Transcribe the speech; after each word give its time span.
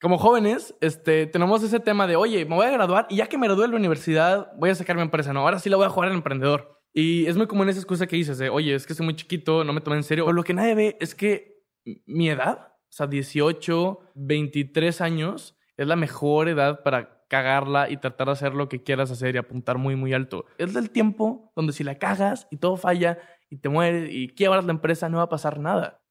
Como 0.00 0.18
jóvenes, 0.18 0.74
este, 0.80 1.26
tenemos 1.26 1.62
ese 1.62 1.80
tema 1.80 2.06
de, 2.06 2.16
oye, 2.16 2.44
me 2.44 2.56
voy 2.56 2.66
a 2.66 2.70
graduar 2.70 3.06
y 3.08 3.16
ya 3.16 3.26
que 3.26 3.38
me 3.38 3.46
gradué 3.46 3.62
de 3.62 3.72
la 3.72 3.76
universidad, 3.76 4.52
voy 4.58 4.70
a 4.70 4.74
sacar 4.74 4.96
mi 4.96 5.02
empresa. 5.02 5.32
No, 5.32 5.40
ahora 5.40 5.58
sí 5.58 5.70
la 5.70 5.76
voy 5.76 5.86
a 5.86 5.90
jugar 5.90 6.10
al 6.10 6.16
emprendedor. 6.16 6.82
Y 6.92 7.26
es 7.26 7.36
muy 7.36 7.46
común 7.46 7.68
esa 7.68 7.80
excusa 7.80 8.06
que 8.06 8.16
dices 8.16 8.38
de, 8.38 8.50
oye, 8.50 8.74
es 8.74 8.86
que 8.86 8.94
soy 8.94 9.04
muy 9.04 9.16
chiquito, 9.16 9.64
no 9.64 9.72
me 9.72 9.80
tomen 9.80 9.98
en 9.98 10.04
serio. 10.04 10.26
Pero 10.26 10.34
lo 10.34 10.44
que 10.44 10.54
nadie 10.54 10.74
ve 10.74 10.96
es 11.00 11.14
que 11.14 11.64
mi 12.06 12.28
edad, 12.28 12.68
o 12.68 12.92
sea, 12.92 13.06
18, 13.06 13.98
23 14.14 15.00
años, 15.00 15.56
es 15.76 15.86
la 15.86 15.96
mejor 15.96 16.48
edad 16.48 16.82
para 16.82 17.26
cagarla 17.28 17.90
y 17.90 17.96
tratar 17.96 18.28
de 18.28 18.32
hacer 18.34 18.54
lo 18.54 18.68
que 18.68 18.82
quieras 18.82 19.10
hacer 19.10 19.34
y 19.34 19.38
apuntar 19.38 19.78
muy, 19.78 19.96
muy 19.96 20.12
alto. 20.12 20.44
Es 20.58 20.72
del 20.72 20.90
tiempo 20.90 21.52
donde 21.56 21.72
si 21.72 21.82
la 21.82 21.98
cagas 21.98 22.46
y 22.50 22.58
todo 22.58 22.76
falla 22.76 23.18
y 23.50 23.56
te 23.56 23.68
mueres 23.68 24.08
y 24.12 24.28
quiebras 24.28 24.64
la 24.64 24.72
empresa, 24.72 25.08
no 25.08 25.16
va 25.16 25.24
a 25.24 25.28
pasar 25.28 25.58
nada. 25.58 26.03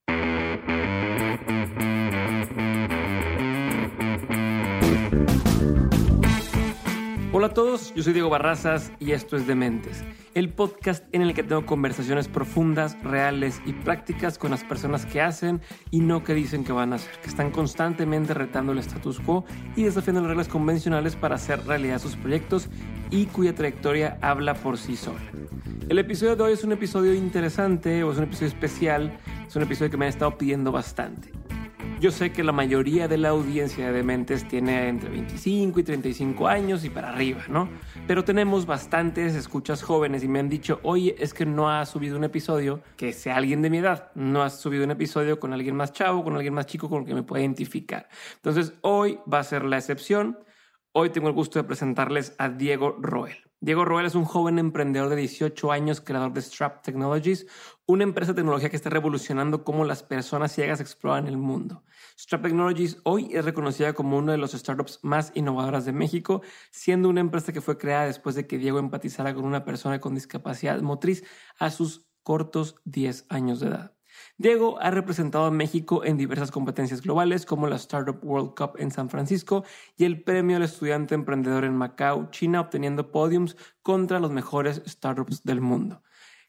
Hola 7.43 7.51
a 7.51 7.55
todos, 7.55 7.93
yo 7.93 8.01
soy 8.03 8.13
Diego 8.13 8.29
Barrazas 8.29 8.93
y 9.01 9.11
esto 9.11 9.35
es 9.35 9.45
Dementes, 9.45 10.01
el 10.33 10.47
podcast 10.47 11.03
en 11.11 11.21
el 11.21 11.33
que 11.33 11.43
tengo 11.43 11.65
conversaciones 11.65 12.29
profundas, 12.29 12.97
reales 13.03 13.61
y 13.65 13.73
prácticas 13.73 14.37
con 14.37 14.51
las 14.51 14.63
personas 14.63 15.05
que 15.05 15.19
hacen 15.19 15.59
y 15.91 15.99
no 15.99 16.23
que 16.23 16.35
dicen 16.35 16.63
que 16.63 16.71
van 16.71 16.93
a 16.93 16.95
hacer, 16.95 17.11
que 17.19 17.27
están 17.27 17.51
constantemente 17.51 18.33
retando 18.33 18.71
el 18.71 18.77
status 18.77 19.19
quo 19.19 19.43
y 19.75 19.83
desafiando 19.83 20.21
las 20.21 20.29
reglas 20.29 20.47
convencionales 20.47 21.17
para 21.17 21.35
hacer 21.35 21.65
realidad 21.65 21.99
sus 21.99 22.15
proyectos 22.15 22.69
y 23.11 23.25
cuya 23.25 23.53
trayectoria 23.53 24.17
habla 24.21 24.53
por 24.53 24.77
sí 24.77 24.95
sola. 24.95 25.19
El 25.89 25.99
episodio 25.99 26.37
de 26.37 26.43
hoy 26.43 26.53
es 26.53 26.63
un 26.63 26.71
episodio 26.71 27.13
interesante 27.13 28.05
o 28.05 28.13
es 28.13 28.17
un 28.19 28.23
episodio 28.23 28.47
especial, 28.47 29.19
es 29.45 29.53
un 29.53 29.63
episodio 29.63 29.91
que 29.91 29.97
me 29.97 30.05
han 30.05 30.09
estado 30.11 30.37
pidiendo 30.37 30.71
bastante. 30.71 31.42
Yo 31.99 32.11
sé 32.11 32.31
que 32.31 32.43
la 32.43 32.51
mayoría 32.51 33.07
de 33.07 33.17
la 33.17 33.29
audiencia 33.29 33.87
de 33.87 33.93
Dementes 33.93 34.47
tiene 34.47 34.89
entre 34.89 35.09
25 35.09 35.79
y 35.79 35.83
35 35.83 36.47
años 36.47 36.83
y 36.83 36.89
para 36.89 37.09
arriba, 37.09 37.43
¿no? 37.47 37.69
Pero 38.07 38.23
tenemos 38.23 38.65
bastantes 38.65 39.35
escuchas 39.35 39.81
jóvenes 39.81 40.23
y 40.23 40.27
me 40.27 40.39
han 40.39 40.49
dicho, 40.49 40.79
oye, 40.83 41.15
es 41.17 41.33
que 41.33 41.45
no 41.45 41.69
has 41.69 41.89
subido 41.89 42.17
un 42.17 42.25
episodio 42.25 42.81
que 42.97 43.13
sea 43.13 43.37
alguien 43.37 43.61
de 43.61 43.69
mi 43.69 43.77
edad. 43.77 44.11
No 44.15 44.43
has 44.43 44.59
subido 44.59 44.83
un 44.83 44.91
episodio 44.91 45.39
con 45.39 45.53
alguien 45.53 45.75
más 45.75 45.93
chavo, 45.93 46.23
con 46.23 46.35
alguien 46.35 46.53
más 46.53 46.65
chico 46.65 46.89
con 46.89 47.03
el 47.03 47.07
que 47.07 47.15
me 47.15 47.23
pueda 47.23 47.41
identificar. 47.41 48.09
Entonces, 48.35 48.73
hoy 48.81 49.19
va 49.31 49.39
a 49.39 49.43
ser 49.43 49.63
la 49.63 49.77
excepción. 49.77 50.39
Hoy 50.91 51.09
tengo 51.09 51.27
el 51.27 51.33
gusto 51.33 51.57
de 51.57 51.63
presentarles 51.63 52.35
a 52.37 52.49
Diego 52.49 52.97
Roel. 52.99 53.37
Diego 53.63 53.85
Roel 53.85 54.05
es 54.05 54.15
un 54.15 54.25
joven 54.25 54.59
emprendedor 54.59 55.07
de 55.07 55.15
18 55.15 55.71
años, 55.71 56.01
creador 56.01 56.33
de 56.33 56.41
Strap 56.41 56.83
Technologies, 56.83 57.47
una 57.85 58.03
empresa 58.03 58.31
de 58.31 58.37
tecnología 58.37 58.69
que 58.69 58.77
está 58.77 58.89
revolucionando 58.89 59.63
cómo 59.65 59.83
las 59.83 60.03
personas 60.03 60.53
ciegas 60.53 60.79
exploran 60.79 61.27
el 61.27 61.37
mundo. 61.37 61.83
Strap 62.17 62.43
Technologies 62.43 62.97
hoy 63.03 63.29
es 63.33 63.43
reconocida 63.43 63.93
como 63.93 64.17
una 64.17 64.31
de 64.31 64.37
los 64.37 64.53
startups 64.53 64.99
más 65.01 65.31
innovadoras 65.35 65.83
de 65.83 65.91
México, 65.91 66.41
siendo 66.71 67.09
una 67.09 67.19
empresa 67.19 67.51
que 67.51 67.61
fue 67.61 67.77
creada 67.77 68.05
después 68.05 68.35
de 68.35 68.47
que 68.47 68.57
Diego 68.57 68.79
empatizara 68.79 69.33
con 69.33 69.43
una 69.43 69.65
persona 69.65 69.99
con 69.99 70.15
discapacidad 70.15 70.81
motriz 70.81 71.25
a 71.59 71.71
sus 71.71 72.07
cortos 72.23 72.75
10 72.85 73.25
años 73.29 73.59
de 73.59 73.67
edad. 73.67 73.93
Diego 74.37 74.79
ha 74.79 74.91
representado 74.91 75.45
a 75.45 75.51
México 75.51 76.05
en 76.05 76.17
diversas 76.17 76.51
competencias 76.51 77.01
globales 77.01 77.45
como 77.45 77.67
la 77.67 77.75
Startup 77.75 78.17
World 78.23 78.53
Cup 78.55 78.73
en 78.77 78.91
San 78.91 79.09
Francisco 79.09 79.65
y 79.97 80.05
el 80.05 80.23
Premio 80.23 80.55
al 80.55 80.63
Estudiante 80.63 81.15
Emprendedor 81.15 81.65
en 81.65 81.75
Macao, 81.75 82.29
China, 82.31 82.61
obteniendo 82.61 83.11
podiums 83.11 83.57
contra 83.81 84.19
los 84.19 84.31
mejores 84.31 84.81
startups 84.85 85.43
del 85.43 85.61
mundo. 85.61 86.01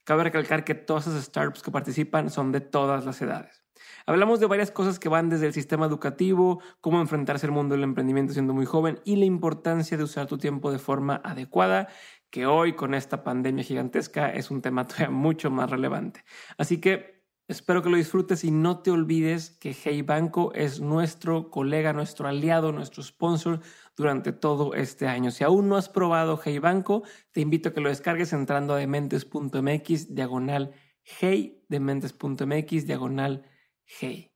Cabe 0.04 0.24
recalcar 0.24 0.64
que 0.64 0.74
todas 0.74 1.06
esas 1.06 1.24
startups 1.24 1.62
que 1.62 1.70
participan 1.70 2.30
son 2.30 2.52
de 2.52 2.60
todas 2.60 3.04
las 3.04 3.20
edades. 3.22 3.64
Hablamos 4.06 4.38
de 4.38 4.46
varias 4.46 4.70
cosas 4.70 4.98
que 4.98 5.08
van 5.08 5.30
desde 5.30 5.46
el 5.46 5.54
sistema 5.54 5.86
educativo, 5.86 6.60
cómo 6.80 7.00
enfrentarse 7.00 7.46
al 7.46 7.52
mundo 7.52 7.74
del 7.74 7.84
emprendimiento 7.84 8.34
siendo 8.34 8.52
muy 8.52 8.66
joven 8.66 9.00
y 9.04 9.16
la 9.16 9.24
importancia 9.24 9.96
de 9.96 10.04
usar 10.04 10.26
tu 10.26 10.36
tiempo 10.36 10.70
de 10.70 10.78
forma 10.78 11.22
adecuada, 11.24 11.88
que 12.30 12.46
hoy 12.46 12.74
con 12.74 12.94
esta 12.94 13.24
pandemia 13.24 13.64
gigantesca 13.64 14.30
es 14.30 14.50
un 14.50 14.60
tema 14.60 14.84
todavía 14.86 15.10
mucho 15.10 15.50
más 15.50 15.70
relevante. 15.70 16.24
Así 16.58 16.80
que 16.80 17.14
Espero 17.46 17.82
que 17.82 17.90
lo 17.90 17.98
disfrutes 17.98 18.42
y 18.42 18.50
no 18.50 18.78
te 18.80 18.90
olvides 18.90 19.50
que 19.50 19.74
Hey 19.74 20.00
Banco 20.00 20.50
es 20.54 20.80
nuestro 20.80 21.50
colega, 21.50 21.92
nuestro 21.92 22.26
aliado, 22.26 22.72
nuestro 22.72 23.02
sponsor 23.02 23.60
durante 23.96 24.32
todo 24.32 24.74
este 24.74 25.06
año. 25.06 25.30
Si 25.30 25.44
aún 25.44 25.68
no 25.68 25.76
has 25.76 25.88
probado 25.88 26.40
Hey 26.42 26.58
Banco, 26.58 27.02
te 27.32 27.40
invito 27.40 27.68
a 27.68 27.72
que 27.72 27.80
lo 27.80 27.88
descargues 27.88 28.32
entrando 28.32 28.74
a 28.74 28.78
dementes.mx 28.78 30.14
diagonal 30.14 30.72
Hey, 31.02 31.62
dementes.mx 31.68 32.86
diagonal 32.86 33.44
Hey. 33.84 34.32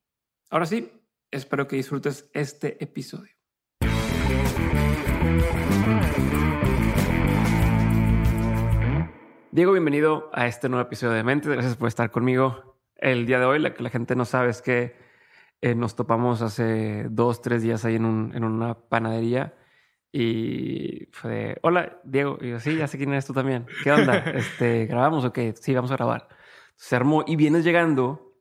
Ahora 0.49 0.65
sí, 0.65 0.91
espero 1.31 1.67
que 1.67 1.75
disfrutes 1.75 2.29
este 2.33 2.83
episodio. 2.83 3.33
Diego, 9.51 9.71
bienvenido 9.71 10.29
a 10.31 10.45
este 10.45 10.69
nuevo 10.69 10.85
episodio 10.85 11.13
de 11.13 11.23
Mentes. 11.23 11.51
Gracias 11.51 11.75
por 11.75 11.87
estar 11.87 12.11
conmigo 12.11 12.77
el 12.95 13.25
día 13.25 13.39
de 13.39 13.45
hoy. 13.45 13.59
La 13.59 13.73
que 13.73 13.81
la 13.81 13.89
gente 13.89 14.15
no 14.15 14.25
sabe 14.25 14.51
es 14.51 14.61
que 14.61 15.08
eh, 15.61 15.75
nos 15.75 15.95
topamos 15.95 16.41
hace 16.41 17.05
dos, 17.09 17.41
tres 17.41 17.61
días 17.61 17.85
ahí 17.85 17.95
en, 17.95 18.05
un, 18.05 18.31
en 18.35 18.43
una 18.43 18.75
panadería 18.75 19.53
y 20.11 21.07
fue 21.11 21.31
de, 21.31 21.57
hola, 21.61 21.99
Diego. 22.03 22.37
Y 22.41 22.49
yo, 22.49 22.59
sí, 22.59 22.75
ya 22.75 22.87
sé 22.87 22.97
quién 22.97 23.11
eres 23.11 23.25
tú 23.25 23.33
también. 23.33 23.67
¿Qué 23.83 23.91
onda? 23.91 24.17
este, 24.35 24.85
¿Grabamos 24.87 25.23
o 25.25 25.33
qué? 25.33 25.53
Sí, 25.55 25.73
vamos 25.73 25.91
a 25.91 25.97
grabar. 25.97 26.27
Se 26.75 26.95
armó 26.95 27.23
y 27.27 27.35
vienes 27.35 27.63
llegando 27.63 28.33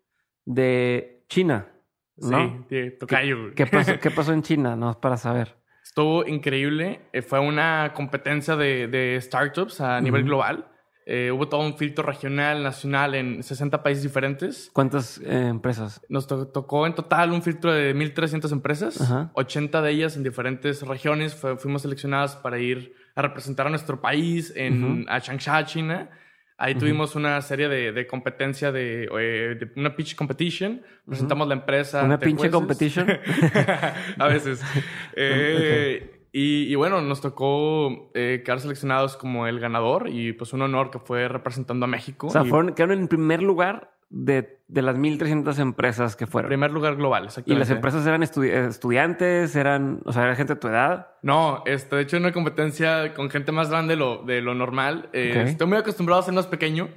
de 0.45 1.25
China. 1.29 1.69
¿no? 2.17 2.67
Sí, 2.69 2.93
tocayo. 2.99 3.55
¿Qué, 3.55 3.67
pasó, 3.67 3.99
¿Qué 4.01 4.11
pasó 4.11 4.33
en 4.33 4.43
China? 4.43 4.77
No, 4.77 4.99
para 5.01 5.17
saber. 5.17 5.57
Estuvo 5.83 6.27
increíble. 6.27 7.01
Eh, 7.13 7.23
fue 7.23 7.41
una 7.41 7.93
competencia 7.95 8.57
de, 8.57 8.89
de 8.89 9.21
startups 9.21 9.81
a 9.81 10.01
nivel 10.01 10.25
global. 10.25 10.71
Eh, 11.11 11.31
hubo 11.33 11.49
todo 11.49 11.63
un 11.63 11.75
filtro 11.79 12.05
regional, 12.05 12.63
nacional 12.63 13.15
en 13.15 13.43
60 13.43 13.83
países 13.83 14.03
diferentes. 14.03 14.69
¿Cuántas 14.75 15.17
eh, 15.25 15.47
empresas? 15.49 16.03
Nos 16.11 16.27
tocó 16.27 16.87
en 16.87 16.95
total 16.95 17.33
un 17.33 17.41
filtro 17.41 17.73
de 17.73 17.97
1.300 17.97 18.53
empresas, 18.53 19.31
80 19.33 19.81
de 19.81 19.91
ellas 19.91 20.17
en 20.17 20.23
diferentes 20.23 20.83
regiones. 20.83 21.35
fuimos 21.35 21.81
seleccionadas 21.81 22.37
para 22.37 22.59
ir 22.59 22.95
a 23.15 23.23
representar 23.23 23.67
a 23.67 23.71
nuestro 23.71 24.03
país 24.03 24.53
en 24.55 25.07
a 25.09 25.19
Changsha, 25.23 25.65
China. 25.65 26.11
Ahí 26.59 26.75
tuvimos 26.75 27.15
una 27.15 27.41
serie 27.41 27.69
de, 27.69 27.93
de 27.93 28.07
competencia 28.07 28.71
de, 28.71 29.05
eh, 29.05 29.57
de, 29.59 29.71
una 29.77 29.97
pitch 29.97 30.15
competition. 30.15 30.83
Presentamos 31.07 31.49
la 31.49 31.55
empresa. 31.55 32.03
¿Una 32.03 32.19
pinche 32.19 32.51
competition? 32.51 33.09
a 34.19 34.27
veces. 34.27 34.61
Eh, 35.17 36.18
y, 36.41 36.75
bueno, 36.77 37.01
nos 37.03 37.21
tocó 37.21 38.11
eh, 38.15 38.43
quedar 38.45 38.61
seleccionados 38.61 39.17
como 39.17 39.47
el 39.47 39.59
ganador 39.59 40.09
y 40.09 40.33
pues 40.33 40.53
un 40.53 40.63
honor 40.63 40.91
que 40.91 40.99
fue 40.99 41.27
representando 41.27 41.85
a 41.85 41.89
México. 41.89 42.29
O 42.29 42.31
sea, 42.31 42.45
fueron, 42.45 42.75
quedaron 42.75 42.99
en 43.01 43.09
primer 43.09 43.43
lugar 43.43 43.93
de, 44.11 44.61
de 44.69 44.83
las 44.83 44.97
1.300 44.97 45.59
empresas 45.59 46.17
que 46.17 46.27
fueron. 46.27 46.49
Primer 46.49 46.71
lugar 46.71 46.97
global, 46.97 47.25
exactamente. 47.25 47.57
¿Y 47.57 47.59
las 47.59 47.71
empresas 47.71 48.07
eran 48.07 48.23
estudiantes? 48.23 49.57
¿Eran, 49.57 50.01
o 50.05 50.13
sea, 50.13 50.25
era 50.25 50.37
gente 50.37 50.55
de 50.55 50.61
tu 50.61 50.69
edad? 50.69 51.09
No, 51.23 51.63
este, 51.67 51.97
de 51.97 52.03
hecho, 52.03 52.17
una 52.17 52.33
competencia 52.33 53.15
con 53.15 53.31
gente 53.31 53.51
más 53.51 53.71
grande 53.71 53.95
de 53.95 53.99
lo, 53.99 54.23
de 54.23 54.41
lo 54.41 54.55
normal. 54.55 55.09
Eh, 55.13 55.45
estoy 55.47 55.67
muy 55.67 55.79
acostumbrado 55.79 56.21
a 56.21 56.25
ser 56.25 56.35
más 56.35 56.47
pequeño. 56.47 56.89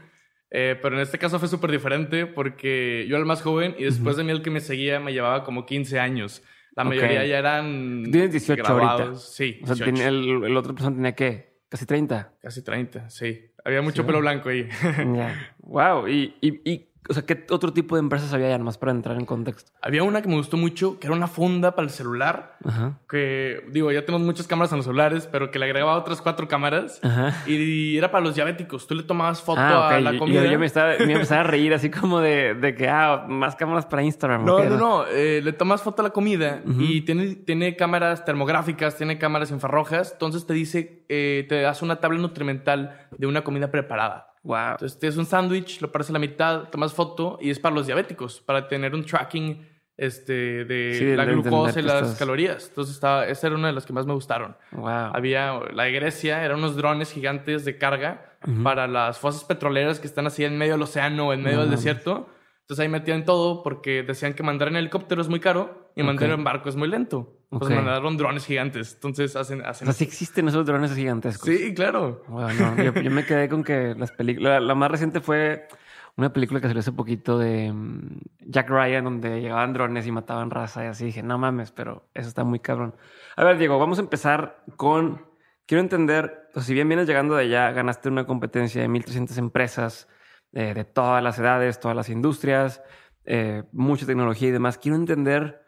Eh, 0.54 0.78
pero 0.82 0.98
en 0.98 1.02
este 1.02 1.18
caso 1.18 1.40
fue 1.40 1.48
súper 1.48 1.72
diferente 1.72 2.26
porque 2.26 3.06
yo 3.08 3.16
era 3.16 3.22
el 3.22 3.26
más 3.26 3.42
joven 3.42 3.74
y 3.80 3.86
después 3.86 4.18
de 4.18 4.26
mí 4.26 4.32
el 4.32 4.42
que 4.42 4.50
me 4.50 4.60
seguía 4.60 5.00
me 5.00 5.14
llevaba 5.14 5.46
como 5.46 5.66
15 5.66 5.98
años. 6.00 6.44
La 6.74 6.84
mayoría 6.84 7.26
ya 7.26 7.40
eran. 7.40 8.04
Tienes 8.12 8.32
18 8.32 8.66
ahorita. 8.66 9.16
Sí. 9.16 9.60
O 9.64 9.76
sea, 9.76 9.86
el, 9.88 10.44
el, 10.44 10.58
otro 10.58 10.74
persona 10.74 10.96
tenía 10.96 11.14
qué? 11.14 11.60
Casi 11.68 11.86
30. 11.86 12.34
Casi 12.42 12.62
30, 12.64 13.10
sí. 13.10 13.52
Había 13.64 13.82
mucho 13.82 14.06
pelo 14.06 14.20
blanco 14.20 14.50
ahí. 14.50 14.68
Ya. 15.16 15.56
Wow. 15.60 16.08
¿Y, 16.08 16.36
y, 16.42 16.70
y 16.70 16.91
O 17.10 17.14
sea, 17.14 17.26
¿qué 17.26 17.46
otro 17.50 17.74
tipo 17.74 17.96
de 17.96 18.00
empresas 18.00 18.32
había 18.32 18.50
ya 18.50 18.58
nomás 18.60 18.78
para 18.78 18.92
entrar 18.92 19.18
en 19.18 19.26
contexto? 19.26 19.72
Había 19.82 20.04
una 20.04 20.22
que 20.22 20.30
me 20.30 20.36
gustó 20.36 20.56
mucho, 20.56 21.00
que 21.00 21.08
era 21.08 21.16
una 21.16 21.28
funda 21.28 21.76
para 21.76 21.86
el 21.88 21.90
celular. 21.92 22.58
Ajá. 22.64 23.00
Que, 23.10 23.66
digo, 23.72 23.92
ya 23.92 24.06
tenemos 24.06 24.26
muchas 24.26 24.46
cámaras 24.48 24.72
en 24.72 24.78
los 24.78 24.86
celulares, 24.86 25.28
pero 25.32 25.50
que 25.50 25.58
le 25.58 25.66
agregaba 25.66 25.98
otras 25.98 26.22
cuatro 26.22 26.48
cámaras. 26.48 27.00
Ajá. 27.04 27.34
Y 27.48 27.98
era 27.98 28.12
para 28.12 28.24
los 28.24 28.36
diabéticos. 28.36 28.86
Tú 28.86 28.94
le 28.96 29.04
tomabas 29.04 29.42
foto 29.42 29.60
Ah, 29.60 29.96
a 29.96 30.00
la 30.00 30.18
comida. 30.18 30.44
Yo, 30.46 30.52
yo 30.52 30.60
me, 30.60 30.68
estaba, 30.68 30.94
me 31.06 31.14
empezaba 31.14 31.42
a 31.42 31.44
reír 31.46 31.74
así 31.74 31.90
como 31.90 32.20
de, 32.20 32.54
de 32.54 32.76
que, 32.76 32.88
ah, 32.88 33.26
más 33.28 33.56
cámaras 33.56 33.88
para 33.88 34.04
Instagram. 34.04 34.46
No, 34.46 34.58
¿o 34.58 34.62
qué 34.62 34.70
no, 34.70 34.78
no. 34.78 35.06
eh, 35.08 35.42
le 35.44 35.54
tomas 35.54 35.82
foto 35.82 36.02
a 36.02 36.04
la 36.04 36.12
comida 36.12 36.62
y 36.80 37.02
tiene, 37.02 37.36
tiene 37.36 37.76
cámaras 37.76 38.24
termográficas, 38.26 38.96
tiene 38.96 39.18
cámaras 39.18 39.50
infrarrojas. 39.52 40.12
Entonces 40.14 40.46
te 40.46 40.54
dice, 40.54 41.04
eh, 41.10 41.46
te 41.50 41.66
hace 41.66 41.84
una 41.84 41.96
tabla 42.00 42.20
nutrimental 42.20 43.08
de 43.18 43.26
una 43.28 43.44
comida 43.44 43.72
preparada. 43.72 44.28
Wow. 44.44 44.72
Entonces 44.72 44.98
tienes 45.00 45.18
un 45.18 45.26
sándwich, 45.26 45.82
lo 45.82 45.92
paras 45.92 46.10
a 46.10 46.14
la 46.14 46.20
mitad, 46.20 46.70
tomas 46.70 46.94
foto 46.94 47.38
y 47.42 47.50
es 47.52 47.60
para 47.60 47.76
los 47.76 47.86
diabéticos, 47.86 48.42
para 48.42 48.68
tener 48.68 48.96
un 48.96 49.06
tracking 49.06 49.68
este, 49.98 50.66
de 50.66 50.96
Sí, 50.98 51.16
la 51.16 51.26
glucosa 51.26 51.80
y 51.80 51.84
las 51.84 52.02
estás- 52.04 52.18
calorías. 52.20 52.68
Entonces 52.70 52.96
estaba, 52.96 53.28
esa 53.28 53.48
era 53.48 53.56
una 53.56 53.68
de 53.68 53.74
las 53.74 53.86
que 53.86 53.94
más 53.94 54.08
me 54.08 54.14
gustaron. 54.14 54.58
Wow. 54.72 54.88
Había 55.14 55.60
la 55.74 55.84
de 55.84 55.92
Grecia, 55.92 56.44
eran 56.44 56.58
unos 56.58 56.76
drones 56.76 57.12
gigantes 57.12 57.66
de 57.66 57.78
carga 57.78 58.36
para 58.64 58.88
las 58.88 59.20
fosas 59.20 59.44
petroleras 59.44 60.00
que 60.00 60.08
están 60.08 60.26
así 60.26 60.44
en 60.44 60.58
medio 60.58 60.74
del 60.74 60.82
océano 60.82 61.28
o 61.28 61.34
en 61.34 61.44
medio 61.44 61.58
No 61.58 61.62
del 61.62 61.70
mames. 61.70 61.84
desierto. 61.84 62.28
Entonces 62.62 62.82
ahí 62.82 62.90
metían 62.90 63.26
todo 63.26 63.62
porque 63.62 64.02
decían 64.02 64.34
que 64.34 64.42
mandar 64.42 64.70
en 64.70 64.78
helicóptero 64.78 65.22
es 65.22 65.28
muy 65.30 65.40
caro 65.40 65.92
y 65.96 66.02
mandar 66.02 66.32
en 66.32 66.44
barco 66.44 66.68
es 66.70 66.76
muy 66.76 66.88
lento. 66.88 67.38
Pues 67.52 67.64
Ok. 67.64 67.70
mandaron 67.72 68.16
drones 68.18 68.46
gigantes. 68.46 68.94
Entonces 68.94 69.36
hacen... 69.36 69.62
O 69.62 69.68
hacen 69.68 69.86
sea, 69.86 69.94
sí 69.94 70.06
existen 70.06 70.48
esos 70.48 70.66
drones 70.66 70.96
gigantescos. 70.96 71.48
sí, 71.48 71.74
claro. 71.74 72.24
Wow, 72.30 72.48
no. 72.54 72.84
Yo, 72.84 72.94
yo 72.94 73.12
me 73.12 73.26
quedé 73.26 73.50
con 73.50 73.64
que 73.64 73.94
las 73.98 74.12
películas... 74.14 74.54
La, 74.54 74.60
la 74.62 74.74
más 74.76 74.90
reciente 74.90 75.20
fue 75.20 75.68
una 76.16 76.32
película 76.32 76.62
que 76.62 76.68
salió 76.68 76.80
hace 76.80 76.94
poquito 76.94 77.38
de 77.38 77.72
mm, 77.74 78.20
Jack 78.40 78.70
Ryan, 78.70 79.04
donde 79.04 79.42
llegaban 79.42 79.74
drones 79.74 80.08
y 80.08 80.12
mataban 80.14 80.50
raza 80.50 80.86
y 80.86 80.88
así. 80.88 81.06
Dije, 81.06 81.24
no 81.24 81.38
mames, 81.38 81.72
pero 81.72 82.08
eso 82.14 82.30
está 82.30 82.46
muy 82.46 82.60
cabrón. 82.60 82.96
A 83.36 83.44
ver, 83.44 83.58
Diego, 83.58 83.78
vamos 83.78 83.98
a 84.00 84.02
empezar 84.02 84.64
con... 84.78 85.26
Quiero 85.66 85.82
entender, 85.82 86.50
pues, 86.54 86.66
si 86.66 86.74
bien 86.74 86.88
vienes 86.88 87.06
llegando 87.08 87.36
de 87.36 87.44
allá, 87.44 87.72
ganaste 87.72 88.08
una 88.10 88.26
competencia 88.26 88.82
de 88.82 88.88
1.300 88.90 89.38
empresas 89.38 90.08
eh, 90.54 90.74
de 90.74 90.84
todas 90.86 91.22
las 91.22 91.38
edades, 91.40 91.80
todas 91.80 91.96
las 91.98 92.10
industrias, 92.10 92.82
eh, 93.26 93.64
mucha 93.74 94.06
tecnología 94.06 94.48
y 94.48 94.52
demás. 94.52 94.78
Quiero 94.78 94.96
entender, 94.98 95.61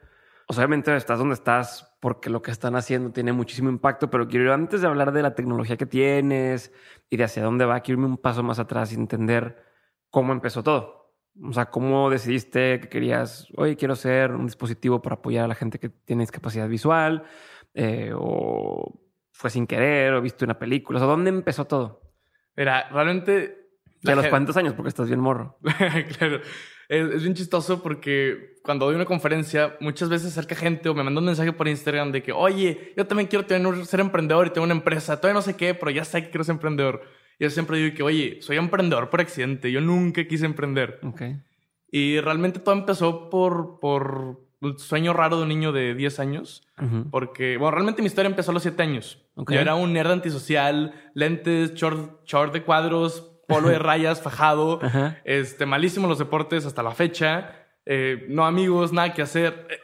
o 0.48 0.54
obviamente 0.54 0.96
estás 0.96 1.20
donde 1.20 1.36
estás 1.36 1.96
porque 2.00 2.30
lo 2.30 2.42
que 2.42 2.52
están 2.52 2.76
haciendo 2.76 3.12
tiene 3.12 3.32
muchísimo 3.32 3.70
impacto, 3.70 4.10
pero 4.10 4.28
quiero 4.28 4.54
antes 4.54 4.82
de 4.82 4.88
hablar 4.88 5.14
de 5.14 5.22
la 5.22 5.36
tecnología 5.36 5.78
que 5.78 5.86
tienes 5.86 6.74
y 7.10 7.18
de 7.18 7.24
hacia 7.24 7.44
dónde 7.44 7.66
va, 7.66 7.80
quiero 7.80 8.02
irme 8.02 8.12
un 8.12 8.18
paso 8.18 8.44
más 8.44 8.60
atrás 8.60 8.92
y 8.92 8.96
entender 8.96 9.64
cómo 10.10 10.34
empezó 10.34 10.64
todo. 10.64 11.14
O 11.42 11.54
sea, 11.54 11.68
cómo 11.72 12.10
decidiste 12.10 12.80
que 12.82 12.90
querías, 12.90 13.48
oye, 13.56 13.76
quiero 13.76 13.96
ser 13.96 14.34
un 14.34 14.46
dispositivo 14.46 15.02
para 15.02 15.16
apoyar 15.16 15.46
a 15.46 15.48
la 15.48 15.56
gente 15.56 15.80
que 15.80 15.90
tiene 15.90 16.24
discapacidad 16.24 16.68
visual, 16.68 17.24
eh, 17.74 18.12
o 18.16 19.00
fue 19.32 19.50
sin 19.50 19.66
querer, 19.66 20.14
o 20.14 20.22
viste 20.22 20.46
una 20.46 20.60
película, 20.60 20.98
o 20.98 21.00
sea, 21.00 21.08
¿dónde 21.08 21.30
empezó 21.30 21.66
todo? 21.66 22.02
Mira, 22.56 22.90
realmente... 22.90 23.63
¿De 24.04 24.16
los 24.16 24.28
cuántos 24.28 24.58
años? 24.58 24.74
Porque 24.74 24.90
estás 24.90 25.08
bien 25.08 25.20
morro. 25.20 25.58
claro. 26.18 26.42
Es, 26.90 27.16
es 27.16 27.24
bien 27.24 27.34
chistoso 27.34 27.82
porque 27.82 28.54
cuando 28.64 28.86
doy 28.86 28.96
una 28.96 29.06
conferencia, 29.06 29.76
muchas 29.80 30.10
veces 30.10 30.32
acerca 30.32 30.56
gente 30.56 30.90
o 30.90 30.94
me 30.94 31.04
manda 31.04 31.20
un 31.20 31.26
mensaje 31.26 31.54
por 31.54 31.68
Instagram 31.68 32.12
de 32.12 32.22
que, 32.22 32.32
oye, 32.32 32.94
yo 32.96 33.08
también 33.08 33.28
quiero 33.28 33.46
tener, 33.46 33.86
ser 33.86 34.00
emprendedor 34.00 34.48
y 34.48 34.50
tengo 34.52 34.66
una 34.66 34.74
empresa. 34.74 35.18
Todavía 35.18 35.36
no 35.36 35.42
sé 35.42 35.56
qué, 35.56 35.74
pero 35.74 35.92
ya 35.92 36.06
sé 36.06 36.24
que 36.24 36.30
quiero 36.30 36.44
ser 36.44 36.54
emprendedor. 36.54 37.02
Y 37.40 37.44
yo 37.44 37.50
siempre 37.50 37.78
digo 37.78 37.96
que, 37.96 38.04
oye, 38.04 38.38
soy 38.42 38.58
emprendedor 38.58 39.10
por 39.10 39.22
accidente. 39.22 39.72
Yo 39.72 39.82
nunca 39.82 40.26
quise 40.28 40.46
emprender. 40.46 41.00
Ok. 41.04 41.22
Y 41.92 42.20
realmente 42.22 42.60
todo 42.60 42.76
empezó 42.76 43.30
por, 43.30 43.80
por 43.80 44.40
un 44.62 44.80
sueño 44.80 45.14
raro 45.14 45.38
de 45.38 45.44
un 45.44 45.50
niño 45.50 45.72
de 45.72 45.94
10 45.94 46.20
años. 46.20 46.64
Ujú. 46.82 47.10
Porque, 47.10 47.58
bueno, 47.58 47.72
realmente 47.72 48.02
mi 48.02 48.08
historia 48.08 48.30
empezó 48.30 48.52
a 48.52 48.54
los 48.54 48.64
7 48.64 48.82
años. 48.82 49.26
Ok. 49.36 49.52
Yo 49.52 49.60
era 49.60 49.76
un 49.76 49.94
nerd 49.94 50.12
antisocial, 50.12 50.94
lentes, 51.14 51.74
short, 51.74 52.26
short 52.26 52.54
de 52.54 52.64
cuadros, 52.64 53.33
polo 53.48 53.70
de 53.70 53.80
rayas, 53.80 54.22
fajado. 54.22 54.80
Ajá. 54.84 55.20
Este, 55.26 55.66
malísimo 55.66 56.08
los 56.08 56.20
deportes 56.20 56.66
hasta 56.66 56.84
la 56.84 56.92
fecha. 56.92 57.68
Eh, 57.86 58.26
no 58.30 58.46
amigos, 58.46 58.94
nada 58.94 59.14
que 59.14 59.22
hacer. 59.22 59.68
Eh, 59.70 59.78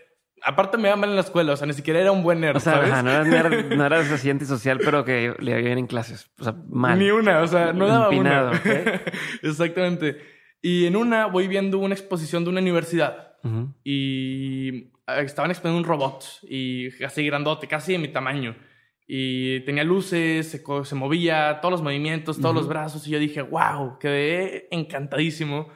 aparte 0.43 0.77
me 0.77 0.87
iba 0.87 0.95
mal 0.95 1.09
en 1.09 1.15
la 1.15 1.21
escuela, 1.21 1.53
o 1.53 1.57
sea, 1.57 1.67
ni 1.67 1.73
siquiera 1.73 1.99
era 1.99 2.11
un 2.13 2.23
buen 2.23 2.39
nerd, 2.39 2.57
O 2.57 2.59
sea, 2.59 2.73
¿sabes? 2.75 2.91
ajá, 2.91 3.03
no 3.03 3.11
eras, 3.11 3.27
nerd, 3.27 3.73
no 3.75 3.85
eras 3.85 4.11
así 4.11 4.29
antisocial, 4.29 4.79
pero 4.83 5.03
que 5.03 5.33
le 5.39 5.51
iba 5.51 5.59
bien 5.59 5.77
en 5.77 5.87
clases. 5.87 6.31
O 6.39 6.43
sea, 6.43 6.55
mal. 6.69 6.97
Ni 6.97 7.11
una, 7.11 7.41
o 7.41 7.47
sea, 7.47 7.73
no 7.73 7.87
daba 7.87 8.05
Empinado, 8.05 8.51
una. 8.51 8.57
¿ok? 8.59 9.01
Exactamente. 9.43 10.17
Y 10.61 10.85
en 10.85 10.95
una 10.95 11.25
voy 11.27 11.47
viendo 11.47 11.77
una 11.79 11.93
exposición 11.93 12.43
de 12.43 12.49
una 12.49 12.59
universidad 12.61 13.33
Ujú. 13.43 13.73
y 13.83 14.69
eh, 15.07 15.21
estaban 15.23 15.51
exponiendo 15.51 15.79
un 15.81 15.87
robot 15.87 16.23
y 16.43 17.03
así 17.03 17.25
grandote, 17.25 17.67
casi 17.67 17.93
de 17.93 17.99
mi 17.99 18.09
tamaño. 18.09 18.55
Y 19.11 19.61
tenía 19.61 19.83
luces, 19.83 20.51
se, 20.51 20.63
se 20.83 20.95
movía, 20.95 21.61
todos 21.61 21.71
los 21.71 21.81
movimientos, 21.81 22.39
todos 22.39 22.53
los 22.53 22.67
brazos. 22.67 23.07
Y 23.07 23.09
yo 23.09 23.17
dije, 23.17 23.41
wow, 23.41 23.97
quedé 23.97 24.67
encantadísimo. 24.69 25.69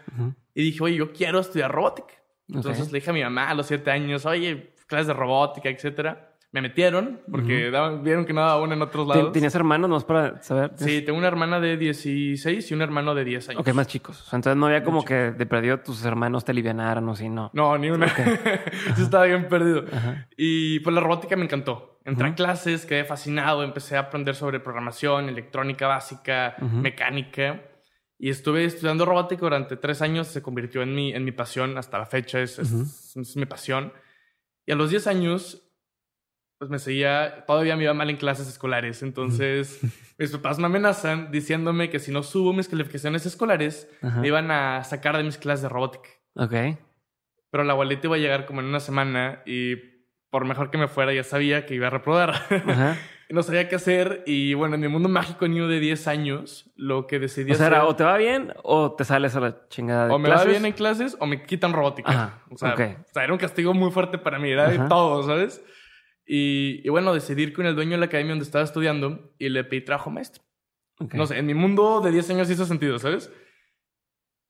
Y 0.54 0.62
dije, 0.62 0.84
oye, 0.84 0.98
yo 0.98 1.12
quiero 1.12 1.40
estudiar 1.40 1.72
robótica. 1.72 2.14
Entonces 2.48 2.92
le 2.92 3.00
dije 3.00 3.10
a 3.10 3.14
mi 3.14 3.24
mamá 3.24 3.50
a 3.50 3.56
los 3.56 3.66
siete 3.66 3.90
años, 3.90 4.28
oye, 4.28 4.76
clases 4.86 5.08
de 5.08 5.14
robótica, 5.14 5.68
etcétera. 5.70 6.33
Me 6.54 6.62
metieron 6.62 7.20
porque 7.32 7.72
daban- 7.72 8.04
vieron 8.04 8.26
que 8.26 8.32
no 8.34 8.42
daba 8.42 8.64
en 8.72 8.82
otros 8.82 9.08
¿Ten- 9.08 9.18
lados. 9.18 9.34
¿Tenías 9.34 9.56
hermanos 9.56 9.90
más 9.90 10.04
para 10.06 10.42
saber? 10.44 10.72
Sí, 10.76 11.02
tengo 11.02 11.18
una 11.18 11.28
hermana 11.28 11.60
de 11.60 11.78
16 11.78 12.70
y 12.70 12.74
un 12.76 12.82
hermano 12.84 13.16
de 13.16 13.26
10 13.26 13.50
años. 13.50 13.60
Ok, 13.60 13.74
más 13.74 13.88
chicos. 13.88 14.22
O 14.22 14.26
sea, 14.30 14.38
entonces 14.38 14.56
no 14.58 14.68
había 14.68 14.84
como 14.84 15.04
que 15.04 15.32
de 15.32 15.46
perdido 15.48 15.80
tus 15.80 16.06
hermanos 16.06 16.46
te 16.46 16.52
alivianaran 16.52 17.10
o 17.10 17.14
así, 17.14 17.28
no. 17.28 17.50
No, 17.54 17.76
ni 17.80 17.90
una. 17.90 18.06
Sí 18.96 19.02
estaba 19.02 19.26
bien 19.26 19.48
perdido. 19.50 19.84
Ajá. 19.92 20.28
Y 20.38 20.80
pues 20.82 20.94
la 20.94 21.02
robótica 21.02 21.36
me 21.36 21.44
encantó. 21.44 22.00
Entré 22.06 22.28
a 22.28 22.36
clases, 22.36 22.86
quedé 22.86 23.04
fascinado, 23.04 23.64
empecé 23.64 23.98
a 23.98 24.02
aprender 24.02 24.36
sobre 24.36 24.60
programación, 24.60 25.30
electrónica 25.30 25.88
básica, 25.88 26.56
Ujú. 26.62 26.76
mecánica. 26.78 27.62
Y 28.20 28.30
estuve 28.30 28.66
estudiando 28.66 29.06
robótica 29.06 29.42
durante 29.42 29.76
tres 29.76 30.04
años, 30.04 30.28
se 30.28 30.42
convirtió 30.44 30.84
en 30.84 30.94
mi, 30.94 31.14
en 31.16 31.24
mi 31.26 31.32
pasión 31.32 31.78
hasta 31.80 31.98
la 31.98 32.06
fecha, 32.06 32.40
es, 32.42 32.60
es- 32.60 33.16
es 33.18 33.36
mi 33.38 33.46
pasión. 33.48 33.92
Y 34.68 34.72
a 34.72 34.76
los 34.76 34.92
10 34.92 35.08
años, 35.08 35.62
pues 36.64 36.72
me 36.72 36.80
seguía, 36.80 37.44
todavía 37.46 37.76
me 37.76 37.84
iba 37.84 37.94
mal 37.94 38.10
en 38.10 38.16
clases 38.16 38.48
escolares. 38.48 39.04
Entonces, 39.04 39.82
mis 40.18 40.32
papás 40.32 40.60
me 40.60 40.68
amenazan 40.68 41.30
diciéndome 41.30 41.90
que 41.90 42.00
si 42.00 42.10
no 42.10 42.24
subo 42.24 42.54
mis 42.54 42.70
calificaciones 42.70 43.26
escolares, 43.26 43.90
Ajá. 44.02 44.22
me 44.22 44.28
iban 44.28 44.50
a 44.50 44.82
sacar 44.86 45.18
de 45.18 45.24
mis 45.24 45.38
clases 45.38 45.64
de 45.64 45.68
robótica. 45.70 46.10
Ok. 46.36 46.54
Pero 47.52 47.66
la 47.66 47.74
abuelita 47.74 48.08
iba 48.08 48.16
a 48.16 48.20
llegar 48.20 48.46
como 48.46 48.62
en 48.62 48.68
una 48.68 48.80
semana 48.80 49.42
y 49.46 49.76
por 50.30 50.46
mejor 50.46 50.72
que 50.72 50.78
me 50.78 50.88
fuera 50.88 51.12
ya 51.14 51.26
sabía 51.26 51.66
que 51.66 51.76
iba 51.76 51.88
a 51.88 51.90
reprobar. 51.90 52.30
Ajá. 52.30 52.96
no 53.30 53.44
sabía 53.44 53.68
qué 53.68 53.76
hacer 53.76 54.24
y 54.26 54.54
bueno, 54.54 54.76
en 54.76 54.82
mi 54.82 54.88
mundo 54.88 55.10
mágico 55.10 55.46
niño 55.46 55.68
de 55.68 55.82
10 55.82 56.08
años, 56.08 56.72
lo 56.78 57.08
que 57.08 57.20
decidí 57.20 57.52
O 57.52 57.56
sea, 57.56 57.66
hacer... 57.66 57.78
era 57.80 57.88
o 57.88 57.96
te 57.98 58.06
va 58.06 58.16
bien 58.16 58.54
o 58.64 58.94
te 58.94 59.04
sales 59.04 59.36
a 59.36 59.42
la 59.42 59.68
chingada 59.68 60.08
de 60.08 60.14
o 60.14 60.18
me 60.20 60.30
clases. 60.30 60.48
va 60.48 60.52
bien 60.52 60.66
en 60.66 60.72
clases 60.72 61.18
o 61.20 61.26
me 61.26 61.44
quitan 61.44 61.74
robótica. 61.74 62.10
Ajá, 62.10 62.42
o, 62.50 62.58
sea, 62.58 62.74
ok. 62.74 62.80
o 62.80 63.14
sea, 63.14 63.24
era 63.26 63.34
un 63.34 63.40
castigo 63.40 63.74
muy 63.74 63.92
fuerte 63.92 64.18
para 64.18 64.40
mí, 64.40 64.50
era 64.50 64.70
de 64.70 64.80
todo, 64.88 65.24
¿sabes? 65.24 65.62
Y, 66.36 66.82
y 66.84 66.90
bueno, 66.90 67.14
decidí 67.14 67.44
ir 67.44 67.54
con 67.54 67.68
el 67.68 67.76
dueño 67.76 67.92
de 67.92 67.98
la 68.00 68.06
academia 68.06 68.32
donde 68.32 68.46
estaba 68.46 68.64
estudiando 68.64 69.34
y 69.38 69.50
le 69.50 69.64
pedí 69.64 69.82
trabajo 69.82 70.10
maestro. 70.10 70.42
Ok. 71.00 71.14
No 71.14 71.28
sé, 71.28 71.38
en 71.38 71.46
mi 71.46 71.54
mundo 71.54 72.02
de 72.02 72.10
10 72.12 72.28
años 72.32 72.50
hizo 72.50 72.66
sentido, 72.66 72.98
¿sabes? 72.98 73.32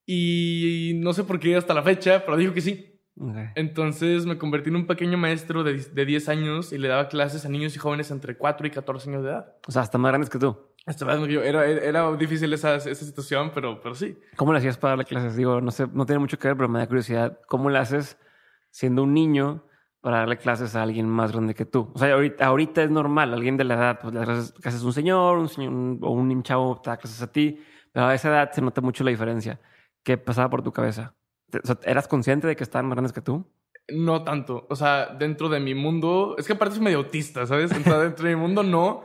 Y 0.06 0.94
no 1.02 1.14
sé 1.14 1.24
por 1.24 1.40
qué 1.40 1.56
hasta 1.56 1.74
la 1.74 1.84
fecha, 1.84 2.24
pero 2.26 2.38
dijo 2.38 2.54
que 2.54 2.62
sí. 2.62 3.02
Ok. 3.20 3.36
Entonces 3.56 4.26
me 4.26 4.38
convertí 4.38 4.70
en 4.70 4.78
un 4.78 4.88
pequeño 4.88 5.18
maestro 5.18 5.64
de, 5.64 5.74
de 5.78 6.06
10 6.06 6.30
años 6.30 6.74
y 6.74 6.78
le 6.78 6.88
daba 6.88 7.08
clases 7.10 7.46
a 7.46 7.50
niños 7.50 7.76
y 7.76 7.80
jóvenes 7.80 8.12
entre 8.12 8.38
4 8.38 8.66
y 8.68 8.70
14 8.72 9.10
años 9.10 9.24
de 9.24 9.30
edad. 9.30 9.56
O 9.68 9.72
sea, 9.72 9.82
hasta 9.82 9.98
más 9.98 10.10
grandes 10.12 10.30
que 10.30 10.40
tú. 10.40 10.58
Esta 10.86 11.06
vez 11.06 11.20
yo- 11.30 11.44
era, 11.44 11.66
era 11.66 12.12
difícil 12.16 12.52
esa, 12.54 12.76
esa 12.76 12.96
situación, 13.06 13.52
pero, 13.54 13.82
pero 13.82 13.96
sí. 13.96 14.18
¿Cómo 14.36 14.52
le 14.54 14.60
hacías 14.60 14.78
para 14.78 14.92
darle 14.92 15.06
clases? 15.06 15.36
Digo, 15.36 15.62
no 15.62 15.72
sé, 15.72 15.88
no 15.94 16.06
tiene 16.06 16.20
mucho 16.20 16.38
que 16.40 16.48
ver, 16.50 16.58
pero 16.58 16.68
me 16.70 16.80
da 16.80 16.88
curiosidad. 16.88 17.40
¿Cómo 17.48 17.70
le 17.70 17.78
haces 17.80 18.18
siendo 18.72 19.04
un 19.04 19.14
niño 19.14 19.66
para 20.04 20.18
darle 20.20 20.36
clases 20.38 20.76
a 20.76 20.84
alguien 20.84 21.08
más 21.08 21.32
grande 21.32 21.56
que 21.56 21.64
tú? 21.66 21.90
O 21.94 21.98
sea, 21.98 22.14
ahorita, 22.14 22.46
ahorita 22.46 22.84
es 22.84 22.92
normal, 22.92 23.34
alguien 23.34 23.56
de 23.56 23.64
la 23.64 23.76
edad, 23.76 24.00
pues 24.02 24.14
le 24.14 24.20
das 24.20 24.54
clases- 24.62 24.84
a 24.84 24.86
un 24.86 24.92
señor, 24.94 25.38
un 25.38 25.48
señor 25.48 25.72
un- 25.74 26.00
o 26.04 26.12
un 26.12 26.44
chavo 26.44 26.80
te 26.84 26.90
da 26.90 26.98
clases 26.98 27.22
a 27.22 27.32
ti, 27.32 27.58
pero 27.94 28.08
a 28.08 28.14
esa 28.14 28.28
edad 28.28 28.52
se 28.52 28.62
nota 28.62 28.82
mucho 28.82 29.04
la 29.06 29.12
diferencia. 29.12 29.60
¿Qué 30.04 30.18
pasaba 30.18 30.50
por 30.50 30.62
tu 30.62 30.74
cabeza? 30.74 31.16
Te- 31.50 31.60
o 31.60 31.66
sea, 31.66 31.78
¿Eras 31.86 32.10
consciente 32.10 32.46
de 32.48 32.56
que 32.58 32.64
estaban 32.64 32.86
más 32.88 32.96
grandes 32.96 33.14
que 33.14 33.22
tú? 33.22 33.48
No 33.94 34.24
tanto. 34.26 34.68
O 34.70 34.76
sea, 34.76 35.08
dentro 35.08 35.48
de 35.50 35.60
mi 35.62 35.74
mundo... 35.74 36.36
Es 36.38 36.48
que 36.48 36.54
aparte 36.54 36.76
soy 36.76 36.84
medio 36.84 36.98
autista, 36.98 37.46
¿sabes? 37.46 37.72
O 37.72 37.82
sea, 37.84 38.00
dentro 38.00 38.28
de 38.28 38.36
mi 38.36 38.42
mundo 38.42 38.62
no, 38.64 39.04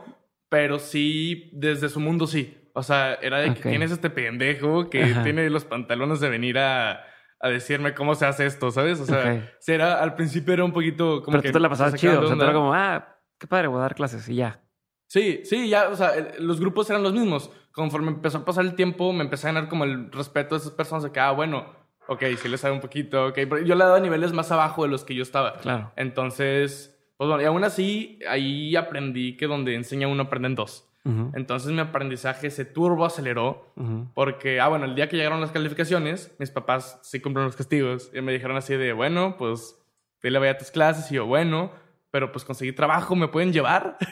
pero 0.49 0.79
sí, 0.79 1.49
desde 1.53 1.87
su 1.89 1.99
mundo 2.01 2.27
sí. 2.27 2.55
O 2.73 2.83
sea, 2.83 3.13
era 3.15 3.39
de 3.39 3.53
que 3.53 3.59
Ok. 3.59 3.67
quién 3.67 3.83
es 3.83 3.91
este 3.91 4.09
pendejo 4.09 4.89
que 4.89 5.03
Ajá. 5.03 5.23
tiene 5.23 5.49
los 5.49 5.63
pantalones 5.65 6.19
de 6.19 6.29
venir 6.29 6.57
a, 6.59 7.03
a 7.39 7.49
decirme 7.49 7.93
cómo 7.93 8.15
se 8.15 8.25
hace 8.25 8.45
esto, 8.45 8.71
¿sabes? 8.71 8.99
O 8.99 9.05
sea, 9.05 9.49
era, 9.67 10.01
al 10.01 10.15
principio 10.15 10.53
era 10.53 10.65
un 10.65 10.73
poquito 10.73 11.21
como 11.21 11.31
pero 11.31 11.41
que... 11.41 11.49
tú 11.49 11.53
te 11.53 11.59
la 11.59 11.69
pasabas 11.69 11.95
chido. 11.95 12.21
O 12.21 12.27
sea, 12.27 12.35
tú 12.35 12.43
era 12.43 12.53
como, 12.53 12.73
ah, 12.73 13.17
qué 13.37 13.47
padre, 13.47 13.67
voy 13.67 13.79
a 13.79 13.83
dar 13.83 13.95
clases 13.95 14.27
y 14.27 14.35
ya. 14.35 14.61
Sí, 15.07 15.41
sí, 15.43 15.69
ya, 15.69 15.89
o 15.89 15.95
sea, 15.95 16.11
los 16.39 16.59
grupos 16.59 16.89
eran 16.89 17.01
los 17.01 17.13
mismos. 17.13 17.49
Conforme 17.71 18.09
empezó 18.09 18.39
a 18.39 18.45
pasar 18.45 18.65
el 18.65 18.75
tiempo, 18.75 19.13
me 19.13 19.23
empecé 19.23 19.47
a 19.47 19.53
ganar 19.53 19.69
como 19.69 19.85
el 19.85 20.11
respeto 20.11 20.55
de 20.55 20.59
esas 20.59 20.73
personas 20.73 21.03
de 21.03 21.11
que, 21.11 21.19
ah, 21.19 21.31
bueno, 21.31 21.65
ok, 22.07 22.23
sí 22.37 22.49
le 22.49 22.57
sabe 22.57 22.75
un 22.75 22.81
poquito, 22.81 23.27
ok. 23.27 23.35
Pero 23.35 23.59
yo 23.59 23.75
le 23.75 23.83
he 23.83 23.85
dado 23.85 23.95
a 23.95 23.99
niveles 24.01 24.33
más 24.33 24.51
abajo 24.51 24.83
de 24.83 24.89
los 24.89 25.03
que 25.03 25.15
yo 25.15 25.23
estaba. 25.23 25.57
Claro. 25.57 25.91
Entonces, 25.95 26.99
pues 27.17 27.27
bueno, 27.27 27.41
y 27.41 27.45
aún 27.45 27.63
así, 27.63 28.19
ahí 28.27 28.75
aprendí 28.75 29.37
que 29.37 29.47
donde 29.47 29.75
enseña 29.75 30.07
uno 30.07 30.23
aprenden 30.23 30.55
dos. 30.55 30.88
Entonces 31.33 31.71
mi 31.71 31.79
aprendizaje 31.79 32.49
se 32.49 32.65
turbo 32.65 33.05
aceleró 33.05 33.65
porque, 34.13 34.59
ah, 34.59 34.67
bueno, 34.67 34.85
el 34.85 34.95
día 34.95 35.07
que 35.09 35.17
llegaron 35.17 35.41
las 35.41 35.51
calificaciones, 35.51 36.35
mis 36.39 36.51
papás 36.51 36.99
sí 37.03 37.19
cumplieron 37.19 37.47
los 37.47 37.55
castigos 37.55 38.11
y 38.13 38.21
me 38.21 38.31
dijeron 38.31 38.57
así 38.57 38.75
de, 38.75 38.93
bueno, 38.93 39.35
pues, 39.37 39.75
dile 40.21 40.39
vaya 40.39 40.51
a 40.51 40.57
tus 40.57 40.71
clases 40.71 41.11
y 41.11 41.15
yo, 41.15 41.25
bueno, 41.25 41.71
pero 42.11 42.31
pues 42.31 42.43
conseguí 42.43 42.71
trabajo, 42.73 43.15
¿me 43.15 43.27
pueden 43.27 43.53
llevar? 43.53 43.97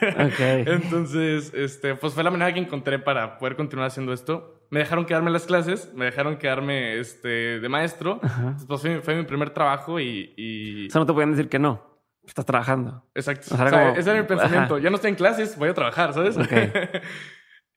Entonces, 0.66 1.52
este, 1.54 1.94
pues 1.96 2.14
fue 2.14 2.22
la 2.22 2.30
manera 2.30 2.52
que 2.54 2.60
encontré 2.60 2.98
para 2.98 3.38
poder 3.38 3.56
continuar 3.56 3.88
haciendo 3.88 4.12
esto. 4.12 4.54
Me 4.70 4.80
dejaron 4.80 5.04
quedarme 5.06 5.28
en 5.28 5.32
las 5.32 5.46
clases, 5.46 5.92
me 5.94 6.04
dejaron 6.04 6.36
quedarme 6.36 6.98
este, 6.98 7.58
de 7.60 7.68
maestro. 7.68 8.20
Ajá. 8.22 8.42
Entonces, 8.58 8.66
pues 8.68 8.80
fue, 8.82 9.00
fue 9.00 9.14
mi 9.16 9.24
primer 9.24 9.50
trabajo 9.50 9.98
y... 9.98 10.32
y- 10.36 10.86
O 10.86 10.90
sea, 10.90 11.00
no 11.00 11.06
te 11.06 11.12
podían 11.12 11.30
decir 11.32 11.48
que 11.48 11.58
no. 11.58 11.87
Estás 12.28 12.46
trabajando. 12.46 13.04
Exacto. 13.14 13.46
o 13.54 13.56
sea, 13.56 13.64
O 13.64 13.68
era 13.68 13.70
sea, 13.70 13.86
como- 13.88 14.00
ese 14.00 14.10
era 14.10 14.20
mi 14.22 14.26
pensamiento. 14.28 14.74
Ajá. 14.74 14.82
Ya 14.84 14.90
no 14.90 14.96
estoy 14.96 15.08
en 15.10 15.16
clases, 15.16 15.56
voy 15.58 15.68
a 15.70 15.74
trabajar, 15.74 16.12
¿sabes? 16.14 16.36
Ok. 16.36 16.52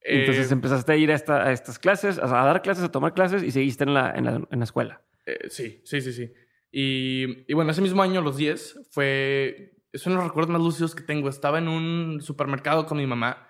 Eh, 0.04 0.22
Entonces 0.22 0.52
empezaste 0.52 0.92
a 0.94 0.96
ir 0.96 1.12
a, 1.12 1.14
esta- 1.16 1.44
a 1.44 1.52
estas 1.52 1.78
clases, 1.78 2.18
a 2.18 2.26
dar 2.26 2.64
clases, 2.64 2.84
a 2.84 2.92
tomar 2.92 3.14
clases 3.14 3.44
y 3.44 3.52
seguiste 3.52 3.84
en 3.84 3.94
la, 3.94 4.10
en 4.16 4.26
la, 4.26 4.32
en 4.50 4.58
la 4.60 4.64
escuela. 4.64 5.04
Eh, 5.28 5.48
sí, 5.50 5.80
sí, 5.86 6.02
sí, 6.02 6.12
sí. 6.12 6.34
Y, 6.72 7.46
y 7.48 7.54
bueno, 7.54 7.70
ese 7.70 7.84
mismo 7.84 8.02
año, 8.02 8.20
los 8.22 8.36
10, 8.36 8.88
fue... 8.90 9.74
Es 9.94 10.08
uno 10.08 10.16
de 10.16 10.22
los 10.22 10.30
recuerdos 10.30 10.52
más 10.52 10.60
lúcidos 10.62 10.96
que 10.96 11.04
tengo. 11.04 11.30
Estaba 11.30 11.60
en 11.60 11.68
un 11.68 12.20
supermercado 12.22 12.88
con 12.88 12.98
mi 12.98 13.06
mamá 13.06 13.48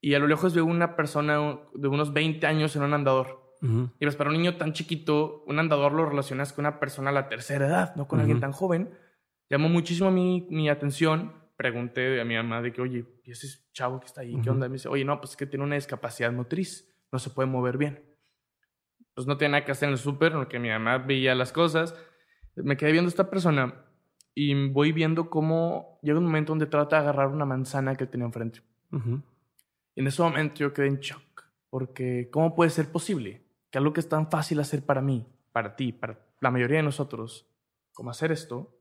y 0.00 0.14
a 0.14 0.18
lo 0.18 0.26
lejos 0.26 0.52
veo 0.52 0.64
una 0.64 0.96
persona 0.96 1.60
de 1.74 1.86
unos 1.88 2.12
20 2.12 2.44
años 2.44 2.74
en 2.74 2.82
un 2.82 2.92
andador. 2.94 3.54
Y 3.62 4.04
pues 4.04 4.16
para 4.16 4.30
un 4.30 4.36
niño 4.36 4.56
tan 4.56 4.72
chiquito, 4.72 5.44
un 5.46 5.60
andador 5.60 5.92
lo 5.92 6.06
relacionas 6.06 6.52
con 6.52 6.64
una 6.66 6.80
persona 6.80 7.10
a 7.10 7.12
la 7.14 7.28
tercera 7.28 7.66
edad, 7.68 7.94
no 7.96 8.08
con 8.08 8.18
alguien 8.18 8.40
tan 8.40 8.50
joven. 8.52 8.90
Llamó 9.54 9.68
muchísimo 9.68 10.10
mi, 10.10 10.48
mi 10.50 10.68
atención. 10.68 11.32
Pregunté 11.56 12.20
a 12.20 12.24
mi 12.24 12.34
mamá 12.34 12.60
de 12.60 12.72
que, 12.72 12.82
oye, 12.82 13.06
¿y 13.22 13.30
ese 13.30 13.46
chavo 13.72 14.00
que 14.00 14.06
está 14.06 14.22
ahí? 14.22 14.32
¿Qué 14.32 14.40
Ujú. 14.40 14.50
onda? 14.50 14.68
Me 14.68 14.72
dice, 14.72 14.88
oye, 14.88 15.04
no, 15.04 15.20
pues 15.20 15.30
es 15.30 15.36
que 15.36 15.46
tiene 15.46 15.64
una 15.64 15.76
discapacidad 15.76 16.32
motriz. 16.32 16.92
No 17.12 17.20
se 17.20 17.30
puede 17.30 17.48
mover 17.48 17.78
bien. 17.78 18.02
Pues 19.14 19.28
no 19.28 19.36
tenía 19.36 19.50
nada 19.52 19.64
que 19.64 19.70
hacer 19.70 19.86
en 19.86 19.92
el 19.92 19.98
súper, 19.98 20.32
en 20.32 20.40
lo 20.40 20.48
que 20.48 20.58
mi 20.58 20.70
mamá 20.70 20.98
veía 20.98 21.36
las 21.36 21.52
cosas. 21.52 21.94
Me 22.56 22.76
quedé 22.76 22.90
viendo 22.90 23.06
a 23.06 23.10
esta 23.10 23.30
persona 23.30 23.84
y 24.34 24.70
voy 24.70 24.90
viendo 24.90 25.30
cómo 25.30 26.00
llega 26.02 26.18
un 26.18 26.24
momento 26.24 26.50
donde 26.50 26.66
trata 26.66 26.96
de 26.96 27.02
agarrar 27.02 27.28
una 27.28 27.44
manzana 27.44 27.94
que 27.94 28.06
tenía 28.06 28.26
enfrente. 28.26 28.60
Ujú. 28.90 29.22
Y 29.94 30.00
en 30.00 30.06
ese 30.08 30.20
momento 30.20 30.56
yo 30.56 30.74
quedé 30.74 30.88
en 30.88 30.98
shock, 30.98 31.44
porque 31.70 32.28
¿cómo 32.32 32.56
puede 32.56 32.70
ser 32.70 32.90
posible 32.90 33.44
que 33.70 33.78
algo 33.78 33.92
que 33.92 34.00
es 34.00 34.08
tan 34.08 34.28
fácil 34.32 34.58
hacer 34.58 34.84
para 34.84 35.00
mí, 35.00 35.24
para 35.52 35.76
ti, 35.76 35.92
para 35.92 36.18
la 36.40 36.50
mayoría 36.50 36.78
de 36.78 36.82
nosotros, 36.82 37.46
como 37.92 38.10
hacer 38.10 38.32
esto, 38.32 38.80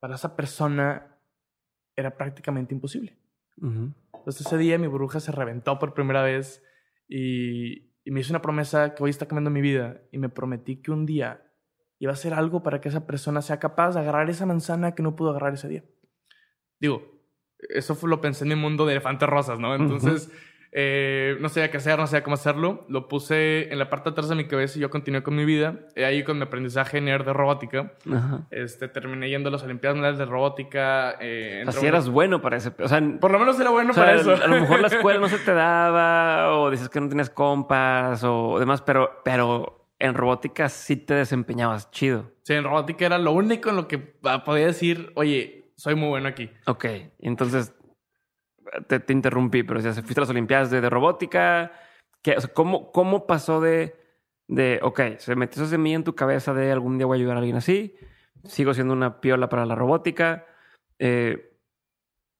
para 0.00 0.14
esa 0.14 0.36
persona 0.36 1.18
era 1.94 2.16
prácticamente 2.16 2.74
imposible? 2.74 3.16
Ujú. 3.60 3.92
Entonces 4.14 4.46
ese 4.46 4.58
día 4.58 4.78
mi 4.78 4.86
burbuja 4.86 5.20
se 5.20 5.32
reventó 5.32 5.78
por 5.78 5.94
primera 5.94 6.22
vez 6.22 6.62
y, 7.08 7.92
y 8.04 8.10
me 8.10 8.20
hizo 8.20 8.32
una 8.32 8.42
promesa 8.42 8.94
que 8.94 9.02
hoy 9.02 9.10
está 9.10 9.26
cambiando 9.26 9.50
mi 9.50 9.60
vida 9.60 10.02
y 10.12 10.18
me 10.18 10.28
prometí 10.28 10.76
que 10.76 10.90
un 10.90 11.06
día 11.06 11.42
iba 11.98 12.12
a 12.12 12.14
hacer 12.14 12.34
algo 12.34 12.62
para 12.62 12.80
que 12.80 12.88
esa 12.88 13.06
persona 13.06 13.42
sea 13.42 13.58
capaz 13.58 13.92
de 13.92 14.00
agarrar 14.00 14.28
esa 14.28 14.46
manzana 14.46 14.94
que 14.94 15.02
no 15.02 15.16
pudo 15.16 15.30
agarrar 15.30 15.54
ese 15.54 15.68
día. 15.68 15.84
Digo, 16.78 17.16
eso 17.58 17.94
fue, 17.94 18.10
lo 18.10 18.20
pensé 18.20 18.44
en 18.44 18.50
mi 18.50 18.54
mundo 18.54 18.86
de 18.86 18.92
elefantes 18.92 19.28
rosas, 19.28 19.58
¿no? 19.58 19.74
Entonces, 19.74 20.30
eh, 20.72 21.36
no 21.40 21.48
sabía 21.48 21.70
qué 21.70 21.78
hacer, 21.78 21.98
no 21.98 22.06
sabía 22.06 22.22
cómo 22.22 22.34
hacerlo. 22.34 22.84
Lo 22.88 23.08
puse 23.08 23.72
en 23.72 23.78
la 23.78 23.88
parte 23.88 24.10
de 24.10 24.12
atrás 24.12 24.28
de 24.28 24.34
mi 24.34 24.46
cabeza 24.46 24.78
y 24.78 24.82
yo 24.82 24.90
continué 24.90 25.22
con 25.22 25.34
mi 25.36 25.44
vida. 25.44 25.80
Y 25.94 26.02
ahí 26.02 26.22
con 26.24 26.36
mi 26.38 26.44
aprendizaje 26.44 27.00
nerd 27.00 27.24
de 27.24 27.32
robótica. 27.32 27.92
Ajá. 28.12 28.46
Este, 28.50 28.88
terminé 28.88 29.28
yendo 29.30 29.48
a 29.48 29.52
las 29.52 29.62
Olimpiadas 29.62 29.96
Mundiales 29.96 30.18
de 30.18 30.26
Robótica. 30.26 31.16
Eh, 31.20 31.64
Así 31.66 31.78
una- 31.80 31.88
eras 31.88 32.08
bueno 32.08 32.40
para 32.42 32.56
ese... 32.56 32.72
O 32.78 32.88
sea, 32.88 33.00
Por 33.20 33.30
lo 33.30 33.38
menos 33.38 33.58
era 33.58 33.70
bueno 33.70 33.90
o 33.92 33.94
sea, 33.94 34.04
para 34.04 34.16
eso. 34.20 34.32
a 34.34 34.46
lo 34.46 34.60
mejor 34.60 34.80
la 34.80 34.88
escuela 34.88 35.20
no 35.20 35.28
se 35.28 35.38
te 35.38 35.52
daba 35.54 36.56
o 36.58 36.70
dices 36.70 36.88
que 36.88 37.00
no 37.00 37.08
tenías 37.08 37.30
compas 37.30 38.22
o 38.24 38.58
demás, 38.58 38.82
pero, 38.82 39.20
pero 39.24 39.88
en 39.98 40.14
robótica 40.14 40.68
sí 40.68 40.96
te 40.96 41.14
desempeñabas 41.14 41.90
chido. 41.90 42.32
Sí, 42.42 42.54
en 42.54 42.64
robótica 42.64 43.06
era 43.06 43.18
lo 43.18 43.32
único 43.32 43.70
en 43.70 43.76
lo 43.76 43.88
que 43.88 44.14
ah, 44.24 44.44
podía 44.44 44.66
decir, 44.66 45.10
oye, 45.14 45.70
soy 45.76 45.94
muy 45.94 46.08
bueno 46.08 46.28
aquí. 46.28 46.50
Ok, 46.66 46.84
entonces 47.20 47.74
te, 48.88 49.00
te 49.00 49.12
interrumpí, 49.12 49.62
pero 49.62 49.80
o 49.80 49.82
sea, 49.82 49.92
fuiste 49.92 50.20
a 50.20 50.22
las 50.22 50.30
Olimpiadas 50.30 50.70
de, 50.70 50.80
de 50.80 50.90
robótica. 50.90 51.72
¿Qué, 52.22 52.32
o 52.36 52.40
sea, 52.40 52.52
¿cómo, 52.52 52.92
¿Cómo 52.92 53.26
pasó 53.26 53.60
de, 53.60 53.96
de, 54.48 54.80
ok, 54.82 55.00
se 55.18 55.36
metió 55.36 55.62
esa 55.62 55.70
semilla 55.70 55.96
en 55.96 56.04
tu 56.04 56.14
cabeza 56.14 56.54
de 56.54 56.72
algún 56.72 56.98
día 56.98 57.06
voy 57.06 57.18
a 57.18 57.20
ayudar 57.20 57.36
a 57.36 57.38
alguien 57.40 57.56
así? 57.56 57.94
Sigo 58.44 58.74
siendo 58.74 58.92
una 58.92 59.20
piola 59.20 59.48
para 59.48 59.66
la 59.66 59.74
robótica. 59.74 60.46
eh, 60.98 61.52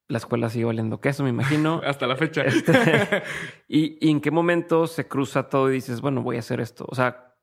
la 0.08 0.18
escuela 0.18 0.48
sigue 0.48 0.64
valiendo 0.64 1.00
queso, 1.00 1.24
me 1.24 1.30
imagino. 1.30 1.80
Hasta 1.84 2.06
la 2.06 2.16
fecha. 2.16 2.42
Este, 2.42 2.72
¿y, 3.68 3.98
y 4.06 4.10
en 4.10 4.20
qué 4.20 4.30
momento 4.30 4.86
se 4.86 5.08
cruza 5.08 5.48
todo 5.48 5.68
y 5.70 5.74
dices, 5.74 6.00
bueno, 6.00 6.22
voy 6.22 6.36
a 6.36 6.40
hacer 6.40 6.60
esto? 6.60 6.86
O 6.88 6.94
sea, 6.94 7.34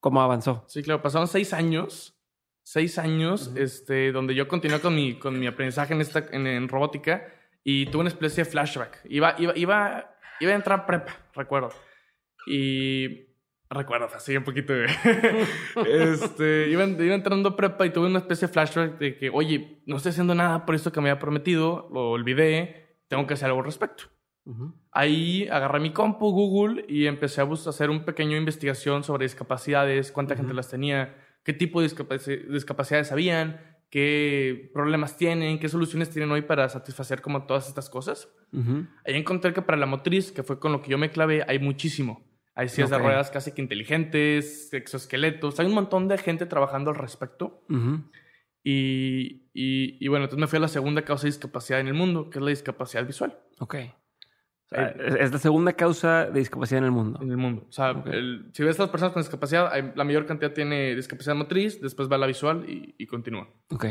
¿cómo 0.00 0.22
avanzó? 0.22 0.64
Sí, 0.68 0.82
claro, 0.82 1.02
pasaron 1.02 1.28
seis 1.28 1.52
años. 1.52 2.14
Seis 2.62 2.98
años, 2.98 3.52
este, 3.56 4.12
donde 4.12 4.34
yo 4.34 4.46
continué 4.46 4.80
con 4.80 4.94
mi, 4.94 5.18
con 5.18 5.38
mi 5.38 5.46
aprendizaje 5.46 5.94
en, 5.94 6.02
esta, 6.02 6.24
en, 6.32 6.46
en 6.46 6.68
robótica 6.68 7.26
y 7.70 7.84
tuve 7.86 8.00
una 8.00 8.08
especie 8.08 8.44
de 8.44 8.50
flashback. 8.50 9.00
Iba, 9.10 9.34
iba, 9.36 9.52
iba, 9.54 10.10
iba 10.40 10.52
a 10.52 10.54
entrar 10.54 10.80
a 10.80 10.86
prepa, 10.86 11.14
recuerdo. 11.34 11.68
Y 12.46 13.26
recuerdo, 13.68 14.08
así 14.14 14.34
un 14.34 14.44
poquito 14.44 14.72
de... 14.72 14.86
este, 15.86 16.68
iba, 16.70 16.84
iba 16.86 17.14
entrando 17.14 17.50
a 17.50 17.56
prepa 17.56 17.84
y 17.84 17.90
tuve 17.90 18.06
una 18.06 18.20
especie 18.20 18.48
de 18.48 18.54
flashback 18.54 18.98
de 18.98 19.18
que, 19.18 19.28
oye, 19.28 19.82
no 19.84 19.96
estoy 19.98 20.10
haciendo 20.12 20.34
nada 20.34 20.64
por 20.64 20.76
esto 20.76 20.92
que 20.92 21.02
me 21.02 21.10
había 21.10 21.20
prometido, 21.20 21.90
lo 21.92 22.12
olvidé, 22.12 23.02
tengo 23.08 23.26
que 23.26 23.34
hacer 23.34 23.48
algo 23.48 23.58
al 23.60 23.66
respecto. 23.66 24.04
Ahí 24.92 25.46
agarré 25.50 25.78
mi 25.78 25.92
compu, 25.92 26.30
Google, 26.30 26.86
y 26.88 27.06
empecé 27.06 27.42
a 27.42 27.44
hacer 27.44 27.90
un 27.90 28.06
pequeño 28.06 28.38
investigación 28.38 29.04
sobre 29.04 29.26
discapacidades, 29.26 30.10
cuánta 30.10 30.36
gente 30.36 30.54
las 30.54 30.70
tenía, 30.70 31.14
qué 31.44 31.52
tipo 31.52 31.82
de 31.82 31.88
discapaci- 31.88 32.46
discapacidades 32.48 33.12
habían, 33.12 33.60
qué 33.90 34.70
problemas 34.72 35.16
tienen, 35.16 35.58
qué 35.58 35.68
soluciones 35.68 36.10
tienen 36.10 36.30
hoy 36.30 36.42
para 36.42 36.68
satisfacer 36.68 37.20
como 37.22 37.46
todas 37.46 37.68
estas 37.68 37.88
cosas. 37.88 38.28
Ahí 38.52 39.14
encontré 39.14 39.52
que 39.52 39.62
para 39.62 39.78
la 39.78 39.86
motriz, 39.86 40.32
que 40.32 40.42
fue 40.42 40.58
con 40.58 40.72
lo 40.72 40.82
que 40.82 40.90
yo 40.90 40.98
me 40.98 41.10
clavé, 41.10 41.44
hay 41.46 41.58
muchísimo. 41.58 42.26
Hay 42.54 42.68
sillas 42.68 42.90
de 42.90 42.98
ruedas 42.98 43.30
casi 43.30 43.52
que 43.52 43.62
inteligentes, 43.62 44.72
exoesqueletos, 44.72 45.60
hay 45.60 45.66
un 45.66 45.74
montón 45.74 46.08
de 46.08 46.18
gente 46.18 46.44
trabajando 46.44 46.90
al 46.90 46.96
respecto. 46.96 47.64
Y, 48.64 49.48
y, 49.54 50.04
y 50.04 50.08
bueno, 50.08 50.24
entonces 50.24 50.40
me 50.40 50.48
fui 50.48 50.56
a 50.56 50.60
la 50.60 50.68
segunda 50.68 51.02
causa 51.02 51.22
de 51.22 51.30
discapacidad 51.30 51.80
en 51.80 51.86
el 51.88 51.94
mundo, 51.94 52.28
que 52.28 52.38
es 52.38 52.44
la 52.44 52.50
discapacidad 52.50 53.06
visual. 53.06 53.38
Ok. 53.60 53.76
O 54.70 54.74
sea, 54.74 54.88
es 54.88 55.14
es 55.14 55.32
la 55.32 55.38
segunda 55.38 55.72
causa 55.72 56.26
de 56.26 56.38
discapacidad 56.40 56.78
en 56.78 56.84
el 56.84 56.90
mundo. 56.90 57.18
en 57.22 57.30
el 57.30 57.36
mundo. 57.38 57.64
O 57.68 57.72
sea, 57.72 57.92
Ok. 57.92 58.06
el- 58.08 58.50
si 58.52 58.62
ves 58.62 58.78
a 58.78 58.82
las 58.82 58.90
personas 58.90 59.12
con 59.14 59.22
discapacidad, 59.22 59.72
hay- 59.72 59.92
la 59.96 60.04
mayor 60.04 60.26
cantidad 60.26 60.52
tiene 60.52 60.94
discapacidad 60.94 61.34
motriz, 61.34 61.80
después 61.80 62.10
va 62.10 62.18
la 62.18 62.26
visual 62.26 62.68
y, 62.68 62.94
y 62.98 63.06
continúa. 63.06 63.48
Ok. 63.70 63.86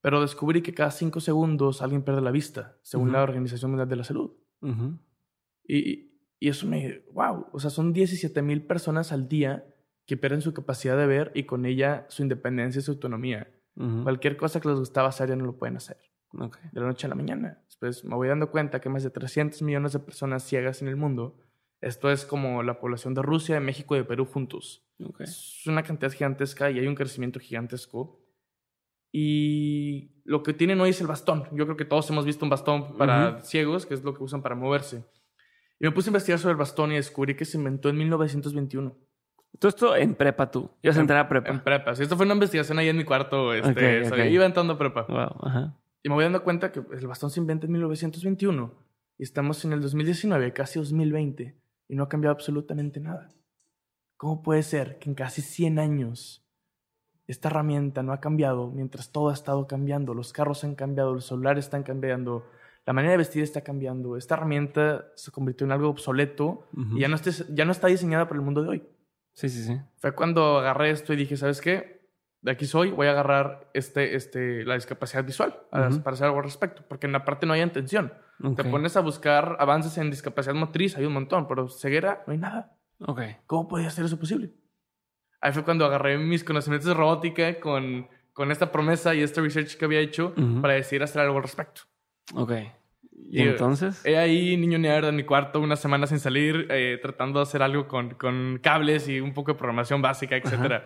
Pero 0.00 0.20
descubrí 0.22 0.62
que 0.62 0.72
cada 0.74 0.90
cinco 0.90 1.20
segundos 1.20 1.82
alguien 1.82 2.02
pierde 2.02 2.22
la 2.22 2.30
vista, 2.30 2.76
según 2.82 3.08
Ujú. 3.08 3.16
la 3.16 3.22
Organización 3.22 3.70
Mundial 3.72 3.88
de 3.88 3.96
la 3.96 4.04
Salud. 4.04 4.32
Ujú. 4.62 4.98
Y, 5.68 6.10
y 6.40 6.48
eso 6.48 6.66
me... 6.66 7.02
¡Wow! 7.12 7.46
O 7.52 7.60
sea, 7.60 7.70
son 7.70 7.92
17 7.92 8.42
mil 8.42 8.62
personas 8.66 9.12
al 9.12 9.28
día 9.28 9.64
que 10.06 10.16
pierden 10.16 10.40
su 10.40 10.52
capacidad 10.52 10.96
de 10.96 11.06
ver 11.06 11.30
y 11.34 11.44
con 11.44 11.64
ella 11.66 12.06
su 12.08 12.22
independencia 12.22 12.80
y 12.80 12.82
su 12.82 12.90
autonomía. 12.92 13.48
Ujú. 13.76 14.02
Cualquier 14.02 14.36
cosa 14.36 14.60
que 14.60 14.68
les 14.68 14.78
gustaba 14.78 15.08
hacer 15.08 15.28
ya 15.28 15.36
no 15.36 15.44
lo 15.44 15.56
pueden 15.56 15.76
hacer. 15.76 15.98
Ok. 16.38 16.58
de 16.72 16.80
la 16.80 16.86
noche 16.86 17.06
a 17.06 17.10
la 17.10 17.14
mañana. 17.14 17.58
Después 17.66 18.04
me 18.04 18.14
voy 18.14 18.28
dando 18.28 18.50
cuenta 18.50 18.80
que 18.80 18.88
más 18.88 19.02
de 19.02 19.10
300 19.10 19.60
millones 19.62 19.92
de 19.92 19.98
personas 19.98 20.42
ciegas 20.44 20.82
en 20.82 20.88
el 20.88 20.96
mundo. 20.96 21.36
Esto 21.80 22.10
es 22.10 22.24
como 22.24 22.62
la 22.62 22.78
población 22.78 23.12
de 23.14 23.22
Rusia, 23.22 23.56
de 23.56 23.60
México 23.60 23.94
y 23.96 23.98
de 23.98 24.04
Perú 24.04 24.24
juntos. 24.24 24.86
Ok. 25.04 25.22
Es 25.22 25.66
una 25.66 25.82
cantidad 25.82 26.12
gigantesca 26.12 26.70
y 26.70 26.78
hay 26.78 26.86
un 26.86 26.94
crecimiento 26.94 27.40
gigantesco. 27.40 28.20
Y 29.10 30.10
lo 30.24 30.42
que 30.42 30.54
tienen 30.54 30.80
hoy 30.80 30.90
es 30.90 31.00
el 31.00 31.06
bastón. 31.06 31.44
Yo 31.52 31.64
creo 31.66 31.76
que 31.76 31.84
todos 31.84 32.08
hemos 32.10 32.24
visto 32.24 32.44
un 32.46 32.50
bastón 32.50 32.96
para 32.96 33.36
Ujú. 33.36 33.44
ciegos, 33.46 33.84
que 33.84 33.94
es 33.94 34.02
lo 34.04 34.14
que 34.14 34.22
usan 34.22 34.42
para 34.42 34.54
moverse. 34.54 35.04
Y 35.80 35.84
me 35.84 35.90
puse 35.90 36.08
a 36.08 36.10
investigar 36.10 36.38
sobre 36.38 36.52
el 36.52 36.58
bastón 36.58 36.92
y 36.92 36.94
descubrí 36.94 37.34
que 37.34 37.44
se 37.44 37.58
inventó 37.58 37.88
en 37.88 37.98
1921. 37.98 38.96
Todo 39.58 39.68
esto 39.68 39.96
en 39.96 40.14
prepa 40.14 40.50
tú. 40.50 40.70
Ibas 40.82 40.96
a 40.96 41.00
entrar 41.00 41.18
a 41.18 41.28
prepa. 41.28 41.50
En 41.50 41.62
prepa. 41.62 41.94
Sí, 41.94 42.04
esto 42.04 42.16
fue 42.16 42.24
una 42.24 42.34
investigación 42.34 42.78
ahí 42.78 42.88
en 42.88 42.96
mi 42.96 43.04
cuarto. 43.04 43.52
Este, 43.52 44.00
Ok, 44.00 44.06
o 44.06 44.14
sea, 44.14 44.24
ok. 44.24 44.30
Iba 44.30 44.46
entrando 44.46 44.72
a 44.74 44.78
prepa. 44.78 45.02
Wow. 45.08 45.46
Ajá. 45.46 45.76
Y 46.02 46.08
me 46.08 46.14
voy 46.16 46.24
dando 46.24 46.42
cuenta 46.42 46.72
que 46.72 46.80
el 46.80 47.06
bastón 47.06 47.30
se 47.30 47.40
inventa 47.40 47.66
en 47.66 47.72
1921 47.72 48.72
y 49.18 49.22
estamos 49.22 49.64
en 49.64 49.72
el 49.72 49.80
2019, 49.80 50.52
casi 50.52 50.78
2020, 50.78 51.56
y 51.88 51.94
no 51.94 52.02
ha 52.04 52.08
cambiado 52.08 52.34
absolutamente 52.34 52.98
nada. 53.00 53.28
¿Cómo 54.16 54.42
puede 54.42 54.62
ser 54.62 54.98
que 54.98 55.08
en 55.08 55.14
casi 55.14 55.42
100 55.42 55.78
años 55.78 56.44
esta 57.26 57.48
herramienta 57.48 58.02
no 58.02 58.12
ha 58.12 58.20
cambiado 58.20 58.68
mientras 58.70 59.10
todo 59.12 59.28
ha 59.30 59.32
estado 59.34 59.66
cambiando? 59.66 60.14
Los 60.14 60.32
carros 60.32 60.64
han 60.64 60.74
cambiado, 60.74 61.14
los 61.14 61.26
celulares 61.26 61.66
están 61.66 61.82
cambiando, 61.82 62.44
la 62.84 62.92
manera 62.92 63.12
de 63.12 63.18
vestir 63.18 63.42
está 63.44 63.60
cambiando. 63.62 64.16
Esta 64.16 64.34
herramienta 64.34 65.06
se 65.14 65.30
convirtió 65.30 65.64
en 65.66 65.72
algo 65.72 65.88
obsoleto 65.88 66.66
y 66.96 67.00
ya 67.00 67.08
no, 67.08 67.16
esté- 67.16 67.46
ya 67.54 67.64
no 67.64 67.70
está 67.72 67.86
diseñada 67.88 68.26
para 68.26 68.38
el 68.40 68.44
mundo 68.44 68.62
de 68.62 68.68
hoy. 68.68 68.82
Sí, 69.34 69.48
sí, 69.48 69.62
sí. 69.64 69.80
Fue 69.96 70.14
cuando 70.14 70.58
agarré 70.58 70.90
esto 70.90 71.12
y 71.12 71.16
dije, 71.16 71.36
¿sabes 71.36 71.60
qué? 71.60 72.01
De 72.42 72.50
aquí 72.50 72.66
soy, 72.66 72.90
voy 72.90 73.06
a 73.06 73.12
agarrar 73.12 73.70
este, 73.72 74.16
este, 74.16 74.64
la 74.64 74.74
discapacidad 74.74 75.24
visual 75.24 75.54
a- 75.70 75.88
Ujú. 75.88 76.02
para 76.02 76.14
hacer 76.14 76.26
algo 76.26 76.38
al 76.38 76.44
respecto, 76.44 76.82
porque 76.88 77.06
en 77.06 77.12
la 77.12 77.24
parte 77.24 77.46
no 77.46 77.52
hay 77.52 77.62
intención. 77.62 78.12
Ok. 78.42 78.56
Te 78.56 78.64
pones 78.64 78.96
a 78.96 79.00
buscar 79.00 79.56
avances 79.60 79.96
en 79.98 80.10
discapacidad 80.10 80.54
motriz, 80.54 80.96
hay 80.96 81.04
un 81.06 81.12
montón, 81.12 81.46
pero 81.46 81.68
ceguera 81.68 82.24
no 82.26 82.32
hay 82.32 82.38
nada. 82.40 82.72
Ok. 82.98 83.20
¿Cómo 83.46 83.68
podía 83.68 83.90
ser 83.90 84.04
eso 84.04 84.18
posible? 84.18 84.50
Ahí 85.40 85.52
fue 85.52 85.64
cuando 85.64 85.84
agarré 85.86 86.18
mis 86.18 86.42
conocimientos 86.44 86.88
de 86.88 86.94
robótica 86.94 87.58
con, 87.60 88.08
con 88.32 88.50
esta 88.50 88.70
promesa 88.72 89.14
y 89.14 89.22
este 89.22 89.40
research 89.40 89.76
que 89.76 89.84
había 89.84 90.00
hecho 90.00 90.34
para 90.60 90.74
decidir 90.74 91.02
hacer 91.04 91.22
algo 91.22 91.36
al 91.36 91.42
respecto. 91.42 91.82
Ok. 92.34 92.52
¿Y 93.30 93.40
Y- 93.40 93.48
entonces? 93.48 94.04
He 94.04 94.18
ahí, 94.18 94.56
niño 94.56 94.78
nerd, 94.78 95.06
en 95.06 95.16
mi 95.16 95.24
cuarto, 95.24 95.60
una 95.60 95.76
semana 95.76 96.06
sin 96.06 96.18
salir, 96.18 96.66
eh, 96.70 96.98
tratando 97.00 97.38
de 97.38 97.44
hacer 97.44 97.62
algo 97.62 97.86
con, 97.88 98.14
con 98.14 98.58
cables 98.62 99.08
y 99.08 99.20
un 99.20 99.32
poco 99.32 99.52
de 99.52 99.58
programación 99.58 100.02
básica, 100.02 100.36
etc. 100.36 100.82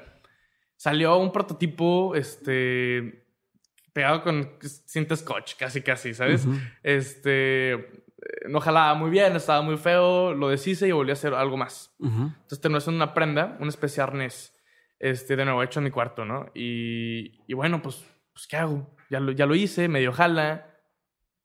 Salió 0.77 1.17
un 1.17 1.33
prototipo, 1.33 2.15
este, 2.15 3.27
pegado 3.93 4.23
con 4.23 4.59
cinta 4.61 5.17
scotch, 5.17 5.57
casi, 5.57 5.81
casi, 5.81 6.13
¿sabes? 6.13 6.47
Este, 6.83 7.73
eh, 7.73 8.49
no 8.49 8.61
jalaba 8.61 8.95
muy 8.95 9.11
bien, 9.11 9.35
estaba 9.37 9.63
muy 9.63 9.79
feo, 9.79 10.35
lo 10.35 10.49
deshice 10.49 10.87
y 10.87 10.93
volví 10.93 11.11
a 11.11 11.15
hacer 11.15 11.35
algo 11.35 11.57
más. 11.57 11.95
Ujú. 11.99 12.25
Entonces 12.25 12.61
terminó 12.61 12.81
siendo 12.81 13.03
una 13.03 13.15
prenda, 13.15 13.57
una 13.59 13.71
especie 13.71 14.03
de 14.03 14.09
arnés, 14.09 14.55
este, 14.99 15.37
de 15.37 15.45
nuevo, 15.45 15.63
hecho 15.63 15.81
en 15.81 15.85
mi 15.85 15.91
cuarto, 15.91 16.25
¿no? 16.25 16.47
Y, 16.55 17.43
y 17.47 17.55
bueno, 17.55 17.81
pues, 17.81 18.05
pues, 18.33 18.47
¿qué 18.47 18.57
hago? 18.57 18.95
Ya 19.09 19.21
lo, 19.21 19.33
ya 19.33 19.47
lo 19.47 19.55
hice, 19.55 19.89
medio 19.89 20.13
jala. 20.13 20.75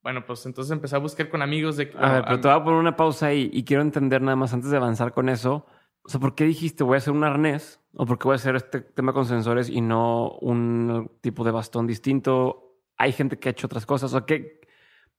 Bueno, 0.03 0.25
pues 0.25 0.45
entonces 0.45 0.71
empecé 0.71 0.95
a 0.95 0.99
buscar 0.99 1.29
con 1.29 1.41
amigos 1.41 1.77
de... 1.77 1.83
A 1.83 1.85
ver, 1.85 1.99
bueno, 1.99 2.25
pero 2.25 2.41
te 2.41 2.47
voy 2.47 2.57
a 2.57 2.63
poner 2.63 2.79
una 2.79 2.95
pausa 2.97 3.27
ahí 3.27 3.49
y 3.53 3.63
quiero 3.63 3.83
entender 3.83 4.21
nada 4.21 4.35
más 4.35 4.51
antes 4.51 4.71
de 4.71 4.77
avanzar 4.77 5.13
con 5.13 5.29
eso. 5.29 5.67
O 6.01 6.09
sea, 6.09 6.19
¿por 6.19 6.33
qué 6.35 6.43
dijiste 6.45 6.83
voy 6.83 6.95
a 6.95 6.97
hacer 6.97 7.13
un 7.13 7.23
arnés? 7.23 7.80
¿O 7.93 8.05
por 8.05 8.17
qué 8.17 8.25
voy 8.25 8.33
a 8.33 8.35
hacer 8.35 8.55
este 8.55 8.81
tema 8.81 9.13
con 9.13 9.25
sensores 9.25 9.69
y 9.69 9.81
no 9.81 10.37
un 10.41 11.11
tipo 11.21 11.43
de 11.43 11.51
bastón 11.51 11.87
distinto? 11.87 12.77
Hay 12.97 13.11
gente 13.11 13.37
que 13.37 13.49
ha 13.49 13.51
hecho 13.51 13.67
otras 13.67 13.85
cosas. 13.85 14.13
O 14.13 14.25
que 14.25 14.61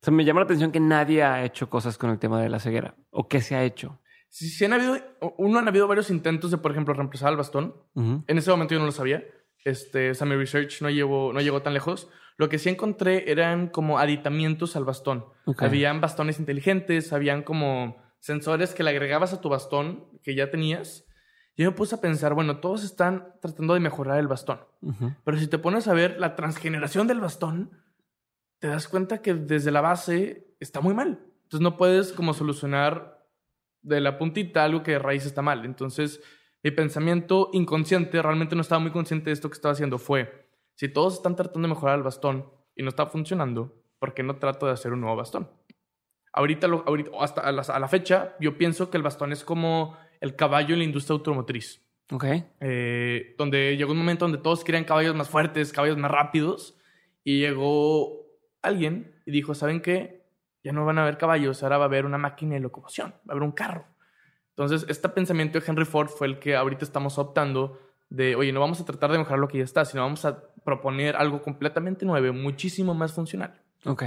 o 0.02 0.04
sea, 0.04 0.12
me 0.12 0.24
llama 0.24 0.40
la 0.40 0.46
atención 0.46 0.72
que 0.72 0.80
nadie 0.80 1.22
ha 1.22 1.44
hecho 1.44 1.70
cosas 1.70 1.96
con 1.96 2.10
el 2.10 2.18
tema 2.18 2.42
de 2.42 2.48
la 2.48 2.58
ceguera. 2.58 2.96
¿O 3.10 3.28
qué 3.28 3.40
se 3.40 3.54
ha 3.54 3.62
hecho? 3.62 4.00
Sí, 4.28 4.48
sí 4.48 4.64
han 4.64 4.72
habido, 4.72 4.98
uno 5.36 5.60
han 5.60 5.68
habido 5.68 5.86
varios 5.86 6.10
intentos 6.10 6.50
de, 6.50 6.58
por 6.58 6.72
ejemplo, 6.72 6.92
reemplazar 6.92 7.30
el 7.30 7.36
bastón. 7.36 7.76
En 7.94 8.36
ese 8.36 8.50
momento 8.50 8.74
yo 8.74 8.80
no 8.80 8.86
lo 8.86 8.92
sabía. 8.92 9.22
Este, 9.64 10.10
o 10.10 10.14
sea, 10.14 10.26
mi 10.26 10.34
research 10.34 10.82
no, 10.82 10.90
llevó, 10.90 11.32
no 11.32 11.40
llegó 11.40 11.62
tan 11.62 11.72
lejos. 11.72 12.08
Lo 12.36 12.48
que 12.48 12.58
sí 12.58 12.68
encontré 12.68 13.30
eran 13.30 13.68
como 13.68 14.00
aditamientos 14.00 14.74
al 14.74 14.84
bastón. 14.84 15.24
Ok. 15.44 15.62
Habían 15.62 16.00
bastones 16.00 16.40
inteligentes, 16.40 17.12
habían 17.12 17.44
como 17.44 17.96
sensores 18.18 18.74
que 18.74 18.82
le 18.82 18.90
agregabas 18.90 19.32
a 19.32 19.40
tu 19.40 19.50
bastón 19.50 20.08
que 20.24 20.34
ya 20.34 20.50
tenías. 20.50 21.04
Yo 21.56 21.70
me 21.70 21.76
puse 21.76 21.94
a 21.94 22.00
pensar, 22.00 22.34
bueno, 22.34 22.58
todos 22.58 22.82
están 22.84 23.34
tratando 23.40 23.74
de 23.74 23.80
mejorar 23.80 24.18
el 24.18 24.26
bastón. 24.28 24.60
Pero 25.24 25.38
si 25.38 25.46
te 25.48 25.58
pones 25.58 25.86
a 25.88 25.92
ver 25.94 26.18
la 26.18 26.34
transgeneración 26.34 27.06
del 27.06 27.20
bastón, 27.20 27.70
te 28.58 28.68
das 28.68 28.88
cuenta 28.88 29.20
que 29.22 29.34
desde 29.34 29.70
la 29.70 29.80
base 29.80 30.46
está 30.60 30.80
muy 30.80 30.94
mal. 30.94 31.20
Entonces 31.44 31.60
no 31.60 31.76
puedes 31.76 32.12
como 32.12 32.32
solucionar 32.32 33.26
de 33.82 34.00
la 34.00 34.16
puntita 34.18 34.64
algo 34.64 34.82
que 34.82 34.92
de 34.92 34.98
raíz 34.98 35.26
está 35.26 35.42
mal. 35.42 35.64
Entonces 35.64 36.22
mi 36.62 36.70
pensamiento 36.70 37.50
inconsciente, 37.52 38.22
realmente 38.22 38.54
no 38.54 38.62
estaba 38.62 38.78
muy 38.78 38.92
consciente 38.92 39.26
de 39.30 39.34
esto 39.34 39.50
que 39.50 39.54
estaba 39.54 39.72
haciendo, 39.72 39.98
fue, 39.98 40.48
si 40.76 40.88
todos 40.88 41.14
están 41.14 41.34
tratando 41.36 41.66
de 41.68 41.74
mejorar 41.74 41.96
el 41.98 42.04
bastón 42.04 42.48
y 42.76 42.82
no 42.84 42.88
está 42.88 43.06
funcionando, 43.06 43.82
¿por 43.98 44.14
qué 44.14 44.22
no 44.22 44.36
trato 44.36 44.66
de 44.66 44.72
hacer 44.72 44.92
un 44.92 45.00
nuevo 45.00 45.16
bastón? 45.16 45.50
Ahorita, 46.32 46.66
lo- 46.68 46.84
ahorita 46.86 47.10
hasta 47.20 47.40
a 47.42 47.52
la, 47.52 47.62
a 47.62 47.78
la 47.80 47.88
fecha, 47.88 48.36
yo 48.40 48.56
pienso 48.56 48.88
que 48.90 48.96
el 48.96 49.02
bastón 49.02 49.32
es 49.32 49.44
como 49.44 49.96
el 50.22 50.36
caballo 50.36 50.72
en 50.74 50.78
la 50.78 50.84
industria 50.84 51.14
automotriz 51.14 51.82
Ok. 52.10 52.24
eh, 52.60 53.34
donde 53.36 53.76
llegó 53.76 53.92
un 53.92 53.98
momento 53.98 54.24
donde 54.24 54.38
todos 54.38 54.64
querían 54.64 54.84
caballos 54.84 55.14
más 55.14 55.28
fuertes, 55.28 55.72
caballos 55.72 55.98
más 55.98 56.10
rápidos, 56.10 56.78
y 57.24 57.40
llegó 57.40 58.26
alguien 58.62 59.20
y 59.26 59.32
dijo, 59.32 59.54
¿saben 59.54 59.80
qué? 59.80 60.22
Ya 60.64 60.72
no 60.72 60.84
van 60.84 60.98
a 60.98 61.02
haber 61.02 61.18
caballos, 61.18 61.62
ahora 61.62 61.78
va 61.78 61.84
a 61.84 61.88
haber 61.88 62.06
una 62.06 62.18
máquina 62.18 62.54
de 62.54 62.60
locomoción, 62.60 63.10
va 63.10 63.30
a 63.30 63.32
haber 63.32 63.42
un 63.42 63.52
carro. 63.52 63.84
Entonces, 64.50 64.84
este 64.88 65.08
pensamiento 65.08 65.58
de 65.58 65.64
Henry 65.66 65.84
Ford 65.84 66.08
fue 66.08 66.26
el 66.28 66.38
que 66.38 66.54
ahorita 66.54 66.84
estamos 66.84 67.18
optando 67.18 67.80
de, 68.10 68.36
oye, 68.36 68.52
no 68.52 68.60
vamos 68.60 68.80
a 68.80 68.84
tratar 68.84 69.10
de 69.10 69.18
mejorar 69.18 69.38
lo 69.40 69.48
que 69.48 69.58
ya 69.58 69.64
está, 69.64 69.84
sino 69.84 70.02
vamos 70.02 70.24
a 70.24 70.44
proponer 70.64 71.16
algo 71.16 71.42
completamente 71.42 72.04
nuevo, 72.04 72.32
muchísimo 72.32 72.94
más 72.94 73.12
funcional. 73.12 73.60
Ok. 73.86 74.04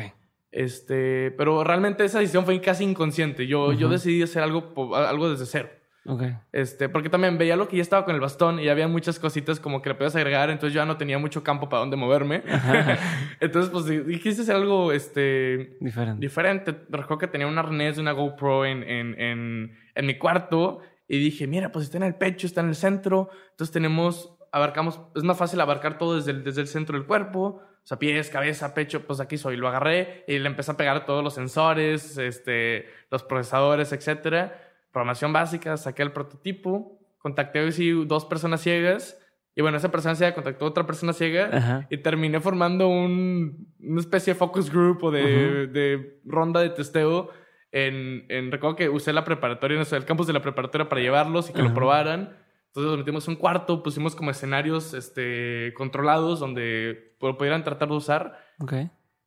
Este, 0.51 1.31
pero 1.31 1.63
realmente 1.65 2.05
esa 2.05 2.19
decisión 2.19 2.45
fue 2.45 2.61
casi 2.61 2.85
inconsciente. 2.85 3.47
Yo, 3.47 3.73
yo 3.73 3.89
decidí 3.89 4.21
hacer 4.21 4.43
algo, 4.43 4.95
algo 4.95 5.29
desde 5.29 5.45
cero. 5.45 5.69
Ok. 6.07 6.21
Este, 6.51 6.87
porque 6.87 7.09
también 7.09 7.37
veía 7.37 7.55
lo 7.55 7.67
que 7.67 7.77
ya 7.77 7.81
estaba 7.81 8.05
con 8.05 8.13
el 8.13 8.21
bastón 8.21 8.59
y 8.59 8.67
había 8.69 8.87
muchas 8.87 9.17
cositas 9.17 9.59
como 9.59 9.81
que 9.81 9.89
le 9.89 9.95
podías 9.95 10.15
agregar, 10.15 10.49
entonces 10.51 10.73
yo 10.73 10.81
ya 10.81 10.85
no 10.85 10.97
tenía 10.97 11.17
mucho 11.17 11.43
campo 11.43 11.67
para 11.67 11.79
dónde 11.79 11.97
moverme. 11.97 12.43
entonces, 13.39 13.71
pues 13.71 13.85
di- 13.85 13.99
dijiste 14.01 14.43
hacer 14.43 14.55
algo 14.55 14.91
este, 14.91 15.77
Diferente. 15.79 16.21
diferente. 16.21 16.71
Recuerdo 16.89 17.17
que 17.17 17.27
tenía 17.27 17.47
un 17.47 17.57
arnés 17.57 17.95
de 17.95 18.01
una 18.01 18.11
GoPro 18.11 18.65
en, 18.65 18.83
en, 18.83 19.19
en, 19.19 19.77
en 19.95 20.05
mi 20.05 20.17
cuarto 20.17 20.79
y 21.07 21.17
dije, 21.19 21.47
mira, 21.47 21.71
pues 21.71 21.85
está 21.85 21.97
en 21.97 22.03
el 22.03 22.15
pecho, 22.15 22.47
está 22.47 22.61
en 22.61 22.69
el 22.69 22.75
centro, 22.75 23.29
entonces 23.51 23.71
tenemos, 23.73 24.37
abarcamos, 24.51 24.99
es 25.15 25.23
más 25.23 25.37
fácil 25.37 25.59
abarcar 25.61 25.97
todo 25.97 26.15
desde 26.15 26.31
el, 26.31 26.43
desde 26.43 26.61
el 26.61 26.67
centro 26.67 26.97
del 26.97 27.07
cuerpo. 27.07 27.61
O 27.83 27.87
sea, 27.87 27.99
pies, 27.99 28.29
cabeza, 28.31 28.73
pecho, 28.73 29.05
pues 29.05 29.19
aquí 29.19 29.37
soy. 29.37 29.57
Lo 29.57 29.67
agarré 29.67 30.23
y 30.27 30.39
le 30.39 30.47
empecé 30.47 30.71
a 30.71 30.77
pegar 30.77 31.05
todos 31.05 31.23
los 31.23 31.35
sensores, 31.35 32.17
este, 32.17 32.87
los 33.11 33.21
procesadores, 33.21 33.91
etcétera 33.93 34.64
programación 34.95 35.33
básica, 35.33 35.75
saqué 35.75 36.03
el 36.03 36.13
prototipo, 36.13 36.97
contacté 37.17 37.69
sí, 37.73 37.91
dos 38.05 38.23
personas 38.23 38.61
ciegas 38.61 39.19
y 39.53 39.61
bueno, 39.61 39.77
esa 39.77 39.91
persona 39.91 40.15
ciega 40.15 40.33
contactó 40.33 40.63
a 40.63 40.69
otra 40.69 40.85
persona 40.85 41.11
ciega 41.11 41.49
Ajá. 41.51 41.87
y 41.89 41.97
terminé 41.97 42.39
formando 42.39 42.87
un, 42.87 43.73
una 43.77 43.99
especie 43.99 44.33
de 44.33 44.39
focus 44.39 44.71
group 44.71 45.03
o 45.03 45.11
de, 45.11 45.67
de 45.67 46.21
ronda 46.23 46.61
de 46.61 46.69
testeo 46.69 47.29
en, 47.73 48.25
en, 48.29 48.53
recuerdo 48.53 48.77
que 48.77 48.87
usé 48.87 49.11
la 49.11 49.25
preparatoria, 49.25 49.77
no 49.77 49.83
sé, 49.83 49.97
el 49.97 50.05
campus 50.05 50.27
de 50.27 50.33
la 50.33 50.41
preparatoria 50.41 50.87
para 50.87 51.01
llevarlos 51.01 51.49
y 51.49 51.53
que 51.53 51.61
lo 51.61 51.73
probaran. 51.73 52.37
Entonces 52.67 52.89
nos 52.89 52.97
metimos 52.97 53.27
un 53.27 53.35
cuarto, 53.35 53.83
pusimos 53.83 54.15
como 54.15 54.31
escenarios 54.31 54.93
este, 54.93 55.73
controlados 55.75 56.39
donde 56.39 57.17
lo 57.19 57.37
pudieran 57.37 57.65
tratar 57.65 57.89
de 57.89 57.95
usar 57.95 58.39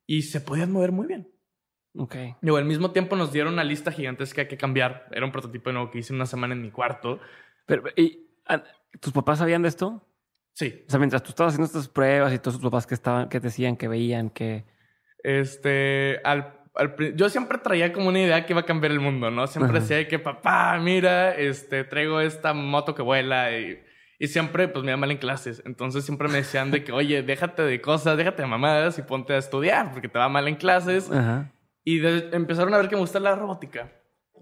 y 0.07 0.23
se 0.23 0.41
podían 0.41 0.71
mover 0.71 0.91
muy 0.91 1.05
bien. 1.05 1.27
Ok. 1.95 2.15
Digo, 2.41 2.57
al 2.57 2.65
mismo 2.65 2.91
tiempo 2.91 3.15
nos 3.15 3.31
dieron 3.31 3.53
una 3.53 3.63
lista 3.63 3.91
gigantesca 3.91 4.47
que 4.47 4.57
cambiar. 4.57 5.07
Era 5.11 5.25
un 5.25 5.31
prototipo 5.31 5.71
nuevo 5.71 5.91
que 5.91 5.99
hice 5.99 6.13
una 6.13 6.25
semana 6.25 6.53
en 6.53 6.61
mi 6.61 6.71
cuarto. 6.71 7.19
Pero, 7.65 7.83
¿y, 7.95 8.27
¿tus 8.99 9.13
papás 9.13 9.39
sabían 9.39 9.61
de 9.61 9.69
esto? 9.69 10.05
Sí. 10.53 10.83
O 10.87 10.89
sea, 10.89 10.99
mientras 10.99 11.23
tú 11.23 11.29
estabas 11.29 11.53
haciendo 11.53 11.67
estas 11.67 11.87
pruebas 11.87 12.33
y 12.33 12.39
todos 12.39 12.55
tus 12.57 12.63
papás 12.63 12.85
que 12.85 12.93
estaban, 12.93 13.29
que 13.29 13.39
decían, 13.39 13.77
que 13.77 13.87
veían, 13.87 14.29
que... 14.29 14.65
Este, 15.23 16.21
al, 16.23 16.59
yo 17.15 17.29
siempre 17.29 17.57
traía 17.57 17.91
como 17.91 18.09
una 18.09 18.21
idea 18.21 18.45
que 18.45 18.53
iba 18.53 18.61
a 18.61 18.65
cambiar 18.65 18.91
el 18.91 18.99
mundo, 18.99 19.31
¿no? 19.31 19.47
Siempre 19.47 19.71
Ajá. 19.71 19.81
decía 19.81 19.97
de 19.97 20.07
que, 20.07 20.19
papá, 20.19 20.77
mira, 20.79 21.35
este, 21.35 21.83
traigo 21.83 22.21
esta 22.21 22.53
moto 22.53 22.95
que 22.95 23.01
vuela 23.01 23.57
y, 23.57 23.81
y 24.17 24.27
siempre, 24.27 24.67
pues, 24.67 24.83
me 24.83 24.91
iba 24.91 24.97
mal 24.97 25.11
en 25.11 25.17
clases. 25.17 25.61
Entonces 25.65 26.05
siempre 26.05 26.27
me 26.27 26.37
decían 26.37 26.71
de 26.71 26.83
que, 26.83 26.91
oye, 26.91 27.23
déjate 27.23 27.63
de 27.63 27.81
cosas, 27.81 28.17
déjate 28.17 28.41
de 28.41 28.47
mamadas 28.47 28.97
y 28.97 29.01
ponte 29.01 29.33
a 29.33 29.37
estudiar 29.37 29.91
porque 29.91 30.07
te 30.07 30.19
va 30.19 30.29
mal 30.29 30.47
en 30.47 30.55
clases. 30.55 31.11
Ajá. 31.11 31.51
Y 31.83 31.99
de- 31.99 32.29
empezaron 32.33 32.73
a 32.73 32.77
ver 32.77 32.87
que 32.89 32.95
me 32.95 33.01
gusta 33.01 33.19
la 33.19 33.35
robótica. 33.35 33.91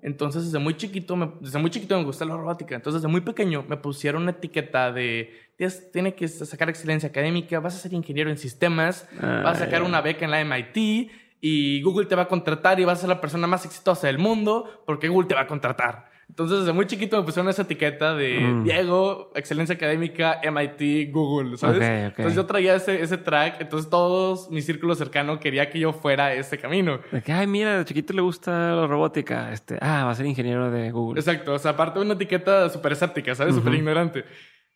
Entonces, 0.02 0.46
desde 0.46 0.60
muy 0.60 0.76
chiquito, 0.78 1.16
me, 1.16 1.32
desde 1.42 1.58
muy 1.60 1.70
chiquito 1.72 1.98
me 1.98 2.04
gusta 2.06 2.24
la 2.26 2.36
robótica. 2.38 2.76
Entonces, 2.76 3.02
desde 3.02 3.12
muy 3.12 3.22
pequeño 3.22 3.66
me 3.68 3.78
pusieron 3.78 4.22
una 4.24 4.32
etiqueta 4.32 4.92
de, 4.92 5.34
"Tienes- 5.58 5.92
tiene 5.92 6.14
que 6.14 6.28
sacar 6.28 6.70
excelencia 6.70 7.10
académica, 7.10 7.60
vas 7.60 7.76
a 7.76 7.80
ser 7.80 7.94
ingeniero 7.94 8.30
en 8.30 8.38
sistemas, 8.38 9.08
vas 9.44 9.58
a 9.58 9.66
sacar 9.66 9.82
una 9.84 10.02
beca 10.02 10.26
en 10.26 10.32
la 10.32 10.40
MIT 10.42 11.10
y 11.42 11.82
Google 11.82 12.06
te 12.06 12.16
va 12.16 12.24
a 12.24 12.28
contratar 12.28 12.80
y 12.80 12.86
vas 12.86 13.00
a 13.00 13.02
ser 13.02 13.10
la 13.10 13.22
persona 13.22 13.48
más 13.48 13.66
exitosa 13.66 14.06
del 14.08 14.20
mundo 14.20 14.84
porque 14.86 15.08
Google 15.08 15.28
te 15.28 15.36
va 15.36 15.42
a 15.42 15.48
contratar. 15.48 16.12
Entonces, 16.30 16.60
desde 16.60 16.74
muy 16.74 16.86
chiquito 16.86 17.18
me 17.18 17.24
pusieron 17.24 17.50
esa 17.50 17.62
etiqueta 17.64 18.14
de 18.14 18.40
Mm. 18.40 18.64
Diego, 18.66 19.32
excelencia 19.34 19.76
académica, 19.76 20.40
MIT, 20.44 21.12
Google, 21.12 21.58
¿sabes? 21.58 21.78
Ok, 21.78 22.12
ok. 22.12 22.20
Entonces, 22.20 22.36
yo 22.36 22.46
traía 22.46 22.76
ese, 22.76 23.02
ese 23.02 23.18
track. 23.18 23.62
Entonces, 23.62 23.90
todos 23.90 24.50
mi 24.52 24.62
círculo 24.62 24.94
cercano 24.94 25.40
quería 25.40 25.70
que 25.70 25.80
yo 25.80 25.94
fuera 25.94 26.34
ese 26.34 26.58
camino. 26.60 27.00
De 27.12 27.22
que, 27.22 27.32
ay, 27.32 27.48
mira, 27.48 27.78
de 27.78 27.86
chiquito 27.86 28.14
le 28.14 28.22
gusta 28.22 28.52
la 28.76 28.88
robótica. 28.88 29.52
Este, 29.52 29.78
ah, 29.82 30.04
va 30.06 30.12
a 30.12 30.16
ser 30.16 30.26
ingeniero 30.26 30.70
de 30.70 30.92
Google. 30.92 31.20
Exacto, 31.20 31.54
o 31.54 31.60
sea, 31.60 31.72
aparte 31.72 31.98
de 32.00 32.06
una 32.06 32.14
etiqueta 32.16 32.70
súper 32.70 32.92
escéptica, 32.92 33.34
¿sabes? 33.34 33.56
Súper 33.56 33.70
Ujú. 33.72 33.80
ignorante. 33.80 34.26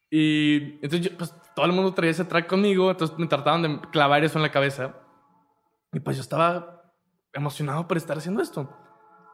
Y 0.09 0.79
entonces, 0.81 1.01
yo, 1.01 1.17
pues 1.17 1.33
todo 1.55 1.65
el 1.65 1.73
mundo 1.73 1.93
traía 1.93 2.11
ese 2.11 2.25
track 2.25 2.47
conmigo, 2.47 2.89
entonces 2.89 3.17
me 3.19 3.27
trataban 3.27 3.61
de 3.61 3.79
clavar 3.91 4.23
eso 4.23 4.37
en 4.39 4.43
la 4.43 4.51
cabeza. 4.51 4.95
Y 5.93 5.99
pues 5.99 6.15
yo 6.15 6.21
estaba 6.21 6.93
emocionado 7.33 7.87
por 7.87 7.97
estar 7.97 8.17
haciendo 8.17 8.41
esto. 8.41 8.69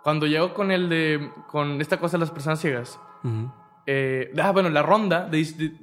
Cuando 0.08 0.26
llego 0.26 0.54
con 0.54 0.72
el 0.72 0.88
de, 0.88 1.32
con 1.52 1.82
esta 1.82 1.98
cosa 2.00 2.16
de 2.16 2.22
las 2.22 2.32
personas 2.32 2.62
ciegas, 2.62 2.98
Ujú. 3.26 3.52
eh, 3.86 4.32
ah, 4.42 4.52
bueno, 4.54 4.70
la 4.70 4.82
ronda, 4.82 5.26
de, 5.26 5.44
de- 5.44 5.74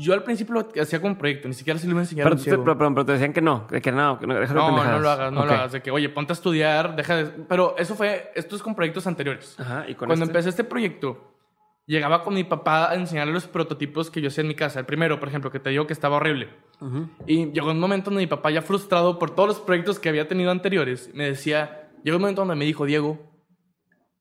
yo 0.00 0.14
al 0.14 0.22
principio 0.22 0.54
lo 0.54 0.80
hacía 0.80 0.98
como 0.98 1.18
proyecto, 1.18 1.46
ni 1.46 1.52
siquiera 1.52 1.78
se 1.78 1.84
lo 1.84 1.90
iba 1.90 2.00
a 2.00 2.04
enseñar 2.04 2.22
a 2.26 2.30
Pero, 2.30 2.36
un 2.36 2.42
ciego. 2.42 2.64
pero, 2.64 2.78
pero- 2.78 2.94
pero 2.94 3.04
te 3.04 3.12
decían 3.12 3.34
que 3.34 3.42
no, 3.42 3.66
que 3.66 3.92
no, 3.92 4.18
que 4.18 4.26
no, 4.26 4.34
déjalo 4.34 4.64
de 4.64 4.72
no, 4.72 4.82
no 4.92 4.98
lo 5.00 5.10
hagas, 5.10 5.30
no 5.30 5.40
Ok. 5.42 5.46
lo 5.46 5.52
hagas. 5.52 5.72
De 5.72 5.82
que, 5.82 5.90
oye, 5.90 6.08
ponte 6.08 6.32
a 6.32 6.36
estudiar, 6.36 6.96
deja 6.96 7.16
de... 7.16 7.24
Pero 7.26 7.74
eso 7.76 7.94
fue, 7.94 8.32
esto 8.34 8.56
es 8.56 8.62
con 8.62 8.74
proyectos 8.74 9.06
anteriores. 9.06 9.60
Ajá, 9.60 9.84
y 9.86 9.94
con 9.94 10.06
Cuando 10.08 10.24
este? 10.24 10.32
empecé 10.32 10.48
este 10.48 10.64
proyecto, 10.64 11.34
llegaba 11.84 12.22
con 12.24 12.32
mi 12.32 12.44
papá 12.44 12.90
a 12.90 12.94
enseñarle 12.94 13.34
los 13.34 13.46
prototipos 13.46 14.10
que 14.10 14.22
yo 14.22 14.28
hacía 14.28 14.40
en 14.40 14.48
mi 14.48 14.54
casa. 14.54 14.80
El 14.80 14.86
primero, 14.86 15.20
por 15.20 15.28
ejemplo, 15.28 15.50
que 15.50 15.60
te 15.60 15.68
digo 15.68 15.86
que 15.86 15.92
estaba 15.92 16.16
horrible. 16.16 16.48
Y 17.26 17.52
llegó 17.52 17.72
un 17.72 17.78
momento 17.80 18.08
donde 18.08 18.22
mi 18.22 18.26
papá, 18.26 18.50
ya 18.50 18.62
frustrado 18.62 19.18
por 19.18 19.32
todos 19.32 19.48
los 19.50 19.60
proyectos 19.60 19.98
que 19.98 20.08
había 20.08 20.26
tenido 20.26 20.50
anteriores, 20.50 21.10
me 21.12 21.24
decía, 21.24 21.90
llegó 22.02 22.16
un 22.16 22.22
momento 22.22 22.40
donde 22.40 22.56
me 22.56 22.64
dijo, 22.64 22.86
Diego, 22.86 23.35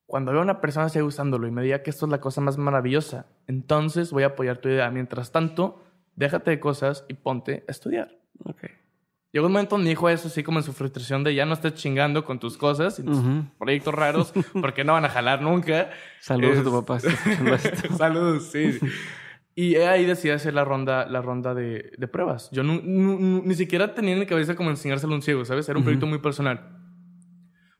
cuando 0.05 0.31
veo 0.31 0.41
a 0.41 0.43
una 0.43 0.61
persona 0.61 0.89
sigue 0.89 1.03
usándolo 1.03 1.47
y 1.47 1.51
me 1.51 1.61
diga 1.63 1.81
que 1.83 1.89
esto 1.89 2.05
es 2.05 2.11
la 2.11 2.21
cosa 2.21 2.41
más 2.41 2.57
maravillosa, 2.57 3.25
entonces 3.47 4.11
voy 4.11 4.23
a 4.23 4.27
apoyar 4.27 4.57
tu 4.57 4.69
idea. 4.69 4.89
Mientras 4.91 5.31
tanto, 5.31 5.83
déjate 6.15 6.51
de 6.51 6.59
cosas 6.59 7.05
y 7.07 7.15
ponte 7.15 7.63
a 7.67 7.71
estudiar. 7.71 8.15
Ok. 8.43 8.63
Llegó 9.31 9.47
un 9.47 9.51
momento 9.53 9.75
donde 9.75 9.89
dijo 9.89 10.07
eso, 10.07 10.29
así 10.29 10.43
como 10.43 10.59
en 10.59 10.63
su 10.63 10.71
frustración 10.71 11.25
de 11.25 11.35
ya 11.35 11.45
no 11.45 11.53
estés 11.55 11.73
chingando 11.73 12.23
con 12.23 12.39
tus 12.39 12.55
cosas 12.57 12.99
y 12.99 13.03
tus 13.03 13.17
proyectos 13.59 13.93
raros, 13.93 14.33
porque 14.61 14.85
no 14.85 14.93
van 14.93 15.03
a 15.03 15.09
jalar 15.09 15.41
nunca. 15.41 15.89
Saludos 16.21 16.55
a 16.55 16.59
Es- 16.59 16.63
tu 16.63 16.71
papá. 16.71 16.99
Saludos, 17.97 18.43
sí. 18.51 18.79
Y 19.53 19.75
ahí 19.75 20.05
decidí 20.05 20.31
hacer 20.31 20.53
la 20.53 20.63
ronda, 20.65 21.05
la 21.07 21.21
ronda 21.21 21.53
de, 21.53 21.91
de 21.97 22.07
pruebas. 22.07 22.49
Yo 22.51 22.63
ni 22.63 23.55
siquiera 23.55 23.93
tenía 23.93 24.13
en 24.13 24.19
la 24.19 24.25
cabeza 24.25 24.55
como 24.55 24.69
enseñárselo 24.69 25.13
a 25.13 25.15
un 25.17 25.21
ciego, 25.21 25.43
¿sabes? 25.45 25.67
Era 25.67 25.77
un 25.77 25.83
proyecto 25.83 26.07
muy 26.07 26.19
personal. 26.19 26.84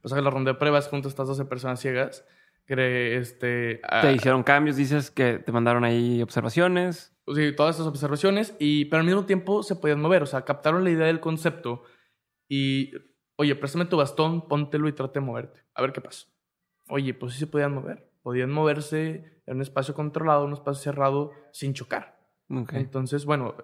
Pues 0.05 0.13
hacer 0.13 0.23
la 0.23 0.29
ronda 0.29 0.51
de 0.51 0.59
pruebas 0.59 0.87
junto 0.87 1.07
a 1.07 1.09
estas 1.09 1.27
12 1.27 1.45
personas 1.45 1.79
ciegas. 1.79 2.27
Que 2.67 3.17
este, 3.17 3.81
ah, 3.89 4.01
Te 4.01 4.13
hicieron 4.13 4.43
cambios, 4.43 4.75
dices 4.75 5.09
que 5.09 5.39
te 5.39 5.51
mandaron 5.51 5.83
ahí 5.83 6.21
observaciones. 6.21 7.17
sí, 7.33 7.55
todas 7.55 7.73
estas 7.73 7.87
observaciones, 7.87 8.55
y, 8.59 8.85
pero 8.85 8.99
al 8.99 9.07
mismo 9.07 9.25
tiempo 9.25 9.63
se 9.63 9.75
podían 9.75 9.99
mover. 9.99 10.21
O 10.21 10.27
sea, 10.27 10.45
captaron 10.45 10.83
la 10.83 10.91
idea 10.91 11.07
del 11.07 11.19
concepto 11.19 11.81
y, 12.47 12.91
oye, 13.35 13.55
préstame 13.55 13.85
tu 13.85 13.97
bastón, 13.97 14.47
póntelo 14.47 14.87
y 14.87 14.93
trate 14.93 15.19
de 15.21 15.25
moverte. 15.25 15.61
A 15.73 15.81
ver 15.81 15.91
qué 15.91 16.01
pasa. 16.01 16.27
Oye, 16.87 17.15
pues 17.15 17.33
sí 17.33 17.39
se 17.39 17.47
podían 17.47 17.73
mover. 17.73 18.07
Podían 18.21 18.51
moverse 18.51 19.41
en 19.47 19.55
un 19.55 19.63
espacio 19.63 19.95
controlado, 19.95 20.45
un 20.45 20.53
espacio 20.53 20.83
cerrado, 20.83 21.31
sin 21.51 21.73
chocar. 21.73 22.19
Ok. 22.47 22.73
Entonces, 22.73 23.25
bueno, 23.25 23.55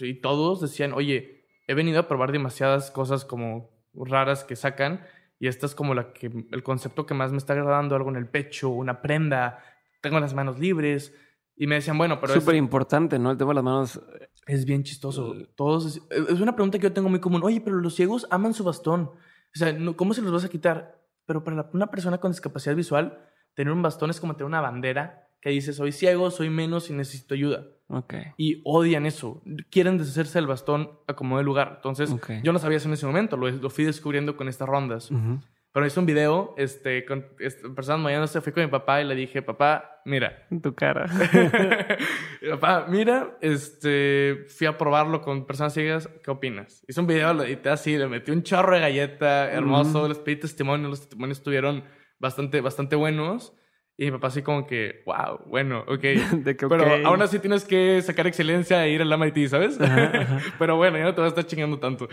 y 0.00 0.14
todos 0.14 0.60
decían, 0.60 0.92
oye, 0.92 1.46
he 1.68 1.74
venido 1.74 2.00
a 2.00 2.08
probar 2.08 2.32
demasiadas 2.32 2.90
cosas 2.90 3.24
como 3.24 3.78
raras 3.94 4.42
que 4.42 4.56
sacan 4.56 5.04
y 5.38 5.46
esta 5.46 5.66
es 5.66 5.74
como 5.74 5.94
la 5.94 6.12
que, 6.12 6.46
el 6.50 6.62
concepto 6.62 7.06
que 7.06 7.14
más 7.14 7.30
me 7.30 7.38
está 7.38 7.52
agradando, 7.52 7.94
algo 7.94 8.10
en 8.10 8.16
el 8.16 8.28
pecho, 8.28 8.70
una 8.70 9.00
prenda, 9.00 9.62
tengo 10.00 10.18
las 10.20 10.34
manos 10.34 10.58
libres. 10.58 11.14
Y 11.56 11.66
me 11.66 11.76
decían, 11.76 11.98
bueno, 11.98 12.20
pero 12.20 12.34
es, 12.34 12.40
Súper 12.40 12.56
importante, 12.56 13.18
¿no? 13.18 13.30
El 13.30 13.36
tema 13.36 13.50
de 13.50 13.54
las 13.56 13.64
manos. 13.64 14.00
es 14.46 14.64
bien 14.64 14.82
chistoso. 14.84 15.34
Todos, 15.56 16.00
es, 16.10 16.40
una 16.40 16.54
pregunta 16.54 16.78
que 16.78 16.84
yo 16.84 16.92
tengo 16.92 17.08
muy 17.08 17.20
común. 17.20 17.42
Oye, 17.44 17.60
pero 17.60 17.76
los 17.76 17.94
ciegos 17.94 18.26
aman 18.30 18.54
su 18.54 18.64
bastón. 18.64 19.02
O 19.02 19.58
sea, 19.58 19.76
¿cómo 19.96 20.14
se 20.14 20.22
los 20.22 20.32
vas 20.32 20.44
a 20.44 20.48
quitar? 20.48 21.00
Pero 21.24 21.44
para 21.44 21.68
una 21.72 21.88
persona 21.88 22.18
con 22.18 22.30
discapacidad 22.32 22.76
visual, 22.76 23.18
tener 23.54 23.72
un 23.72 23.82
bastón 23.82 24.10
es 24.10 24.20
como 24.20 24.34
tener 24.34 24.46
una 24.46 24.60
bandera 24.60 25.27
que 25.40 25.50
dice, 25.50 25.72
soy 25.72 25.92
ciego, 25.92 26.30
soy 26.30 26.50
menos 26.50 26.90
y 26.90 26.92
necesito 26.92 27.34
ayuda 27.34 27.64
Ok. 27.88 28.14
y 28.36 28.60
odian 28.64 29.06
eso. 29.06 29.40
Quieren 29.70 29.96
deshacerse 29.98 30.38
del 30.38 30.46
bastón 30.46 30.90
a 31.06 31.14
como 31.14 31.38
de 31.38 31.44
lugar. 31.44 31.74
Entonces, 31.76 32.10
Ok. 32.10 32.30
yo 32.42 32.52
no 32.52 32.58
sabía 32.58 32.78
eso 32.78 32.88
en 32.88 32.94
ese 32.94 33.06
momento, 33.06 33.36
lo, 33.36 33.48
lo 33.50 33.70
fui 33.70 33.84
descubriendo 33.84 34.36
con 34.36 34.48
estas 34.48 34.68
rondas. 34.68 35.10
Ujú. 35.10 35.40
Pero 35.70 35.86
hice 35.86 36.00
un 36.00 36.06
video, 36.06 36.54
este, 36.56 37.04
con 37.04 37.26
este, 37.38 37.68
personas 37.68 38.00
moviéndose, 38.00 38.40
fui 38.40 38.52
con 38.52 38.64
mi 38.64 38.70
papá 38.70 39.00
y 39.00 39.04
le 39.04 39.14
dije, 39.14 39.42
papá, 39.42 40.00
mira. 40.06 40.46
Tu 40.62 40.74
cara. 40.74 41.06
papá, 42.50 42.86
mira, 42.88 43.36
este, 43.40 44.44
fui 44.48 44.66
a 44.66 44.76
probarlo 44.78 45.20
con 45.20 45.46
personas 45.46 45.74
ciegas, 45.74 46.08
¿qué 46.24 46.30
opinas? 46.30 46.84
Hice 46.88 47.00
un 47.00 47.06
video, 47.06 47.32
lo 47.34 47.44
edité 47.44 47.68
así, 47.68 47.96
le 47.96 48.08
metí 48.08 48.30
un 48.30 48.42
chorro 48.42 48.74
de 48.74 48.80
galleta, 48.80 49.50
hermoso, 49.52 50.08
les 50.08 50.18
pedí 50.18 50.36
testimonio, 50.36 50.88
los 50.88 51.00
testimonios 51.00 51.38
estuvieron 51.38 51.84
bastante, 52.18 52.60
bastante 52.60 52.96
buenos. 52.96 53.52
Y 54.00 54.04
mi 54.04 54.12
papá 54.12 54.28
así 54.28 54.42
como 54.42 54.64
que, 54.64 55.02
wow, 55.04 55.40
bueno, 55.46 55.80
ok. 55.88 56.00
De 56.44 56.56
que, 56.56 56.68
Pero 56.68 57.04
aún 57.04 57.20
así 57.20 57.40
tienes 57.40 57.64
que 57.64 58.00
sacar 58.00 58.28
excelencia 58.28 58.86
e 58.86 58.92
ir 58.92 59.02
al 59.02 59.12
MIT, 59.12 59.48
¿sabes? 59.48 59.76
pero 60.58 60.76
bueno, 60.76 60.96
ya 60.96 61.04
no 61.04 61.14
te 61.14 61.20
vas 61.20 61.26
a 61.26 61.40
estar 61.40 61.46
chingando 61.46 61.80
tanto. 61.80 62.08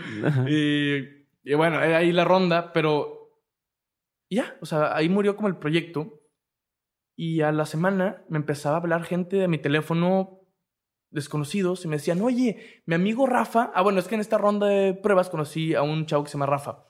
Y, 0.48 0.96
y 1.44 1.54
bueno, 1.54 1.80
era 1.80 1.98
ahí 1.98 2.10
la 2.10 2.24
ronda, 2.24 2.72
pero 2.72 3.30
ya, 4.28 4.56
o 4.60 4.66
sea, 4.66 4.96
ahí 4.96 5.08
murió 5.08 5.36
como 5.36 5.46
el 5.46 5.56
proyecto. 5.56 6.22
Y 7.16 7.40
a 7.42 7.52
la 7.52 7.64
semana 7.64 8.24
me 8.28 8.36
empezaba 8.36 8.76
a 8.76 8.80
hablar 8.80 9.04
gente 9.04 9.36
de 9.36 9.48
mi 9.48 9.58
teléfono 9.58 10.40
desconocidos 11.10 11.84
y 11.84 11.88
me 11.88 11.96
decían, 11.96 12.20
oye, 12.20 12.82
mi 12.84 12.94
amigo 12.94 13.26
Rafa, 13.26 13.70
ah, 13.74 13.82
bueno, 13.82 14.00
es 14.00 14.08
que 14.08 14.16
en 14.16 14.20
esta 14.20 14.38
ronda 14.38 14.66
de 14.66 14.92
pruebas 14.92 15.30
conocí 15.30 15.74
a 15.74 15.82
un 15.82 16.04
chavo 16.04 16.24
que 16.24 16.30
se 16.30 16.34
llama 16.34 16.46
Rafa. 16.46 16.84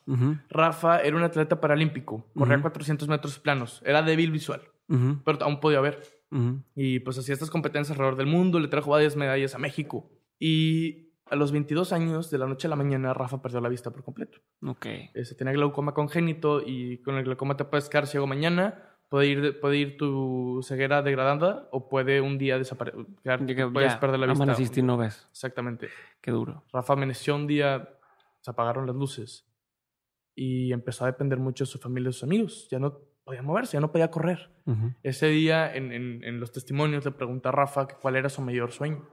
Rafa 0.48 1.00
era 1.02 1.16
un 1.16 1.22
atleta 1.22 1.60
paralímpico, 1.60 2.26
corría 2.34 2.56
Ujú. 2.56 2.62
400 2.62 3.08
metros 3.08 3.38
planos, 3.38 3.82
era 3.84 4.02
débil 4.02 4.32
visual, 4.32 4.62
Ujú. 4.88 5.20
pero 5.24 5.38
aún 5.42 5.60
podía 5.60 5.80
ver. 5.80 6.02
Ujú. 6.30 6.62
Y 6.74 7.00
pues 7.00 7.18
hacía 7.18 7.34
estas 7.34 7.50
competencias 7.50 7.92
alrededor 7.92 8.16
del 8.16 8.26
mundo, 8.26 8.60
le 8.60 8.68
trajo 8.68 8.90
varias 8.90 9.16
medallas 9.16 9.54
a 9.54 9.58
México. 9.58 10.10
Y 10.38 11.12
a 11.26 11.36
los 11.36 11.50
22 11.52 11.92
años, 11.92 12.30
de 12.30 12.38
la 12.38 12.46
noche 12.46 12.68
a 12.68 12.70
la 12.70 12.76
mañana, 12.76 13.12
Rafa 13.14 13.42
perdió 13.42 13.60
la 13.60 13.68
vista 13.68 13.90
por 13.90 14.04
completo. 14.04 14.38
Ok. 14.62 14.86
Se 15.24 15.34
tenía 15.34 15.52
glaucoma 15.52 15.92
congénito 15.92 16.62
y 16.64 16.98
con 16.98 17.16
el 17.16 17.24
glaucoma 17.24 17.56
te 17.56 17.64
puedes 17.64 17.88
quedar 17.88 18.06
ciego 18.06 18.26
mañana, 18.26 18.96
puede 19.08 19.26
ir, 19.26 19.60
puede 19.60 19.76
ir 19.76 19.96
tu 19.96 20.60
ceguera 20.62 21.02
degradada 21.02 21.68
o 21.72 21.88
puede 21.88 22.20
un 22.20 22.38
día 22.38 22.58
desaparecer, 22.58 23.06
puedes 23.72 23.92
ya, 23.92 24.00
perder 24.00 24.20
la 24.20 24.26
vista. 24.26 24.44
Amaneciste 24.44 24.80
y 24.80 24.82
no 24.82 24.96
ves. 24.96 25.26
Exactamente. 25.30 25.88
Qué 26.20 26.30
duro. 26.30 26.64
Rafa 26.72 26.92
amaneció 26.92 27.34
un 27.34 27.46
día, 27.46 27.88
se 28.40 28.50
apagaron 28.50 28.86
las 28.86 28.94
luces 28.96 29.48
y 30.34 30.72
empezó 30.72 31.04
a 31.04 31.08
depender 31.08 31.38
mucho 31.38 31.64
de 31.64 31.70
su 31.70 31.78
familia 31.78 32.08
y 32.08 32.10
de 32.10 32.12
sus 32.12 32.24
amigos. 32.24 32.68
Ya 32.70 32.78
no 32.78 33.00
podía 33.26 33.42
moverse, 33.42 33.72
ya 33.76 33.80
no 33.80 33.90
podía 33.92 34.10
correr. 34.10 34.48
Ujú. 34.66 34.94
Ese 35.02 35.26
día, 35.26 35.74
en, 35.74 35.92
en- 35.92 36.22
en 36.24 36.40
los 36.40 36.52
testimonios, 36.52 37.04
le 37.04 37.10
pregunté 37.10 37.48
a 37.48 37.52
Rafa 37.52 37.86
que 37.88 37.96
cuál 37.96 38.16
era 38.16 38.28
su 38.30 38.40
mayor 38.40 38.70
sueño. 38.72 39.06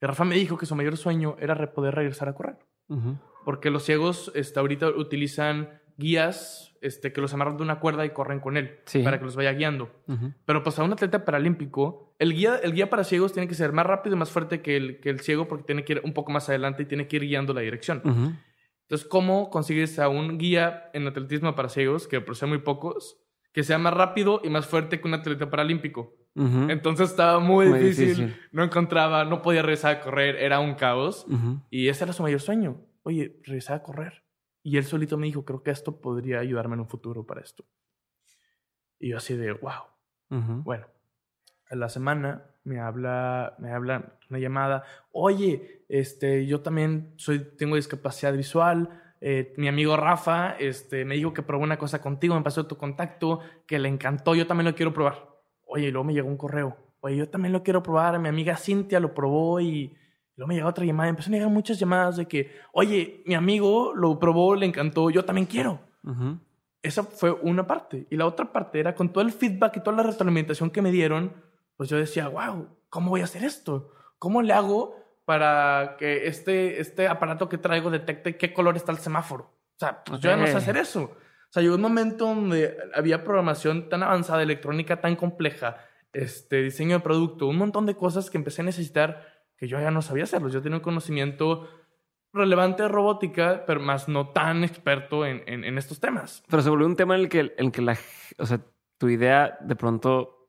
Y 0.00 0.06
Rafa 0.06 0.24
me 0.24 0.36
dijo 0.36 0.56
que 0.56 0.64
su 0.66 0.74
mayor 0.76 0.96
sueño 0.96 1.36
era 1.40 1.54
poder 1.74 1.94
regresar 1.96 2.28
a 2.28 2.34
correr. 2.34 2.56
Ujú. 2.88 3.18
Porque 3.44 3.70
los 3.70 3.82
ciegos 3.84 4.30
este, 4.34 4.58
ahorita 4.60 4.88
utilizan 4.88 5.80
guías 5.96 6.76
este, 6.80 7.12
que 7.12 7.20
los 7.20 7.34
amarran 7.34 7.56
de 7.58 7.62
una 7.64 7.80
cuerda 7.80 8.06
y 8.06 8.10
corren 8.10 8.40
con 8.40 8.56
él 8.56 8.78
Sí. 8.86 9.02
para 9.02 9.18
que 9.18 9.24
los 9.24 9.34
vaya 9.36 9.52
guiando. 9.52 9.90
Ujú. 10.06 10.32
Pero 10.46 10.62
pues 10.62 10.78
a 10.78 10.84
un 10.84 10.92
atleta 10.92 11.24
paralímpico, 11.24 12.14
el 12.18 12.32
guía, 12.32 12.56
el 12.62 12.72
guía 12.72 12.88
para 12.88 13.04
ciegos 13.04 13.32
tiene 13.32 13.48
que 13.48 13.54
ser 13.54 13.72
más 13.72 13.84
rápido 13.84 14.14
y 14.16 14.18
más 14.18 14.30
fuerte 14.30 14.62
que 14.62 14.76
el, 14.76 15.00
que 15.00 15.10
el 15.10 15.20
ciego 15.20 15.48
porque 15.48 15.64
tiene 15.64 15.84
que 15.84 15.94
ir 15.94 16.00
un 16.04 16.14
poco 16.14 16.30
más 16.32 16.48
adelante 16.48 16.84
y 16.84 16.86
tiene 16.86 17.08
que 17.08 17.16
ir 17.16 17.22
guiando 17.22 17.52
la 17.52 17.60
dirección. 17.62 18.00
Entonces, 18.04 19.06
¿cómo 19.08 19.50
consigues 19.50 19.98
a 19.98 20.08
un 20.08 20.38
guía 20.38 20.88
en 20.94 21.06
atletismo 21.06 21.54
para 21.54 21.68
ciegos, 21.68 22.08
que 22.08 22.20
por 22.20 22.34
ser 22.36 22.48
muy 22.48 22.58
pocos, 22.58 23.18
que 23.52 23.62
sea 23.64 23.78
más 23.78 23.94
rápido 23.94 24.40
y 24.44 24.48
más 24.50 24.66
fuerte 24.66 25.00
que 25.00 25.08
un 25.08 25.14
atleta 25.14 25.50
paralímpico? 25.50 26.14
Entonces 26.34 27.10
estaba 27.10 27.38
muy, 27.40 27.68
Muy 27.68 27.78
difícil. 27.80 28.08
difícil. 28.08 28.36
No 28.52 28.62
encontraba, 28.62 29.24
no 29.24 29.42
podía 29.42 29.62
regresar 29.62 29.96
a 29.96 30.00
correr, 30.00 30.36
era 30.36 30.60
un 30.60 30.74
caos. 30.74 31.26
Y 31.70 31.88
ese 31.88 32.04
era 32.04 32.12
su 32.12 32.22
mayor 32.22 32.40
sueño. 32.40 32.80
Oye, 33.02 33.40
regresar 33.44 33.76
a 33.76 33.82
correr. 33.82 34.22
Y 34.62 34.76
él 34.76 34.84
solito 34.84 35.16
me 35.18 35.26
dijo, 35.26 35.44
creo 35.44 35.62
que 35.62 35.70
esto 35.70 36.00
podría 36.00 36.38
ayudarme 36.38 36.74
en 36.74 36.80
un 36.80 36.88
futuro 36.88 37.26
para 37.26 37.40
esto. 37.40 37.64
Y 38.98 39.08
yo 39.10 39.16
así 39.16 39.34
de, 39.34 39.52
wow. 39.52 39.84
Bueno, 40.62 40.86
a 41.68 41.74
la 41.74 41.88
semana 41.88 42.46
me 42.62 42.78
habla, 42.78 43.56
me 43.58 43.72
habla 43.72 44.18
una 44.28 44.38
llamada. 44.38 44.84
Oye, 45.12 45.84
este, 45.88 46.46
yo 46.46 46.60
también 46.60 47.12
soy, 47.16 47.40
tengo 47.56 47.76
discapacidad 47.76 48.32
visual. 48.34 49.09
Eh, 49.20 49.52
mi 49.56 49.68
amigo 49.68 49.96
Rafa 49.96 50.56
este, 50.58 51.04
me 51.04 51.14
dijo 51.14 51.34
que 51.34 51.42
probó 51.42 51.62
una 51.62 51.78
cosa 51.78 52.00
contigo, 52.00 52.34
me 52.34 52.42
pasó 52.42 52.66
tu 52.66 52.76
contacto, 52.76 53.40
que 53.66 53.78
le 53.78 53.88
encantó, 53.88 54.34
yo 54.34 54.46
también 54.46 54.66
lo 54.66 54.74
quiero 54.74 54.92
probar. 54.92 55.28
Oye, 55.66 55.88
y 55.88 55.90
luego 55.90 56.04
me 56.04 56.14
llegó 56.14 56.28
un 56.28 56.36
correo. 56.36 56.76
Oye, 57.00 57.16
yo 57.16 57.28
también 57.28 57.52
lo 57.52 57.62
quiero 57.62 57.82
probar. 57.82 58.18
Mi 58.18 58.28
amiga 58.28 58.56
Cintia 58.56 58.98
lo 58.98 59.14
probó 59.14 59.60
y 59.60 59.94
luego 60.36 60.48
me 60.48 60.54
llegó 60.54 60.68
otra 60.68 60.84
llamada. 60.84 61.08
Empezaron 61.08 61.34
a 61.34 61.36
llegar 61.38 61.52
muchas 61.52 61.78
llamadas 61.78 62.16
de 62.16 62.26
que, 62.26 62.50
oye, 62.72 63.22
mi 63.26 63.34
amigo 63.34 63.92
lo 63.94 64.18
probó, 64.18 64.54
le 64.54 64.66
encantó, 64.66 65.10
yo 65.10 65.24
también 65.24 65.46
quiero. 65.46 65.80
Ujú. 66.04 66.38
Esa 66.82 67.02
fue 67.04 67.30
una 67.30 67.66
parte. 67.66 68.06
Y 68.10 68.16
la 68.16 68.26
otra 68.26 68.52
parte 68.52 68.80
era 68.80 68.94
con 68.94 69.12
todo 69.12 69.22
el 69.22 69.32
feedback 69.32 69.76
y 69.76 69.80
toda 69.80 69.96
la 69.96 70.02
retroalimentación 70.02 70.70
que 70.70 70.82
me 70.82 70.90
dieron, 70.90 71.32
pues 71.76 71.88
yo 71.88 71.96
decía, 71.96 72.28
wow, 72.28 72.68
¿cómo 72.88 73.10
voy 73.10 73.20
a 73.20 73.24
hacer 73.24 73.44
esto? 73.44 73.92
¿Cómo 74.18 74.42
le 74.42 74.52
hago 74.52 74.96
para 75.30 75.94
que 75.96 76.26
este, 76.26 76.80
este 76.80 77.06
aparato 77.06 77.48
que 77.48 77.56
traigo 77.56 77.88
detecte 77.88 78.36
qué 78.36 78.52
color 78.52 78.74
está 78.76 78.90
el 78.90 78.98
semáforo? 78.98 79.44
O 79.44 79.78
sea, 79.78 80.02
pues 80.02 80.20
yo 80.20 80.28
ya 80.28 80.36
no 80.36 80.44
sé 80.48 80.56
hacer 80.58 80.76
eso. 80.76 81.02
O 81.04 81.52
sea, 81.52 81.62
llegó 81.62 81.76
un 81.76 81.80
momento 81.82 82.24
donde 82.26 82.76
había 82.96 83.22
programación 83.22 83.88
tan 83.88 84.02
avanzada, 84.02 84.42
electrónica 84.42 85.00
tan 85.00 85.14
compleja, 85.14 85.76
este, 86.12 86.62
diseño 86.62 86.96
de 86.98 87.04
producto, 87.04 87.46
un 87.46 87.58
montón 87.58 87.86
de 87.86 87.94
cosas 87.94 88.28
que 88.28 88.38
empecé 88.38 88.62
a 88.62 88.64
necesitar 88.64 89.24
que 89.56 89.68
yo 89.68 89.78
ya 89.80 89.92
no 89.92 90.02
sabía 90.02 90.24
hacerlos. 90.24 90.52
Yo 90.52 90.62
tenía 90.62 90.78
un 90.78 90.82
conocimiento 90.82 91.68
relevante 92.32 92.82
de 92.82 92.88
robótica, 92.88 93.62
pero 93.68 93.78
más 93.78 94.08
no 94.08 94.30
tan 94.30 94.64
experto 94.64 95.24
en, 95.24 95.44
en- 95.46 95.62
en 95.62 95.78
estos 95.78 96.00
temas. 96.00 96.42
Pero 96.48 96.60
se 96.60 96.70
volvió 96.70 96.86
un 96.88 96.96
tema 96.96 97.14
en 97.14 97.20
el 97.20 97.28
que, 97.28 97.38
en 97.40 97.52
el 97.66 97.70
que 97.72 97.82
la, 97.82 97.96
o 98.38 98.46
sea, 98.46 98.60
tu 98.98 99.08
idea 99.08 99.58
de 99.60 99.76
pronto 99.76 100.39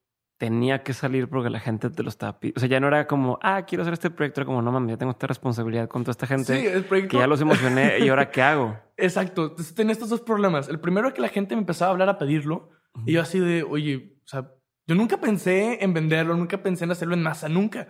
tenía 0.41 0.81
que 0.81 0.93
salir 0.93 1.27
porque 1.29 1.51
la 1.51 1.59
gente 1.59 1.91
te 1.91 2.01
lo 2.01 2.09
estaba 2.09 2.39
pidiendo. 2.39 2.57
O 2.57 2.61
sea, 2.61 2.67
ya 2.67 2.79
no 2.79 2.87
era 2.87 3.05
como, 3.05 3.37
ah, 3.43 3.63
quiero 3.67 3.83
hacer 3.83 3.93
este 3.93 4.09
proyecto, 4.09 4.41
era 4.41 4.47
como, 4.47 4.59
no 4.63 4.71
mames, 4.71 4.89
ya 4.93 4.97
tengo 4.97 5.11
esta 5.11 5.27
responsabilidad 5.27 5.87
con 5.87 6.01
toda 6.03 6.13
esta 6.13 6.25
gente 6.25 6.59
Sí, 6.59 6.65
el 6.65 6.83
proyecto. 6.83 7.11
que 7.11 7.17
ya 7.19 7.27
los 7.27 7.39
emocioné 7.41 7.99
y 7.99 8.09
ahora 8.09 8.31
qué 8.31 8.41
hago. 8.41 8.75
Exacto. 8.97 9.43
Entonces 9.51 9.75
tenía 9.75 9.91
estos 9.93 10.09
dos 10.09 10.21
problemas. 10.21 10.67
El 10.67 10.79
primero 10.79 11.07
es 11.09 11.13
que 11.13 11.21
la 11.21 11.27
gente 11.29 11.53
me 11.55 11.59
empezaba 11.61 11.89
a 11.89 11.91
hablar 11.91 12.09
a 12.09 12.17
pedirlo 12.17 12.71
y 13.05 13.11
yo 13.13 13.21
así 13.21 13.39
de, 13.39 13.61
oye, 13.61 14.17
o 14.25 14.27
sea, 14.27 14.49
Yo 14.87 14.95
nunca 14.95 15.17
pensé 15.21 15.83
en 15.83 15.93
venderlo, 15.93 16.35
nunca 16.35 16.57
pensé 16.63 16.85
en 16.85 16.91
hacerlo 16.91 17.13
en 17.13 17.21
masa, 17.21 17.47
nunca. 17.47 17.87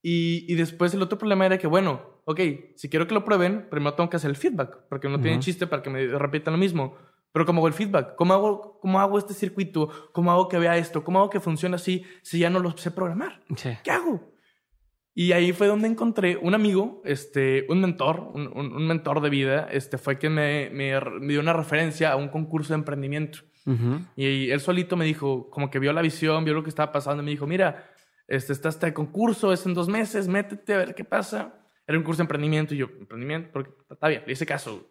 Y, 0.00 0.46
y 0.48 0.54
después 0.54 0.94
el 0.94 1.02
otro 1.02 1.18
problema 1.18 1.44
era 1.44 1.58
que, 1.58 1.66
bueno, 1.66 2.20
ok, 2.24 2.40
si 2.76 2.88
quiero 2.88 3.08
que 3.08 3.14
lo 3.14 3.24
prueben, 3.24 3.66
primero 3.68 3.94
tengo 3.94 4.08
que 4.10 4.16
hacer 4.16 4.30
el 4.30 4.36
feedback, 4.36 4.86
porque 4.88 5.08
no 5.08 5.20
tiene 5.20 5.38
Ujú. 5.38 5.44
chiste 5.44 5.66
para 5.66 5.82
que 5.82 5.90
me 5.90 6.06
repitan 6.18 6.52
lo 6.54 6.58
mismo. 6.58 6.96
Pero 7.34 7.44
¿cómo 7.46 7.58
hago 7.60 7.66
el 7.68 7.74
feedback? 7.74 8.14
¿Cómo 8.14 8.32
hago, 8.32 8.78
¿Cómo 8.80 9.00
hago 9.00 9.18
este 9.18 9.34
circuito? 9.34 9.88
¿Cómo 10.12 10.30
hago 10.30 10.46
que 10.48 10.56
vea 10.58 10.76
esto? 10.78 11.02
¿Cómo 11.02 11.18
hago 11.18 11.30
que 11.30 11.40
funcione 11.40 11.74
así 11.74 12.04
si 12.22 12.38
ya 12.38 12.48
no 12.48 12.60
lo 12.60 12.76
sé 12.76 12.92
programar? 12.92 13.40
Sí. 13.56 13.70
¿Qué 13.82 13.90
hago? 13.90 14.32
Y 15.14 15.32
ahí 15.32 15.52
fue 15.52 15.66
donde 15.66 15.88
encontré 15.88 16.36
un 16.36 16.54
amigo, 16.54 17.02
este, 17.04 17.66
un 17.68 17.80
mentor, 17.80 18.30
un, 18.34 18.46
un- 18.56 18.72
un 18.72 18.86
mentor 18.86 19.20
de 19.20 19.30
vida, 19.30 19.66
este, 19.70 19.98
fue 19.98 20.16
quien 20.16 20.34
me, 20.34 20.70
me 20.70 20.98
me 21.20 21.32
dio 21.32 21.40
una 21.40 21.52
referencia 21.52 22.12
a 22.12 22.16
un 22.16 22.28
concurso 22.28 22.72
de 22.72 22.78
emprendimiento. 22.78 23.40
Ujú. 23.66 24.00
Y 24.16 24.50
él 24.50 24.60
solito 24.60 24.96
me 24.96 25.04
dijo, 25.04 25.50
como 25.50 25.70
que 25.70 25.78
vio 25.80 25.92
la 25.92 26.02
visión, 26.02 26.44
vio 26.44 26.54
lo 26.54 26.62
que 26.62 26.68
estaba 26.68 26.92
pasando, 26.92 27.22
y 27.22 27.26
me 27.26 27.30
dijo, 27.32 27.46
mira, 27.48 27.90
este, 28.28 28.52
está 28.52 28.68
este 28.68 28.92
concurso, 28.94 29.52
es 29.52 29.66
en 29.66 29.74
dos 29.74 29.88
meses, 29.88 30.28
métete 30.28 30.74
a 30.74 30.78
ver 30.78 30.94
qué 30.94 31.04
pasa. 31.04 31.54
Era 31.86 31.98
un 31.98 32.04
curso 32.04 32.18
de 32.18 32.24
emprendimiento 32.24 32.74
y 32.74 32.78
yo, 32.78 32.86
emprendimiento, 32.98 33.50
porque 33.52 33.72
está 33.90 34.08
bien, 34.08 34.22
le 34.26 34.32
hice 34.32 34.46
caso. 34.46 34.88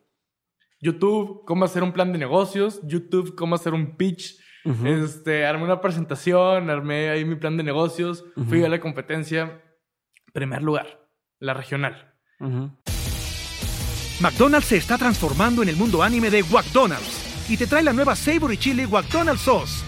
YouTube, 0.84 1.44
cómo 1.46 1.64
hacer 1.64 1.82
un 1.82 1.94
plan 1.94 2.12
de 2.12 2.20
negocios, 2.20 2.82
YouTube, 2.84 3.36
cómo 3.36 3.56
hacer 3.56 3.74
un 3.74 3.96
pitch. 3.96 4.38
Este, 4.86 5.46
armé 5.46 5.64
una 5.64 5.82
presentación, 5.82 6.70
armé 6.70 7.10
ahí 7.10 7.26
mi 7.26 7.36
plan 7.36 7.58
de 7.58 7.64
negocios, 7.64 8.26
fui 8.48 8.64
a 8.64 8.70
la 8.70 8.80
competencia. 8.80 9.62
Primer 10.34 10.62
lugar, 10.62 11.08
la 11.40 11.54
regional. 11.54 12.14
McDonald's 14.20 14.68
se 14.68 14.78
está 14.78 14.98
transformando 14.98 15.64
en 15.64 15.70
el 15.70 15.76
mundo 15.76 16.04
anime 16.04 16.30
de 16.30 16.44
McDonald's 16.44 17.50
y 17.50 17.58
te 17.58 17.68
trae 17.68 17.84
la 17.84 17.94
nueva 17.94 18.16
Savory 18.16 18.58
Chili 18.58 18.86
McDonald's 18.86 19.42
Sauce. 19.42 19.84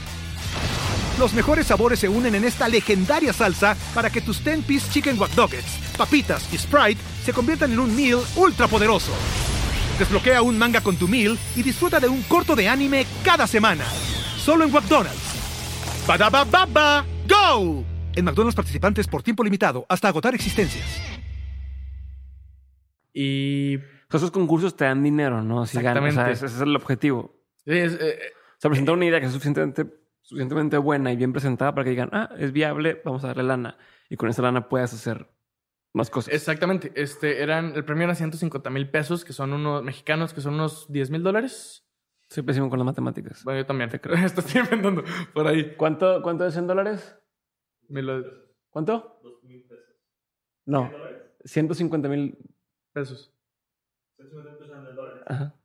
Los 1.19 1.33
mejores 1.33 1.67
sabores 1.67 1.99
se 1.99 2.09
unen 2.09 2.35
en 2.35 2.43
esta 2.43 2.67
legendaria 2.67 3.31
salsa 3.31 3.77
para 3.93 4.09
que 4.09 4.21
tus 4.21 4.43
10-piece 4.43 4.91
chicken 4.91 5.19
wack 5.19 5.31
Doggets, 5.31 5.79
papitas 5.97 6.53
y 6.53 6.57
Sprite 6.57 7.01
se 7.23 7.33
conviertan 7.33 7.71
en 7.71 7.79
un 7.79 7.95
meal 7.95 8.19
ultra 8.35 8.67
poderoso. 8.67 9.13
Desbloquea 9.97 10.41
un 10.41 10.57
manga 10.57 10.81
con 10.81 10.97
tu 10.97 11.07
meal 11.07 11.37
y 11.55 11.63
disfruta 11.63 11.99
de 11.99 12.09
un 12.09 12.21
corto 12.23 12.55
de 12.55 12.67
anime 12.67 13.05
cada 13.23 13.47
semana. 13.47 13.85
Solo 14.37 14.65
en 14.65 14.71
McDonald's. 14.71 16.05
Badaba 16.07 16.43
baba, 16.43 17.05
go! 17.27 17.83
En 18.15 18.25
McDonald's 18.25 18.55
participantes 18.55 19.07
por 19.07 19.23
tiempo 19.23 19.43
limitado 19.43 19.85
hasta 19.89 20.07
agotar 20.07 20.35
existencias. 20.35 21.01
Y 23.13 23.77
sea, 24.09 24.17
esos 24.17 24.31
concursos 24.31 24.75
te 24.75 24.85
dan 24.85 25.03
dinero, 25.03 25.41
¿no? 25.41 25.65
Si 25.65 25.81
ganas. 25.81 25.97
O 25.97 26.01
sea, 26.01 26.07
Exactamente. 26.09 26.45
ese, 26.45 26.55
es 26.55 26.61
el 26.61 26.75
objetivo. 26.75 27.35
es, 27.65 27.93
eh, 27.93 28.19
O 28.57 28.59
sea, 28.59 28.69
presentar 28.69 28.95
una 28.95 29.05
idea 29.05 29.19
que 29.19 29.27
es 29.27 29.31
suficientemente, 29.31 29.85
suficientemente 30.21 30.77
buena 30.77 31.11
y 31.11 31.15
bien 31.15 31.33
presentada 31.33 31.73
para 31.73 31.85
que 31.85 31.91
digan, 31.91 32.09
ah, 32.11 32.29
es 32.37 32.51
viable, 32.51 33.01
vamos 33.03 33.23
a 33.23 33.27
darle 33.27 33.43
lana. 33.43 33.77
Y 34.09 34.17
con 34.17 34.29
esa 34.29 34.41
lana 34.41 34.69
puedes 34.69 34.93
hacer 34.93 35.29
más 35.95 36.09
cosas. 36.09 36.33
exactamente. 36.33 36.91
Este, 36.95 37.41
eran, 37.41 37.73
el 37.75 37.85
premio 37.85 38.03
era 38.03 38.15
150 38.15 38.69
mil 38.69 38.89
pesos, 38.89 39.23
que 39.25 39.33
son 39.33 39.53
unos 39.53 39.81
mexicanos, 39.83 40.33
que 40.33 40.41
son 40.41 40.55
unos 40.55 40.91
10 40.91 41.09
mil 41.09 41.23
dólares. 41.23 41.85
Soy 42.29 42.43
pésimo 42.43 42.69
con 42.69 42.79
las 42.79 42.85
matemáticas. 42.85 43.43
Bueno, 43.43 43.61
yo 43.61 43.65
también. 43.65 43.89
Esto 43.93 44.41
estoy 44.41 44.61
inventando 44.61 45.03
por 45.33 45.47
ahí. 45.47 45.75
¿Cuánto, 45.77 46.21
¿Cuánto 46.21 46.45
es 46.45 46.57
en 46.57 46.67
dólares? 46.67 47.17
Me 47.87 48.01
lo- 48.01 48.23
¿Cuánto? 48.69 49.21
No. 50.65 50.91
150 51.43 52.09
mil. 52.09 52.37
pesos. 52.91 53.31
Ajá. 55.27 55.55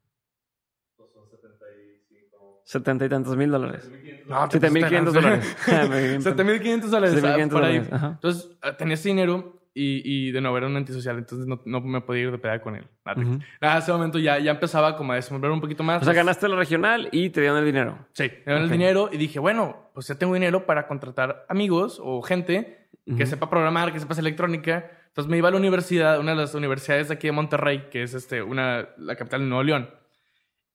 70 2.65 3.05
y 3.05 3.09
tantos 3.09 3.37
mil 3.37 3.51
dólares. 3.51 3.91
No, 4.29 4.49
te 4.49 4.61
7500 4.61 5.15
pasaste 5.15 5.31
de 5.31 5.37
dólares. 5.37 5.57
Ah, 5.67 5.87
me 5.89 6.03
vi 6.03 6.09
bien. 6.09 6.23
7500 6.23 6.91
dólares. 6.91 7.15
7500 7.15 7.53
por 7.59 7.65
ahí. 7.65 7.79
dólares, 7.79 7.93
ajá. 7.93 8.07
Entonces, 8.13 8.51
tenía 8.79 8.95
ese 8.95 9.09
dinero 9.09 9.60
y, 9.73 10.03
y 10.29 10.33
de 10.33 10.41
nuevo 10.41 10.59
era 10.59 10.67
un 10.67 10.77
antisocial, 10.77 11.17
entonces 11.19 11.47
no, 11.47 11.61
no 11.65 11.81
me 11.81 12.01
podía 12.01 12.23
ir 12.25 12.31
de 12.33 12.39
peda 12.39 12.61
con 12.61 12.75
él. 12.77 12.87
Nada, 13.05 13.21
Ujú. 13.23 13.39
Nada, 13.61 13.79
ese 13.79 13.93
momento 13.93 14.19
ya, 14.19 14.39
ya 14.39 14.51
empezaba 14.51 14.97
como 14.97 15.13
a 15.13 15.17
desenvolver 15.17 15.51
un 15.53 15.61
poquito 15.61 15.83
más. 15.85 16.03
O 16.03 16.05
sea, 16.05 16.15
ganaste 16.15 16.49
la 16.49 16.57
regional 16.57 17.09
y 17.13 17.31
te 17.31 17.41
dieron 17.41 17.59
el 17.59 17.65
dinero. 17.65 17.99
Sí, 18.13 18.25
me 18.25 18.53
dieron 18.53 18.63
Ok. 18.65 18.71
el 18.71 18.71
dinero 18.79 19.09
y 19.13 19.17
dije, 19.17 19.39
bueno, 19.39 19.91
pues 19.95 20.09
ya 20.09 20.17
tengo 20.17 20.35
dinero 20.35 20.67
para 20.67 20.87
contratar 20.89 21.47
amigos 21.49 22.01
o 22.03 22.21
gente 22.23 22.89
que 23.07 23.13
Ujú. 23.15 23.27
sepa 23.27 23.49
programar, 23.49 23.93
que 23.93 24.01
sepa 24.01 24.13
hacer 24.13 24.23
electrónica. 24.25 24.91
Entonces 25.09 25.31
me 25.31 25.39
iba 25.39 25.49
a 25.49 25.51
la 25.51 25.57
universidad, 25.57 26.21
una 26.21 26.33
de 26.33 26.37
las 26.39 26.55
universidades 26.55 27.09
de 27.09 27.15
aquí 27.15 27.27
de 27.29 27.33
Monterrey, 27.33 27.89
que 27.91 28.03
es 28.03 28.15
este, 28.15 28.43
una, 28.43 28.89
la 28.99 29.17
capital 29.17 29.41
de 29.41 29.47
Nuevo 29.47 29.63
León. 29.65 29.91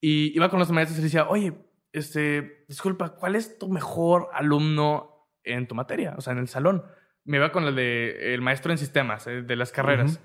Y 0.00 0.34
iba 0.36 0.48
con 0.50 0.58
los 0.58 0.70
maestros 0.70 0.98
y 0.98 1.02
les 1.02 1.12
decía, 1.12 1.28
oye, 1.28 1.54
este, 1.92 2.64
disculpa, 2.68 3.10
¿cuál 3.14 3.36
es 3.36 3.58
tu 3.58 3.68
mejor 3.70 4.28
alumno 4.32 5.28
en 5.42 5.66
tu 5.66 5.74
materia? 5.74 6.14
O 6.18 6.20
sea, 6.20 6.32
en 6.34 6.40
el 6.40 6.48
salón. 6.48 6.82
Me 7.26 7.36
iba 7.36 7.52
con 7.52 7.64
el 7.64 7.74
de 7.76 8.32
el 8.34 8.40
maestro 8.40 8.72
en 8.72 8.78
sistemas, 8.78 9.26
eh, 9.26 9.42
de 9.42 9.56
las 9.56 9.72
carreras. 9.72 10.20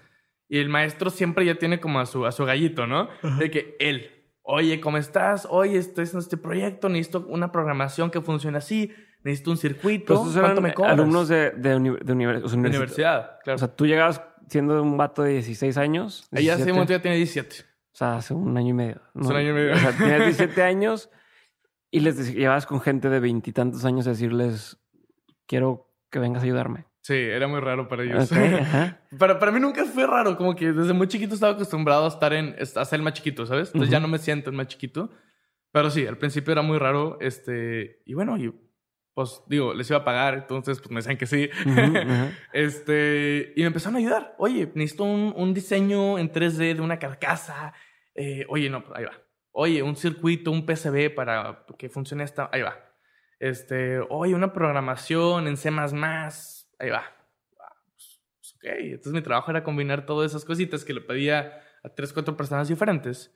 Y 0.47 0.59
el 0.59 0.69
maestro 0.69 1.09
siempre 1.09 1.45
ya 1.45 1.55
tiene 1.55 1.79
como 1.79 1.99
a 1.99 2.05
su, 2.05 2.25
a 2.25 2.31
su 2.31 2.45
gallito, 2.45 2.85
¿no? 2.87 3.09
De 3.39 3.49
que 3.51 3.75
él, 3.79 4.09
oye, 4.43 4.79
¿cómo 4.81 4.97
estás? 4.97 5.47
Oye, 5.49 5.77
estoy 5.77 6.03
haciendo 6.03 6.19
este 6.19 6.37
proyecto, 6.37 6.89
necesito 6.89 7.25
una 7.27 7.51
programación 7.51 8.11
que 8.11 8.21
funcione 8.21 8.57
así, 8.57 8.91
necesito 9.23 9.51
un 9.51 9.57
circuito. 9.57 10.05
Pero 10.07 10.19
estos 10.19 10.33
¿Cuánto 10.33 10.51
eran 10.51 10.63
me 10.63 10.73
cobras? 10.73 10.93
alumnos 10.93 11.27
de, 11.29 11.51
de, 11.51 11.75
uni- 11.75 11.97
de 12.03 12.13
univers- 12.13 12.43
o 12.43 12.49
sea, 12.49 12.57
de 12.61 12.67
universi- 12.67 12.75
universidad, 12.75 13.39
claro. 13.43 13.55
O 13.55 13.59
sea, 13.59 13.67
tú 13.75 13.85
llegabas 13.87 14.21
siendo 14.49 14.81
un 14.83 14.97
vato 14.97 15.23
de 15.23 15.31
16 15.33 15.77
años. 15.77 16.27
Ella 16.31 16.55
hace 16.55 16.65
17, 16.65 16.71
un 16.71 16.75
momento 16.75 16.93
ya 16.93 17.01
tiene 17.01 17.17
17. 17.17 17.55
O 17.93 17.95
sea, 17.95 18.15
hace 18.17 18.33
un 18.33 18.57
año 18.57 18.69
y 18.69 18.73
medio. 18.73 19.01
¿no? 19.13 19.21
Hace 19.23 19.31
un 19.31 19.37
año 19.37 19.49
y 19.51 19.53
medio. 19.53 19.73
O 19.73 19.77
sea, 19.77 19.91
tenías 19.97 20.19
17 20.25 20.63
años 20.63 21.09
y 21.89 22.01
les 22.01 22.33
llevabas 22.35 22.65
con 22.65 22.81
gente 22.81 23.09
de 23.09 23.19
veintitantos 23.21 23.85
años 23.85 24.05
a 24.07 24.09
decirles, 24.11 24.77
quiero 25.47 25.89
que 26.09 26.19
vengas 26.19 26.41
a 26.41 26.45
ayudarme. 26.45 26.87
Sí, 27.01 27.13
era 27.15 27.47
muy 27.47 27.59
raro 27.59 27.87
para 27.87 28.03
ellos. 28.03 28.31
Ok, 28.31 28.37
ajá. 28.61 29.01
Para, 29.17 29.39
para 29.39 29.51
mí 29.51 29.59
nunca 29.59 29.83
fue 29.85 30.05
raro, 30.05 30.37
como 30.37 30.55
que 30.55 30.71
desde 30.71 30.93
muy 30.93 31.07
chiquito 31.07 31.33
estaba 31.33 31.53
acostumbrado 31.53 32.05
a 32.05 32.09
estar 32.09 32.31
en, 32.33 32.55
a 32.59 32.85
ser 32.85 32.99
el 32.99 33.03
más 33.03 33.13
chiquito, 33.13 33.45
¿sabes? 33.45 33.69
Entonces 33.69 33.89
Ujú. 33.89 33.93
ya 33.93 33.99
no 33.99 34.07
me 34.07 34.19
siento 34.19 34.49
el 34.49 34.55
más 34.55 34.67
chiquito. 34.67 35.09
Pero 35.71 35.89
sí, 35.89 36.05
al 36.05 36.17
principio 36.17 36.51
era 36.51 36.61
muy 36.61 36.77
raro, 36.77 37.17
este, 37.21 38.01
y 38.05 38.13
bueno, 38.13 38.37
y 38.37 38.53
pues 39.13 39.41
digo, 39.47 39.73
les 39.73 39.89
iba 39.89 39.99
a 39.99 40.05
pagar, 40.05 40.33
entonces 40.35 40.79
pues 40.79 40.91
me 40.91 40.97
decían 40.97 41.17
que 41.17 41.25
sí. 41.25 41.49
Ujú, 41.65 41.97
ajá. 41.97 42.31
Este, 42.53 43.53
y 43.55 43.61
me 43.61 43.67
empezaron 43.67 43.95
a 43.95 43.99
ayudar. 43.99 44.35
Oye, 44.37 44.71
necesito 44.75 45.03
un, 45.05 45.33
un 45.35 45.53
diseño 45.53 46.19
en 46.19 46.31
3D 46.31 46.75
de 46.75 46.81
una 46.81 46.99
carcasa. 46.99 47.73
Eh, 48.13 48.45
oye, 48.49 48.69
no, 48.69 48.83
pues, 48.83 48.97
ahí 48.97 49.05
va. 49.05 49.13
Oye, 49.53 49.81
un 49.81 49.95
circuito, 49.95 50.51
un 50.51 50.65
PCB 50.65 51.13
para 51.13 51.65
que 51.77 51.89
funcione 51.89 52.23
esta. 52.23 52.49
Ahí 52.51 52.61
va. 52.61 52.77
Este, 53.39 53.99
oye, 54.09 54.35
una 54.35 54.53
programación 54.53 55.47
en 55.47 55.57
C. 55.57 55.71
Ahí 56.81 56.89
va. 56.89 57.03
Pues, 57.91 58.21
pues, 58.35 58.55
ok. 58.55 58.79
Entonces 58.79 59.13
mi 59.13 59.21
trabajo 59.21 59.51
era 59.51 59.63
combinar 59.63 60.05
todas 60.05 60.31
esas 60.31 60.43
cositas 60.43 60.83
que 60.83 60.93
le 60.93 61.01
pedía 61.01 61.61
a 61.83 61.89
tres, 61.89 62.11
cuatro 62.11 62.35
personas 62.35 62.67
diferentes. 62.67 63.31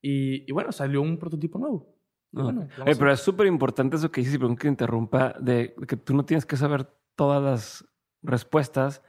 Y, 0.00 0.50
y 0.50 0.52
bueno, 0.52 0.72
salió 0.72 1.00
un 1.00 1.16
prototipo 1.16 1.60
nuevo. 1.60 1.96
No. 2.32 2.44
bueno, 2.44 2.68
Oye, 2.84 2.96
pero 2.96 3.12
es 3.12 3.20
súper 3.20 3.46
importante 3.46 3.96
eso 3.96 4.10
que 4.10 4.22
dices, 4.22 4.38
perdón 4.38 4.56
que 4.56 4.66
interrumpa, 4.66 5.34
de 5.38 5.74
que 5.86 5.96
tú 5.96 6.14
no 6.14 6.24
tienes 6.24 6.44
que 6.44 6.56
saber 6.56 6.86
todas 7.14 7.42
las 7.42 7.88
respuestas, 8.22 9.02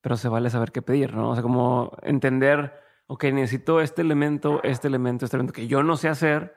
pero 0.00 0.16
se 0.16 0.28
vale 0.28 0.48
saber 0.48 0.72
qué 0.72 0.80
pedir, 0.80 1.12
¿no? 1.14 1.30
O 1.30 1.34
sea, 1.34 1.42
como 1.42 1.94
entender, 2.02 2.72
ok, 3.08 3.24
necesito 3.24 3.80
este 3.80 4.00
elemento, 4.00 4.62
este 4.62 4.88
elemento, 4.88 5.24
este 5.24 5.36
elemento 5.36 5.52
que 5.52 5.66
yo 5.66 5.82
no 5.82 5.96
sé 5.96 6.08
hacer, 6.08 6.54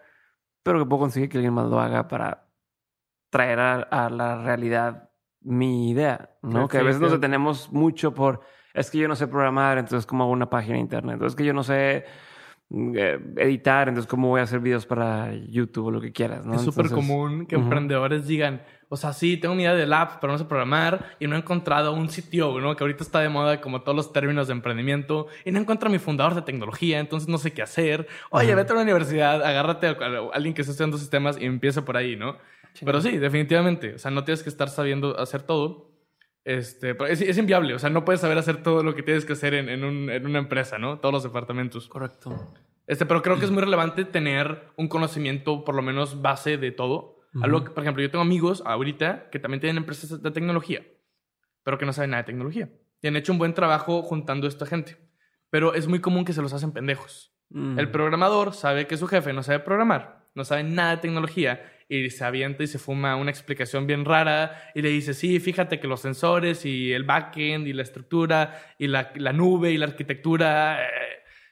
pero 0.64 0.80
que 0.80 0.86
puedo 0.86 1.02
conseguir 1.02 1.28
que 1.28 1.38
alguien 1.38 1.54
más 1.54 1.70
lo 1.70 1.80
haga 1.80 2.08
para 2.08 2.48
traer 3.30 3.60
a, 3.60 3.76
a 3.82 4.10
la 4.10 4.42
realidad 4.44 5.05
mi 5.46 5.92
idea, 5.92 6.32
¿no? 6.44 6.68
Sí, 6.68 6.70
que 6.70 6.78
a 6.80 6.84
sí, 6.84 6.84
veces 6.84 7.02
nos 7.02 7.12
detenemos 7.12 7.72
mucho 7.72 8.14
por, 8.14 8.42
es 8.74 8.92
que 8.92 8.98
yo 9.00 9.08
no 9.08 9.16
sé 9.16 9.28
programar, 9.28 9.78
entonces 9.78 10.06
cómo 10.08 10.24
hago 10.26 10.34
una 10.34 10.50
página 10.50 10.76
de 10.76 10.82
internet, 10.82 11.22
es 11.24 11.36
que 11.36 11.46
yo 11.46 11.54
no 11.54 11.64
sé 11.64 12.06
mm, 12.70 12.94
eh, 12.98 13.20
editar, 13.38 13.90
entonces 13.90 14.10
cómo 14.10 14.30
voy 14.30 14.42
a 14.42 14.44
hacer 14.44 14.60
videos 14.62 14.86
para 14.88 15.34
YouTube 15.36 15.88
o 15.88 15.92
lo 15.92 16.02
que 16.02 16.12
quieras, 16.14 16.46
¿no? 16.46 16.56
Es 16.56 16.62
súper 16.62 16.90
Entonces, 16.90 16.94
común 16.94 17.48
que 17.48 17.56
emprendedores 17.56 18.28
digan, 18.28 18.64
o 18.88 18.96
sea, 18.98 19.14
sí, 19.14 19.36
tengo 19.38 19.56
mi 19.56 19.64
idea 19.64 19.74
del 19.74 19.92
app, 19.92 20.20
pero 20.22 20.32
no 20.32 20.38
sé 20.40 20.46
programar 20.46 21.18
y 21.20 21.28
no 21.28 21.36
he 21.36 21.40
encontrado 21.40 21.92
un 21.94 22.10
sitio, 22.10 22.60
¿no? 22.62 22.76
Que 22.76 22.84
ahorita 22.84 23.04
está 23.04 23.20
de 23.20 23.30
moda 23.30 23.60
como 23.62 23.82
todos 23.82 23.96
los 23.96 24.14
términos 24.14 24.48
de 24.48 24.54
emprendimiento 24.54 25.28
y 25.44 25.52
no 25.52 25.60
encuentro 25.60 25.90
a 25.90 25.92
mi 25.92 25.98
fundador 26.00 26.36
de 26.36 26.44
tecnología, 26.44 27.00
entonces 27.00 27.28
no 27.28 27.40
sé 27.40 27.52
qué 27.54 27.64
hacer. 27.64 28.08
Oye, 28.30 28.54
Ajá. 28.54 28.56
vete 28.56 28.74
a 28.74 28.76
la 28.76 28.84
universidad, 28.84 29.44
agárrate 29.44 29.88
a, 29.88 29.92
a 29.92 30.30
alguien 30.34 30.54
que 30.54 30.62
esté 30.62 30.72
estudiando 30.72 30.98
sistemas 30.98 31.38
y 31.40 31.46
empieza 31.46 31.84
por 31.84 31.98
ahí, 31.98 32.16
¿no? 32.16 32.38
Pero 32.84 33.00
sí, 33.02 33.18
definitivamente, 33.18 33.96
o 33.96 34.00
sea, 34.00 34.12
no 34.12 34.24
tienes 34.24 34.44
que 34.44 34.50
estar 34.50 34.70
sabiendo 34.70 35.18
hacer 35.20 35.44
todo. 35.44 35.92
Este, 36.44 36.94
pero 36.94 37.10
es, 37.12 37.22
es 37.22 37.38
inviable, 37.38 37.74
o 37.74 37.80
sea, 37.80 37.90
no 37.90 38.06
puedes 38.06 38.22
saber 38.22 38.38
hacer 38.38 38.62
todo 38.62 38.84
lo 38.84 38.94
que 38.96 39.02
tienes 39.04 39.26
que 39.26 39.34
hacer 39.34 39.54
en, 39.56 39.68
en 39.70 39.84
un- 39.84 40.10
en 40.12 40.26
una 40.28 40.38
empresa, 40.40 40.78
¿no? 40.78 41.00
Todos 41.00 41.14
los 41.14 41.24
departamentos. 41.24 41.88
Correcto. 41.88 42.54
Este, 42.86 43.06
pero 43.08 43.22
creo 43.24 43.40
que 43.40 43.46
es 43.46 43.52
muy 43.52 43.62
relevante 43.64 44.06
tener 44.06 44.62
un 44.76 44.88
conocimiento, 44.88 45.64
por 45.64 45.74
lo 45.76 45.82
menos 45.82 46.22
base 46.22 46.58
de 46.58 46.72
todo. 46.72 47.16
Algo 47.42 47.64
que, 47.66 47.72
por 47.72 47.84
ejemplo, 47.84 48.02
yo 48.02 48.10
tengo 48.12 48.22
amigos 48.22 48.64
ahorita 48.66 49.30
que 49.30 49.40
también 49.40 49.60
tienen 49.60 49.78
empresas 49.78 50.22
de 50.22 50.32
tecnología, 50.32 50.86
pero 51.64 51.78
que 51.78 51.86
no 51.86 51.92
saben 51.92 52.12
nada 52.12 52.24
de 52.24 52.28
tecnología. 52.28 52.70
Y 53.02 53.08
han 53.08 53.16
hecho 53.18 53.34
un 53.34 53.40
buen 53.40 53.54
trabajo 53.54 54.02
juntando 54.04 54.46
a 54.46 54.50
esta 54.50 54.66
gente. 54.66 54.98
Pero 55.50 55.74
es 55.74 55.88
muy 55.88 56.00
común 56.00 56.24
que 56.26 56.32
se 56.34 56.42
los 56.42 56.54
hacen 56.54 56.72
pendejos. 56.72 57.34
Mm. 57.50 57.78
El 57.80 57.92
programador 57.92 58.54
sabe 58.54 58.88
que 58.88 58.96
su 58.98 59.08
jefe 59.08 59.34
no 59.34 59.44
sabe 59.44 59.60
programar. 59.60 60.24
no 60.34 60.46
sabe 60.46 60.64
nada 60.64 60.92
de 60.96 61.02
tecnología 61.02 61.62
y 61.88 62.10
se 62.10 62.24
avienta 62.24 62.64
y 62.64 62.68
se 62.68 62.80
fuma 62.80 63.16
una 63.16 63.32
explicación 63.32 63.88
bien 63.88 64.06
rara 64.06 64.72
y 64.74 64.82
le 64.82 64.90
dice, 64.90 65.14
sí, 65.14 65.40
fíjate 65.40 65.80
que 65.80 65.88
los 65.88 66.02
sensores 66.02 66.66
y 66.66 66.92
el 66.94 67.04
backend 67.04 67.68
y 67.68 67.74
la 67.74 67.84
estructura 67.84 68.60
y 68.78 68.88
la, 68.88 69.12
la 69.16 69.34
nube 69.34 69.72
y 69.72 69.78
la 69.78 69.86
arquitectura... 69.86 70.84
eh, 70.84 70.90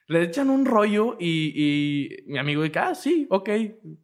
le 0.07 0.21
echan 0.21 0.49
un 0.49 0.65
rollo 0.65 1.15
y, 1.17 1.53
y 1.55 2.23
mi 2.27 2.37
amigo 2.37 2.61
dice, 2.61 2.77
ah, 2.77 2.93
sí, 2.93 3.25
ok, 3.29 3.49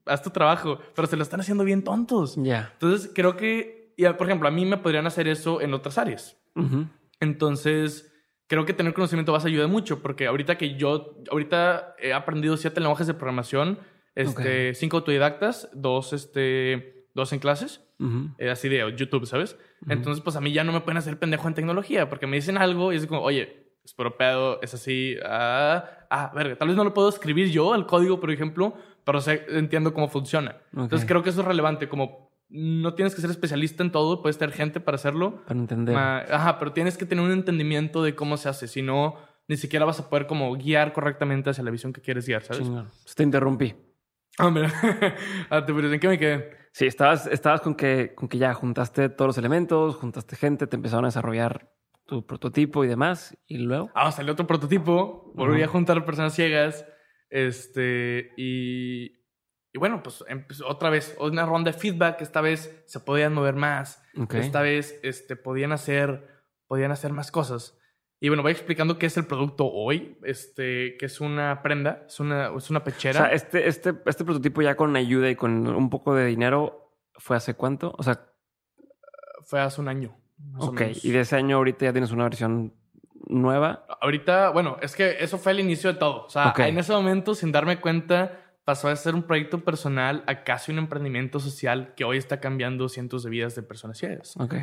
haz 0.05 0.23
tu 0.23 0.29
trabajo, 0.29 0.79
pero 0.95 1.07
se 1.09 1.17
lo 1.17 1.23
están 1.23 1.41
haciendo 1.41 1.65
bien 1.65 1.83
tontos. 1.83 2.37
Ya. 2.37 2.69
Entonces, 2.71 3.11
creo 3.13 3.35
que, 3.35 3.93
y, 3.97 4.05
por 4.05 4.25
ejemplo, 4.25 4.47
a 4.47 4.51
mí 4.51 4.65
me 4.65 4.77
podrían 4.77 5.05
hacer 5.07 5.27
eso 5.27 5.59
en 5.59 5.73
otras 5.73 5.97
áreas. 5.97 6.37
Ujú. 6.55 6.87
Entonces, 7.19 8.13
creo 8.47 8.65
que 8.65 8.73
tener 8.73 8.93
conocimiento 8.93 9.33
base 9.33 9.49
ayuda 9.49 9.67
mucho, 9.67 10.01
porque 10.01 10.25
ahorita 10.25 10.57
que 10.57 10.75
yo, 10.75 11.17
ahorita 11.29 11.95
he 11.99 12.13
aprendido 12.13 12.55
siete 12.55 12.79
lenguajes 12.79 13.05
de 13.05 13.13
programación, 13.13 13.79
este, 14.21 14.73
cinco 14.75 14.97
autodidactas, 14.97 15.69
dos, 15.73 16.13
este, 16.13 17.05
dos 17.13 17.33
en 17.33 17.39
clases, 17.39 17.81
Ujú. 17.99 18.29
eh, 18.37 18.49
así 18.49 18.69
de 18.69 18.93
YouTube, 18.95 19.25
¿sabes? 19.25 19.57
Entonces, 19.87 20.21
pues 20.23 20.35
a 20.35 20.41
mí 20.41 20.51
ya 20.51 20.63
no 20.63 20.71
me 20.71 20.81
pueden 20.81 20.97
hacer 20.97 21.17
pendejo 21.17 21.47
en 21.47 21.53
tecnología, 21.53 22.09
porque 22.09 22.27
me 22.27 22.35
dicen 22.37 22.57
algo 22.57 22.91
y 22.93 22.97
es 22.97 23.05
como, 23.07 23.21
oye, 23.21 23.67
es 23.83 23.93
puro 23.93 24.17
pedo, 24.17 24.61
es 24.61 24.73
así, 24.73 25.15
ah, 25.25 25.83
ah, 26.09 26.31
verga, 26.35 26.55
tal 26.57 26.67
vez 26.67 26.77
no 26.77 26.83
lo 26.83 26.93
puedo 26.93 27.09
escribir 27.09 27.49
yo, 27.49 27.73
el 27.75 27.85
código, 27.85 28.19
por 28.19 28.29
ejemplo, 28.31 28.73
pero 29.05 29.21
sé, 29.21 29.45
entiendo 29.49 29.93
cómo 29.93 30.07
funciona. 30.09 30.57
Entonces, 30.73 31.03
Ok. 31.03 31.07
creo 31.07 31.23
que 31.23 31.29
eso 31.29 31.41
es 31.41 31.47
relevante, 31.47 31.87
como 31.89 32.29
no 32.49 32.93
tienes 32.95 33.13
que 33.15 33.21
ser 33.21 33.29
especialista 33.29 33.83
en 33.83 33.91
todo, 33.91 34.21
puedes 34.21 34.37
tener 34.37 34.53
gente 34.53 34.79
para 34.79 34.95
hacerlo, 34.95 35.43
Para 35.45 35.59
entender. 35.59 35.95
Ajá, 35.95 36.57
pero 36.59 36.73
tienes 36.73 36.97
que 36.97 37.05
tener 37.05 37.23
un 37.23 37.31
entendimiento 37.31 38.03
de 38.03 38.15
cómo 38.15 38.37
se 38.37 38.49
hace. 38.49 38.67
Si 38.67 38.81
no, 38.81 39.15
ni 39.47 39.55
siquiera 39.55 39.85
vas 39.85 39.99
a 39.99 40.09
poder 40.09 40.27
como 40.27 40.51
guiar 40.55 40.91
correctamente 40.93 41.49
hacia 41.51 41.63
la 41.63 41.71
visión 41.71 41.93
que 41.93 42.01
quieres 42.01 42.25
guiar, 42.27 42.43
¿sabes? 42.43 42.67
Pues 43.03 43.15
te 43.15 43.23
interrumpí. 43.23 43.75
Mira. 44.51 44.71
ah, 45.49 45.65
¿en 45.67 45.99
qué 45.99 46.07
me 46.07 46.17
quedé? 46.17 46.57
Sí, 46.71 46.85
estabas, 46.85 47.27
estabas 47.27 47.61
con, 47.61 47.75
que, 47.75 48.13
con 48.15 48.29
que 48.29 48.37
ya 48.37 48.53
juntaste 48.53 49.09
todos 49.09 49.29
los 49.29 49.37
elementos, 49.37 49.95
juntaste 49.95 50.35
gente, 50.35 50.67
te 50.67 50.75
empezaron 50.75 51.05
a 51.05 51.09
desarrollar 51.09 51.73
tu 52.05 52.25
prototipo 52.25 52.83
y 52.83 52.87
demás. 52.87 53.37
Y 53.47 53.59
luego. 53.59 53.91
Ah, 53.93 54.11
salió 54.11 54.33
otro 54.33 54.47
prototipo. 54.47 55.31
Volví 55.35 55.61
a 55.61 55.67
juntar 55.67 56.03
personas 56.05 56.33
ciegas. 56.33 56.85
Este, 57.29 58.31
y, 58.37 59.25
y 59.71 59.77
bueno, 59.77 60.01
pues 60.01 60.23
otra 60.65 60.89
vez 60.89 61.15
una 61.19 61.45
ronda 61.45 61.71
de 61.71 61.77
feedback. 61.77 62.21
Esta 62.21 62.41
vez 62.41 62.83
se 62.87 62.99
podían 62.99 63.33
mover 63.33 63.55
más. 63.55 64.03
Esta 64.31 64.61
vez 64.61 64.99
este, 65.03 65.35
podían, 65.35 65.71
hacer, 65.71 66.27
podían 66.67 66.91
hacer 66.91 67.13
más 67.13 67.31
cosas. 67.31 67.78
Y 68.21 68.27
bueno, 68.27 68.43
voy 68.43 68.51
explicando 68.51 68.97
qué 68.97 69.05
es 69.05 69.15
el 69.17 69.25
producto 69.25 69.65
hoy, 69.71 70.17
este, 70.23 70.97
que 70.97 71.05
es 71.05 71.21
una 71.21 71.61
prenda, 71.63 72.03
es 72.07 72.19
una, 72.19 72.51
es 72.55 72.69
una 72.69 72.79
O 72.79 72.83
pechera. 72.83 73.13
sea, 73.19 73.31
este, 73.31 73.67
este, 73.67 73.93
este 74.05 74.25
prototipo 74.25 74.61
ya 74.61 74.75
con 74.75 74.95
ayuda 74.97 75.29
y 75.29 75.35
con 75.35 75.67
un 75.67 75.89
poco 75.89 76.13
de 76.13 76.25
dinero, 76.25 76.93
¿fue 77.15 77.37
hace 77.37 77.53
cuánto? 77.53 77.93
O 77.97 78.03
sea, 78.03 78.25
Fue 79.45 79.61
hace 79.61 79.79
un 79.81 79.87
año. 79.87 80.15
Más 80.37 80.63
o 80.63 80.67
ok. 80.71 80.79
menos. 80.81 81.05
Y 81.05 81.11
de 81.11 81.21
ese 81.21 81.35
año 81.37 81.55
ahorita 81.57 81.85
ya 81.85 81.91
tienes 81.93 82.11
una 82.11 82.25
versión 82.25 82.73
nueva. 83.27 83.85
Ahorita, 84.01 84.49
bueno, 84.49 84.77
es 84.81 84.95
que 84.95 85.17
eso 85.23 85.37
fue 85.37 85.53
el 85.53 85.59
inicio 85.61 85.91
de 85.93 85.99
todo. 85.99 86.25
O 86.25 86.29
sea, 86.29 86.49
Ok. 86.49 86.59
en 86.59 86.77
ese 86.77 86.91
momento, 86.93 87.35
sin 87.35 87.51
darme 87.51 87.79
cuenta, 87.79 88.37
pasó 88.65 88.89
a 88.89 88.95
ser 88.97 89.15
un 89.15 89.23
proyecto 89.23 89.63
personal 89.63 90.23
a 90.27 90.43
casi 90.43 90.71
un 90.71 90.77
emprendimiento 90.77 91.39
social 91.39 91.93
que 91.95 92.03
hoy 92.03 92.17
está 92.17 92.39
cambiando 92.39 92.87
cientos 92.89 93.23
de 93.23 93.29
vidas 93.29 93.55
de 93.55 93.63
personas 93.63 93.97
ciegas. 93.97 94.35
Ok. 94.37 94.55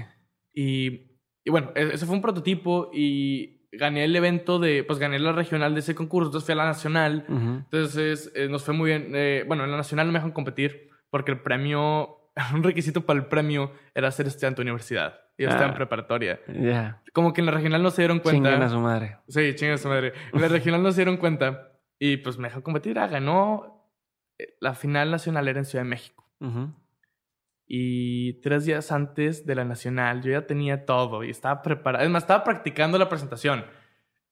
Y, 0.55 1.16
y 1.47 1.51
bueno, 1.51 1.71
e- 1.75 1.91
ese 1.95 2.05
fue 2.05 2.15
un 2.17 2.21
prototipo 2.21 2.91
y 2.93 3.63
gané 3.73 4.05
el 4.05 4.15
evento 4.17 4.59
de, 4.59 4.85
pues 4.85 4.99
gané 4.99 5.19
la 5.19 5.33
regional 5.33 5.73
de 5.75 5.81
ese 5.81 5.95
concurso, 5.95 6.29
entonces 6.29 6.45
fui 6.47 6.53
a 6.53 6.57
la 6.57 6.65
nacional. 6.67 7.25
Ujú. 7.29 7.39
Entonces 7.71 8.31
eh, 8.35 8.49
nos 8.49 8.65
fue 8.65 8.75
muy 8.75 8.91
bien. 8.91 9.13
Eh, 9.15 9.45
bueno, 9.47 9.65
en 9.65 9.71
la 9.71 9.77
nacional 9.79 10.07
no 10.07 10.13
me 10.13 10.19
dejan 10.19 10.33
competir 10.33 10.91
porque 11.11 11.31
el 11.33 11.41
premio, 11.41 12.31
un 12.55 12.63
requisito 12.63 13.07
para 13.07 13.19
el 13.21 13.27
premio 13.27 13.73
era 13.95 14.11
ser 14.11 14.27
estudiante 14.27 14.57
de 14.59 14.63
universidad. 14.65 15.21
Y 15.39 15.43
yo 15.45 15.49
estaba 15.51 15.67
en 15.67 15.73
Ah. 15.73 15.77
preparatoria. 15.77 16.41
Ya. 16.49 17.03
Como 17.13 17.33
que 17.33 17.43
en 17.43 17.47
la 17.47 17.53
regional 17.53 17.83
no 17.83 17.91
se 17.91 18.03
dieron 18.03 18.21
cuenta. 18.21 18.49
Chinguen 18.51 18.63
a 18.63 18.71
su 18.71 18.81
madre. 18.81 19.19
Sí, 19.29 19.55
chinga 19.55 19.77
su 19.79 19.89
madre. 19.89 20.15
En 20.33 20.41
la 20.41 20.49
regional 20.49 20.83
no 20.83 20.91
se 20.93 20.97
dieron 21.03 21.19
cuenta 21.19 21.73
y 21.99 22.17
pues 22.19 22.39
me 22.39 22.45
dejaron 22.49 22.63
competir. 22.63 22.99
Ah, 22.99 23.07
ganó. 23.07 23.87
eh, 24.39 24.57
La 24.61 24.75
final 24.75 25.11
nacional 25.11 25.47
era 25.49 25.59
en 25.59 25.65
Ciudad 25.67 25.85
de 25.85 25.91
México. 25.91 26.27
Ujú. 26.41 26.73
Y 27.67 28.35
tres 28.43 28.65
días 28.65 28.93
antes 28.93 29.45
de 29.45 29.55
la 29.57 29.65
nacional 29.65 30.23
yo 30.23 30.31
ya 30.33 30.47
tenía 30.47 30.85
todo 30.87 31.25
y 31.25 31.31
estaba 31.31 31.63
preparado. 31.63 32.05
Es 32.05 32.11
más, 32.11 32.23
estaba 32.23 32.45
practicando 32.45 32.97
la 32.99 33.09
presentación. 33.09 33.65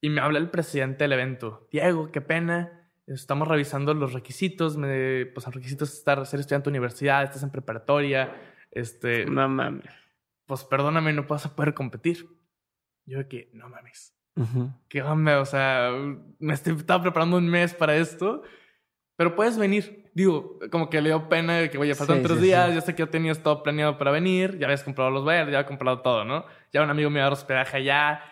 Y 0.01 0.11
me 0.11 0.20
habla 0.20 0.38
el 0.38 0.51
presidente 0.51 1.05
del 1.05 1.14
evento. 1.14 1.66
Diego, 1.73 2.12
qué 2.12 2.20
pena. 2.20 2.90
Estamos 3.07 3.49
revisando 3.49 3.92
los 3.94 4.12
requisitos. 4.12 4.77
Me, 4.77 5.27
pues 5.27 5.47
los 5.47 5.55
requisitos 5.55 5.90
es 5.90 5.99
estar, 5.99 6.25
ser 6.27 6.40
estudiante 6.40 6.66
de 6.66 6.73
universidad, 6.73 7.25
estás 7.25 7.42
en 7.42 7.51
preparatoria. 7.51 8.35
Este, 8.70 9.25
No 9.27 9.49
mames. 9.49 9.85
pues 10.47 10.64
perdóname, 10.64 11.12
no 11.12 11.25
vas 11.25 11.47
a 11.47 11.57
poder 11.57 11.75
competir. 11.75 12.27
Yo 13.07 13.18
de 13.18 13.29
que, 13.29 13.51
no 13.53 13.68
mames. 13.68 14.14
Ujú. 14.37 14.70
¿Qué 14.88 15.03
onda? 15.03 15.40
O 15.40 15.44
sea, 15.47 15.90
me 16.38 16.55
estoy, 16.55 16.75
estaba 16.75 17.03
preparando 17.03 17.37
un 17.37 17.49
mes 17.49 17.73
para 17.75 17.97
esto, 17.97 18.42
pero 19.16 19.35
puedes 19.37 19.59
venir. 19.59 20.03
Digo, 20.14 20.59
como 20.70 20.88
que 20.88 21.00
le 21.00 21.09
dio 21.11 21.29
pena 21.29 21.57
de 21.59 21.70
que, 21.70 21.77
oye, 21.79 21.94
faltan 21.94 22.18
Sí, 22.18 22.22
tres 22.22 22.38
sí, 22.38 22.44
días, 22.44 22.68
sí. 22.68 22.74
ya 22.77 22.81
sé 22.81 22.94
que 22.94 23.03
ya 23.05 23.11
tenías 23.11 23.42
todo 23.42 23.62
planeado 23.64 23.98
para 23.98 24.12
venir, 24.12 24.59
ya 24.59 24.66
habías 24.66 24.85
comprado 24.85 25.11
los 25.11 25.24
bailes, 25.24 25.50
ya 25.53 25.59
había 25.59 25.66
comprado 25.66 26.00
todo, 26.03 26.24
¿no? 26.24 26.44
Ya 26.72 26.83
un 26.83 26.90
amigo 26.90 27.11
me 27.11 27.16
iba 27.18 27.22
a 27.22 27.31
dar 27.31 27.33
hospedaje 27.33 27.79
allá. 27.79 28.22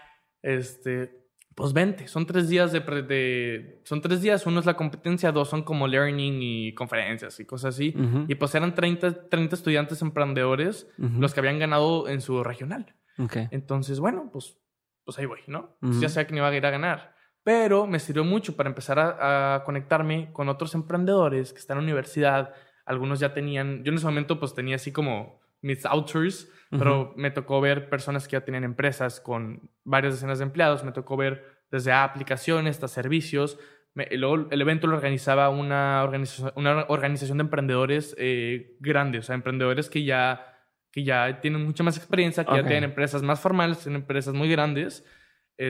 Este, 0.43 1.23
pues 1.55 1.73
vente, 1.73 2.09
son 2.09 2.25
tres 2.27 2.49
días 2.49 2.73
de, 2.73 2.81
pre- 2.81 3.03
de- 3.03 3.81
Son 3.85 4.01
tres 4.01 4.23
días, 4.23 4.47
uno 4.47 4.61
es 4.61 4.67
la 4.67 4.75
competencia, 4.75 5.33
dos 5.33 5.49
son 5.49 5.63
como 5.63 5.87
learning 5.87 6.39
y 6.41 6.75
conferencias 6.75 7.39
y 7.41 7.45
cosas 7.45 7.75
así. 7.75 7.95
Y 8.29 8.35
pues 8.37 8.55
eran 8.55 8.75
30, 8.75 9.29
30 9.29 9.55
estudiantes 9.57 10.01
emprendedores 10.03 10.89
los 10.97 11.35
que 11.35 11.41
habían 11.41 11.59
ganado 11.59 12.09
en 12.09 12.21
su 12.21 12.43
regional. 12.43 12.95
Ok. 13.19 13.37
Entonces, 13.51 14.01
bueno, 14.01 14.31
pues, 14.33 14.57
pues 15.05 15.19
ahí 15.19 15.27
voy, 15.27 15.41
¿no? 15.47 15.77
Ujú. 15.83 16.01
Ya 16.01 16.09
sabía 16.09 16.27
que 16.27 16.33
no 16.33 16.39
iba 16.39 16.49
a 16.49 16.55
ir 16.57 16.65
a 16.65 16.71
ganar. 16.71 17.12
Pero 17.45 17.87
me 17.87 17.99
sirvió 17.99 18.25
mucho 18.25 18.55
para 18.57 18.69
empezar 18.69 18.99
a, 18.99 19.55
a 19.57 19.65
conectarme 19.65 20.33
con 20.33 20.49
otros 20.49 20.75
emprendedores 20.75 21.53
que 21.53 21.59
están 21.59 21.77
en 21.79 21.85
la 21.85 21.89
universidad. 21.93 22.55
Algunos 22.87 23.19
ya 23.21 23.35
tenían, 23.35 23.83
yo 23.85 23.91
en 23.91 23.97
ese 23.99 24.07
momento 24.07 24.39
pues 24.39 24.55
tenía 24.55 24.77
así 24.77 24.93
como 24.93 25.41
mis 25.61 25.85
outers, 25.87 26.49
pero 26.71 27.13
me 27.17 27.31
tocó 27.31 27.61
ver 27.61 27.89
personas 27.91 28.27
que 28.27 28.33
ya 28.33 28.41
tenían 28.45 28.65
empresas 28.65 29.21
con 29.21 29.71
varias 29.85 30.15
decenas 30.15 30.39
de 30.39 30.45
empleados. 30.45 30.85
Me 30.85 30.93
tocó 30.93 31.17
ver 31.17 31.45
desde 31.71 31.93
aplicaciones 31.93 32.77
hasta 32.77 32.89
servicios. 32.89 33.59
Me- 33.95 34.09
luego 34.17 34.49
el 34.51 34.61
evento 34.61 34.87
lo 34.87 34.97
organizaba 34.97 35.51
una 35.51 36.03
organización, 36.03 36.53
una 36.57 36.87
organización 36.89 37.39
de 37.39 37.43
emprendedores 37.43 38.15
eh, 38.19 38.77
grandes, 38.81 39.21
o 39.21 39.27
sea, 39.27 39.35
emprendedores 39.35 39.91
que 39.91 40.03
ya, 40.05 40.57
que 40.91 41.05
ya 41.05 41.41
tienen 41.41 41.65
mucha 41.65 41.83
más 41.85 41.97
experiencia, 41.99 42.45
que 42.45 42.51
Ok. 42.53 42.57
ya 42.57 42.63
tienen 42.67 42.85
empresas 42.85 43.23
más 43.23 43.39
formales, 43.41 43.81
tienen 43.81 44.01
empresas 44.03 44.33
muy 44.33 44.49
grandes. 44.49 45.05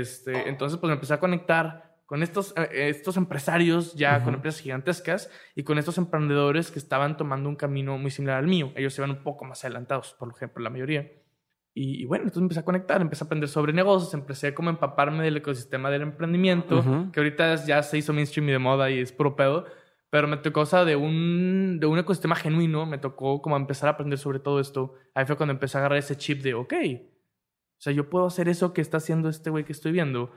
Este, 0.00 0.48
entonces, 0.48 0.78
pues 0.78 0.88
me 0.88 0.94
empecé 0.94 1.12
a 1.14 1.20
conectar 1.20 1.92
con 2.07 2.22
estos, 2.22 2.55
eh, 2.57 2.88
estos 2.88 3.16
empresarios 3.16 3.94
ya 3.94 4.22
con 4.22 4.35
empresas 4.35 4.61
gigantescas 4.61 5.31
y 5.55 5.62
con 5.64 5.78
estos 5.78 5.98
emprendedores 5.98 6.70
que 6.70 6.78
estaban 6.78 7.16
tomando 7.16 7.48
un 7.48 7.57
camino 7.57 7.98
muy 7.98 8.11
similar 8.11 8.38
al 8.38 8.46
mío. 8.46 8.72
Ellos 8.74 8.96
iban 8.98 9.11
un 9.11 9.22
poco 9.22 9.44
más 9.44 9.64
adelantados, 9.64 10.14
por 10.18 10.31
ejemplo, 10.31 10.62
la 10.62 10.70
mayoría. 10.70 11.11
Y, 11.74 12.02
y 12.02 12.05
bueno, 12.05 12.24
entonces 12.24 12.42
empecé 12.42 12.61
a 12.61 12.64
conectar, 12.64 13.00
empecé 13.00 13.24
a 13.24 13.26
aprender 13.26 13.48
sobre 13.48 13.72
negocios, 13.72 14.12
empecé 14.14 14.52
como 14.55 14.68
a 14.68 14.72
empaparme 14.72 15.24
del 15.24 15.38
ecosistema 15.38 15.90
del 15.90 16.02
emprendimiento, 16.02 16.78
Ujú. 16.81 17.12
que 17.12 17.20
ahorita 17.20 17.64
ya 17.66 17.83
se 17.83 17.96
hizo 17.98 18.12
mainstream 18.12 18.48
y 18.48 18.52
de 18.52 18.59
moda 18.59 18.90
y 18.90 18.98
es 18.98 19.12
puro 19.12 19.37
pedo. 19.37 19.66
Pero 20.11 20.28
me 20.28 20.37
tocó, 20.37 20.61
o 20.61 20.66
sea, 20.66 20.85
de 20.85 20.96
un, 20.96 21.78
de 21.81 21.87
un 21.87 21.98
ecosistema 21.98 22.35
genuino, 22.35 22.85
me 22.85 22.98
tocó 22.98 23.40
como 23.40 23.57
empezar 23.57 23.88
a 23.88 23.92
aprender 23.92 24.18
sobre 24.18 24.38
todo 24.38 24.61
esto. 24.61 24.94
Ahí 25.14 25.24
fue 25.24 25.37
cuando 25.37 25.52
empecé 25.55 25.78
a 25.78 25.81
agarrar 25.81 25.98
ese 25.98 26.16
chip 26.16 26.42
de, 26.42 26.52
ok, 26.52 26.74
sea, 27.83 27.92
yo 27.92 28.09
puedo 28.11 28.27
hacer 28.27 28.49
eso 28.49 28.73
que 28.73 28.81
está 28.81 28.99
haciendo 28.99 29.29
este 29.29 29.51
güey 29.51 29.64
que 29.64 29.73
estoy 29.73 29.92
viendo. 29.92 30.31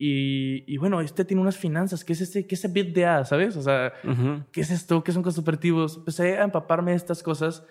Y, 0.00 0.62
y 0.72 0.76
bueno, 0.78 1.00
este 1.00 1.24
tiene 1.24 1.42
unas 1.42 1.56
finanzas, 1.56 2.04
¿qué 2.04 2.12
es 2.12 2.20
ese, 2.20 2.46
qué 2.46 2.54
es 2.54 2.64
ese 2.64 2.72
bit 2.72 2.94
de 2.94 3.04
A, 3.06 3.24
sabes? 3.24 3.56
O 3.56 3.62
sea, 3.62 3.92
Ujú. 4.04 4.44
¿qué 4.52 4.60
es 4.60 4.70
esto? 4.70 5.02
¿Qué 5.02 5.10
son 5.12 5.22
costos 5.24 5.42
operativos? 5.42 5.96
Empecé 5.98 6.38
a 6.38 6.44
empaparme 6.44 6.92
de 6.92 6.96
estas 6.96 7.22
cosas. 7.22 7.64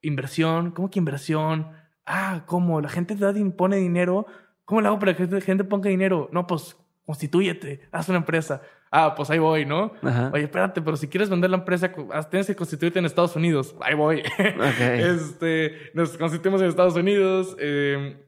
Inversión, 0.00 0.70
¿cómo 0.72 0.90
que 0.90 0.98
inversión? 0.98 1.68
Ah, 2.06 2.44
¿cómo? 2.46 2.80
La 2.80 2.88
gente 2.88 3.14
da, 3.16 3.34
pone 3.56 3.76
dinero. 3.76 4.26
¿Cómo 4.64 4.80
le 4.80 4.88
hago 4.88 4.98
para 4.98 5.14
que 5.14 5.26
la 5.26 5.40
gente 5.42 5.64
ponga 5.64 5.90
dinero? 5.90 6.28
No, 6.32 6.46
pues 6.46 6.76
constitúyete, 7.06 7.82
haz 7.92 8.08
una 8.08 8.18
empresa. 8.18 8.62
Ah, 8.90 9.14
pues 9.14 9.28
ahí 9.28 9.38
voy, 9.38 9.66
¿no? 9.66 9.92
Ajá. 10.02 10.30
Oye, 10.32 10.44
espérate, 10.44 10.80
pero 10.80 10.96
si 10.96 11.08
quieres 11.08 11.28
vender 11.28 11.50
la 11.50 11.56
empresa, 11.58 11.92
ah, 12.12 12.22
tienes 12.30 12.46
que 12.46 12.54
constituirte 12.56 12.98
en 12.98 13.04
Estados 13.04 13.36
Unidos. 13.36 13.74
Ahí 13.80 13.94
voy. 13.94 14.20
Ok. 14.20 14.24
Este, 14.80 15.90
nos 15.92 16.16
constituimos 16.16 16.62
en 16.62 16.68
Estados 16.68 16.94
Unidos. 16.96 17.56
eh, 17.58 18.24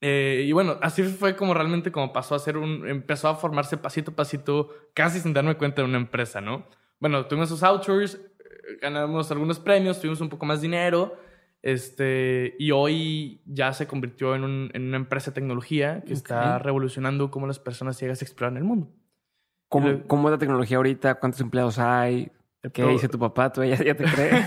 eh, 0.00 0.44
y 0.46 0.52
bueno, 0.52 0.76
así 0.82 1.02
fue 1.02 1.34
como 1.36 1.54
realmente 1.54 1.90
como 1.92 2.12
pasó 2.12 2.34
a 2.34 2.38
ser 2.38 2.56
un... 2.56 2.86
Empezó 2.88 3.28
a 3.28 3.34
formarse 3.36 3.76
pasito 3.76 4.12
a 4.12 4.16
pasito, 4.16 4.70
casi 4.94 5.20
sin 5.20 5.32
darme 5.32 5.56
cuenta 5.56 5.82
de 5.82 5.88
una 5.88 5.98
empresa, 5.98 6.40
¿no? 6.40 6.66
Bueno, 7.00 7.26
tuvimos 7.26 7.48
esos 7.48 7.62
outdoors, 7.62 8.14
eh, 8.14 8.78
ganamos 8.80 9.30
algunos 9.30 9.58
premios, 9.58 10.00
tuvimos 10.00 10.20
un 10.20 10.28
poco 10.28 10.46
más 10.46 10.60
dinero. 10.60 11.16
Este, 11.60 12.54
y 12.60 12.70
hoy 12.70 13.42
ya 13.44 13.72
se 13.72 13.88
convirtió 13.88 14.36
en, 14.36 14.44
un- 14.44 14.70
en 14.74 14.82
una 14.86 14.96
empresa 14.96 15.32
de 15.32 15.34
tecnología 15.34 16.02
que 16.06 16.12
está 16.12 16.56
Ok. 16.56 16.62
revolucionando 16.62 17.30
cómo 17.32 17.48
las 17.48 17.58
personas 17.58 17.96
ciegas 17.96 18.22
exploran 18.22 18.56
el 18.56 18.62
mundo. 18.64 18.88
¿Cómo, 19.68 20.02
¿Cómo 20.06 20.28
es 20.28 20.32
la 20.32 20.38
tecnología 20.38 20.76
ahorita? 20.76 21.16
¿Cuántos 21.16 21.40
empleados 21.40 21.78
hay? 21.80 22.30
¿Qué 22.72 22.84
dice 22.86 23.08
tu 23.08 23.18
papá? 23.18 23.52
¿Tú 23.52 23.64
ya, 23.64 23.76
ya 23.82 23.94
te 23.96 24.04
crees? 24.10 24.46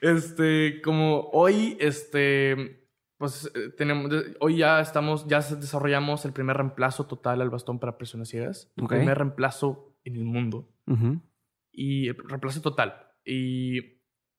este, 0.00 0.80
como 0.82 1.28
hoy, 1.32 1.76
este, 1.80 2.81
pues 3.22 3.48
eh, 3.54 3.68
tenemos, 3.78 4.10
hoy 4.40 4.56
ya 4.56 4.80
estamos, 4.80 5.28
ya 5.28 5.38
desarrollamos 5.38 6.24
el 6.24 6.32
primer 6.32 6.56
reemplazo 6.56 7.06
total 7.06 7.40
al 7.40 7.50
bastón 7.50 7.78
para 7.78 7.96
personas 7.96 8.28
ciegas. 8.28 8.72
El 8.76 8.88
primer 8.88 9.16
reemplazo 9.16 9.94
en 10.02 10.16
el 10.16 10.24
mundo. 10.24 10.68
Y 11.70 12.08
el 12.08 12.16
reemplazo 12.16 12.60
total. 12.62 13.12
Y, 13.24 13.78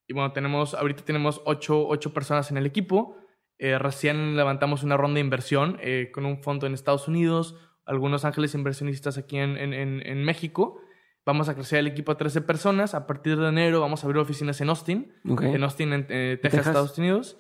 y, 0.06 0.14
bueno, 0.14 0.34
tenemos, 0.34 0.74
ahorita 0.74 1.06
tenemos 1.06 1.42
ocho, 1.46 1.88
ocho 1.88 2.14
personas 2.14 2.52
en 2.52 2.58
el 2.58 2.66
equipo. 2.66 3.16
Eh, 3.58 3.80
recién 3.80 4.36
levantamos 4.36 4.84
una 4.84 4.98
ronda 4.98 5.14
de 5.14 5.22
inversión 5.22 5.78
eh, 5.80 6.12
con 6.14 6.26
un 6.26 6.44
fondo 6.44 6.68
en 6.68 6.74
Estados 6.74 7.08
Unidos, 7.08 7.56
algunos 7.86 8.26
ángeles 8.26 8.54
inversionistas 8.54 9.18
aquí 9.18 9.38
en, 9.38 9.56
en, 9.56 9.74
en 10.06 10.26
México. 10.26 10.82
Vamos 11.26 11.48
a 11.48 11.56
crecer 11.56 11.80
el 11.80 11.88
equipo 11.88 12.12
a 12.12 12.18
13 12.18 12.42
personas. 12.42 12.96
A 12.96 13.08
partir 13.08 13.38
de 13.38 13.48
enero 13.48 13.80
vamos 13.80 14.04
a 14.04 14.08
abrir 14.08 14.22
oficinas 14.22 14.60
en 14.60 14.68
Austin, 14.68 15.14
en 15.24 15.64
Austin, 15.64 15.94
en 15.94 16.06
eh, 16.10 16.38
Texas, 16.42 16.68
Estados 16.68 16.98
Unidos. 16.98 17.38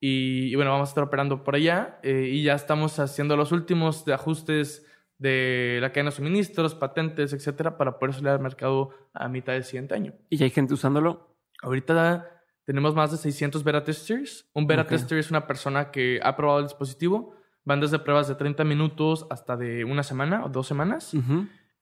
Y, 0.00 0.54
bueno, 0.54 0.70
vamos 0.70 0.88
a 0.88 0.92
estar 0.92 1.04
operando 1.04 1.44
por 1.44 1.54
allá. 1.54 2.00
Eh, 2.02 2.30
y 2.32 2.42
ya 2.42 2.54
estamos 2.54 2.98
haciendo 2.98 3.36
los 3.36 3.52
últimos 3.52 4.04
de 4.04 4.14
ajustes 4.14 4.86
de 5.18 5.78
la 5.82 5.92
cadena 5.92 6.10
de 6.10 6.16
suministros, 6.16 6.74
patentes, 6.74 7.34
etcétera, 7.34 7.76
para 7.76 7.98
poder 7.98 8.14
salir 8.14 8.30
al 8.30 8.40
mercado 8.40 8.90
a 9.12 9.28
mitad 9.28 9.52
del 9.52 9.64
siguiente 9.64 9.94
año. 9.94 10.14
¿Y 10.30 10.38
ya 10.38 10.46
hay 10.46 10.50
gente 10.50 10.72
usándolo? 10.72 11.36
Ahorita 11.62 12.42
tenemos 12.64 12.94
más 12.94 13.10
de 13.10 13.18
600 13.18 13.62
beta 13.62 13.84
testers. 13.84 14.48
Un 14.54 14.66
beta 14.66 14.86
tester 14.86 15.18
es 15.18 15.30
una 15.30 15.46
persona 15.46 15.90
que 15.90 16.20
ha 16.22 16.34
probado 16.36 16.60
el 16.60 16.66
dispositivo. 16.66 17.34
Van 17.64 17.80
desde 17.80 17.98
pruebas 17.98 18.28
de 18.28 18.34
30 18.34 18.64
minutos 18.64 19.26
hasta 19.28 19.58
de 19.58 19.84
una 19.84 20.02
semana 20.02 20.44
o 20.46 20.48
dos 20.48 20.66
semanas. 20.66 21.12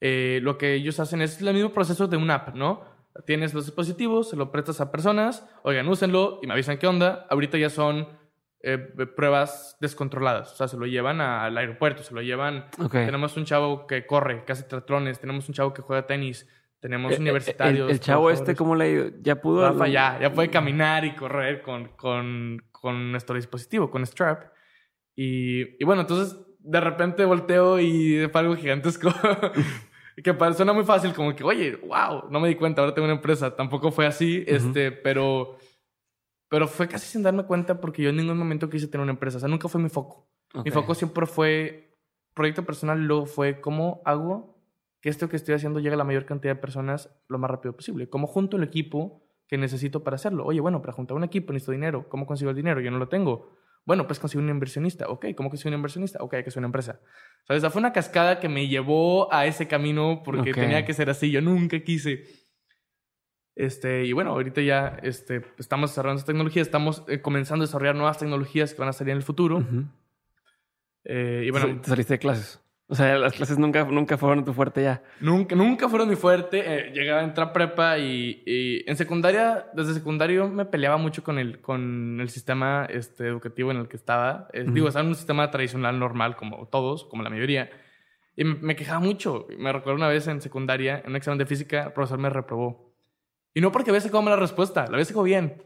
Eh, 0.01 0.39
lo 0.43 0.57
que 0.57 0.73
ellos 0.73 0.99
hacen 0.99 1.21
es 1.21 1.41
el 1.41 1.53
mismo 1.53 1.71
proceso 1.71 2.07
de 2.07 2.17
una 2.17 2.35
app, 2.35 2.55
¿no? 2.55 2.83
Tienes 3.25 3.53
los 3.53 3.65
dispositivos, 3.65 4.29
se 4.29 4.35
lo 4.35 4.51
prestas 4.51 4.81
a 4.81 4.91
personas, 4.91 5.47
oigan, 5.63 5.87
úsenlo 5.87 6.39
y 6.41 6.47
me 6.47 6.53
avisan 6.53 6.77
qué 6.77 6.87
onda. 6.87 7.25
Ahorita 7.29 7.57
ya 7.57 7.69
son 7.69 8.07
eh, 8.61 8.77
pruebas 8.77 9.77
descontroladas, 9.79 10.51
o 10.51 10.55
sea, 10.55 10.67
se 10.67 10.77
lo 10.77 10.85
llevan 10.85 11.21
al 11.21 11.57
aeropuerto, 11.57 12.03
se 12.03 12.13
lo 12.13 12.21
llevan. 12.21 12.65
Tenemos 12.91 13.37
un 13.37 13.45
chavo 13.45 13.87
que 13.87 14.05
corre, 14.05 14.43
que 14.45 14.51
hace 14.51 14.63
triatlones, 14.63 15.19
tenemos 15.19 15.47
un 15.47 15.53
chavo 15.53 15.73
que 15.73 15.81
juega 15.81 16.05
tenis, 16.05 16.47
tenemos 16.79 17.13
eh, 17.13 17.19
universitarios. 17.19 17.89
El, 17.89 17.99
chavo 17.99 18.29
este, 18.29 18.55
¿cómo 18.55 18.75
le 18.75 18.83
ha 18.83 18.87
ido? 18.89 19.11
¿Ya 19.21 19.41
pudo? 19.41 19.67
Rafa 19.67 19.87
ya, 19.87 20.19
ya 20.19 20.33
puede 20.33 20.49
caminar 20.49 21.05
y 21.05 21.15
correr 21.15 21.61
con, 21.61 21.89
con, 21.95 22.63
con 22.71 23.11
nuestro 23.11 23.35
dispositivo, 23.35 23.89
con 23.89 24.05
Strap. 24.05 24.51
Y, 25.15 25.81
y 25.81 25.85
bueno, 25.85 26.01
entonces 26.01 26.37
de 26.59 26.79
repente 26.81 27.25
volteo 27.25 27.79
y 27.79 28.27
fue 28.31 28.41
algo 28.41 28.55
gigantesco. 28.55 29.09
que 30.23 30.53
suena 30.53 30.73
muy 30.73 30.83
fácil, 30.83 31.13
como 31.13 31.35
que, 31.35 31.43
oye, 31.43 31.75
wow, 31.77 32.29
no 32.29 32.39
me 32.39 32.47
di 32.47 32.55
cuenta, 32.55 32.81
ahora 32.81 32.93
tengo 32.93 33.05
una 33.05 33.15
empresa. 33.15 33.55
Tampoco 33.55 33.91
fue 33.91 34.05
así, 34.05 34.43
este, 34.47 34.91
pero, 34.91 35.57
pero 36.47 36.67
fue 36.67 36.87
casi 36.87 37.07
sin 37.07 37.23
darme 37.23 37.43
cuenta 37.45 37.79
porque 37.79 38.01
yo 38.03 38.09
en 38.09 38.17
ningún 38.17 38.37
momento 38.37 38.69
quise 38.69 38.87
tener 38.87 39.03
una 39.03 39.13
empresa. 39.13 39.37
O 39.37 39.39
sea, 39.39 39.49
nunca 39.49 39.67
fue 39.67 39.81
mi 39.81 39.89
foco. 39.89 40.29
Mi 40.63 40.71
foco 40.71 40.95
siempre 40.95 41.25
fue 41.25 41.97
proyecto 42.33 42.63
personal, 42.63 43.05
luego 43.05 43.25
fue 43.25 43.61
cómo 43.61 44.01
hago 44.05 44.59
que 45.01 45.09
esto 45.09 45.29
que 45.29 45.35
estoy 45.35 45.55
haciendo 45.55 45.79
llegue 45.79 45.93
a 45.93 45.97
la 45.97 46.03
mayor 46.03 46.25
cantidad 46.25 46.55
de 46.55 46.61
personas 46.61 47.09
lo 47.27 47.37
más 47.37 47.49
rápido 47.49 47.75
posible. 47.75 48.09
Cómo 48.09 48.27
junto 48.27 48.57
el 48.57 48.63
equipo 48.63 49.23
que 49.47 49.57
necesito 49.57 50.03
para 50.03 50.15
hacerlo. 50.15 50.45
Oye, 50.45 50.59
bueno, 50.59 50.81
para 50.81 50.93
juntar 50.93 51.15
un 51.17 51.23
equipo 51.23 51.53
necesito 51.53 51.71
dinero. 51.71 52.07
¿Cómo 52.09 52.25
consigo 52.25 52.51
el 52.51 52.55
dinero? 52.55 52.81
Yo 52.81 52.91
no 52.91 52.97
lo 52.97 53.07
tengo. 53.07 53.49
Bueno, 53.89 54.05
pues 54.05 54.19
conseguir 54.19 54.43
un 54.43 54.51
inversionista. 54.51 55.07
Ok, 55.07 55.25
¿cómo 55.35 55.49
consigo 55.49 55.69
un 55.69 55.73
inversionista? 55.73 56.19
Ok, 56.21 56.35
hay 56.35 56.43
que 56.43 56.51
ser 56.51 56.59
una 56.59 56.67
empresa. 56.67 56.99
¿Sabes? 57.47 57.63
esa 57.63 57.71
fue 57.71 57.79
una 57.79 57.91
cascada 57.91 58.39
que 58.39 58.47
me 58.47 58.67
llevó 58.67 59.33
a 59.33 59.47
ese 59.47 59.67
camino 59.67 60.21
porque 60.23 60.53
tenía 60.53 60.85
que 60.85 60.93
ser 60.93 61.09
así. 61.09 61.31
Yo 61.31 61.41
nunca 61.41 61.79
quise. 61.79 62.23
Este, 63.55 64.05
y 64.05 64.13
bueno, 64.13 64.29
ahorita 64.29 64.61
ya 64.61 64.99
este, 65.01 65.41
estamos 65.57 65.89
desarrollando 65.89 66.19
esta 66.19 66.31
tecnología, 66.31 66.61
estamos 66.61 67.03
eh, 67.07 67.19
comenzando 67.19 67.63
a 67.63 67.65
desarrollar 67.65 67.95
nuevas 67.95 68.19
tecnologías 68.19 68.75
que 68.75 68.79
van 68.79 68.89
a 68.89 68.93
salir 68.93 69.09
en 69.09 69.17
el 69.17 69.23
futuro. 69.23 69.65
Eh, 71.05 71.45
y 71.47 71.49
bueno, 71.49 71.81
¿Te 71.81 71.89
saliste 71.89 72.13
de 72.13 72.19
clases? 72.19 72.61
O 72.91 72.95
sea, 72.95 73.19
las 73.19 73.33
clases 73.33 73.59
nunca, 73.59 73.85
nunca 73.85 74.17
fueron 74.17 74.43
tu 74.43 74.51
fuerte 74.51 74.81
ya. 74.81 75.03
Nunca, 75.21 75.55
nunca 75.55 75.87
fueron 75.87 76.09
mi 76.09 76.15
fuerte. 76.15 76.63
Eh, 76.65 76.91
llegaba 76.91 77.21
a 77.21 77.23
entrar 77.23 77.53
prepa 77.53 77.99
y, 77.99 78.41
en 78.87 78.97
secundaria, 78.97 79.67
desde 79.73 79.93
secundario 79.93 80.49
me 80.49 80.65
peleaba 80.65 80.97
mucho 80.97 81.23
con 81.23 81.37
el, 81.37 81.61
con 81.61 82.17
el 82.19 82.29
sistema 82.29 82.87
este, 82.89 83.27
educativo 83.27 83.69
en 83.69 83.77
el 83.77 83.87
que 83.87 83.95
estaba. 83.95 84.47
Eh, 84.53 84.65
digo, 84.67 84.87
estaba 84.87 85.03
en 85.03 85.09
un 85.09 85.15
sistema 85.15 85.51
tradicional 85.51 85.99
normal, 85.99 86.35
como 86.35 86.65
todos, 86.65 87.05
como 87.05 87.21
la 87.21 87.29
mayoría. 87.29 87.69
Y 88.35 88.43
me, 88.43 88.75
quejaba 88.75 88.99
mucho. 88.99 89.45
Me 89.55 89.71
recuerdo 89.71 89.97
una 89.97 90.07
vez 90.07 90.27
en 90.27 90.41
secundaria, 90.41 90.97
en 91.03 91.11
un 91.11 91.15
examen 91.15 91.37
de 91.37 91.45
física, 91.45 91.83
el 91.83 91.93
profesor 91.93 92.17
me 92.17 92.31
reprobó. 92.31 92.91
Y 93.53 93.61
no 93.61 93.71
porque 93.71 93.91
había 93.91 94.01
sacado 94.01 94.23
mala 94.23 94.37
respuesta, 94.37 94.87
la 94.87 94.93
había 94.93 95.05
sacado 95.05 95.25
bien. 95.25 95.61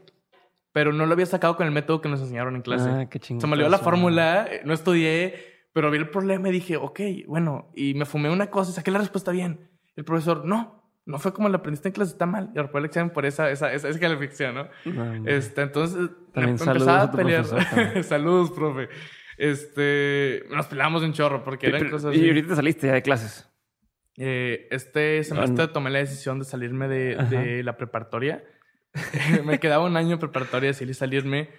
Pero 0.72 0.92
no 0.92 1.06
lo 1.06 1.12
había 1.14 1.24
sacado 1.24 1.56
con 1.56 1.66
el 1.66 1.72
método 1.72 2.02
que 2.02 2.10
nos 2.10 2.20
enseñaron 2.20 2.54
en 2.54 2.60
clase. 2.60 2.90
Ah, 2.90 3.08
qué 3.08 3.18
chingón. 3.18 3.40
Se 3.40 3.46
me 3.46 3.54
olvidó 3.54 3.70
la 3.70 3.78
fórmula, 3.78 4.46
eh, 4.50 4.60
no 4.66 4.74
estudié 4.74 5.53
pero 5.74 5.90
vi 5.90 5.98
el 5.98 6.08
problema 6.08 6.48
y 6.48 6.52
dije, 6.52 6.76
ok, 6.76 7.00
bueno, 7.26 7.70
y 7.74 7.94
me 7.94 8.06
fumé 8.06 8.30
una 8.30 8.48
cosa 8.48 8.70
y 8.70 8.74
saqué 8.74 8.92
la 8.92 9.00
respuesta 9.00 9.32
bien. 9.32 9.68
El 9.96 10.04
profesor, 10.04 10.44
no, 10.44 10.88
no 11.04 11.18
fue 11.18 11.34
como 11.34 11.48
la 11.48 11.56
aprendiste 11.56 11.88
en 11.88 11.94
clase, 11.94 12.12
está 12.12 12.26
mal. 12.26 12.50
Y 12.54 12.58
reprobé 12.58 12.78
el 12.78 12.84
examen 12.86 13.10
por 13.12 13.26
esa, 13.26 13.50
esa, 13.50 13.72
esa, 13.72 13.88
esa 13.88 13.98
calificación, 13.98 14.54
¿no? 14.54 14.68
este, 15.26 15.62
entonces, 15.62 16.10
También 16.32 16.56
empezaba 16.60 17.02
a, 17.02 17.10
pelear. 17.10 17.44
saludos, 18.04 18.52
profe. 18.52 18.88
Este, 19.36 20.44
nos 20.48 20.66
peleamos 20.66 21.02
un 21.02 21.12
chorro 21.12 21.42
porque 21.42 21.66
eran 21.66 21.90
cosas. 21.90 22.14
¿Y 22.14 22.28
ahorita 22.28 22.54
saliste 22.54 22.86
ya 22.86 22.94
de 22.94 23.02
clases? 23.02 23.50
Eh, 24.16 24.68
este 24.70 25.24
semestre 25.24 25.66
tomé 25.66 25.90
la 25.90 25.98
decisión 25.98 26.38
de 26.38 26.44
salirme 26.44 26.86
de, 26.86 27.16
de 27.16 27.64
la 27.64 27.76
preparatoria. 27.76 28.44
me 29.44 29.58
quedaba 29.58 29.84
un 29.84 29.96
año 29.96 30.20
preparatoria, 30.20 30.68
decidí 30.68 30.94
salirme 30.94 31.50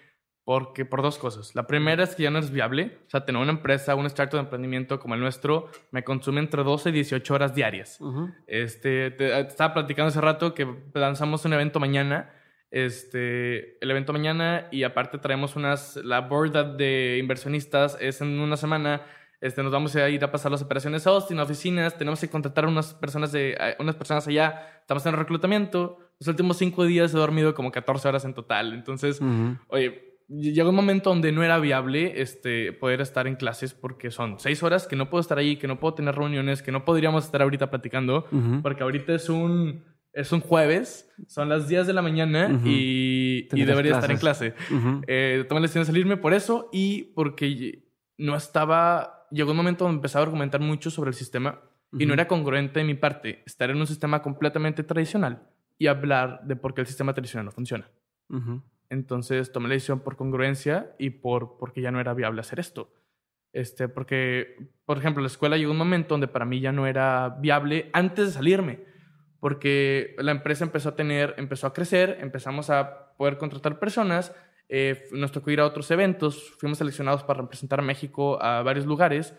porque 0.46 0.86
por 0.86 1.02
dos 1.02 1.18
cosas. 1.18 1.56
La 1.56 1.66
primera 1.66 2.04
es 2.04 2.16
que 2.16 2.24
ya 2.24 2.30
no 2.30 2.38
es 2.38 2.52
viable. 2.52 3.00
O 3.08 3.10
sea, 3.10 3.26
tener 3.26 3.42
una 3.42 3.52
empresa, 3.52 3.96
un 3.96 4.06
startup 4.06 4.38
de 4.38 4.44
emprendimiento 4.44 5.00
como 5.00 5.16
el 5.16 5.20
nuestro, 5.20 5.70
me 5.90 6.04
consume 6.04 6.40
entre 6.40 6.64
12 6.64 6.90
y 6.90 6.92
18 6.94 7.34
horas 7.34 7.56
diarias. 7.56 8.00
este, 8.46 9.10
te, 9.12 9.40
estaba 9.40 9.74
platicando 9.74 10.10
hace 10.10 10.22
rato 10.22 10.54
que 10.54 10.68
lanzamos 10.94 11.44
un 11.46 11.54
evento 11.54 11.80
mañana. 11.80 12.32
Este, 12.70 13.84
el 13.84 13.90
evento 13.90 14.14
mañana 14.14 14.68
y 14.72 14.84
aparte 14.84 15.18
traemos 15.18 15.56
unas, 15.56 15.96
la 15.98 16.22
board 16.22 16.78
de 16.78 17.18
inversionistas 17.20 17.98
es 18.00 18.22
en 18.22 18.40
una 18.40 18.56
semana. 18.56 19.02
Este, 19.42 19.64
nos 19.64 19.72
vamos 19.72 19.96
a 19.96 20.10
ir 20.10 20.24
a 20.24 20.32
pasar 20.32 20.52
las 20.52 20.62
operaciones 20.62 21.08
a 21.08 21.10
Austin, 21.10 21.40
a 21.40 21.44
oficinas, 21.44 21.98
tenemos 21.98 22.20
que 22.20 22.30
contratar 22.30 22.66
unas 22.68 22.94
personas, 22.94 23.32
de, 23.32 23.58
unas 23.80 23.96
personas 23.96 24.28
allá, 24.28 24.80
estamos 24.82 25.06
en 25.06 25.14
reclutamiento. 25.14 25.98
Los 26.20 26.28
últimos 26.28 26.58
cinco 26.58 26.86
días 26.86 27.14
he 27.14 27.18
dormido 27.18 27.54
como 27.56 27.72
14 27.72 28.08
horas 28.08 28.26
en 28.26 28.34
total. 28.34 28.74
Entonces, 28.74 29.20
oye, 29.68 30.15
llegó 30.28 30.70
un 30.70 30.76
momento 30.76 31.10
donde 31.10 31.32
no 31.32 31.44
era 31.44 31.60
viable 31.60 32.22
este, 32.22 32.74
poder 32.74 33.02
estar 33.02 33.28
en 33.28 33.36
clases 33.36 33.74
porque 33.74 34.12
son 34.12 34.40
seis 34.40 34.64
horas 34.64 34.88
que 34.88 34.96
no 34.96 35.10
puedo 35.10 35.22
estar 35.22 35.38
ahí, 35.38 35.58
que 35.58 35.68
no 35.68 35.80
puedo 35.80 35.94
tener 35.94 36.16
reuniones, 36.16 36.62
que 36.62 36.72
no 36.72 36.86
podríamos 36.86 37.26
estar 37.26 37.42
ahorita 37.42 37.70
platicando, 37.70 38.28
porque 38.62 38.84
ahorita 38.84 39.14
es 39.14 39.30
un, 39.30 39.84
es 40.14 40.32
un 40.32 40.42
jueves, 40.42 41.12
son 41.28 41.50
las 41.50 41.68
10 41.68 41.88
de 41.88 41.94
la 41.94 42.02
mañana 42.02 42.60
y, 42.64 43.48
y, 43.52 43.64
debería 43.66 43.94
estar 43.94 44.12
en 44.12 44.18
clase. 44.18 44.54
Eh, 45.08 45.46
tomé 45.48 45.62
la 45.62 45.66
decisión 45.66 45.84
de 45.84 45.88
salirme 45.88 46.18
por 46.18 46.34
eso 46.34 46.70
y 46.72 47.04
porque 47.16 47.84
no 48.18 48.36
estaba, 48.36 49.28
llegó 49.32 49.52
un 49.52 49.58
momento 49.58 49.84
donde 49.84 49.98
empezaba 49.98 50.24
a 50.24 50.26
argumentar 50.26 50.62
mucho 50.62 50.90
sobre 50.90 51.10
el 51.10 51.16
sistema 51.16 51.62
y 51.98 52.06
no 52.06 52.14
era 52.14 52.28
congruente 52.28 52.80
de 52.80 52.86
mi 52.86 52.96
parte 52.96 53.44
estar 53.46 53.70
en 53.70 53.78
un 53.78 53.88
sistema 53.88 54.22
completamente 54.22 54.84
tradicional 54.84 55.44
y 55.78 55.88
hablar 55.88 56.42
de 56.46 56.56
por 56.56 56.74
qué 56.74 56.82
el 56.82 56.88
sistema 56.88 57.14
tradicional 57.14 57.46
no 57.46 57.52
funciona. 57.52 57.90
Entonces 58.90 59.52
tomé 59.52 59.68
la 59.68 59.74
decisión 59.74 60.00
por 60.00 60.16
congruencia 60.16 60.96
y 61.00 61.10
por 61.12 61.58
porque 61.58 61.82
ya 61.82 61.92
no 61.92 62.00
era 62.00 62.14
viable 62.14 62.42
hacer 62.42 62.60
esto. 62.60 62.92
Este, 63.56 63.88
porque, 63.88 64.70
por 64.86 64.98
ejemplo, 64.98 65.22
la 65.22 65.28
escuela 65.28 65.56
llegó 65.56 65.72
un 65.72 65.78
momento 65.78 66.16
donde 66.16 66.28
para 66.28 66.44
mí 66.44 66.60
ya 66.60 66.74
no 66.74 66.88
era 66.88 67.38
viable 67.40 67.90
antes 67.94 68.26
de 68.26 68.32
salirme, 68.34 68.84
porque 69.40 70.14
la 70.18 70.32
empresa 70.32 70.66
empezó 70.66 70.90
a 70.90 70.96
tener, 70.98 71.34
empezó 71.38 71.68
a 71.68 71.74
crecer, 71.74 72.18
empezamos 72.20 72.70
a 72.70 73.16
poder 73.16 73.38
contratar 73.38 73.80
personas, 73.80 74.36
eh, 74.68 75.08
nos 75.14 75.32
tocó 75.32 75.52
ir 75.52 75.62
a 75.62 75.66
otros 75.66 75.90
eventos, 75.92 76.54
fuimos 76.60 76.80
seleccionados 76.80 77.24
para 77.24 77.42
representar 77.42 77.80
a 77.80 77.84
México 77.84 78.42
a 78.44 78.62
varios 78.62 78.86
lugares. 78.86 79.34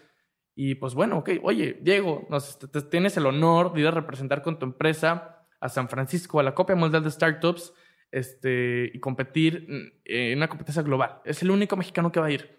Y 0.54 0.76
pues 0.76 0.94
bueno, 0.94 1.18
ok, 1.18 1.32
oye, 1.42 1.78
Diego, 1.82 2.26
nos, 2.30 2.58
tienes 2.88 3.18
el 3.18 3.26
honor 3.26 3.74
de 3.74 3.82
ir 3.82 3.86
a 3.86 3.90
representar 3.90 4.40
con 4.40 4.58
tu 4.58 4.64
empresa 4.64 5.46
a 5.60 5.68
San 5.68 5.90
Francisco, 5.90 6.40
a 6.40 6.42
la 6.42 6.54
Copia 6.54 6.74
Mundial 6.74 7.04
de 7.04 7.10
Startups 7.10 7.74
este, 8.10 8.90
y 8.92 9.00
competir 9.00 9.92
en 10.04 10.38
una 10.38 10.48
competencia 10.48 10.82
global. 10.82 11.20
Es 11.24 11.42
el 11.42 11.50
único 11.50 11.76
mexicano 11.76 12.12
que 12.12 12.20
va 12.20 12.26
a 12.26 12.30
ir. 12.30 12.58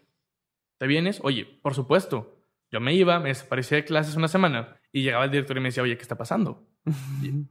¿Te 0.78 0.88
vienes? 0.88 1.20
Oye, 1.24 1.46
por 1.62 1.74
supuesto. 1.74 2.36
Yo 2.72 2.80
me 2.82 2.94
iba, 2.94 3.20
me 3.20 3.30
desaparecía 3.30 3.78
de 3.78 3.86
clases 3.86 4.16
una 4.16 4.28
semana 4.28 4.78
y 4.92 5.04
llegaba 5.04 5.26
el 5.26 5.32
director 5.32 5.56
y 5.58 5.62
me 5.62 5.70
decía, 5.70 5.84
oye, 5.84 5.96
¿qué 5.96 6.02
está 6.02 6.18
pasando? 6.18 6.68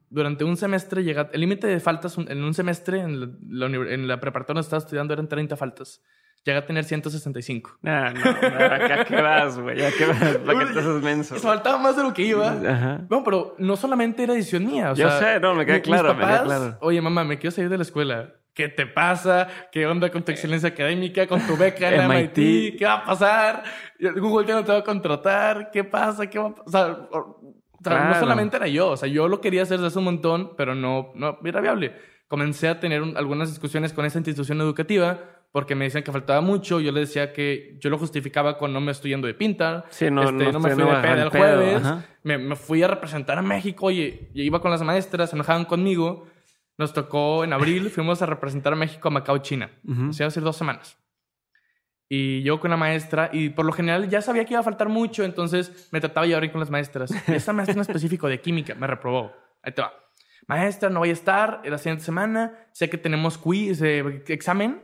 durante 0.09 0.45
un 0.45 0.57
semestre 0.57 1.05
llega, 1.05 1.29
el 1.33 1.41
límite 1.41 1.67
de 1.67 1.79
faltas 1.79 2.17
en 2.17 2.43
un 2.43 2.55
semestre 2.55 3.01
en 3.01 3.21
la, 3.21 3.67
en 3.67 4.09
la 4.09 4.19
preparatoria 4.19 4.61
donde 4.61 4.67
estaba 4.67 4.83
estudiando 4.83 5.15
eran 5.15 5.29
30 5.29 5.57
faltas. 5.57 6.03
Llega 6.47 6.61
a 6.61 6.65
tener 6.67 6.85
165. 6.85 7.79
No, 7.83 8.11
no, 8.11 8.11
no, 8.15 9.05
qué 9.09 9.21
vas, 9.21 9.59
güey? 9.59 9.85
¿A 9.85 9.91
qué 9.91 10.07
vas? 10.07 10.37
¿Para 10.39 10.59
qué 10.61 10.67
te 10.73 10.79
haces 10.79 11.03
menso? 11.03 11.35
Me 11.35 11.41
faltaba 11.41 11.77
más 11.79 11.97
de 11.97 12.05
lo 12.05 12.15
que 12.15 12.23
iba. 12.23 12.53
Ajá. 12.53 13.01
No, 13.11 13.25
pero 13.25 13.57
no 13.59 13.75
solamente 13.77 14.23
era 14.23 14.33
decisión 14.35 14.65
mía. 14.65 14.93
O 14.93 14.95
Yo 14.95 15.09
sea, 15.11 15.19
sé, 15.35 15.41
no, 15.41 15.55
me 15.55 15.67
queda 15.67 15.81
claro, 15.83 16.15
me 16.15 16.21
queda 16.21 16.29
papás, 16.31 16.45
claro. 16.45 16.79
Oye, 16.83 17.01
mamá, 17.03 17.25
me 17.25 17.37
quiero 17.37 17.51
salir 17.51 17.69
de 17.69 17.77
la 17.79 17.83
escuela. 17.83 18.33
¿Qué 18.55 18.69
te 18.69 18.87
pasa? 18.87 19.49
¿Qué 19.73 19.87
onda 19.89 20.09
con 20.09 20.23
tu 20.25 20.31
excelencia 20.31 20.69
académica? 20.69 21.27
¿Con 21.27 21.41
tu 21.47 21.57
beca 21.57 21.89
en 21.93 22.09
MIT? 22.09 22.39
MIT? 22.39 22.79
¿Qué 22.79 22.85
va 22.85 22.95
a 22.95 23.05
pasar? 23.05 23.65
Google 24.17 24.47
ya 24.47 24.55
no 24.55 24.65
te 24.65 24.71
va 24.73 24.79
a 24.79 24.85
contratar. 24.85 25.71
¿Qué 25.73 25.83
pasa? 25.83 26.29
¿Qué 26.31 26.39
va 26.39 26.47
a 26.47 26.55
pasar? 26.55 26.65
O 26.67 26.71
sea, 26.71 27.09
o- 27.11 27.41
o 27.73 27.83
sea, 27.83 27.93
no 27.93 28.01
Claro. 28.07 28.21
solamente 28.21 28.57
era 28.57 28.69
yo. 28.69 28.91
O 28.91 28.97
sea, 28.97 29.09
yo 29.09 29.27
lo 29.27 29.41
quería 29.41 29.63
hacer 29.63 29.79
desde 29.79 29.89
hace 29.89 29.99
un 29.99 30.05
montón, 30.07 30.53
pero 30.57 30.75
no, 30.77 31.11
no 31.17 31.39
era 31.45 31.61
viable. 31.61 31.95
Comencé 32.29 32.69
a 32.69 32.81
tener 32.81 33.03
un- 33.03 33.17
algunas 33.17 33.51
discusiones 33.51 33.93
con 33.93 34.05
esa 34.07 34.19
institución 34.19 34.61
educativa 34.61 35.19
porque 35.57 35.75
me 35.75 35.87
decían 35.87 36.05
que 36.05 36.13
faltaba 36.13 36.43
mucho. 36.43 36.81
Yo 36.81 36.93
les 36.93 37.09
decía 37.09 37.33
que 37.33 37.79
yo 37.81 37.89
lo 37.89 37.97
justificaba 37.97 38.59
con 38.59 38.75
no 38.75 38.81
me 38.83 38.93
estoy 38.93 39.13
yendo 39.13 39.27
de 39.27 39.33
pinta. 39.33 39.87
Sí, 39.89 40.11
no, 40.11 40.25
Este, 40.25 40.45
no 40.45 40.53
no 40.53 40.61
me 40.61 40.69
fui 40.69 40.85
de 40.85 40.85
yendo 40.85 41.01
peda 41.01 41.23
el 41.23 41.29
jueves. 41.31 41.83
Me, 42.25 42.37
me 42.37 42.57
fui 42.57 42.83
a 42.83 42.89
representar 42.89 43.39
a 43.39 43.41
México. 43.41 43.87
Oye, 43.87 44.29
y 44.35 44.43
iba 44.43 44.61
con 44.61 44.71
las 44.71 44.83
maestras, 44.83 45.31
se 45.31 45.37
enojaban 45.37 45.65
conmigo. 45.65 46.27
Nos 46.77 46.93
tocó 46.93 47.43
en 47.43 47.55
abril, 47.55 47.89
fuimos 47.95 48.21
a 48.21 48.27
representar 48.27 48.75
a 48.75 48.77
México 48.77 49.09
a 49.09 49.11
Macao, 49.11 49.39
China. 49.39 49.71
Ujú. 49.89 50.11
O 50.11 50.13
sea, 50.13 50.27
hace 50.27 50.43
dos 50.43 50.59
semanas. 50.59 50.99
Y 52.07 52.43
yo 52.43 52.61
con 52.61 52.71
la 52.71 52.77
maestra, 52.77 53.31
y 53.33 53.49
por 53.49 53.65
lo 53.65 53.73
general 53.73 54.11
ya 54.11 54.21
sabía 54.21 54.45
que 54.45 54.53
iba 54.53 54.61
a 54.61 54.63
faltar 54.63 54.91
mucho, 54.91 55.25
entonces 55.25 55.89
me 55.91 56.03
trataba 56.03 56.27
de 56.27 56.35
llevar 56.35 56.53
con 56.53 56.61
las 56.61 56.69
maestras. 56.69 57.11
Y 57.29 57.33
esa 57.33 57.55
maestra 57.55 57.73
en 57.73 57.81
específico 57.81 58.29
de 58.29 58.43
química 58.43 58.75
me 58.75 58.87
reprobó. 58.87 59.33
Ahí 59.63 59.73
te 59.73 59.81
va. 59.81 59.95
Maestra, 60.49 60.91
no 60.91 60.99
voy 60.99 61.09
a 61.09 61.15
estar 61.15 61.63
la 61.65 61.79
siguiente 61.79 62.05
semana. 62.05 62.53
Sé 62.73 62.91
que 62.91 62.99
tenemos 62.99 63.39
quiz, 63.39 63.81
eh, 63.81 64.23
examen. 64.29 64.83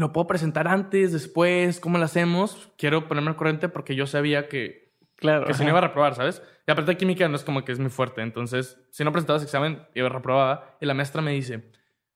Lo 0.00 0.12
puedo 0.14 0.26
presentar 0.26 0.66
antes, 0.66 1.12
después, 1.12 1.78
¿cómo 1.78 1.98
lo 1.98 2.04
hacemos? 2.04 2.72
Quiero 2.78 3.06
ponerme 3.06 3.28
al 3.30 3.36
corriente 3.36 3.68
porque 3.68 3.94
yo 3.94 4.06
sabía 4.06 4.48
que, 4.48 4.94
Claro. 5.16 5.44
que 5.44 5.52
se 5.52 5.62
me 5.62 5.68
iba 5.70 5.78
a 5.78 5.82
reprobar, 5.82 6.14
¿sabes? 6.14 6.42
Y 6.66 6.70
aparte 6.70 6.96
química 6.96 7.28
no 7.28 7.36
es 7.36 7.44
como 7.44 7.62
que 7.64 7.72
es 7.72 7.78
muy 7.78 7.90
fuerte. 7.90 8.22
Entonces, 8.22 8.78
si 8.90 9.04
no 9.04 9.12
presentabas 9.12 9.42
examen, 9.42 9.82
iba 9.94 10.08
reprobaba. 10.08 10.78
Y 10.80 10.86
la 10.86 10.94
maestra 10.94 11.20
me 11.20 11.32
dice, 11.32 11.70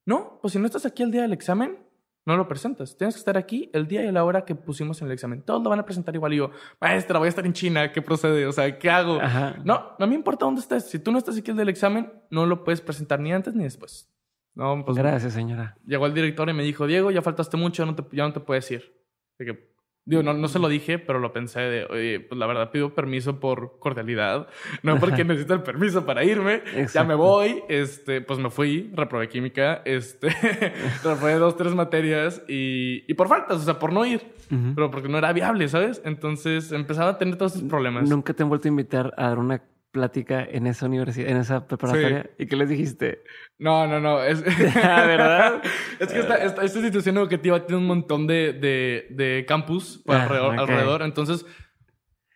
no, 0.06 0.38
pues 0.40 0.52
si 0.54 0.58
no 0.58 0.64
estás 0.64 0.86
aquí 0.86 1.02
el 1.02 1.10
día 1.10 1.22
del 1.22 1.34
examen, 1.34 1.78
no 2.24 2.38
lo 2.38 2.48
presentas. 2.48 2.96
Tienes 2.96 3.16
que 3.16 3.18
estar 3.18 3.36
aquí 3.36 3.68
el 3.74 3.86
día 3.86 4.02
y 4.02 4.10
la 4.10 4.24
hora 4.24 4.46
que 4.46 4.54
pusimos 4.54 5.02
en 5.02 5.08
el 5.08 5.12
examen. 5.12 5.42
Todos 5.42 5.62
lo 5.62 5.68
van 5.68 5.80
a 5.80 5.84
presentar 5.84 6.14
igual. 6.14 6.32
Y 6.32 6.36
yo, 6.38 6.52
maestra, 6.80 7.18
voy 7.18 7.26
a 7.26 7.28
estar 7.28 7.44
en 7.44 7.52
China. 7.52 7.92
¿Qué 7.92 8.00
procede? 8.00 8.46
O 8.46 8.52
sea, 8.52 8.78
¿qué 8.78 8.88
hago? 8.88 9.20
Ajá. 9.20 9.56
No, 9.62 9.90
no 9.98 10.06
me 10.06 10.14
importa 10.14 10.46
dónde 10.46 10.62
estés. 10.62 10.88
Si 10.88 10.98
tú 10.98 11.12
no 11.12 11.18
estás 11.18 11.36
aquí 11.36 11.50
el 11.50 11.56
día 11.58 11.62
del 11.66 11.68
examen, 11.68 12.10
no 12.30 12.46
lo 12.46 12.64
puedes 12.64 12.80
presentar 12.80 13.20
ni 13.20 13.30
antes 13.30 13.54
ni 13.54 13.64
después. 13.64 14.10
No, 14.54 14.84
pues 14.84 14.96
Gracias, 14.96 15.32
señora. 15.32 15.76
llegó 15.86 16.06
el 16.06 16.14
director 16.14 16.48
y 16.48 16.52
me 16.52 16.62
dijo, 16.62 16.86
Diego, 16.86 17.10
ya 17.10 17.22
faltaste 17.22 17.56
mucho, 17.56 17.84
no 17.86 17.94
te- 17.94 18.16
ya 18.16 18.24
no 18.24 18.32
te 18.32 18.40
puedes 18.40 18.70
ir. 18.70 18.94
De 19.38 19.46
que, 19.46 19.74
digo, 20.04 20.22
no, 20.22 20.32
no 20.32 20.46
se 20.46 20.60
lo 20.60 20.68
dije, 20.68 21.00
pero 21.00 21.18
lo 21.18 21.32
pensé 21.32 21.58
de, 21.60 21.84
oye, 21.86 22.20
pues 22.20 22.38
la 22.38 22.46
verdad 22.46 22.70
pido 22.70 22.94
permiso 22.94 23.40
por 23.40 23.80
cordialidad, 23.80 24.46
no 24.84 24.96
porque 25.00 25.24
necesito 25.24 25.54
el 25.54 25.62
permiso 25.62 26.06
para 26.06 26.22
irme, 26.22 26.62
ya 26.92 27.02
me 27.02 27.16
voy, 27.16 27.64
este, 27.68 28.20
pues 28.20 28.38
me 28.38 28.48
fui, 28.50 28.92
reprobé 28.94 29.28
química, 29.28 29.82
este, 29.84 30.28
reprobé 31.02 31.34
dos, 31.34 31.56
tres 31.56 31.74
materias 31.74 32.42
y, 32.46 33.02
y 33.10 33.14
por 33.14 33.26
faltas, 33.28 33.56
o 33.56 33.64
sea, 33.64 33.78
por 33.80 33.92
no 33.92 34.06
ir, 34.06 34.22
Ujú. 34.52 34.72
pero 34.76 34.90
porque 34.90 35.08
no 35.08 35.18
era 35.18 35.32
viable, 35.32 35.68
¿sabes? 35.68 36.00
Entonces 36.04 36.70
empezaba 36.70 37.10
a 37.10 37.18
tener 37.18 37.36
todos 37.36 37.56
esos 37.56 37.68
problemas. 37.68 38.08
Nunca 38.08 38.34
te 38.34 38.44
han 38.44 38.48
vuelto 38.48 38.68
a 38.68 38.70
invitar 38.70 39.12
a 39.16 39.28
dar 39.30 39.38
una 39.40 39.62
plática 39.94 40.42
en 40.44 40.66
esa 40.66 40.86
universidad, 40.86 41.30
en 41.30 41.36
esa 41.38 41.66
preparatoria. 41.66 42.28
¿Y 42.36 42.46
qué 42.46 42.56
les 42.56 42.68
dijiste? 42.68 43.22
No, 43.58 43.86
no, 43.86 44.00
no. 44.00 44.22
Es, 44.22 44.42
Ah, 44.82 45.04
¿Verdad? 45.06 45.62
es 46.00 46.12
que 46.12 46.18
esta, 46.18 46.34
esta, 46.44 46.62
esta 46.64 46.78
institución 46.80 47.16
educativa 47.16 47.64
tiene 47.64 47.80
un 47.80 47.86
montón 47.86 48.26
de, 48.26 48.52
de, 48.52 49.06
de 49.10 49.46
campus 49.46 50.02
Ah, 50.08 50.24
alrededor. 50.24 51.02
Entonces, 51.02 51.46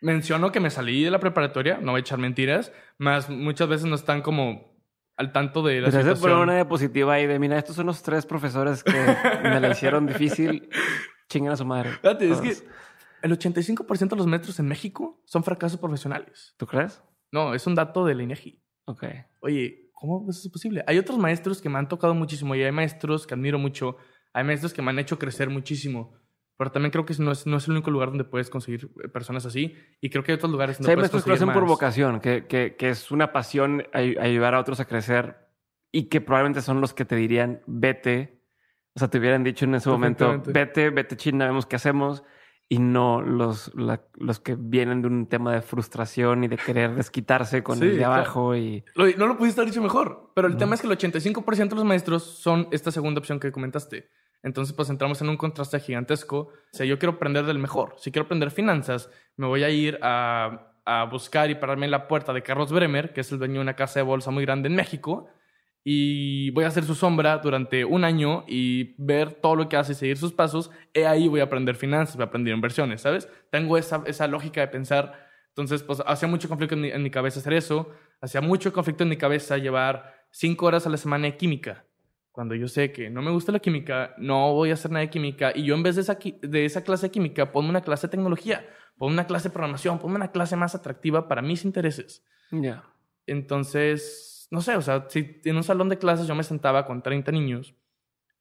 menciono 0.01 0.51
que 0.51 0.59
me 0.59 0.69
salí 0.69 1.03
de 1.03 1.11
la 1.11 1.19
preparatoria, 1.19 1.77
no 1.81 1.91
voy 1.91 1.99
a 1.99 2.01
echar 2.01 2.17
mentiras, 2.17 2.71
más 2.97 3.29
muchas 3.29 3.67
veces 3.67 3.85
no 3.87 3.95
están 3.95 4.21
como 4.21 4.79
al 5.17 5.33
tanto 5.33 5.61
de 5.61 5.81
la 5.81 5.89
poner 5.89 6.03
situación. 6.05 6.39
una 6.39 6.55
diapositiva 6.55 7.13
ahí 7.15 7.27
de, 7.27 7.37
mira, 7.39 7.57
estos 7.57 7.75
son 7.75 7.87
los 7.87 8.01
tres 8.01 8.25
profesores 8.25 8.83
que 8.85 8.93
me 9.43 9.59
la 9.59 9.69
hicieron 9.69 10.07
difícil. 10.07 10.69
Chingan 11.29 11.51
a 11.53 11.57
su 11.57 11.65
madre. 11.65 11.91
Es 12.21 12.41
que 12.41 12.55
el 13.21 13.37
85% 13.37 14.09
de 14.09 14.15
los 14.15 14.25
maestros 14.27 14.59
en 14.59 14.67
México 14.67 15.21
son 15.25 15.43
fracasos 15.43 15.77
profesionales. 15.77 16.55
¿Tú 16.57 16.65
crees? 16.65 17.03
No, 17.31 17.53
es 17.53 17.65
un 17.67 17.75
dato 17.75 18.05
del 18.05 18.21
INEGI. 18.21 18.61
Ok. 18.85 19.03
Oye, 19.41 19.89
¿cómo 19.93 20.25
eso 20.29 20.39
es 20.47 20.49
posible? 20.51 20.83
Hay 20.87 20.97
otros 20.97 21.17
maestros 21.17 21.61
que 21.61 21.69
me 21.69 21.77
han 21.77 21.87
tocado 21.87 22.13
muchísimo 22.15 22.55
y 22.55 22.63
hay 22.63 22.71
maestros 22.71 23.27
que 23.27 23.33
admiro 23.33 23.59
mucho. 23.59 23.97
Hay 24.33 24.43
maestros 24.43 24.73
que 24.73 24.81
me 24.81 24.89
han 24.91 24.99
hecho 24.99 25.19
crecer 25.19 25.49
muchísimo. 25.49 26.13
Pero 26.57 26.71
también 26.71 26.91
creo 26.91 27.05
que 27.05 27.13
no 27.19 27.31
es, 27.31 27.47
no 27.47 27.55
es 27.57 27.65
el 27.67 27.71
único 27.71 27.89
lugar 27.89 28.09
donde 28.09 28.25
puedes 28.25 28.49
conseguir 28.49 28.89
eh, 29.03 29.07
personas 29.07 29.45
así. 29.45 29.75
Y 30.01 30.09
creo 30.09 30.23
que 30.23 30.33
hay 30.33 30.35
otros 30.37 30.51
lugares 30.51 30.75
Sí, 30.75 30.83
donde 30.83 30.91
hay 30.91 30.95
puedes 30.97 31.11
maestros 31.13 31.23
que 31.23 31.29
lo 31.29 31.33
conseguir 31.35 31.49
hacen 31.51 31.61
por 31.61 31.69
vocación, 31.69 32.19
que, 32.19 32.47
que, 32.47 32.75
que 32.75 32.89
es 32.89 33.11
una 33.11 33.31
pasión 33.31 33.85
ay- 33.93 34.17
ayudar 34.19 34.55
a 34.55 34.59
otros 34.59 34.79
a 34.81 34.85
crecer 34.85 35.37
y 35.91 36.09
que 36.09 36.19
probablemente 36.19 36.61
son 36.61 36.81
los 36.81 36.93
que 36.93 37.05
te 37.05 37.15
dirían, 37.15 37.61
vete. 37.65 38.41
O 38.93 38.99
sea, 38.99 39.07
te 39.07 39.19
hubieran 39.19 39.43
dicho 39.43 39.63
en 39.65 39.75
ese 39.75 39.87
momento, 39.89 40.25
vete, 40.51 40.89
vete 40.89 41.15
China, 41.15 41.45
vemos 41.45 41.65
qué 41.65 41.77
hacemos. 41.77 42.23
Y 42.71 42.77
no 42.77 43.21
los, 43.21 43.73
la- 43.73 44.03
los 44.19 44.39
que 44.39 44.55
vienen 44.55 45.01
de 45.01 45.07
un 45.07 45.25
tema 45.25 45.53
de 45.53 45.61
frustración 45.63 46.43
y 46.43 46.47
de 46.47 46.57
querer 46.57 46.93
desquitarse 46.93 47.63
con 47.63 47.79
Sí, 47.79 47.85
el 47.85 47.91
de 47.93 47.97
claro. 47.97 48.13
abajo. 48.13 48.55
Y 48.55 48.85
Lo- 48.93 49.07
no 49.17 49.25
lo 49.25 49.37
pudiste 49.37 49.59
haber 49.59 49.71
dicho 49.73 49.81
mejor. 49.81 50.31
Pero 50.35 50.47
el 50.47 50.53
Ujú. 50.53 50.59
tema 50.59 50.75
es 50.75 50.81
que 50.81 50.87
el 50.87 50.93
85% 50.93 51.69
de 51.69 51.75
los 51.75 51.85
maestros 51.85 52.23
son 52.23 52.67
esta 52.71 52.91
segunda 52.91 53.19
opción 53.19 53.39
que 53.39 53.51
comentaste. 53.51 54.09
Entonces, 54.43 54.73
pues 54.75 54.89
entramos 54.91 55.19
en 55.21 55.29
un 55.29 55.35
contraste 55.37 55.79
gigantesco. 55.79 56.37
O 56.39 56.51
sea, 56.71 56.85
yo 56.85 56.99
quiero 56.99 57.13
aprender 57.15 57.45
del 57.45 57.57
mejor. 57.57 57.95
Si 57.97 58.11
quiero 58.11 58.25
aprender 58.25 58.51
finanzas, 58.51 59.09
me 59.35 59.47
voy 59.47 59.63
a 59.63 59.69
ir 59.71 59.97
a, 60.03 60.73
a 60.85 61.05
buscar 61.05 61.49
y 61.49 61.55
pararme 61.55 61.85
en 61.85 61.91
la 61.91 62.07
puerta 62.07 62.33
de 62.33 62.43
Carlos 62.43 62.71
Bremer, 62.71 63.13
que 63.13 63.21
es 63.21 63.31
el 63.31 63.39
dueño 63.39 63.55
de 63.55 63.61
una 63.61 63.75
casa 63.75 63.99
de 63.99 64.03
bolsa 64.03 64.29
muy 64.29 64.45
grande 64.45 64.69
en 64.69 64.75
México. 64.75 65.27
Y 65.91 66.51
voy 66.51 66.65
a 66.65 66.67
hacer 66.67 66.83
su 66.83 66.93
sombra 66.93 67.39
durante 67.39 67.83
un 67.83 68.03
año 68.03 68.43
y 68.47 68.93
ver 68.99 69.33
todo 69.33 69.55
lo 69.55 69.67
que 69.67 69.75
hace 69.75 69.93
y 69.93 69.95
seguir 69.95 70.17
sus 70.17 70.31
pasos. 70.31 70.69
Y 70.93 70.99
ahí 70.99 71.27
voy 71.27 71.39
a 71.39 71.45
aprender 71.45 71.75
finanzas, 71.75 72.15
voy 72.15 72.25
a 72.25 72.27
aprender 72.27 72.53
inversiones, 72.53 73.01
¿sabes? 73.01 73.27
Tengo 73.49 73.75
esa, 73.75 74.03
esa 74.05 74.27
lógica 74.27 74.61
de 74.61 74.67
pensar. 74.67 75.27
Entonces, 75.47 75.81
pues 75.81 76.03
hacía 76.05 76.27
mucho 76.27 76.47
conflicto 76.47 76.75
en 76.75 76.81
mi, 76.81 76.91
en 76.91 77.01
mi 77.01 77.09
cabeza 77.09 77.39
hacer 77.39 77.53
eso. 77.53 77.89
Hacía 78.21 78.39
mucho 78.39 78.71
conflicto 78.71 79.01
en 79.01 79.09
mi 79.09 79.17
cabeza 79.17 79.57
llevar 79.57 80.13
cinco 80.29 80.67
horas 80.67 80.85
a 80.85 80.91
la 80.91 80.97
semana 80.97 81.25
de 81.25 81.37
química. 81.37 81.83
Cuando 82.31 82.53
yo 82.53 82.67
sé 82.67 82.91
que 82.91 83.09
no 83.09 83.23
me 83.23 83.31
gusta 83.31 83.51
la 83.51 83.57
química, 83.57 84.13
no 84.19 84.53
voy 84.53 84.69
a 84.69 84.75
hacer 84.75 84.91
nada 84.91 85.01
de 85.01 85.09
química. 85.09 85.53
Y 85.55 85.63
yo 85.63 85.73
en 85.73 85.81
vez 85.81 85.95
de 85.95 86.03
esa, 86.03 86.19
de 86.43 86.65
esa 86.65 86.83
clase 86.83 87.07
de 87.07 87.11
química, 87.11 87.51
ponme 87.51 87.69
una 87.69 87.81
clase 87.81 88.05
de 88.05 88.11
tecnología, 88.11 88.63
ponme 88.95 89.13
una 89.13 89.25
clase 89.25 89.49
de 89.49 89.53
programación, 89.53 89.97
ponme 89.97 90.17
una 90.17 90.31
clase 90.31 90.55
más 90.55 90.75
atractiva 90.75 91.27
para 91.27 91.41
mis 91.41 91.65
intereses. 91.65 92.23
ya. 92.51 92.83
Entonces, 93.25 94.38
no 94.51 94.61
sé, 94.61 94.75
o 94.75 94.81
sea, 94.81 95.05
si 95.09 95.41
en 95.43 95.55
un 95.55 95.63
salón 95.63 95.89
de 95.89 95.97
clases 95.97 96.27
yo 96.27 96.35
me 96.35 96.43
sentaba 96.43 96.85
con 96.85 97.01
30 97.01 97.31
niños, 97.31 97.75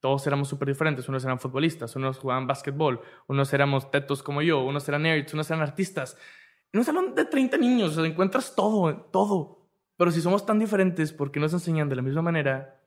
todos 0.00 0.26
éramos 0.26 0.48
súper 0.48 0.68
diferentes. 0.68 1.08
Unos 1.08 1.24
eran 1.24 1.38
futbolistas, 1.38 1.96
unos 1.96 2.18
jugaban 2.18 2.46
básquetbol, 2.46 3.00
unos 3.26 3.52
éramos 3.52 3.90
tetos 3.90 4.22
como 4.22 4.42
yo, 4.42 4.64
unos 4.64 4.88
eran 4.88 5.02
nerds, 5.02 5.34
unos 5.34 5.50
eran 5.50 5.62
artistas. 5.62 6.16
En 6.72 6.78
un 6.78 6.84
salón 6.84 7.14
de 7.14 7.24
30 7.24 7.56
niños, 7.58 7.92
o 7.92 7.94
sea, 7.94 8.10
encuentras 8.10 8.54
todo, 8.54 8.94
todo. 9.10 9.70
Pero 9.96 10.10
si 10.10 10.20
somos 10.20 10.46
tan 10.46 10.58
diferentes, 10.58 11.12
¿por 11.12 11.32
qué 11.32 11.40
nos 11.40 11.52
enseñan 11.52 11.88
de 11.88 11.96
la 11.96 12.02
misma 12.02 12.22
manera 12.22 12.80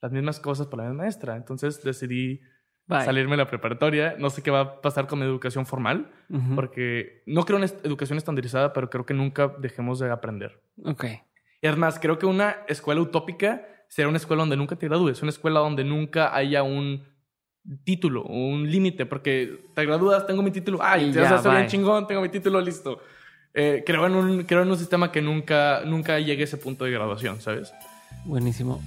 las 0.00 0.12
mismas 0.12 0.40
cosas 0.40 0.66
por 0.68 0.78
la 0.78 0.84
misma 0.84 1.02
maestra? 1.02 1.36
Entonces 1.36 1.82
decidí 1.82 2.40
Bye. 2.86 3.04
salirme 3.04 3.32
de 3.32 3.38
la 3.38 3.46
preparatoria. 3.46 4.16
No 4.18 4.30
sé 4.30 4.42
qué 4.42 4.50
va 4.50 4.60
a 4.60 4.80
pasar 4.80 5.06
con 5.06 5.18
mi 5.18 5.26
educación 5.26 5.66
formal, 5.66 6.10
porque 6.54 7.22
no 7.26 7.44
creo 7.44 7.58
en 7.58 7.64
educación 7.84 8.16
estandarizada, 8.16 8.72
pero 8.72 8.88
creo 8.88 9.04
que 9.04 9.12
nunca 9.12 9.54
dejemos 9.58 9.98
de 9.98 10.10
aprender. 10.10 10.62
Ok. 10.84 11.04
Y 11.66 11.68
además, 11.68 11.98
creo 12.00 12.16
que 12.16 12.26
una 12.26 12.58
escuela 12.68 13.00
utópica 13.00 13.66
será 13.88 14.06
una 14.06 14.18
escuela 14.18 14.42
donde 14.42 14.56
nunca 14.56 14.76
te 14.76 14.86
gradúes, 14.86 15.20
una 15.20 15.30
escuela 15.30 15.58
donde 15.58 15.82
nunca 15.82 16.32
haya 16.32 16.62
un 16.62 17.02
título 17.82 18.22
un 18.22 18.70
límite, 18.70 19.04
porque 19.04 19.58
te 19.74 19.84
gradúas, 19.84 20.24
tengo 20.28 20.44
mi 20.44 20.52
título, 20.52 20.78
ay, 20.80 21.10
ya 21.10 21.22
ya, 21.22 21.42
soy 21.42 21.50
bien 21.50 21.62
bye. 21.62 21.68
chingón, 21.68 22.06
tengo 22.06 22.20
mi 22.20 22.28
título, 22.28 22.60
listo. 22.60 23.00
Eh, 23.52 23.82
creo, 23.84 24.06
en 24.06 24.14
un, 24.14 24.44
creo 24.44 24.62
en 24.62 24.70
un 24.70 24.78
sistema 24.78 25.10
que 25.10 25.20
nunca, 25.20 25.82
nunca 25.84 26.20
llegue 26.20 26.42
a 26.42 26.44
ese 26.44 26.56
punto 26.56 26.84
de 26.84 26.92
graduación, 26.92 27.40
¿sabes? 27.40 27.72
Buenísimo. 28.24 28.80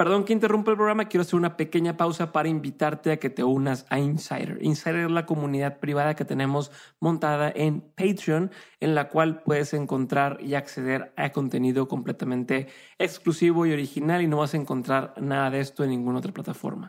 Perdón 0.00 0.24
que 0.24 0.32
interrumpa 0.32 0.70
el 0.70 0.78
programa, 0.78 1.08
quiero 1.08 1.20
hacer 1.20 1.34
una 1.34 1.58
pequeña 1.58 1.98
pausa 1.98 2.32
para 2.32 2.48
invitarte 2.48 3.12
a 3.12 3.18
que 3.18 3.28
te 3.28 3.44
unas 3.44 3.84
a 3.90 3.98
Insider. 3.98 4.56
Insider 4.62 5.04
es 5.04 5.10
la 5.10 5.26
comunidad 5.26 5.78
privada 5.78 6.16
que 6.16 6.24
tenemos 6.24 6.72
montada 7.00 7.52
en 7.54 7.82
Patreon, 7.82 8.50
en 8.80 8.94
la 8.94 9.10
cual 9.10 9.42
puedes 9.42 9.74
encontrar 9.74 10.38
y 10.40 10.54
acceder 10.54 11.12
a 11.16 11.32
contenido 11.32 11.86
completamente 11.86 12.68
exclusivo 12.98 13.66
y 13.66 13.74
original 13.74 14.22
y 14.22 14.26
no 14.26 14.38
vas 14.38 14.54
a 14.54 14.56
encontrar 14.56 15.12
nada 15.20 15.50
de 15.50 15.60
esto 15.60 15.84
en 15.84 15.90
ninguna 15.90 16.20
otra 16.20 16.32
plataforma. 16.32 16.88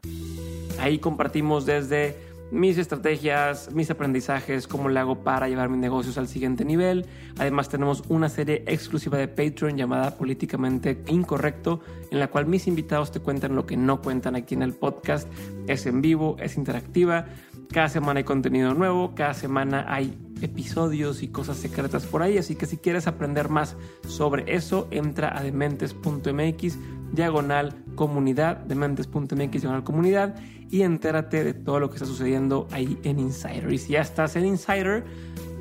Ahí 0.79 0.97
compartimos 0.99 1.65
desde 1.65 2.30
mis 2.51 2.77
estrategias, 2.77 3.73
mis 3.73 3.89
aprendizajes, 3.89 4.67
cómo 4.67 4.89
le 4.89 4.99
hago 4.99 5.23
para 5.23 5.47
llevar 5.47 5.69
mis 5.69 5.79
negocios 5.79 6.17
al 6.17 6.27
siguiente 6.27 6.65
nivel. 6.65 7.05
Además 7.39 7.69
tenemos 7.69 8.03
una 8.09 8.29
serie 8.29 8.63
exclusiva 8.67 9.17
de 9.17 9.27
Patreon 9.27 9.77
llamada 9.77 10.17
Políticamente 10.17 11.01
Incorrecto, 11.07 11.79
en 12.11 12.19
la 12.19 12.27
cual 12.27 12.45
mis 12.45 12.67
invitados 12.67 13.11
te 13.11 13.21
cuentan 13.21 13.55
lo 13.55 13.65
que 13.65 13.77
no 13.77 14.01
cuentan 14.01 14.35
aquí 14.35 14.53
en 14.53 14.63
el 14.63 14.73
podcast. 14.73 15.27
Es 15.67 15.85
en 15.85 16.01
vivo, 16.01 16.35
es 16.39 16.57
interactiva. 16.57 17.25
Cada 17.71 17.87
semana 17.87 18.17
hay 18.17 18.25
contenido 18.25 18.73
nuevo, 18.73 19.15
cada 19.15 19.33
semana 19.33 19.85
hay 19.87 20.17
episodios 20.41 21.23
y 21.23 21.29
cosas 21.29 21.57
secretas 21.57 22.05
por 22.05 22.21
ahí, 22.21 22.37
así 22.37 22.55
que 22.55 22.65
si 22.65 22.77
quieres 22.77 23.07
aprender 23.07 23.47
más 23.47 23.77
sobre 24.07 24.55
eso, 24.55 24.87
entra 24.91 25.37
a 25.37 25.41
dementes.mx, 25.41 26.77
diagonal 27.13 27.75
comunidad, 27.95 28.57
dementes.mx, 28.57 29.61
diagonal 29.61 29.83
comunidad, 29.83 30.35
y 30.71 30.83
entérate 30.83 31.43
de 31.43 31.53
todo 31.53 31.81
lo 31.81 31.89
que 31.89 31.95
está 31.95 32.05
sucediendo 32.05 32.67
ahí 32.71 32.97
en 33.03 33.19
Insider. 33.19 33.71
Y 33.71 33.77
si 33.77 33.93
ya 33.93 34.01
estás 34.01 34.37
en 34.37 34.45
Insider, 34.45 35.03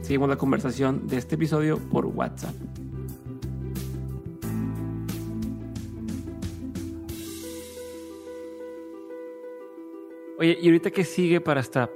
seguimos 0.03 0.29
la 0.29 0.37
conversación 0.37 1.09
de 1.09 1.17
este 1.17 1.35
episodio 1.35 1.79
por 1.79 2.07
WhatsApp. 2.07 2.55
Oye, 10.39 10.57
¿y 10.63 10.69
ahorita 10.69 10.91
qué 10.93 11.05
sigue 11.05 11.41
para 11.41 11.61
Strap? 11.63 11.91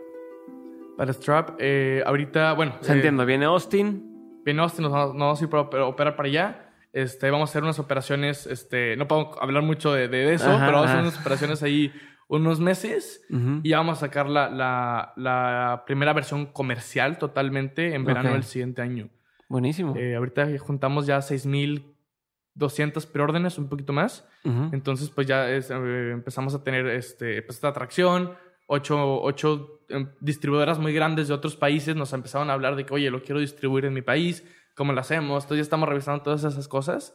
Para 0.99 1.13
Strap, 1.13 1.57
eh, 1.61 2.03
ahorita, 2.05 2.53
bueno. 2.53 2.75
O 2.81 2.85
sea, 2.85 2.95
eh, 2.95 2.99
entiendo, 2.99 3.25
viene 3.25 3.47
Austin. 3.47 4.43
Viene 4.45 4.61
Austin, 4.61 4.83
nos 4.83 4.93
vamos, 4.93 5.15
nos 5.15 5.21
vamos 5.21 5.41
a 5.41 5.45
ir 5.45 5.51
para 5.51 5.87
operar 5.87 6.17
para 6.17 6.29
allá. 6.29 6.71
Este, 6.93 7.31
vamos 7.31 7.49
a 7.49 7.53
hacer 7.53 7.63
unas 7.63 7.79
operaciones, 7.79 8.47
este, 8.47 8.97
no 8.97 9.09
puedo 9.09 9.41
hablar 9.41 9.63
mucho 9.63 9.93
de, 9.93 10.09
de 10.09 10.35
eso, 10.35 10.51
Ajá, 10.51 10.67
pero 10.67 10.79
vamos 10.79 10.91
a 10.91 10.93
hacer 10.93 11.03
unas 11.03 11.21
operaciones 11.21 11.63
ahí 11.63 11.93
unos 12.29 12.61
meses 12.61 13.25
y 13.63 13.69
ya 13.71 13.79
vamos 13.79 13.99
a 13.99 14.01
sacar 14.01 14.29
la, 14.29 14.49
la, 14.49 15.13
la 15.17 15.85
primera 15.87 16.13
versión 16.13 16.47
comercial 16.47 17.19
totalmente 17.19 17.95
en 17.95 18.05
verano 18.05 18.33
del 18.33 18.45
siguiente 18.45 18.83
año. 18.83 19.11
Buenísimo. 19.49 19.95
Eh, 19.97 20.17
ahorita 20.17 20.47
juntamos 20.59 21.07
ya 21.07 21.19
6.200 21.19 23.07
preórdenes, 23.11 23.59
un 23.59 23.69
poquito 23.69 23.93
más. 23.93 24.27
Entonces, 24.73 25.11
pues 25.11 25.27
ya 25.27 25.51
es, 25.51 25.71
eh, 25.71 26.11
empezamos 26.13 26.55
a 26.55 26.63
tener 26.63 26.87
este, 26.87 27.43
pues, 27.43 27.57
esta 27.57 27.69
atracción. 27.69 28.33
Ocho, 28.67 29.23
ocho 29.23 29.81
em, 29.91 30.09
distribuidoras 30.21 30.79
muy 30.79 30.95
grandes 30.95 31.29
de 31.29 31.35
otros 31.35 31.57
países 31.57 31.95
nos 31.95 32.15
empezaron 32.15 32.49
a 32.49 32.55
hablar 32.55 32.77
de 32.77 32.87
que, 32.87 32.95
oye, 32.95 33.11
lo 33.11 33.23
quiero 33.23 33.41
distribuir 33.41 33.85
en 33.85 33.93
mi 33.93 34.01
país, 34.01 34.43
¿cómo 34.75 34.93
lo 34.95 35.01
hacemos? 35.01 35.45
Entonces 35.45 35.59
ya 35.59 35.63
estamos 35.63 35.89
revisando 35.89 36.23
todas 36.23 36.45
esas 36.45 36.67
cosas 36.67 37.15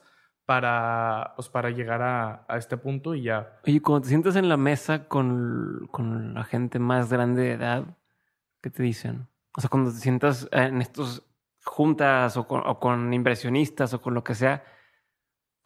para, 0.49 1.33
pues, 1.35 1.47
para 1.47 1.69
llegar 1.69 2.01
a, 2.01 2.43
a 2.47 2.57
este 2.57 2.75
punto 2.75 3.13
y 3.13 3.21
ya. 3.21 3.59
Oye, 3.67 3.83
cuando 3.83 4.01
te 4.01 4.07
sientas 4.07 4.35
en 4.35 4.49
la 4.49 4.57
mesa 4.57 5.07
con, 5.07 5.87
con 5.91 6.33
la 6.33 6.43
gente 6.43 6.79
más 6.79 7.13
grande 7.13 7.43
de 7.43 7.51
edad, 7.51 7.83
¿qué 8.59 8.71
te 8.71 8.81
dicen? 8.81 9.27
O 9.55 9.61
sea, 9.61 9.69
cuando 9.69 9.91
te 9.91 9.97
sientas 9.97 10.49
en 10.51 10.81
estos 10.81 11.21
juntas 11.63 12.35
o 12.35 12.47
con, 12.47 12.63
o 12.65 12.79
con 12.79 13.13
inversionistas 13.13 13.93
o 13.93 14.01
con 14.01 14.15
lo 14.15 14.23
que 14.23 14.33
sea, 14.33 14.63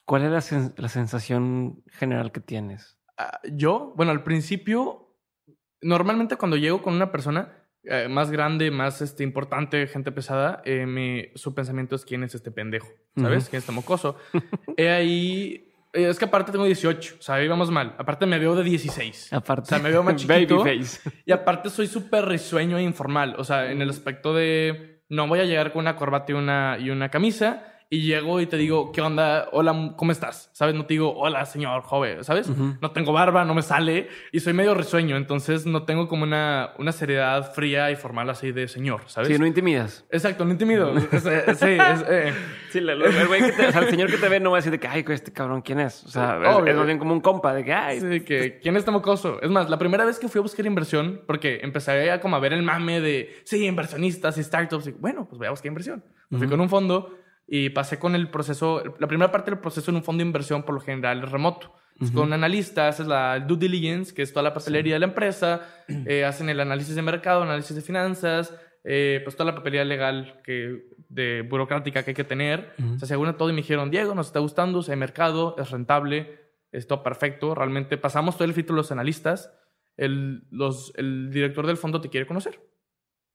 ¿cuál 0.04 0.24
es 0.24 0.52
la, 0.52 0.72
la 0.76 0.90
sensación 0.90 1.82
general 1.88 2.34
que 2.34 2.42
tienes? 2.42 3.00
Ah, 3.18 3.40
yo, 3.54 3.94
bueno, 3.96 4.12
al 4.12 4.24
principio, 4.24 5.16
normalmente 5.82 6.36
cuando 6.36 6.58
llego 6.58 6.82
con 6.82 6.94
una 6.94 7.10
persona 7.10 7.63
eh, 7.86 8.08
más 8.10 8.32
grande, 8.32 8.72
más 8.72 9.02
este, 9.02 9.24
importante, 9.24 9.86
gente 9.88 10.12
pesada, 10.12 10.62
eh, 10.66 10.86
mi- 10.86 11.28
su 11.36 11.54
pensamiento 11.54 11.96
es 11.96 12.06
quién 12.06 12.24
es 12.24 12.34
este 12.36 12.52
pendejo, 12.52 12.88
¿sabes? 13.18 13.50
¿Quién 13.50 13.58
es 13.58 13.64
este 13.64 13.72
mocoso? 13.72 14.16
He 14.78 14.90
ahí... 14.90 15.70
eh, 15.94 16.08
Es 16.10 16.18
que 16.18 16.26
aparte 16.26 16.52
tengo 16.52 16.66
18, 16.66 17.16
o 17.20 17.22
sea, 17.22 17.36
ahí 17.36 17.48
vamos 17.48 17.70
mal. 17.72 17.96
Aparte 17.98 18.26
me 18.26 18.40
veo 18.40 18.56
de 18.56 18.64
16. 18.64 19.34
Aparte, 19.34 19.64
O 19.64 19.66
sea, 19.66 19.80
me 19.80 19.90
veo 19.92 20.02
más 20.04 20.16
chiquito. 20.18 20.60
Babyface. 20.60 21.10
Y 21.26 21.32
aparte 21.32 21.70
soy 21.70 21.88
súper 21.88 22.26
risueño 22.26 22.78
e 22.78 22.84
informal. 22.84 23.36
O 23.38 23.44
sea, 23.44 23.72
en 23.72 23.82
el 23.82 23.90
aspecto 23.90 24.34
de 24.34 25.02
no 25.10 25.28
voy 25.28 25.40
a 25.40 25.44
llegar 25.46 25.72
con 25.74 25.82
una 25.82 25.96
corbata 25.96 26.32
y 26.32 26.36
una, 26.36 26.78
y 26.80 26.90
una 26.90 27.10
camisa 27.10 27.73
y 27.94 28.02
llego 28.02 28.42
y 28.42 28.48
te 28.48 28.58
digo, 28.58 28.92
¿qué 28.92 29.02
onda? 29.02 29.50
Hola, 29.52 29.94
¿cómo 29.96 30.12
estás? 30.12 30.50
¿Sabes? 30.54 30.74
No 30.74 30.88
te 30.88 30.96
digo, 30.96 31.14
hola, 31.16 31.46
señor 31.46 31.84
joven, 31.84 32.24
¿sabes? 32.24 32.50
Ujú. 32.50 32.76
No 32.82 32.90
tengo 32.90 33.14
barba, 33.14 33.46
no 33.46 33.54
me 33.54 33.62
sale 33.62 34.08
y 34.32 34.40
soy 34.40 34.54
medio 34.54 34.74
risueño. 34.74 35.16
Entonces 35.16 35.68
no 35.68 35.84
tengo 35.84 36.08
como 36.08 36.24
una, 36.24 36.72
una 36.80 36.92
seriedad 36.92 37.54
fría 37.54 37.92
y 37.92 37.96
formal 37.96 38.32
así 38.32 38.52
de 38.52 38.68
señor, 38.68 39.02
¿sabes? 39.06 39.28
Sí, 39.28 39.38
no 39.38 39.46
intimidas. 39.46 40.06
Exacto, 40.10 40.44
no 40.44 40.52
intimido. 40.54 40.98
Es- 40.98 41.22
sí, 41.60 41.70
es, 41.70 42.06
eh, 42.10 42.34
Sí, 42.72 42.80
la- 42.80 42.96
la- 42.96 43.06
el, 43.06 43.28
güey 43.28 43.42
que 43.42 43.52
te- 43.52 43.68
o 43.68 43.72
sea, 43.72 43.82
el 43.82 43.90
señor 43.92 44.10
que 44.10 44.18
te 44.18 44.28
ve 44.28 44.40
no 44.40 44.50
va 44.50 44.58
a 44.58 44.60
decir 44.60 44.72
de 44.72 44.80
que, 44.80 44.88
ay, 44.88 45.06
este 45.10 45.32
cabrón, 45.32 45.62
¿quién 45.62 45.80
es? 45.80 46.04
O 46.06 46.10
sea, 46.10 46.40
es, 46.42 46.56
Obvio. 46.56 46.72
es 46.72 46.76
más 46.78 46.88
bien 46.88 46.98
como 46.98 47.14
un 47.14 47.22
compa 47.22 47.54
de 47.54 47.64
que, 47.64 47.74
ay, 47.74 48.00
Sí, 48.00 48.08
de 48.08 48.24
que 48.26 48.58
quién 48.58 48.76
está 48.76 48.90
mocoso. 48.90 49.40
Es 49.44 49.52
más, 49.52 49.70
la 49.70 49.78
primera 49.78 50.04
vez 50.04 50.18
que 50.18 50.28
fui 50.30 50.40
a 50.40 50.42
buscar 50.42 50.66
inversión, 50.66 51.22
porque 51.28 51.60
empecé 51.62 52.10
a 52.10 52.20
como 52.20 52.38
a 52.38 52.40
ver 52.40 52.54
el 52.54 52.64
mame 52.64 53.02
de, 53.02 53.40
sí, 53.44 53.64
inversionistas 53.68 54.36
y 54.40 54.44
startups. 54.44 54.88
Y, 54.88 54.92
bueno, 54.94 55.28
pues 55.30 55.38
voy 55.38 55.46
a 55.46 55.52
buscar 55.52 55.68
inversión. 55.68 56.04
Me 56.32 56.40
fui 56.40 56.48
Ujú. 56.48 56.54
con 56.56 56.62
un 56.62 56.70
fondo 56.70 57.20
y 57.48 57.70
pasé 57.70 58.00
con 58.00 58.16
el 58.16 58.30
proceso, 58.30 58.84
la 59.00 59.08
primera 59.08 59.32
parte 59.32 59.52
del 59.52 59.60
proceso 59.60 59.92
en 59.92 59.98
un 59.98 60.04
fondo 60.04 60.22
de 60.22 60.28
inversión 60.28 60.64
por 60.64 60.76
lo 60.76 60.82
general 60.82 61.24
es 61.24 61.32
remoto. 61.32 61.74
Es 62.00 62.10
Ujú. 62.10 62.20
Con 62.20 62.28
un 62.28 62.34
analista 62.34 62.88
haces 62.88 63.06
la 63.06 63.40
due 63.40 63.58
diligence, 63.58 64.14
que 64.14 64.24
es 64.24 64.34
toda 64.34 64.44
la 64.44 64.54
papelería 64.54 64.96
de 64.96 65.00
la 65.00 65.06
empresa, 65.06 65.62
eh, 65.88 66.26
hacen 66.26 66.50
el 66.50 66.60
análisis 66.60 66.96
de 66.96 67.02
mercado, 67.02 67.44
análisis 67.44 67.76
de 67.76 67.82
finanzas, 67.82 68.54
eh, 68.84 69.22
pues 69.24 69.36
toda 69.36 69.52
la 69.52 69.56
papelería 69.56 69.86
legal 69.86 70.42
que, 70.44 70.88
de 71.10 71.42
burocrática 71.44 72.04
que 72.04 72.12
hay 72.12 72.16
que 72.16 72.24
tener. 72.24 72.74
Ujú. 72.80 73.00
Se 73.00 73.06
aseguran 73.06 73.38
todo 73.38 73.50
y 73.50 73.54
me 73.54 73.62
dijeron, 73.62 73.92
Diego, 73.92 74.16
nos 74.16 74.28
está 74.28 74.40
gustando, 74.40 74.84
hay 74.88 74.96
mercado, 74.96 75.56
es 75.58 75.70
rentable, 75.70 76.40
es 76.72 76.88
todo 76.88 77.04
perfecto. 77.04 77.54
Realmente 77.54 77.98
pasamos 77.98 78.36
todo 78.36 78.46
el 78.46 78.54
filtro 78.54 78.76
de 78.76 78.78
los 78.78 78.92
analistas. 78.92 79.54
El, 79.96 80.48
los, 80.50 80.92
el 80.96 81.30
director 81.30 81.68
del 81.68 81.78
fondo 81.78 82.02
te 82.02 82.10
quiere 82.10 82.26
conocer. 82.26 82.60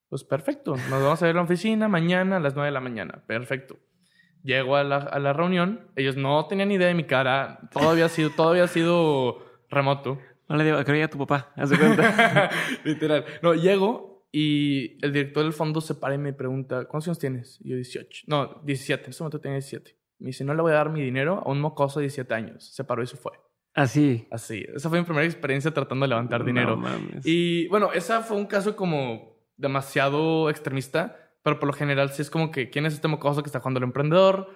Pues 0.09 0.25
perfecto. 0.25 0.75
Nos 0.75 1.03
vamos 1.03 1.23
a 1.23 1.27
ver 1.27 1.31
en 1.31 1.37
la 1.37 1.43
oficina 1.43 1.89
mañana 1.89 2.39
a 2.39 2.41
las 2.41 2.55
9 2.55 2.67
de 2.67 2.73
la 2.73 2.81
mañana. 2.81 3.23
Perfecto. 3.27 3.79
Llego 4.43 4.76
a 4.76 4.84
la, 4.84 4.97
a 4.97 5.18
la 5.18 5.32
reunión. 5.32 5.89
Ellos 5.97 6.16
no 6.16 6.47
tenían 6.47 6.70
idea 6.70 6.89
de 6.89 6.95
mi 6.95 7.05
cara. 7.05 7.61
Todo 7.72 7.91
había 7.91 8.09
sido, 8.09 8.30
todo 8.30 8.51
había 8.51 8.66
sido 8.68 9.39
remoto. 9.68 10.18
no 10.49 10.57
le 10.57 10.64
digo, 10.64 10.82
creo 10.84 11.07
que 11.07 11.12
tu 11.12 11.18
papá, 11.18 11.53
haz 11.57 11.70
de 11.70 11.78
cuenta. 11.78 12.51
Literal. 12.84 13.24
No, 13.43 13.55
llego 13.55 14.26
y 14.30 15.05
el 15.05 15.12
director 15.12 15.43
del 15.43 15.53
fondo 15.53 15.80
se 15.80 15.95
para 15.95 16.14
y 16.14 16.18
me 16.18 16.32
pregunta, 16.32 16.84
¿cuántos 16.84 17.09
años 17.09 17.18
tienes? 17.18 17.59
Y 17.61 17.70
yo, 17.70 17.76
18. 17.76 18.24
No, 18.26 18.61
17. 18.64 19.05
En 19.05 19.11
ese 19.11 19.22
momento 19.22 19.41
tenía 19.41 19.57
17. 19.57 19.97
Me 20.18 20.28
dice, 20.28 20.45
no 20.45 20.55
le 20.55 20.62
voy 20.62 20.72
a 20.72 20.76
dar 20.76 20.91
mi 20.91 21.01
dinero 21.01 21.43
a 21.45 21.51
un 21.51 21.61
mocoso 21.61 22.01
de 22.01 22.05
17 22.05 22.34
años. 22.34 22.74
Se 22.74 22.84
paró 22.84 23.03
y 23.03 23.07
se 23.07 23.16
fue. 23.16 23.32
Así. 23.74 24.26
Así. 24.30 24.66
Esa 24.74 24.89
fue 24.89 24.99
mi 24.99 25.05
primera 25.05 25.24
experiencia 25.24 25.72
tratando 25.72 26.05
de 26.05 26.09
levantar 26.09 26.45
dinero. 26.45 26.70
No 26.70 26.82
mames. 26.82 27.24
Y 27.24 27.68
bueno, 27.68 27.93
esa 27.93 28.22
fue 28.22 28.36
un 28.36 28.47
caso 28.47 28.74
como 28.74 29.39
demasiado 29.57 30.51
extremista, 30.51 31.28
pero 31.43 31.59
por 31.59 31.66
lo 31.68 31.72
general 31.72 32.11
sí 32.11 32.22
es 32.22 32.30
como 32.30 32.51
que 32.51 32.70
quién 32.70 32.86
es 32.86 32.95
este 32.95 33.09
mocoso 33.09 33.43
que 33.43 33.49
está 33.49 33.61
jugando 33.61 33.78
el 33.78 33.84
emprendedor. 33.84 34.49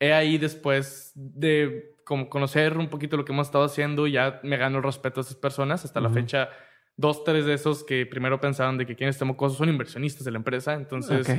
He 0.00 0.12
ahí 0.12 0.38
después 0.38 1.12
de 1.14 1.94
como 2.04 2.28
conocer 2.30 2.78
un 2.78 2.88
poquito 2.88 3.16
lo 3.16 3.24
que 3.24 3.32
hemos 3.32 3.48
estado 3.48 3.64
haciendo, 3.64 4.06
ya 4.06 4.40
me 4.42 4.56
gano 4.56 4.78
el 4.78 4.84
respeto 4.84 5.20
a 5.20 5.22
esas 5.22 5.34
personas. 5.36 5.84
Hasta 5.84 6.00
la 6.00 6.08
Ujú. 6.08 6.14
fecha, 6.16 6.48
dos, 6.96 7.24
tres 7.24 7.44
de 7.44 7.54
esos 7.54 7.84
que 7.84 8.06
primero 8.06 8.40
pensaban 8.40 8.78
de 8.78 8.86
que 8.86 8.96
quién 8.96 9.08
es 9.10 9.16
este 9.16 9.24
mocoso 9.24 9.56
son 9.56 9.68
inversionistas 9.68 10.24
de 10.24 10.30
la 10.30 10.38
empresa. 10.38 10.74
Entonces, 10.74 11.28
Ok. 11.28 11.36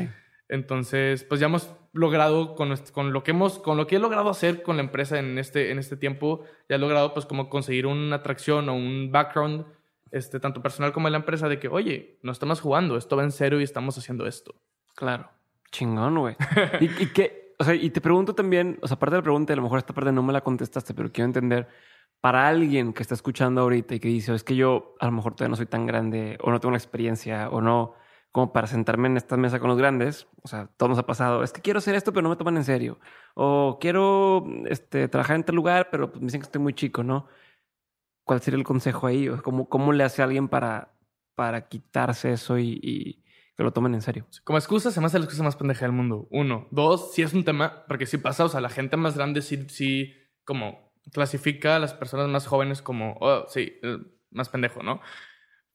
entonces, 0.49 1.23
pues 1.23 1.39
ya 1.39 1.47
hemos 1.47 1.73
logrado 1.93 2.55
con, 2.55 2.75
con 2.91 3.13
lo 3.13 3.23
que 3.23 3.31
hemos, 3.31 3.59
con 3.59 3.77
lo 3.77 3.87
que 3.87 3.95
he 3.95 3.99
logrado 3.99 4.29
hacer 4.29 4.61
con 4.61 4.75
la 4.77 4.83
empresa 4.83 5.17
en 5.19 5.37
este, 5.39 5.71
en 5.71 5.79
este 5.79 5.95
tiempo, 5.97 6.43
ya 6.67 6.75
he 6.75 6.79
logrado 6.79 7.13
pues 7.13 7.25
como 7.25 7.49
conseguir 7.49 7.85
una 7.87 8.17
atracción 8.17 8.67
o 8.69 8.75
un 8.75 9.11
background, 9.11 9.65
este, 10.11 10.39
tanto 10.39 10.61
personal 10.61 10.91
como 10.91 11.07
de 11.07 11.11
la 11.11 11.17
empresa, 11.19 11.47
de 11.47 11.59
que, 11.59 11.67
oye, 11.67 12.19
no 12.23 12.31
estamos 12.31 12.61
jugando, 12.61 12.97
esto 12.97 13.15
va 13.15 13.23
en 13.23 13.31
serio 13.31 13.59
y 13.59 13.63
estamos 13.63 13.97
haciendo 13.97 14.27
esto. 14.27 14.55
Claro. 14.99 15.29
Chingón, 15.71 16.19
güey. 16.19 16.35
¿Y, 16.81 17.03
y 17.03 17.13
qué? 17.13 17.55
O 17.57 17.63
sea, 17.63 17.73
y 17.73 17.89
te 17.89 18.01
pregunto 18.01 18.35
también, 18.35 18.77
o 18.81 18.87
sea, 18.87 18.95
aparte 18.95 19.15
de 19.15 19.19
la 19.19 19.23
pregunta, 19.23 19.53
a 19.53 19.55
lo 19.55 19.61
mejor 19.61 19.79
esta 19.79 19.93
parte 19.93 20.11
no 20.11 20.21
me 20.23 20.33
la 20.33 20.41
contestaste, 20.41 20.93
pero 20.93 21.09
quiero 21.09 21.25
entender, 21.25 21.69
para 22.19 22.49
alguien 22.49 22.91
que 22.91 23.01
está 23.01 23.15
escuchando 23.15 23.61
ahorita 23.61 23.95
y 23.95 23.99
que 24.01 24.09
dice, 24.09 24.35
es 24.35 24.43
que 24.43 24.57
yo 24.57 24.95
a 24.99 25.05
lo 25.05 25.13
mejor 25.13 25.35
todavía 25.35 25.51
no 25.51 25.55
soy 25.55 25.67
tan 25.67 25.85
grande 25.85 26.37
o 26.41 26.51
no 26.51 26.59
tengo 26.59 26.69
una 26.71 26.77
experiencia 26.77 27.49
o 27.49 27.61
no, 27.61 27.93
como 28.31 28.51
para 28.51 28.67
sentarme 28.67 29.07
en 29.07 29.15
esta 29.15 29.37
mesa 29.37 29.59
con 29.61 29.69
los 29.69 29.77
grandes, 29.77 30.27
o 30.41 30.49
sea, 30.49 30.67
todo 30.75 30.89
nos 30.89 30.99
ha 30.99 31.05
pasado, 31.05 31.43
es 31.43 31.53
que 31.53 31.61
quiero 31.61 31.79
hacer 31.79 31.95
esto, 31.95 32.11
pero 32.11 32.23
no 32.23 32.29
me 32.29 32.35
toman 32.35 32.57
en 32.57 32.65
serio. 32.65 32.99
O 33.35 33.77
quiero 33.79 34.45
este, 34.65 35.07
trabajar 35.07 35.37
en 35.37 35.45
tal 35.45 35.55
lugar, 35.55 35.89
pero 35.91 36.11
pues, 36.11 36.19
me 36.21 36.25
dicen 36.27 36.41
que 36.41 36.45
estoy 36.45 36.61
muy 36.61 36.73
chico, 36.73 37.03
¿no? 37.03 37.27
¿Cuál 38.25 38.41
sería 38.41 38.57
el 38.57 38.65
consejo 38.65 39.07
ahí? 39.07 39.29
¿Cómo, 39.43 39.69
cómo 39.69 39.93
le 39.93 40.03
hace 40.03 40.21
a 40.21 40.25
alguien 40.25 40.49
para, 40.49 40.91
para 41.35 41.67
quitarse 41.69 42.33
eso 42.33 42.57
y, 42.59 42.79
y 42.83 43.23
que 43.59 43.63
lo 43.65 43.73
tomen 43.73 43.93
en 43.93 44.01
serio? 44.01 44.25
Como 44.45 44.57
excusa, 44.57 44.89
se 44.89 45.01
me 45.01 45.07
hace 45.07 45.19
la 45.19 45.25
excusa 45.25 45.43
más 45.43 45.57
pendeja 45.57 45.83
del 45.83 45.91
mundo. 45.91 46.29
Uno. 46.31 46.69
Dos, 46.71 47.13
sí 47.13 47.23
es 47.23 47.33
un 47.33 47.43
tema, 47.43 47.83
porque 47.89 48.05
sí 48.05 48.17
pasa, 48.17 48.45
o 48.45 48.47
sea, 48.47 48.61
la 48.61 48.69
gente 48.69 48.95
más 48.95 49.17
grande 49.17 49.41
sí, 49.41 49.65
sí 49.67 50.13
como 50.45 50.93
clasifica 51.11 51.75
a 51.75 51.79
las 51.79 51.93
personas 51.93 52.29
más 52.29 52.47
jóvenes 52.47 52.81
como, 52.81 53.17
oh, 53.19 53.43
sí, 53.49 53.73
más 54.31 54.47
pendejo, 54.47 54.81
¿no? 54.81 55.01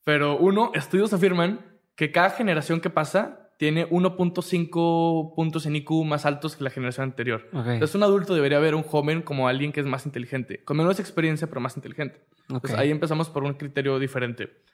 Pero 0.03 0.39
uno, 0.39 0.71
estudios 0.73 1.13
afirman 1.13 1.61
que 1.95 2.11
cada 2.11 2.31
generación 2.31 2.81
que 2.81 2.89
pasa 2.89 3.51
tiene 3.59 3.87
1.5 3.91 5.35
puntos 5.35 5.67
en 5.67 5.77
IQ 5.77 5.91
más 6.07 6.25
altos 6.25 6.57
que 6.57 6.65
la 6.65 6.71
generación 6.71 7.05
anterior. 7.11 7.51
Ok. 7.53 7.67
Entonces, 7.67 7.95
un 7.95 8.03
adulto 8.03 8.35
debería 8.35 8.61
ver 8.61 8.73
a 8.73 8.77
un 8.79 8.83
joven 8.83 9.21
como 9.21 9.47
alguien 9.47 9.73
que 9.73 9.81
es 9.81 9.87
más 9.87 10.07
inteligente, 10.07 10.65
con 10.65 10.79
menos 10.79 10.99
experiencia, 11.01 11.49
pero 11.49 11.61
más 11.61 11.77
inteligente. 11.77 12.23
ok. 12.49 12.63
Pues 12.63 12.73
ahí 12.73 12.91
empezamos 12.91 13.29
por 13.29 13.45
un 13.45 13.53
criterio 13.53 13.99
diferente. 13.99 14.65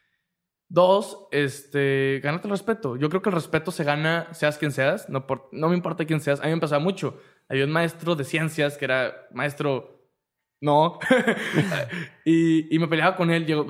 Dos, 0.73 1.27
este, 1.33 2.21
ganarte 2.23 2.47
el 2.47 2.53
respeto. 2.53 2.97
Yo 2.97 3.09
creo 3.09 3.21
que 3.23 3.29
el 3.29 3.35
respeto 3.35 3.73
se 3.73 3.83
gana, 3.83 4.29
seas 4.31 4.57
quien 4.57 4.71
seas, 4.71 5.09
no, 5.09 5.27
por, 5.27 5.49
no 5.51 5.68
me 5.68 5.75
importa 5.75 6.05
quién 6.05 6.21
seas. 6.21 6.41
A 6.41 6.45
mí 6.45 6.53
me 6.55 6.61
pasaba 6.61 6.81
mucho. 6.81 7.21
Había 7.49 7.64
un 7.64 7.73
maestro 7.73 8.14
de 8.14 8.23
ciencias 8.23 8.79
que 8.79 8.85
era 8.85 9.27
maestro, 9.33 10.07
no, 10.61 11.01
y, 12.25 12.73
y, 12.73 12.79
me 12.79 12.87
peleaba 12.87 13.16
con 13.16 13.33
él. 13.33 13.47
Llegó, 13.47 13.66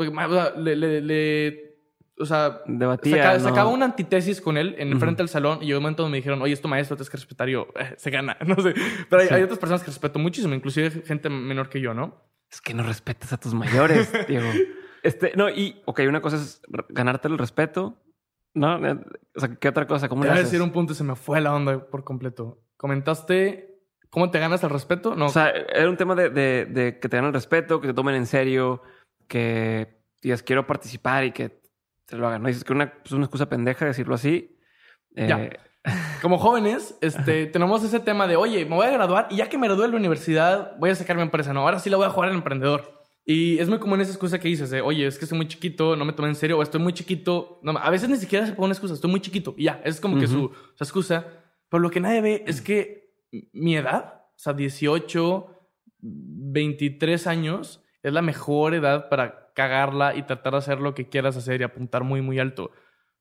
le, 0.59 0.76
le, 0.76 1.01
le, 1.01 1.78
o 2.18 2.26
sea, 2.26 2.61
Debatía, 2.66 3.16
sacaba, 3.16 3.38
¿no? 3.38 3.44
sacaba 3.44 3.70
una 3.70 3.84
antitesis 3.86 4.38
con 4.42 4.59
él 4.59 4.74
en 4.76 5.01
frente 5.01 5.22
del 5.22 5.30
salón 5.30 5.61
y 5.62 5.66
llegó 5.68 5.78
un 5.78 5.84
momento 5.84 6.03
donde 6.03 6.16
me 6.16 6.18
dijeron, 6.18 6.42
oye, 6.42 6.53
es 6.53 6.61
tu 6.61 6.68
maestro, 6.68 6.96
tienes 6.96 7.09
que 7.09 7.16
respetar. 7.16 7.48
Y 7.48 7.53
yo, 7.53 7.68
eh, 7.80 7.94
se 7.96 8.11
gana, 8.11 8.36
no 8.46 8.57
sé. 8.57 8.74
Pero 9.09 9.22
hay, 9.22 9.28
Sí. 9.28 9.34
hay 9.34 9.42
otras 9.42 9.59
personas 9.59 9.80
que 9.80 9.86
respeto 9.86 10.18
muchísimo, 10.18 10.53
inclusive 10.55 10.90
gente 11.07 11.30
menor 11.30 11.70
que 11.70 11.80
yo, 11.80 11.94
¿no? 11.94 12.28
Es 12.53 12.61
que 12.61 12.74
no 12.74 12.82
respetas 12.82 13.32
a 13.32 13.38
tus 13.38 13.55
mayores, 13.55 14.12
Diego. 14.28 14.51
Este, 15.03 15.32
no, 15.36 15.48
y, 15.48 15.80
ok, 15.86 16.01
una 16.09 16.20
cosa 16.20 16.36
es 16.36 16.61
ganarte 16.88 17.28
el 17.28 17.38
respeto, 17.38 17.96
¿no? 18.55 18.84
Eh, 18.86 18.98
O 19.36 19.40
sea, 19.40 19.55
¿qué 19.57 19.68
otra 19.68 19.86
cosa? 19.86 20.09
¿Cómo 20.09 20.22
Te 20.22 20.28
voy 20.28 20.38
a 20.38 20.42
decir 20.42 20.61
un 20.62 20.72
punto 20.72 20.92
y 20.92 20.96
se 20.96 21.05
me 21.05 21.16
fue 21.16 21.40
la 21.40 21.55
onda 21.55 21.86
por 21.86 22.05
completo. 22.05 22.59
Comentaste 22.76 23.78
cómo 24.11 24.30
te 24.30 24.38
ganas 24.38 24.62
el 24.64 24.70
respeto. 24.70 25.14
No, 25.14 25.26
O 25.26 25.30
sea, 25.30 25.51
era 25.51 25.88
un 25.88 25.96
tema 25.96 26.14
de, 26.14 26.30
de- 26.30 26.66
de 26.66 26.98
que 26.98 27.09
te 27.09 27.16
den 27.16 27.26
el 27.26 27.32
respeto, 27.32 27.80
que 27.80 27.88
te 27.88 27.94
tomen 27.94 28.14
en 28.14 28.26
serio, 28.26 28.82
que 29.28 30.03
digas, 30.22 30.42
quiero 30.42 30.66
participar 30.66 31.24
y 31.24 31.32
que 31.32 31.61
te 32.07 32.16
lo 32.16 32.26
hagan. 32.26 32.42
¿no? 32.42 32.48
Dices 32.48 32.64
que 32.64 32.72
una, 32.72 32.92
es 33.05 33.12
una 33.12 33.24
excusa 33.24 33.48
pendeja 33.48 33.84
decirlo 33.86 34.14
así. 34.14 34.59
Eh, 35.16 35.26
Ya. 35.28 35.48
como 36.20 36.36
jóvenes, 36.38 36.98
este, 37.01 37.46
tenemos 37.46 37.82
ese 37.84 38.01
tema 38.01 38.26
de, 38.26 38.36
oye, 38.36 38.64
me 38.66 38.74
voy 38.76 38.86
a 38.86 38.90
graduar 38.90 39.28
y 39.30 39.36
ya 39.36 39.48
que 39.48 39.57
me 39.57 39.66
gradúe 39.68 39.82
de 39.82 39.88
la 39.88 39.96
universidad, 39.96 40.76
voy 40.78 40.90
a 40.90 40.94
sacar 40.94 41.16
mi 41.16 41.22
empresa. 41.22 41.53
No, 41.55 41.61
ahora 41.61 41.78
sí 41.78 41.88
la 41.88 41.96
voy 41.96 42.07
a 42.07 42.11
jugar 42.11 42.28
al 42.30 42.34
emprendedor. 42.36 42.99
Y 43.24 43.58
es 43.58 43.68
muy 43.68 43.78
común 43.78 44.00
esa 44.00 44.10
excusa 44.10 44.38
que 44.38 44.48
dices 44.48 44.70
de, 44.70 44.80
oye, 44.80 45.06
es 45.06 45.18
que 45.18 45.24
estoy 45.24 45.36
muy 45.36 45.46
chiquito, 45.46 45.94
no 45.94 46.04
me 46.04 46.12
tomen 46.12 46.30
en 46.30 46.34
serio, 46.34 46.58
o 46.58 46.62
estoy 46.62 46.80
muy 46.80 46.92
chiquito. 46.92 47.60
No, 47.62 47.72
a 47.72 47.90
veces 47.90 48.08
ni 48.08 48.16
siquiera 48.16 48.46
se 48.46 48.52
pone 48.52 48.66
una 48.66 48.74
excusa, 48.74 48.94
estoy 48.94 49.10
muy 49.10 49.20
chiquito. 49.20 49.54
Y 49.56 49.64
ya, 49.64 49.80
es 49.84 50.00
como 50.00 50.18
que 50.18 50.26
su, 50.26 50.50
su 50.74 50.84
excusa. 50.84 51.26
Pero 51.68 51.80
lo 51.80 51.90
que 51.90 52.00
nadie 52.00 52.20
ve 52.20 52.44
es 52.46 52.60
que 52.60 53.14
mi 53.52 53.76
edad, 53.76 54.24
o 54.34 54.38
sea, 54.38 54.52
18, 54.52 55.46
23 56.00 57.26
años, 57.26 57.82
es 58.02 58.12
la 58.12 58.22
mejor 58.22 58.74
edad 58.74 59.08
para 59.08 59.52
cagarla 59.54 60.14
y 60.16 60.22
tratar 60.22 60.52
de 60.52 60.58
hacer 60.58 60.80
lo 60.80 60.94
que 60.94 61.08
quieras 61.08 61.36
hacer 61.36 61.60
y 61.60 61.64
apuntar 61.64 62.04
muy, 62.04 62.22
muy 62.22 62.38
alto. 62.38 62.72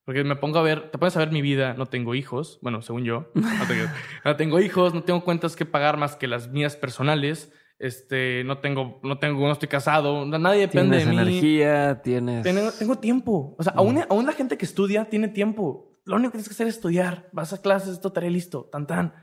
Porque 0.06 0.24
me 0.24 0.36
pongo 0.36 0.58
a 0.58 0.64
ver, 0.64 0.90
te 0.90 0.98
pones 0.98 1.16
a 1.18 1.20
ver 1.20 1.32
mi 1.32 1.42
vida, 1.42 1.76
no 1.76 1.86
tengo 1.86 2.16
hijos, 2.16 2.58
bueno, 2.62 2.82
según 2.82 3.04
yo, 3.04 3.32
no 3.36 3.68
tengo, 3.68 3.86
no 4.26 4.36
tengo 4.36 4.60
hijos, 4.60 4.94
no 4.94 5.04
tengo 5.04 5.24
cuentas 5.24 5.56
que 5.56 5.66
pagar 5.66 5.98
más 5.98 6.16
que 6.16 6.28
las 6.28 6.50
mías 6.50 6.76
personales, 6.76 7.54
este, 7.80 8.44
no 8.44 8.60
tengo, 8.60 9.00
no 9.04 9.18
tengo, 9.20 9.40
no 9.40 9.54
estoy 9.54 9.70
casado, 9.70 10.26
nadie 10.26 10.62
depende 10.62 10.98
tienes 10.98 11.06
de 11.06 11.24
mí. 11.24 11.30
energía, 11.30 12.02
tienes... 12.02 12.44
Tengo, 12.44 12.72
tengo 12.74 12.98
tiempo. 12.98 13.56
O 13.58 13.64
sea, 13.64 13.74
aún, 13.76 14.04
aún 14.10 14.26
la 14.26 14.34
gente 14.34 14.58
que 14.58 14.66
estudia 14.66 15.06
tiene 15.06 15.30
tiempo. 15.30 15.98
Lo 16.04 16.18
único 16.18 16.32
que 16.32 16.40
tienes 16.40 16.50
que 16.50 16.54
hacer 16.54 16.68
es 16.68 16.76
estudiar. 16.76 17.30
Vas 17.32 17.54
a 17.54 17.62
clases, 17.62 17.94
esto 17.94 18.12
haré 18.14 18.30
listo. 18.30 18.70
Tan, 18.70 18.86
tan. 18.86 19.14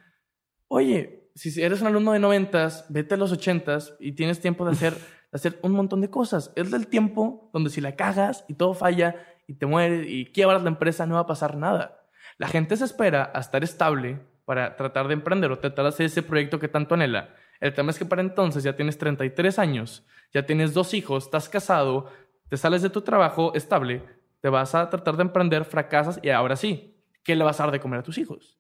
Oye, 0.69 1.31
si 1.35 1.63
eres 1.63 1.83
un 1.83 1.89
alumno 1.89 2.13
de 2.13 2.19
noventas, 2.19 2.87
vete 2.89 3.15
a 3.15 3.19
los 3.19 3.31
ochentas 3.31 3.95
y 4.01 4.13
tienes 4.13 4.41
tiempo 4.41 4.65
de 4.65 4.73
hacer, 4.73 4.95
de 4.95 5.01
hacer 5.33 5.59
un 5.63 5.73
montón 5.73 6.01
de 6.01 6.09
cosas. 6.09 6.51
Es 6.57 6.71
del 6.71 6.87
tiempo 6.87 7.51
donde 7.53 7.69
si 7.69 7.83
la 7.83 7.95
cagas 7.95 8.47
y 8.49 8.55
todo 8.55 8.73
falla 8.73 9.17
y 9.47 9.59
te 9.59 9.67
mueres 9.67 10.07
y 10.09 10.33
quiebras 10.33 10.63
la 10.63 10.71
empresa, 10.71 11.05
no 11.05 11.17
va 11.17 11.21
a 11.21 11.27
pasar 11.27 11.59
nada. 11.59 12.07
La 12.39 12.49
gente 12.49 12.75
se 12.77 12.87
espera 12.87 13.31
a 13.35 13.41
estar 13.41 13.63
estable 13.63 14.21
para 14.47 14.77
tratar 14.77 15.09
de 15.09 15.15
emprender 15.15 15.53
o 15.53 15.59
tratar 15.59 15.85
de 15.85 15.89
hacer 15.91 16.07
ese 16.07 16.23
proyecto 16.23 16.59
que 16.59 16.69
tanto 16.69 16.95
anhela. 16.95 17.35
El 17.61 17.75
tema 17.75 17.91
es 17.91 17.99
que 17.99 18.05
para 18.05 18.23
entonces 18.23 18.63
ya 18.63 18.77
tienes 18.77 18.99
33 18.99 19.59
años, 19.59 20.07
ya 20.33 20.45
tienes 20.45 20.75
dos 20.75 20.95
hijos, 20.95 21.25
estás 21.25 21.49
casado, 21.49 22.11
te 22.49 22.57
sales 22.57 22.83
de 22.83 22.91
tu 22.91 23.03
trabajo 23.03 23.55
estable, 23.55 24.03
te 24.41 24.49
vas 24.49 24.75
a 24.75 24.89
tratar 24.91 25.17
de 25.17 25.23
emprender, 25.23 25.65
fracasas 25.65 26.21
y 26.23 26.29
ahora 26.31 26.57
sí, 26.57 26.95
¿qué 27.23 27.35
le 27.35 27.45
vas 27.45 27.59
a 27.61 27.65
dar 27.65 27.73
de 27.73 27.81
comer 27.81 28.01
a 28.01 28.03
tus 28.03 28.19
hijos? 28.19 28.59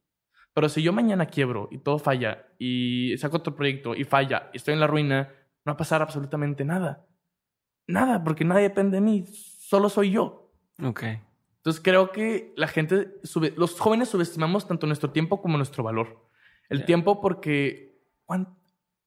Pero 0.54 0.68
si 0.70 0.82
yo 0.82 0.92
mañana 0.92 1.26
quiebro 1.26 1.68
y 1.70 1.78
todo 1.78 1.98
falla 1.98 2.46
y 2.58 3.14
saco 3.18 3.36
otro 3.36 3.54
proyecto 3.54 3.94
y 3.94 4.04
falla 4.04 4.48
y 4.52 4.56
estoy 4.56 4.74
en 4.74 4.80
la 4.80 4.86
ruina, 4.86 5.28
no 5.64 5.70
va 5.70 5.74
a 5.74 5.76
pasar 5.76 6.00
absolutamente 6.00 6.64
nada. 6.64 7.04
Nada, 7.86 8.24
porque 8.24 8.44
nadie 8.44 8.62
depende 8.62 8.96
de 8.96 9.00
mí, 9.02 9.26
solo 9.26 9.88
soy 9.88 10.12
yo. 10.12 10.50
Ok. 10.82 11.04
Entonces 11.58 11.82
creo 11.82 12.10
que 12.10 12.52
la 12.56 12.68
gente, 12.68 13.18
sube, 13.22 13.52
los 13.56 13.78
jóvenes 13.78 14.08
subestimamos 14.08 14.66
tanto 14.66 14.86
nuestro 14.86 15.10
tiempo 15.10 15.42
como 15.42 15.56
nuestro 15.56 15.82
valor. 15.84 16.24
El 16.68 16.84
tiempo 16.84 17.20
porque 17.20 18.00
cuán- 18.24 18.55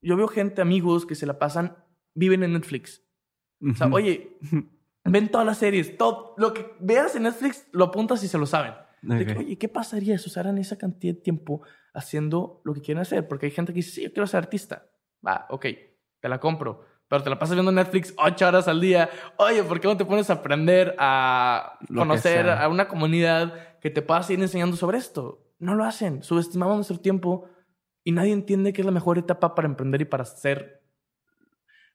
yo 0.01 0.15
veo 0.15 0.27
gente, 0.27 0.61
amigos 0.61 1.05
que 1.05 1.15
se 1.15 1.25
la 1.25 1.39
pasan, 1.39 1.77
viven 2.13 2.43
en 2.43 2.53
Netflix. 2.53 3.03
O 3.61 3.73
sea, 3.73 3.87
oye, 3.87 4.37
ven 5.03 5.29
todas 5.29 5.45
las 5.45 5.57
series, 5.57 5.97
todo 5.97 6.33
lo 6.37 6.53
que 6.53 6.73
veas 6.79 7.15
en 7.15 7.23
Netflix 7.23 7.67
lo 7.71 7.85
apuntas 7.85 8.23
y 8.23 8.27
se 8.27 8.37
lo 8.37 8.45
saben. 8.45 8.73
Que, 9.01 9.35
oye, 9.37 9.57
¿qué 9.57 9.69
pasaría 9.69 10.17
si 10.17 10.27
usaran 10.27 10.57
esa 10.57 10.77
cantidad 10.77 11.13
de 11.13 11.21
tiempo 11.21 11.61
haciendo 11.93 12.61
lo 12.65 12.73
que 12.73 12.81
quieren 12.81 13.01
hacer? 13.01 13.27
Porque 13.27 13.45
hay 13.45 13.51
gente 13.51 13.71
que 13.71 13.77
dice, 13.77 13.91
sí, 13.91 14.03
yo 14.03 14.11
quiero 14.11 14.27
ser 14.27 14.39
artista. 14.39 14.89
Va, 15.25 15.45
ok, 15.49 15.65
te 16.19 16.29
la 16.29 16.39
compro. 16.39 16.85
Pero 17.07 17.23
te 17.23 17.29
la 17.29 17.39
pasas 17.39 17.55
viendo 17.55 17.71
Netflix 17.71 18.13
ocho 18.17 18.47
horas 18.47 18.67
al 18.67 18.79
día. 18.79 19.09
Oye, 19.37 19.63
¿por 19.63 19.79
qué 19.79 19.87
no 19.87 19.97
te 19.97 20.05
pones 20.05 20.29
a 20.29 20.33
aprender 20.33 20.95
a 20.99 21.79
Lo 21.87 22.01
conocer 22.01 22.49
a 22.49 22.67
una 22.67 22.87
comunidad 22.87 23.79
que 23.79 23.89
te 23.89 24.01
pueda 24.03 24.21
seguir 24.21 24.43
enseñando 24.43 24.77
sobre 24.77 24.99
esto? 24.99 25.43
No 25.57 25.73
lo 25.75 25.85
hacen. 25.85 26.21
Subestimamos 26.21 26.75
nuestro 26.75 26.99
tiempo 26.99 27.49
y 28.09 28.11
nadie 28.11 28.33
entiende 28.33 28.73
que 28.73 28.81
es 28.81 28.85
la 28.87 28.91
mejor 28.91 29.19
etapa 29.19 29.53
para 29.53 29.67
emprender 29.67 30.01
y 30.01 30.05
para 30.05 30.23
hacer 30.23 30.81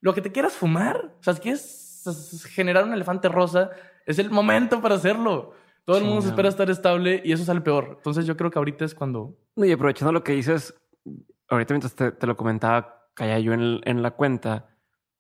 lo 0.01 0.15
que 0.15 0.23
te 0.23 0.31
quieras 0.31 0.53
fumar. 0.53 1.17
O 1.19 1.23
sea, 1.25 1.35
si 1.35 1.41
quieres 1.41 2.47
generar 2.51 2.85
un 2.85 2.93
elefante 2.93 3.29
rosa, 3.29 3.73
es 4.07 4.21
el 4.21 4.31
momento 4.31 4.81
para 4.81 4.95
hacerlo. 4.95 5.55
Todo 5.85 5.99
el 5.99 6.05
mundo 6.05 6.23
se 6.23 6.29
espera 6.29 6.49
estar 6.49 6.71
estable 6.71 7.21
y 7.25 7.33
eso 7.33 7.45
sale 7.45 7.63
peor. 7.63 7.95
Entonces 7.97 8.27
yo 8.27 8.37
creo 8.37 8.49
que 8.53 8.61
ahorita 8.61 8.85
es 8.85 8.95
cuando... 8.95 9.37
No, 9.57 9.65
y 9.65 9.73
aprovechando 9.73 10.13
lo 10.13 10.23
que 10.23 10.35
dices, 10.35 10.73
ahorita 11.49 11.75
mientras 11.75 11.97
te, 11.97 12.13
te 12.13 12.29
lo 12.29 12.37
comentaba, 12.37 13.09
caía 13.15 13.41
yo 13.41 13.53
en, 13.53 13.81
en 13.83 14.01
la 14.01 14.13
cuenta, 14.13 14.69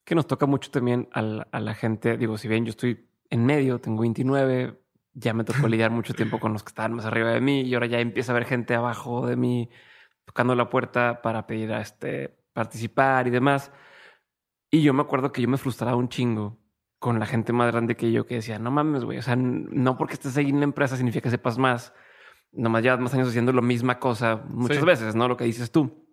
que 0.04 0.14
nos 0.14 0.28
toca 0.28 0.46
mucho 0.46 0.70
también 0.70 1.08
a 1.10 1.22
la, 1.22 1.48
a 1.50 1.58
la 1.58 1.74
gente. 1.74 2.16
Digo, 2.16 2.38
si 2.38 2.46
bien 2.46 2.66
yo 2.66 2.70
estoy 2.70 3.10
en 3.30 3.44
medio, 3.44 3.80
tengo 3.80 4.02
29, 4.02 4.80
ya 5.12 5.34
me 5.34 5.42
tocó 5.42 5.66
lidiar 5.66 5.90
mucho 5.90 6.14
tiempo 6.14 6.38
con 6.38 6.52
los 6.52 6.62
que 6.62 6.68
estaban 6.68 6.92
más 6.92 7.04
arriba 7.04 7.32
de 7.32 7.40
mí 7.40 7.62
y 7.62 7.74
ahora 7.74 7.86
ya 7.88 7.98
empieza 7.98 8.30
a 8.30 8.36
haber 8.36 8.46
gente 8.46 8.76
abajo 8.76 9.26
de 9.26 9.34
mí 9.34 9.70
tocando 10.34 10.56
la 10.56 10.68
puerta 10.68 11.22
para 11.22 11.46
pedir 11.46 11.72
a 11.72 11.80
este 11.80 12.36
participar 12.52 13.28
y 13.28 13.30
demás. 13.30 13.70
Y 14.68 14.82
yo 14.82 14.92
me 14.92 15.02
acuerdo 15.02 15.30
que 15.30 15.40
yo 15.40 15.46
me 15.48 15.56
frustraba 15.58 15.94
un 15.94 16.08
chingo 16.08 16.58
con 16.98 17.20
la 17.20 17.26
gente 17.26 17.52
más 17.52 17.70
grande 17.70 17.96
que 17.96 18.10
yo 18.10 18.26
que 18.26 18.34
decía, 18.36 18.58
no 18.58 18.72
mames, 18.72 19.04
güey, 19.04 19.18
o 19.18 19.22
sea, 19.22 19.36
no 19.36 19.96
porque 19.96 20.14
estés 20.14 20.36
ahí 20.36 20.48
en 20.48 20.58
la 20.58 20.64
empresa 20.64 20.96
significa 20.96 21.22
que 21.22 21.30
sepas 21.30 21.56
más. 21.56 21.94
Nomás 22.50 22.82
llevas 22.82 22.98
más 22.98 23.14
años 23.14 23.28
haciendo 23.28 23.52
la 23.52 23.60
misma 23.60 24.00
cosa 24.00 24.42
muchas 24.48 24.78
Sí. 24.78 24.84
veces, 24.84 25.14
¿no? 25.14 25.28
Lo 25.28 25.36
que 25.36 25.44
dices 25.44 25.70
tú. 25.70 26.04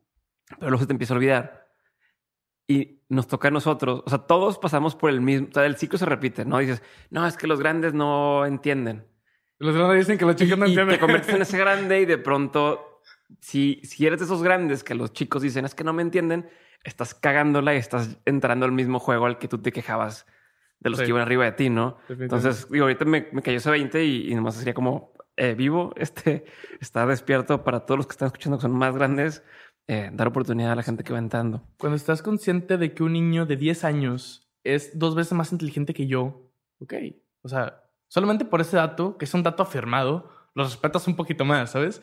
Pero 0.59 0.69
luego 0.69 0.81
se 0.81 0.85
te 0.87 0.93
empieza 0.93 1.15
a 1.15 1.17
olvidar. 1.17 1.67
Y 2.67 3.01
nos 3.09 3.27
toca 3.27 3.47
a 3.47 3.51
nosotros, 3.51 4.03
o 4.05 4.09
sea, 4.09 4.19
todos 4.19 4.59
pasamos 4.59 4.95
por 4.95 5.09
el 5.09 5.19
mismo, 5.21 5.47
o 5.49 5.53
sea, 5.53 5.65
el 5.65 5.77
ciclo 5.77 5.97
se 5.97 6.05
repite, 6.05 6.45
¿no? 6.45 6.59
Dices, 6.59 6.83
no, 7.09 7.25
es 7.25 7.37
que 7.37 7.47
los 7.47 7.59
grandes 7.59 7.95
no 7.95 8.45
entienden. 8.45 9.07
Los 9.57 9.75
grandes 9.75 9.99
dicen 10.05 10.19
que 10.19 10.25
los 10.25 10.35
chicos 10.35 10.59
no 10.59 10.65
y 10.67 10.69
entienden. 10.69 10.95
te 10.95 10.99
conviertes 10.99 11.33
en 11.33 11.41
ese 11.41 11.57
grande 11.57 12.01
y 12.01 12.05
de 12.05 12.17
pronto, 12.19 12.90
si, 13.39 13.79
si 13.83 14.05
eres 14.05 14.19
de 14.19 14.25
esos 14.25 14.43
grandes 14.43 14.83
que 14.83 14.95
los 14.95 15.13
chicos 15.13 15.41
dicen, 15.41 15.65
es 15.65 15.75
que 15.75 15.83
no 15.83 15.93
me 15.93 16.01
entienden, 16.01 16.49
estás 16.83 17.13
cagándola 17.13 17.73
y 17.73 17.77
estás 17.77 18.17
entrando 18.25 18.65
al 18.65 18.71
mismo 18.71 18.99
juego 18.99 19.25
al 19.25 19.37
que 19.39 19.47
tú 19.47 19.57
te 19.59 19.71
quejabas 19.71 20.25
de 20.79 20.89
los 20.89 20.99
Sí. 20.99 21.05
que 21.05 21.09
iban 21.09 21.21
arriba 21.21 21.45
de 21.45 21.51
ti, 21.51 21.69
¿no? 21.69 21.97
Entonces, 22.09 22.67
digo, 22.69 22.85
ahorita 22.85 23.05
me, 23.05 23.27
me 23.31 23.41
cayó 23.41 23.57
ese 23.57 23.69
20 23.69 24.03
y, 24.03 24.31
y 24.31 24.35
nomás 24.35 24.55
sería 24.55 24.73
como 24.73 25.13
eh, 25.37 25.53
vivo, 25.53 25.93
este, 25.97 26.45
estar 26.79 27.07
despierto 27.07 27.63
para 27.63 27.81
todos 27.85 27.97
los 27.99 28.07
que 28.07 28.11
están 28.13 28.27
escuchando 28.27 28.57
que 28.57 28.63
son 28.63 28.73
más 28.73 28.95
grandes, 28.95 29.43
eh, 29.87 30.09
dar 30.13 30.27
oportunidad 30.27 30.71
a 30.71 30.75
la 30.75 30.83
gente 30.83 31.03
que 31.03 31.13
va 31.13 31.19
entrando. 31.19 31.63
Cuando 31.77 31.95
estás 31.95 32.21
consciente 32.21 32.77
de 32.77 32.93
que 32.93 33.03
un 33.03 33.13
niño 33.13 33.45
de 33.45 33.57
10 33.57 33.83
años 33.83 34.49
es 34.63 34.97
dos 34.97 35.15
veces 35.15 35.33
más 35.33 35.51
inteligente 35.51 35.93
que 35.93 36.07
yo, 36.07 36.51
ok. 36.79 36.93
O 37.43 37.47
sea, 37.49 37.83
solamente 38.07 38.45
por 38.45 38.61
ese 38.61 38.77
dato, 38.77 39.17
que 39.17 39.25
es 39.25 39.33
un 39.33 39.43
dato 39.43 39.63
afirmado, 39.63 40.29
los 40.53 40.71
respetas 40.71 41.07
un 41.07 41.15
poquito 41.15 41.45
más, 41.45 41.71
¿sabes? 41.71 42.01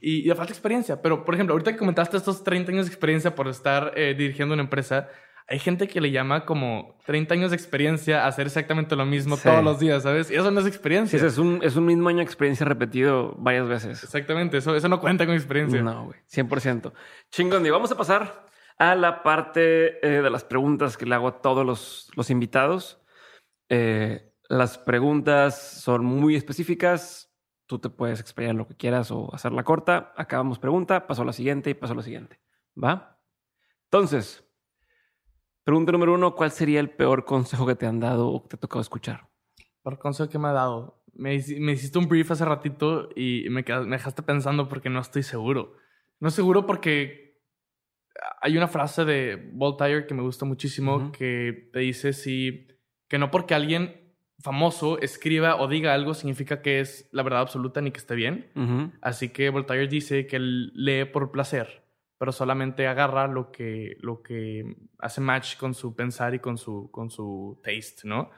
Y, 0.00 0.20
y 0.20 0.22
le 0.22 0.34
falta 0.34 0.52
experiencia. 0.52 1.02
Pero, 1.02 1.24
por 1.24 1.34
ejemplo, 1.34 1.52
ahorita 1.54 1.72
que 1.72 1.78
comentaste 1.78 2.16
estos 2.16 2.44
30 2.44 2.70
años 2.72 2.86
de 2.86 2.92
experiencia 2.92 3.34
por 3.34 3.48
estar 3.48 3.92
eh, 3.96 4.14
dirigiendo 4.16 4.54
una 4.54 4.62
empresa, 4.62 5.08
hay 5.48 5.58
gente 5.58 5.88
que 5.88 6.00
le 6.00 6.10
llama 6.10 6.44
como 6.44 6.98
30 7.06 7.34
años 7.34 7.50
de 7.50 7.56
experiencia 7.56 8.24
a 8.24 8.28
hacer 8.28 8.46
exactamente 8.46 8.94
lo 8.94 9.06
mismo 9.06 9.36
Sí. 9.36 9.44
todos 9.48 9.64
los 9.64 9.80
días, 9.80 10.02
¿sabes? 10.02 10.30
Y 10.30 10.34
eso 10.34 10.50
no 10.50 10.60
es 10.60 10.64
Sí, 10.66 10.70
experiencia. 10.70 11.16
ese 11.16 11.26
es 11.26 11.38
un, 11.38 11.60
es 11.62 11.74
un 11.76 11.86
mismo 11.86 12.08
año 12.08 12.18
de 12.18 12.24
experiencia 12.24 12.66
repetido 12.66 13.34
varias 13.38 13.66
veces. 13.66 14.04
Exactamente, 14.04 14.58
eso, 14.58 14.76
eso 14.76 14.88
no 14.88 15.00
cuenta 15.00 15.24
con 15.26 15.34
experiencia. 15.34 15.82
No, 15.82 16.04
güey. 16.04 16.20
100%. 16.30 16.92
Chingón. 17.30 17.64
Y 17.66 17.70
vamos 17.70 17.90
a 17.90 17.96
pasar 17.96 18.46
a 18.78 18.94
la 18.94 19.22
parte 19.22 20.06
eh, 20.06 20.22
de 20.22 20.30
las 20.30 20.44
preguntas 20.44 20.96
que 20.96 21.06
le 21.06 21.14
hago 21.14 21.26
a 21.28 21.40
todos 21.40 21.64
los, 21.66 22.10
los 22.14 22.30
invitados. 22.30 23.00
Eh, 23.70 24.30
las 24.50 24.78
preguntas 24.78 25.80
son 25.82 26.04
muy 26.04 26.36
específicas. 26.36 27.27
Tú 27.68 27.78
te 27.78 27.88
puedes 27.88 28.18
explayar 28.18 28.56
lo 28.56 28.66
que 28.66 28.74
quieras 28.74 29.12
o 29.12 29.32
hacerla 29.32 29.62
corta. 29.62 30.12
Acabamos 30.16 30.58
pregunta, 30.58 31.06
paso 31.06 31.22
a 31.22 31.24
la 31.24 31.32
siguiente 31.32 31.70
y 31.70 31.74
paso 31.74 31.92
a 31.92 31.96
la 31.96 32.02
siguiente. 32.02 32.40
¿Va? 32.82 33.20
Entonces, 33.84 34.44
pregunta 35.62 35.92
número 35.92 36.14
uno. 36.14 36.34
¿Cuál 36.34 36.50
sería 36.50 36.80
el 36.80 36.90
peor 36.90 37.24
consejo 37.24 37.64
que 37.64 37.76
te 37.76 37.86
han 37.86 38.00
dado 38.00 38.28
o 38.28 38.42
que 38.42 38.48
te 38.48 38.56
ha 38.56 38.60
tocado 38.60 38.80
escuchar? 38.80 39.28
por 39.88 39.98
consejo 39.98 40.28
que 40.28 40.38
me 40.38 40.48
ha 40.48 40.52
dado. 40.52 41.02
Me, 41.14 41.42
me 41.58 41.72
hiciste 41.72 41.98
un 41.98 42.08
brief 42.08 42.30
hace 42.30 42.44
ratito 42.44 43.08
y 43.16 43.46
me, 43.48 43.62
me 43.62 43.96
dejaste 43.96 44.22
pensando 44.22 44.68
porque 44.68 44.90
no 44.90 45.00
estoy 45.00 45.22
seguro. 45.22 45.76
No 46.20 46.30
seguro 46.30 46.66
porque 46.66 47.40
hay 48.42 48.56
una 48.56 48.68
frase 48.68 49.06
de 49.06 49.50
Voltaire 49.54 50.06
que 50.06 50.12
me 50.12 50.22
gusta 50.22 50.44
muchísimo 50.44 51.10
que 51.12 51.70
te 51.72 51.80
dice 51.80 52.12
si 52.12 52.66
que 53.08 53.18
no 53.18 53.30
porque 53.30 53.54
alguien 53.54 54.07
famoso 54.40 55.00
escriba 55.00 55.56
o 55.56 55.66
diga 55.68 55.94
algo 55.94 56.14
significa 56.14 56.62
que 56.62 56.80
es 56.80 57.08
la 57.12 57.22
verdad 57.22 57.40
absoluta 57.40 57.80
ni 57.80 57.90
que 57.90 57.98
esté 57.98 58.14
bien. 58.14 58.50
Así 59.02 59.30
que 59.30 59.50
Voltaire 59.50 59.88
dice 59.88 60.26
que 60.26 60.36
él 60.36 60.72
lee 60.74 61.04
por 61.06 61.30
placer, 61.32 61.82
pero 62.18 62.30
solamente 62.32 62.86
agarra 62.86 63.26
lo 63.26 63.50
que, 63.50 63.96
lo 64.00 64.22
que 64.22 64.64
hace 64.98 65.20
match 65.20 65.56
con 65.56 65.74
su 65.74 65.94
pensar 65.96 66.34
y 66.34 66.38
con 66.38 66.56
su, 66.58 66.90
con 66.90 67.10
su 67.10 67.60
taste, 67.64 68.02
¿no? 68.06 68.30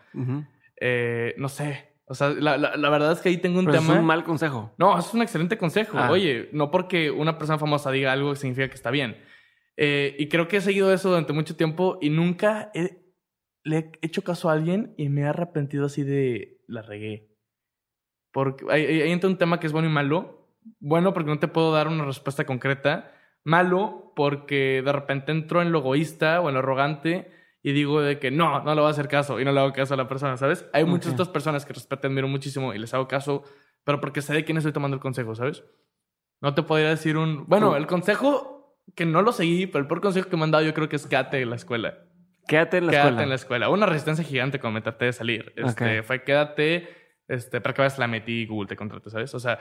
Eh, 0.80 1.34
no 1.38 1.48
sé. 1.48 1.88
O 2.06 2.14
sea, 2.14 2.30
la, 2.30 2.56
la- 2.58 2.76
la 2.76 2.90
verdad 2.90 3.12
es 3.12 3.20
que 3.20 3.28
ahí 3.28 3.36
tengo 3.36 3.60
un 3.60 3.66
Pero 3.66 3.78
es 3.78 3.86
tema. 3.86 4.00
un 4.00 4.04
mal 4.06 4.24
consejo. 4.24 4.72
No, 4.78 4.98
es 4.98 5.12
un 5.14 5.22
excelente 5.22 5.56
consejo. 5.56 5.96
Ah. 5.98 6.10
Oye, 6.10 6.48
no 6.52 6.70
porque 6.70 7.10
una 7.10 7.38
persona 7.38 7.58
famosa 7.58 7.90
diga 7.92 8.10
algo 8.12 8.34
significa 8.34 8.68
que 8.68 8.74
está 8.74 8.90
bien. 8.90 9.16
Eh, 9.76 10.16
y 10.18 10.28
creo 10.28 10.48
que 10.48 10.56
he 10.56 10.60
seguido 10.60 10.92
eso 10.92 11.10
durante 11.10 11.32
mucho 11.32 11.54
tiempo 11.56 11.98
y 12.00 12.10
nunca 12.10 12.70
he- 12.74 12.98
le 13.64 13.78
he 13.78 13.92
hecho 14.02 14.22
caso 14.22 14.48
a 14.48 14.52
alguien 14.52 14.94
y 14.96 15.08
me 15.08 15.22
he 15.22 15.26
arrepentido 15.26 15.86
así 15.86 16.02
de 16.02 16.62
la 16.66 16.82
regué. 16.82 17.30
Porque 18.32 18.64
ahí, 18.70 19.10
entra 19.10 19.28
un 19.28 19.38
tema 19.38 19.60
que 19.60 19.66
es 19.66 19.72
bueno 19.72 19.88
y 19.88 19.92
malo. 19.92 20.48
Bueno, 20.78 21.12
porque 21.12 21.30
no 21.30 21.38
te 21.38 21.48
puedo 21.48 21.72
dar 21.72 21.88
una 21.88 22.04
respuesta 22.04 22.44
concreta. 22.44 23.12
Malo, 23.42 24.12
porque 24.14 24.82
de 24.84 24.92
repente 24.92 25.32
entro 25.32 25.62
en 25.62 25.72
lo 25.72 25.78
egoísta 25.78 26.40
o 26.40 26.48
en 26.48 26.54
lo 26.54 26.60
arrogante 26.60 27.32
y 27.62 27.72
digo 27.72 28.00
de 28.00 28.18
que 28.18 28.30
no, 28.30 28.62
no 28.62 28.74
le 28.74 28.80
voy 28.80 28.88
a 28.88 28.92
hacer 28.92 29.08
caso 29.08 29.40
y 29.40 29.44
no 29.44 29.52
le 29.52 29.60
hago 29.60 29.72
caso 29.72 29.94
a 29.94 29.96
la 29.96 30.08
persona, 30.08 30.36
¿sabes? 30.36 30.66
Hay 30.72 30.84
muchas 30.84 31.08
Ok. 31.08 31.14
otras 31.14 31.28
personas 31.28 31.64
que 31.64 31.72
respeto 31.72 32.06
admiro 32.06 32.28
muchísimo 32.28 32.72
y 32.74 32.78
les 32.78 32.94
hago 32.94 33.08
caso, 33.08 33.42
pero 33.84 34.00
porque 34.00 34.22
sé 34.22 34.34
de 34.34 34.44
quién 34.44 34.56
estoy 34.56 34.72
tomando 34.72 34.94
el 34.94 35.00
consejo, 35.00 35.34
¿sabes? 35.34 35.64
No 36.40 36.54
te 36.54 36.62
podría 36.62 36.88
decir 36.88 37.16
un... 37.16 37.46
Bueno, 37.46 37.76
el 37.76 37.86
consejo 37.86 38.78
que 38.94 39.04
no 39.04 39.22
lo 39.22 39.32
seguí, 39.32 39.66
pero 39.66 39.80
el 39.80 39.88
peor 39.88 40.00
consejo 40.00 40.28
que 40.28 40.36
me 40.36 40.44
han 40.44 40.50
dado 40.50 40.64
yo 40.64 40.74
creo 40.74 40.88
que 40.88 40.96
es 40.96 41.06
quédate 41.06 41.40
en 41.40 41.50
la 41.50 41.56
escuela. 41.56 41.98
Quédate 42.50 42.78
en 42.78 42.86
la 42.86 42.90
quédate 42.90 43.08
escuela. 43.08 43.22
en 43.22 43.28
la 43.28 43.34
escuela. 43.36 43.68
Una 43.68 43.86
resistencia 43.86 44.24
gigante 44.24 44.58
cuando 44.58 44.74
me 44.74 44.82
traté 44.82 45.04
de 45.04 45.12
salir. 45.12 45.52
Este. 45.54 46.02
Fue 46.02 46.24
quédate, 46.24 46.88
este, 47.28 47.60
para 47.60 47.74
que 47.74 47.82
vayas 47.82 47.96
a 47.96 48.00
la 48.00 48.08
metí 48.08 48.42
y 48.42 48.46
Google 48.46 48.66
te 48.66 48.74
contrate, 48.74 49.08
¿sabes? 49.08 49.32
O 49.34 49.38
sea, 49.38 49.60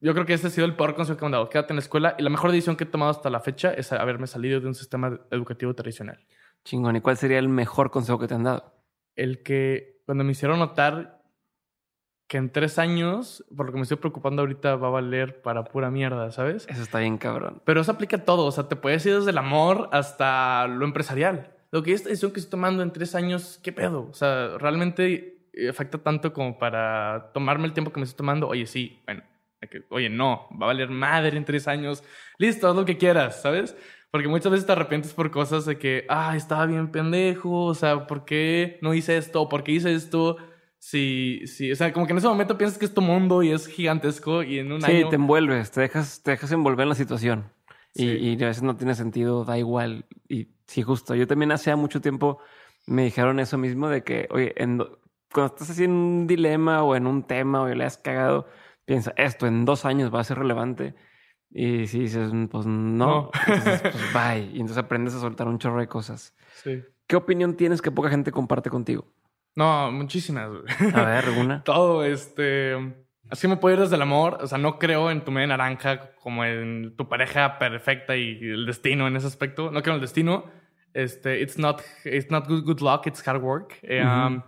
yo 0.00 0.14
creo 0.14 0.24
que 0.24 0.32
ese 0.32 0.46
ha 0.46 0.50
sido 0.50 0.66
el 0.66 0.74
peor 0.74 0.94
consejo 0.94 1.18
que 1.18 1.24
me 1.24 1.26
han 1.26 1.32
dado. 1.32 1.50
Quédate 1.50 1.74
en 1.74 1.76
la 1.76 1.82
escuela. 1.82 2.14
Y 2.18 2.22
la 2.22 2.30
mejor 2.30 2.50
decisión 2.50 2.76
que 2.76 2.84
he 2.84 2.86
tomado 2.86 3.10
hasta 3.10 3.28
la 3.28 3.40
fecha 3.40 3.74
es 3.74 3.92
haberme 3.92 4.26
salido 4.26 4.58
de 4.58 4.66
un 4.66 4.74
sistema 4.74 5.20
educativo 5.30 5.74
tradicional. 5.74 6.24
Chingón. 6.64 6.96
¿Y 6.96 7.02
cuál 7.02 7.18
sería 7.18 7.38
el 7.38 7.50
mejor 7.50 7.90
consejo 7.90 8.18
que 8.18 8.26
te 8.26 8.32
han 8.32 8.44
dado? 8.44 8.72
El 9.16 9.42
que 9.42 10.00
cuando 10.06 10.24
me 10.24 10.32
hicieron 10.32 10.58
notar 10.58 11.20
que 12.26 12.38
en 12.38 12.50
tres 12.50 12.78
años, 12.78 13.44
por 13.54 13.66
lo 13.66 13.72
que 13.72 13.76
me 13.76 13.82
estoy 13.82 13.98
preocupando 13.98 14.40
ahorita, 14.40 14.76
va 14.76 14.88
a 14.88 14.92
valer 14.92 15.42
para 15.42 15.64
pura 15.64 15.90
mierda, 15.90 16.30
¿sabes? 16.30 16.66
Eso 16.70 16.82
está 16.82 17.00
bien 17.00 17.18
cabrón. 17.18 17.60
Pero 17.66 17.82
eso 17.82 17.92
aplica 17.92 18.16
a 18.16 18.24
todo. 18.24 18.46
O 18.46 18.50
sea, 18.50 18.66
te 18.66 18.76
puedes 18.76 19.04
ir 19.04 19.16
desde 19.16 19.30
el 19.30 19.36
amor 19.36 19.90
hasta 19.92 20.66
lo 20.68 20.86
empresarial. 20.86 21.53
Lo 21.74 21.82
que 21.82 21.92
esta 21.92 22.08
decisión 22.08 22.30
que 22.30 22.38
estoy 22.38 22.52
tomando 22.52 22.84
en 22.84 22.92
tres 22.92 23.16
años, 23.16 23.58
¿qué 23.60 23.72
pedo? 23.72 24.06
O 24.08 24.14
sea, 24.14 24.58
realmente 24.58 25.48
eh, 25.52 25.68
afecta 25.68 25.98
tanto 25.98 26.32
como 26.32 26.56
para 26.56 27.32
tomarme 27.34 27.66
el 27.66 27.72
tiempo 27.72 27.92
que 27.92 27.98
me 27.98 28.04
estoy 28.04 28.16
tomando. 28.18 28.46
Oye, 28.46 28.64
sí, 28.66 29.02
bueno. 29.06 29.24
que- 29.68 29.82
Oye, 29.90 30.08
no, 30.08 30.46
va 30.52 30.66
a 30.66 30.68
valer 30.68 30.88
madre 30.90 31.36
en 31.36 31.44
tres 31.44 31.66
años. 31.66 32.04
Listo, 32.38 32.68
haz 32.68 32.76
lo 32.76 32.84
que 32.84 32.96
quieras, 32.96 33.42
¿sabes? 33.42 33.76
Porque 34.12 34.28
muchas 34.28 34.52
veces 34.52 34.66
te 34.66 34.70
arrepientes 34.72 35.12
por 35.14 35.32
cosas 35.32 35.64
de 35.66 35.76
que, 35.76 36.04
ah, 36.08 36.36
estaba 36.36 36.64
bien 36.66 36.92
pendejo, 36.92 37.64
o 37.64 37.74
sea, 37.74 38.06
¿por 38.06 38.24
qué 38.24 38.78
no 38.80 38.94
hice 38.94 39.16
esto? 39.16 39.48
¿Por 39.48 39.64
qué 39.64 39.72
hice 39.72 39.92
esto? 39.94 40.36
Sí, 40.78 41.40
sí, 41.46 41.72
o 41.72 41.76
sea, 41.76 41.92
como 41.92 42.06
que 42.06 42.12
en 42.12 42.18
ese 42.18 42.28
momento 42.28 42.56
piensas 42.56 42.78
que 42.78 42.84
es 42.84 42.94
tu 42.94 43.00
mundo 43.00 43.42
y 43.42 43.50
es 43.50 43.66
gigantesco 43.66 44.44
y 44.44 44.58
en 44.60 44.70
un 44.70 44.80
Sí, 44.82 44.92
año... 44.92 45.08
te 45.08 45.16
envuelves, 45.16 45.72
te 45.72 45.80
dejas, 45.80 46.22
te 46.22 46.30
dejas 46.32 46.52
envolver 46.52 46.84
en 46.84 46.90
la 46.90 46.94
situación. 46.94 47.50
Y, 47.94 48.02
Sí. 48.02 48.18
y 48.38 48.42
a 48.44 48.46
veces 48.48 48.62
no 48.62 48.76
tiene 48.76 48.94
sentido, 48.94 49.44
da 49.44 49.56
igual. 49.58 50.04
Y 50.28 50.48
sí, 50.66 50.82
justo. 50.82 51.14
Yo 51.14 51.26
también 51.26 51.52
hace 51.52 51.74
mucho 51.76 52.00
tiempo 52.00 52.38
me 52.86 53.04
dijeron 53.04 53.40
eso 53.40 53.56
mismo 53.58 53.88
de 53.88 54.02
que, 54.04 54.28
oye, 54.30 54.52
en 54.56 54.78
do- 54.78 55.00
cuando 55.32 55.54
estás 55.54 55.70
así 55.70 55.84
en 55.84 55.92
un 55.92 56.26
dilema 56.26 56.82
o 56.82 56.94
en 56.96 57.06
un 57.06 57.22
tema 57.24 57.62
o 57.62 57.68
le 57.68 57.84
has 57.84 57.98
cagado, 57.98 58.46
piensa, 58.84 59.12
esto 59.16 59.46
en 59.46 59.64
dos 59.64 59.84
años 59.84 60.14
va 60.14 60.20
a 60.20 60.24
ser 60.24 60.38
relevante. 60.38 60.94
Y 61.50 61.86
si 61.86 62.00
dices, 62.00 62.30
pues 62.50 62.66
no, 62.66 63.06
No. 63.06 63.30
entonces, 63.46 63.80
pues 63.92 64.12
bye. 64.12 64.40
Y 64.52 64.60
entonces 64.60 64.78
aprendes 64.78 65.14
a 65.14 65.20
soltar 65.20 65.46
un 65.48 65.58
chorro 65.58 65.80
de 65.80 65.88
cosas. 65.88 66.34
Sí. 66.62 66.82
¿Qué 67.06 67.16
opinión 67.16 67.54
tienes 67.56 67.80
que 67.82 67.90
poca 67.90 68.08
gente 68.10 68.32
comparte 68.32 68.70
contigo? 68.70 69.06
No, 69.56 69.90
muchísimas. 69.92 70.50
A 70.94 71.02
ver, 71.04 71.24
alguna. 71.26 71.62
Todo, 71.64 72.04
este... 72.04 73.03
Así 73.34 73.48
me 73.48 73.56
puedo 73.56 73.74
ir 73.74 73.80
desde 73.80 73.96
el 73.96 74.02
amor. 74.02 74.38
O 74.40 74.46
sea, 74.46 74.58
no 74.58 74.78
creo 74.78 75.10
en 75.10 75.24
tu 75.24 75.32
media 75.32 75.48
naranja 75.48 76.14
como 76.22 76.44
en 76.44 76.94
tu 76.96 77.08
pareja 77.08 77.58
perfecta 77.58 78.16
y 78.16 78.38
el 78.40 78.64
destino 78.64 79.08
en 79.08 79.16
ese 79.16 79.26
aspecto. 79.26 79.72
No 79.72 79.82
creo 79.82 79.94
en 79.94 79.96
el 79.96 80.02
destino. 80.02 80.44
Este, 80.92 81.40
it's 81.40 81.58
not, 81.58 81.82
it's 82.04 82.30
not 82.30 82.46
good, 82.46 82.62
good 82.62 82.78
luck, 82.80 83.08
it's 83.08 83.26
hard 83.26 83.42
work. 83.42 83.76
Eh, 83.82 84.00
Ujú. 84.04 84.26
um, 84.36 84.42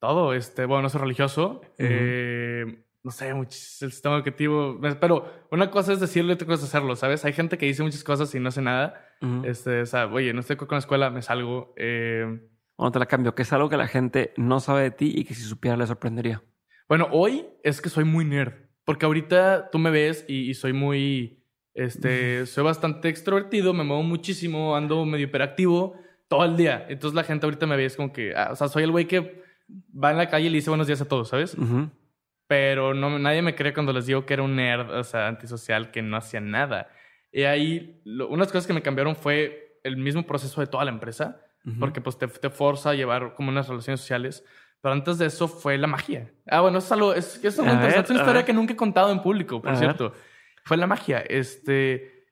todo, 0.00 0.34
este, 0.34 0.66
bueno, 0.66 0.82
no 0.82 0.88
soy 0.88 1.00
religioso. 1.00 1.62
Eh, 1.76 2.64
no 3.02 3.10
sé, 3.10 3.30
el 3.30 3.50
sistema 3.50 4.14
educativo. 4.14 4.78
Pero 5.00 5.46
una 5.50 5.68
cosa 5.72 5.94
es 5.94 5.98
decirlo 5.98 6.30
y 6.30 6.34
otra 6.34 6.46
cosa 6.46 6.62
es 6.62 6.68
hacerlo, 6.68 6.94
¿sabes? 6.94 7.24
Hay 7.24 7.32
gente 7.32 7.58
que 7.58 7.66
dice 7.66 7.82
muchas 7.82 8.04
cosas 8.04 8.32
y 8.36 8.38
no 8.38 8.50
hace 8.50 8.62
nada. 8.62 9.04
Ujú. 9.20 9.46
Este, 9.46 9.80
o 9.80 9.86
sea, 9.86 10.06
oye, 10.06 10.32
no 10.32 10.38
estoy 10.38 10.54
con 10.54 10.68
la 10.70 10.78
escuela, 10.78 11.10
me 11.10 11.22
salgo. 11.22 11.74
Eh, 11.76 12.38
O 12.76 12.84
no 12.84 12.92
te 12.92 13.00
la 13.00 13.06
cambio, 13.06 13.34
que 13.34 13.42
es 13.42 13.52
algo 13.52 13.68
que 13.68 13.76
la 13.76 13.88
gente 13.88 14.32
no 14.36 14.60
sabe 14.60 14.82
de 14.82 14.90
ti 14.92 15.12
y 15.12 15.24
que 15.24 15.34
si 15.34 15.42
supiera 15.42 15.76
le 15.76 15.88
sorprendería. 15.88 16.40
Bueno, 16.88 17.08
hoy 17.12 17.46
es 17.62 17.80
que 17.80 17.88
soy 17.88 18.04
muy 18.04 18.24
nerd. 18.24 18.52
Porque 18.84 19.06
ahorita 19.06 19.70
tú 19.70 19.78
me 19.78 19.90
ves 19.90 20.24
y, 20.28 20.50
y 20.50 20.54
soy 20.54 20.72
muy. 20.72 21.42
Este. 21.72 22.46
soy 22.46 22.64
bastante 22.64 23.08
extrovertido, 23.08 23.72
me 23.72 23.84
muevo 23.84 24.02
muchísimo, 24.02 24.76
ando 24.76 25.04
medio 25.04 25.24
hiperactivo 25.26 25.98
todo 26.28 26.44
el 26.44 26.56
día. 26.56 26.86
Entonces 26.88 27.14
la 27.14 27.24
gente 27.24 27.46
ahorita 27.46 27.66
me 27.66 27.76
ve 27.76 27.86
es 27.86 27.96
como 27.96 28.12
que. 28.12 28.34
ah, 28.36 28.50
o 28.52 28.56
sea, 28.56 28.68
soy 28.68 28.82
el 28.82 28.90
güey 28.90 29.06
que 29.06 29.42
va 29.96 30.10
en 30.10 30.18
la 30.18 30.28
calle 30.28 30.46
y 30.46 30.50
le 30.50 30.56
dice 30.56 30.70
buenos 30.70 30.86
días 30.86 31.00
a 31.00 31.08
todos, 31.08 31.28
¿sabes? 31.28 31.54
Ujú. 31.54 31.88
Pero 32.46 32.92
no, 32.92 33.18
nadie 33.18 33.40
me 33.40 33.54
cree 33.54 33.72
cuando 33.72 33.92
les 33.94 34.04
digo 34.04 34.26
que 34.26 34.34
era 34.34 34.42
un 34.42 34.56
nerd, 34.56 34.90
o 34.90 35.02
sea, 35.04 35.28
antisocial, 35.28 35.90
que 35.90 36.02
no 36.02 36.16
hacía 36.18 36.40
nada. 36.40 36.90
Y 37.32 37.44
ahí, 37.44 38.02
lo- 38.04 38.28
unas 38.28 38.48
cosas 38.48 38.66
que 38.66 38.74
me 38.74 38.82
cambiaron 38.82 39.16
fue 39.16 39.78
el 39.82 39.96
mismo 39.96 40.26
proceso 40.26 40.60
de 40.60 40.66
toda 40.66 40.84
la 40.84 40.90
empresa 40.90 41.40
Ujú. 41.66 41.78
porque 41.80 42.00
pues 42.02 42.18
te, 42.18 42.28
te 42.28 42.50
forza 42.50 42.90
a 42.90 42.94
llevar 42.94 43.34
como 43.34 43.48
unas 43.48 43.66
relaciones 43.68 44.00
sociales. 44.00 44.44
Pero 44.84 44.92
antes 44.92 45.16
de 45.16 45.24
eso 45.24 45.48
fue 45.48 45.78
la 45.78 45.86
magia. 45.86 46.30
Ah, 46.46 46.60
bueno, 46.60 46.76
es 46.76 46.92
algo, 46.92 47.14
es, 47.14 47.42
es 47.42 47.58
algo 47.58 47.72
interesante. 47.72 47.86
ver, 47.96 48.04
es 48.04 48.10
una 48.10 48.18
historia 48.18 48.38
ver. 48.40 48.44
que 48.44 48.52
nunca 48.52 48.74
he 48.74 48.76
contado 48.76 49.10
en 49.10 49.22
público, 49.22 49.62
por 49.62 49.70
A 49.70 49.72
ver. 49.72 49.78
cierto. 49.80 50.12
Fue 50.62 50.76
la 50.76 50.86
magia. 50.86 51.20
Este, 51.20 52.26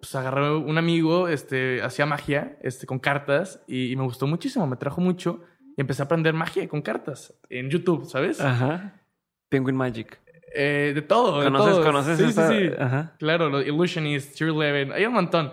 pues 0.00 0.14
agarré 0.14 0.54
un 0.54 0.78
amigo, 0.78 1.26
este, 1.26 1.82
hacía 1.82 2.06
magia, 2.06 2.58
este, 2.62 2.86
con 2.86 3.00
cartas 3.00 3.60
y, 3.66 3.90
y 3.90 3.96
me 3.96 4.04
gustó 4.04 4.28
muchísimo, 4.28 4.68
me 4.68 4.76
trajo 4.76 5.00
mucho 5.00 5.40
y 5.76 5.80
empecé 5.80 6.02
a 6.02 6.04
aprender 6.04 6.32
magia 6.32 6.68
con 6.68 6.80
cartas 6.80 7.34
en 7.50 7.70
YouTube, 7.70 8.08
¿sabes? 8.08 8.40
Ajá. 8.40 9.02
Penguin 9.48 9.74
Magic. 9.74 10.20
Eh, 10.54 10.92
de 10.94 11.02
todo, 11.02 11.40
de 11.40 11.46
¿Conoces, 11.46 11.74
todo. 11.74 11.84
conoces 11.84 12.18
sí, 12.18 12.24
esta? 12.26 12.48
sí, 12.48 12.68
sí. 12.68 12.74
Ajá. 12.78 13.16
Claro, 13.18 13.50
los 13.50 13.66
Illusionist, 13.66 14.36
Tier 14.36 14.50
11, 14.50 14.92
hay 14.94 15.06
un 15.06 15.12
montón. 15.12 15.50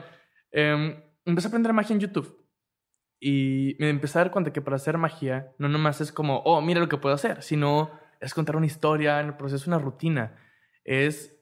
Em, 0.52 1.02
empecé 1.26 1.48
a 1.48 1.50
aprender 1.50 1.74
magia 1.74 1.96
en 1.96 2.00
YouTube. 2.00 2.43
Y 3.26 3.78
me 3.80 3.90
empecé 3.90 4.18
a 4.20 4.24
dar 4.26 4.32
cuenta 4.32 4.52
que 4.52 4.62
para 4.62 4.76
hacer 4.76 4.98
magia 4.98 5.54
no 5.58 5.70
nomás 5.70 6.02
es 6.02 6.12
como, 6.12 6.40
oh, 6.40 6.60
mira 6.62 6.82
lo 6.82 6.90
que 6.90 6.98
puedo 6.98 7.16
hacer, 7.16 7.42
sino 7.42 7.90
es 8.20 8.34
contar 8.34 8.58
una 8.58 8.66
historia, 8.66 9.22
en 9.22 9.28
el 9.28 9.34
proceso 9.38 9.70
una 9.70 9.80
rutina. 9.80 10.36
Es 10.84 11.34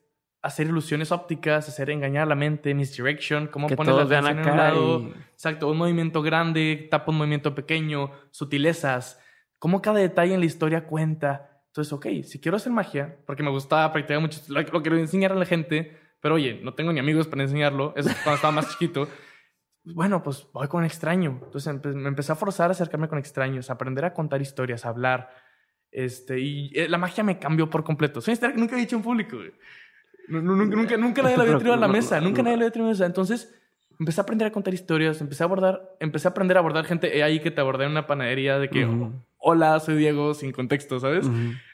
hacer 0.42 0.68
ilusiones 0.68 1.10
ópticas, 1.10 1.68
hacer 1.68 1.90
engañar 1.90 2.22
a 2.24 2.26
la 2.26 2.34
mente, 2.36 2.72
misdirection, 2.74 3.48
cómo 3.48 3.66
Que 3.66 3.74
poner 3.76 3.94
la 3.94 4.02
atención 4.02 4.38
en 4.38 4.44
un 4.44 4.48
acá 4.50 4.56
lado. 4.70 5.00
y- 5.00 5.14
Exacto, 5.32 5.68
un 5.68 5.76
movimiento 5.78 6.22
grande 6.22 6.86
tapa 6.88 7.10
un 7.10 7.18
movimiento 7.18 7.52
pequeño, 7.54 8.12
sutilezas, 8.30 9.18
cómo 9.58 9.82
cada 9.82 9.98
detalle 9.98 10.34
en 10.34 10.40
la 10.40 10.46
historia 10.46 10.86
cuenta. 10.86 11.62
Entonces, 11.66 11.92
ok, 11.92 12.06
si 12.22 12.38
quiero 12.40 12.56
hacer 12.58 12.70
magia, 12.72 13.16
porque 13.26 13.42
me 13.42 13.50
gustaba 13.50 13.90
practicar 13.92 14.20
mucho, 14.20 14.40
lo, 14.48 14.60
lo 14.62 14.82
quiero 14.82 14.98
enseñar 14.98 15.32
a 15.32 15.36
la 15.36 15.46
gente, 15.46 15.96
pero 16.20 16.34
oye, 16.36 16.60
no 16.62 16.74
tengo 16.74 16.92
ni 16.92 17.00
amigos 17.00 17.26
para 17.26 17.42
enseñarlo, 17.42 17.92
eso 17.96 18.08
es 18.10 18.14
cuando 18.16 18.36
estaba 18.36 18.52
más 18.52 18.70
chiquito. 18.70 19.08
Bueno, 19.84 20.22
pues 20.22 20.46
voy 20.52 20.68
con 20.68 20.84
extraño. 20.84 21.40
Entonces 21.44 21.72
empe- 21.74 21.94
me 21.94 22.08
empecé 22.08 22.32
a 22.32 22.36
forzar 22.36 22.68
a 22.70 22.72
acercarme 22.72 23.08
con 23.08 23.18
extraños, 23.18 23.68
a 23.68 23.72
aprender 23.74 24.04
a 24.04 24.14
contar 24.14 24.40
historias, 24.40 24.84
a 24.86 24.90
hablar. 24.90 25.30
Este, 25.90 26.38
y 26.40 26.70
eh, 26.74 26.88
la 26.88 26.98
magia 26.98 27.24
me 27.24 27.38
cambió 27.38 27.68
por 27.68 27.82
completo. 27.84 28.20
Una 28.24 28.32
historia 28.32 28.54
que 28.54 28.60
nunca 28.60 28.76
he 28.76 28.80
dicho 28.80 28.96
en 28.96 29.02
público. 29.02 29.36
Nunca, 30.28 30.76
nunca, 30.76 30.96
nunca 30.96 31.22
nadie 31.22 31.36
la 31.36 31.42
había 31.42 31.58
traído 31.58 31.74
a 31.74 31.76
la 31.78 31.88
mesa. 31.88 32.20
Nunca 32.20 32.42
nadie 32.42 32.56
la 32.56 32.62
había 32.64 32.70
traído 32.70 32.86
a 32.86 32.90
la 32.90 32.94
mesa. 32.94 33.06
Entonces 33.06 33.54
empecé 33.98 34.20
a 34.20 34.22
aprender 34.22 34.46
a 34.46 34.52
contar 34.52 34.72
historias, 34.72 35.20
empecé 35.20 35.42
a 35.42 35.46
abordar, 35.46 35.96
empecé 36.00 36.28
a 36.28 36.30
aprender 36.30 36.56
a 36.56 36.60
abordar 36.60 36.84
gente. 36.84 37.22
Ahí 37.22 37.40
que 37.40 37.50
te 37.50 37.60
abordé 37.60 37.84
en 37.84 37.90
una 37.90 38.06
panadería 38.06 38.58
de 38.58 38.68
que, 38.70 38.86
hola, 39.38 39.78
soy 39.80 39.96
Diego, 39.96 40.32
sin 40.34 40.52
contexto, 40.52 41.00
¿sabes? 41.00 41.28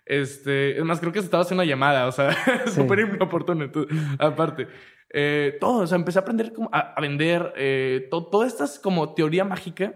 Este, 0.06 0.78
es 0.78 0.84
más, 0.84 0.98
creo 1.00 1.12
que 1.12 1.20
se 1.20 1.26
estaba 1.26 1.42
haciendo 1.42 1.62
una 1.62 1.68
llamada, 1.70 2.06
o 2.06 2.12
sea, 2.12 2.30
Sí. 2.66 2.72
súper 2.72 3.00
inoportuno, 3.00 3.70
tú- 3.70 3.86
aparte. 4.18 4.66
Eh, 5.10 5.56
todo, 5.60 5.82
o 5.82 5.86
sea, 5.86 5.96
empecé 5.96 6.18
a 6.18 6.22
aprender 6.22 6.52
como 6.52 6.68
a, 6.72 6.78
a 6.94 7.00
vender, 7.00 7.52
eh, 7.56 8.08
to- 8.10 8.26
toda 8.26 8.46
esta 8.46 8.64
es 8.64 8.78
como 8.78 9.14
teoría 9.14 9.44
mágica. 9.44 9.94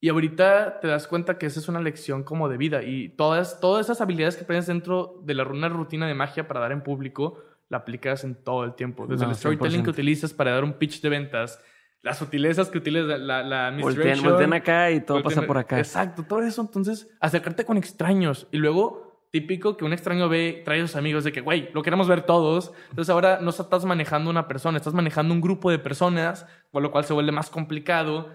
Y 0.00 0.08
ahorita 0.10 0.78
te 0.80 0.86
das 0.86 1.08
cuenta 1.08 1.38
que 1.38 1.46
esa 1.46 1.58
es 1.58 1.68
una 1.68 1.80
lección 1.80 2.22
como 2.22 2.48
de 2.48 2.56
vida 2.56 2.82
y 2.84 3.08
todas, 3.08 3.58
todas 3.60 3.86
esas 3.86 4.00
habilidades 4.00 4.36
que 4.36 4.44
aprendes 4.44 4.66
dentro 4.68 5.20
de 5.24 5.34
la, 5.34 5.44
una 5.44 5.68
rutina 5.68 6.06
de 6.06 6.14
magia 6.14 6.46
para 6.46 6.60
dar 6.60 6.70
en 6.70 6.82
público, 6.82 7.42
la 7.68 7.78
aplicas 7.78 8.22
en 8.22 8.36
todo 8.36 8.62
el 8.64 8.74
tiempo. 8.74 9.06
Desde 9.08 9.24
No, 9.24 9.30
el 9.32 9.36
storytelling 9.36 9.80
100%. 9.80 9.84
que 9.84 9.90
utilizas 9.90 10.32
para 10.32 10.52
dar 10.52 10.62
un 10.62 10.74
pitch 10.74 11.00
de 11.02 11.08
ventas, 11.08 11.60
las 12.02 12.16
sutilezas 12.16 12.68
que 12.70 12.78
utilizas, 12.78 13.18
la, 13.18 13.42
la 13.42 13.76
Voltean, 13.76 14.22
voltean 14.22 14.52
acá 14.52 14.88
y 14.92 15.00
todo 15.00 15.18
voltean- 15.20 15.34
pasa 15.34 15.46
por 15.48 15.58
acá. 15.58 15.78
Exacto, 15.78 16.22
todo 16.22 16.42
eso. 16.42 16.62
Entonces, 16.62 17.10
acercarte 17.20 17.64
con 17.64 17.76
extraños 17.76 18.46
y 18.52 18.58
luego, 18.58 19.07
típico 19.30 19.76
que 19.76 19.84
un 19.84 19.92
extraño 19.92 20.28
ve, 20.28 20.62
trae 20.64 20.80
a 20.80 20.86
sus 20.86 20.96
amigos 20.96 21.24
de 21.24 21.32
que, 21.32 21.40
güey, 21.40 21.70
lo 21.72 21.82
queremos 21.82 22.08
ver 22.08 22.22
todos. 22.22 22.72
Entonces, 22.90 23.10
ahora 23.10 23.38
no 23.40 23.50
estás 23.50 23.84
manejando 23.84 24.30
una 24.30 24.48
persona, 24.48 24.78
estás 24.78 24.94
manejando 24.94 25.34
un 25.34 25.40
grupo 25.40 25.70
de 25.70 25.78
personas, 25.78 26.46
por 26.70 26.82
lo 26.82 26.90
cual 26.90 27.04
se 27.04 27.12
vuelve 27.12 27.32
más 27.32 27.50
complicado. 27.50 28.34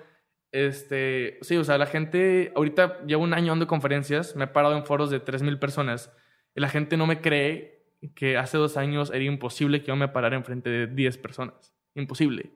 Este, 0.52 1.40
sí, 1.42 1.58
o 1.58 1.64
sea, 1.64 1.78
la 1.78 1.88
gente, 1.88 2.52
ahorita 2.56 3.04
llevo 3.06 3.24
un 3.24 3.34
año 3.34 3.52
dando 3.52 3.68
conferencias, 3.68 4.36
me 4.36 4.46
he 4.46 4.48
parado 4.48 4.78
en 4.78 4.86
foros 4.86 5.10
de 5.10 5.24
3.000 5.24 5.58
personas 5.58 6.16
y 6.56 6.62
la 6.62 6.70
gente 6.70 6.96
no 6.96 7.08
me 7.08 7.22
cree 7.22 7.84
que 8.16 8.38
hace 8.38 8.58
dos 8.58 8.78
años 8.78 9.12
era 9.12 9.24
imposible 9.24 9.82
que 9.82 9.88
yo 9.88 9.96
me 9.96 10.08
parara 10.08 10.36
enfrente 10.36 10.70
de 10.70 10.88
10 10.88 11.18
personas. 11.18 11.74
Imposible. 11.96 12.52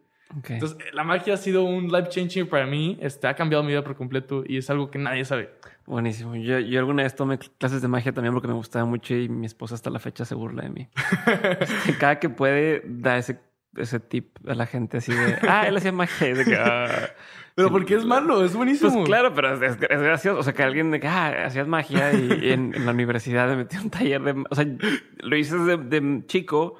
Entonces, 0.49 0.77
la 0.93 1.03
magia 1.03 1.35
ha 1.35 1.37
sido 1.37 1.63
un 1.63 1.87
life 1.87 2.09
changing 2.09 2.47
para 2.47 2.65
mí. 2.65 2.97
Este, 3.01 3.27
ha 3.27 3.35
cambiado 3.35 3.63
mi 3.63 3.69
vida 3.69 3.83
por 3.83 3.95
completo 3.95 4.43
y 4.45 4.57
es 4.57 4.69
algo 4.69 4.91
que 4.91 4.99
nadie 4.99 5.23
sabe. 5.25 5.51
Buenísimo. 5.87 6.35
Yo, 6.35 6.59
yo 6.59 6.79
alguna 6.79 7.03
vez 7.03 7.15
tomé 7.15 7.39
clases 7.39 7.81
de 7.81 7.87
magia 7.87 8.11
también 8.11 8.33
porque 8.33 8.49
me 8.49 8.53
gustaba 8.53 8.83
mucho 8.85 9.15
y 9.15 9.29
mi 9.29 9.45
esposa 9.45 9.73
hasta 9.75 9.89
la 9.89 9.99
fecha 9.99 10.25
se 10.25 10.35
burla 10.35 10.63
de 10.63 10.69
mí. 10.69 10.89
Cada 11.99 12.19
que 12.19 12.27
puede 12.29 12.83
da 12.85 13.17
ese, 13.17 13.39
ese 13.75 13.99
tip 14.01 14.37
a 14.47 14.53
la 14.53 14.65
gente 14.65 14.97
así 14.97 15.13
de, 15.13 15.37
ah, 15.47 15.65
él 15.65 15.77
hacía 15.77 15.93
magia. 15.93 16.27
Y 16.29 16.33
de 16.33 16.43
que, 16.45 16.55
"Ah". 16.57 17.09
Pero 17.55 17.71
porque 17.71 17.95
es 17.95 18.05
malo, 18.05 18.43
es 18.43 18.53
buenísimo. 18.53 18.91
Pues 18.91 19.05
claro, 19.05 19.33
pero 19.33 19.53
es, 19.55 19.61
es- 19.61 19.81
es 19.89 20.01
gracioso. 20.01 20.37
O 20.39 20.43
sea, 20.43 20.53
que 20.53 20.61
alguien 20.61 20.91
de 20.91 20.99
que, 20.99 21.07
ah, 21.07 21.45
hacías 21.45 21.67
magia 21.69 22.11
y, 22.13 22.31
y 22.47 22.51
en, 22.51 22.75
en 22.75 22.85
la 22.85 22.91
universidad 22.91 23.47
me 23.47 23.55
metí 23.55 23.77
un 23.77 23.89
taller 23.89 24.21
de... 24.21 24.43
O 24.49 24.55
sea, 24.55 24.65
lo 25.19 25.37
hice 25.37 25.55
de, 25.57 25.77
de 25.77 26.23
chico. 26.27 26.75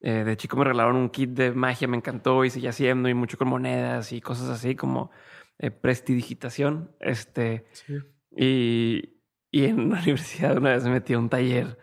Eh, 0.00 0.24
de 0.24 0.36
chico 0.38 0.56
me 0.56 0.64
regalaron 0.64 0.96
un 0.96 1.10
kit 1.10 1.30
de 1.30 1.52
magia, 1.52 1.88
me 1.88 1.96
encantó 1.98 2.44
y 2.44 2.50
seguí 2.50 2.66
haciendo 2.68 3.08
y 3.10 3.14
mucho 3.14 3.36
con 3.38 3.48
monedas 3.48 4.12
y 4.12 4.20
cosas 4.22 4.48
así 4.48 4.74
como 4.74 5.10
eh, 5.58 5.70
prestidigitación. 5.70 6.90
Este... 7.00 7.66
Sí. 7.72 7.98
Y, 8.36 9.16
y 9.50 9.64
en 9.64 9.90
la 9.90 9.98
universidad 10.02 10.56
una 10.56 10.70
vez 10.70 10.84
me 10.84 10.90
metí 10.90 11.14
a 11.14 11.18
un 11.18 11.28
taller 11.28 11.78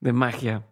de 0.00 0.12
magia. 0.12 0.62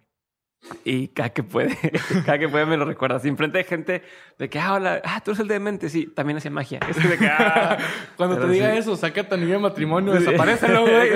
Y 0.82 1.08
cada 1.08 1.28
que 1.28 1.42
puede, 1.42 1.76
cada 2.24 2.38
que 2.38 2.48
puede 2.48 2.64
me 2.64 2.78
lo 2.78 2.86
recuerda. 2.86 3.16
Así 3.16 3.28
enfrente 3.28 3.58
de 3.58 3.64
gente 3.64 4.02
de 4.38 4.48
que, 4.48 4.58
ah, 4.58 4.72
hola, 4.72 5.02
ah, 5.04 5.20
tú 5.22 5.32
eres 5.32 5.40
el 5.40 5.48
de 5.48 5.60
mente. 5.60 5.90
Sí, 5.90 6.06
también 6.06 6.38
hacía 6.38 6.50
magia. 6.50 6.80
Es 6.88 6.96
de 7.06 7.18
que, 7.18 7.26
ah. 7.26 7.76
Cuando 8.16 8.36
Pero 8.36 8.46
te 8.46 8.54
diga 8.54 8.72
sí. 8.72 8.78
eso, 8.78 8.96
saca 8.96 9.28
tu 9.28 9.34
anillo 9.34 9.52
de 9.52 9.58
matrimonio, 9.58 10.16
Sí. 10.16 10.24
desaparecelo, 10.24 10.82
güey. 10.86 11.10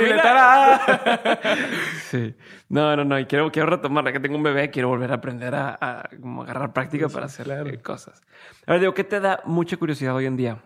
Sí. 2.10 2.34
No, 2.68 2.94
no, 2.94 3.04
no. 3.06 3.18
Y 3.18 3.24
quiero, 3.24 3.50
quiero 3.50 3.70
retomarla. 3.70 4.12
Que 4.12 4.20
tengo 4.20 4.36
un 4.36 4.42
bebé, 4.42 4.70
quiero 4.70 4.88
volver 4.88 5.12
a 5.12 5.14
aprender 5.14 5.54
a, 5.54 5.78
a 5.80 6.08
como 6.20 6.42
agarrar 6.42 6.74
práctica 6.74 7.08
para 7.08 7.24
hacer 7.26 7.46
claro. 7.46 7.70
eh, 7.70 7.80
cosas. 7.80 8.20
Ahora 8.66 8.80
digo, 8.80 8.92
¿qué 8.92 9.04
te 9.04 9.18
da 9.18 9.40
mucha 9.46 9.78
curiosidad 9.78 10.14
hoy 10.14 10.26
en 10.26 10.36
día? 10.36 10.58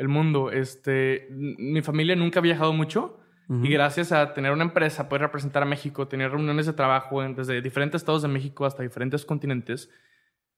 El 0.00 0.08
mundo, 0.08 0.50
este, 0.50 1.28
mi 1.30 1.82
familia 1.82 2.16
nunca 2.16 2.40
ha 2.40 2.42
viajado 2.42 2.72
mucho. 2.72 3.20
Ujú. 3.48 3.64
Y 3.66 3.70
gracias 3.70 4.12
a 4.12 4.32
tener 4.32 4.50
una 4.52 4.64
empresa, 4.64 5.08
poder 5.08 5.22
representar 5.22 5.62
a 5.62 5.66
México, 5.66 6.08
tener 6.08 6.30
reuniones 6.30 6.66
de 6.66 6.72
trabajo 6.72 7.22
en- 7.22 7.34
desde 7.34 7.60
diferentes 7.60 8.00
estados 8.00 8.22
de 8.22 8.28
México 8.28 8.64
hasta 8.64 8.82
diferentes 8.82 9.24
continentes, 9.26 9.90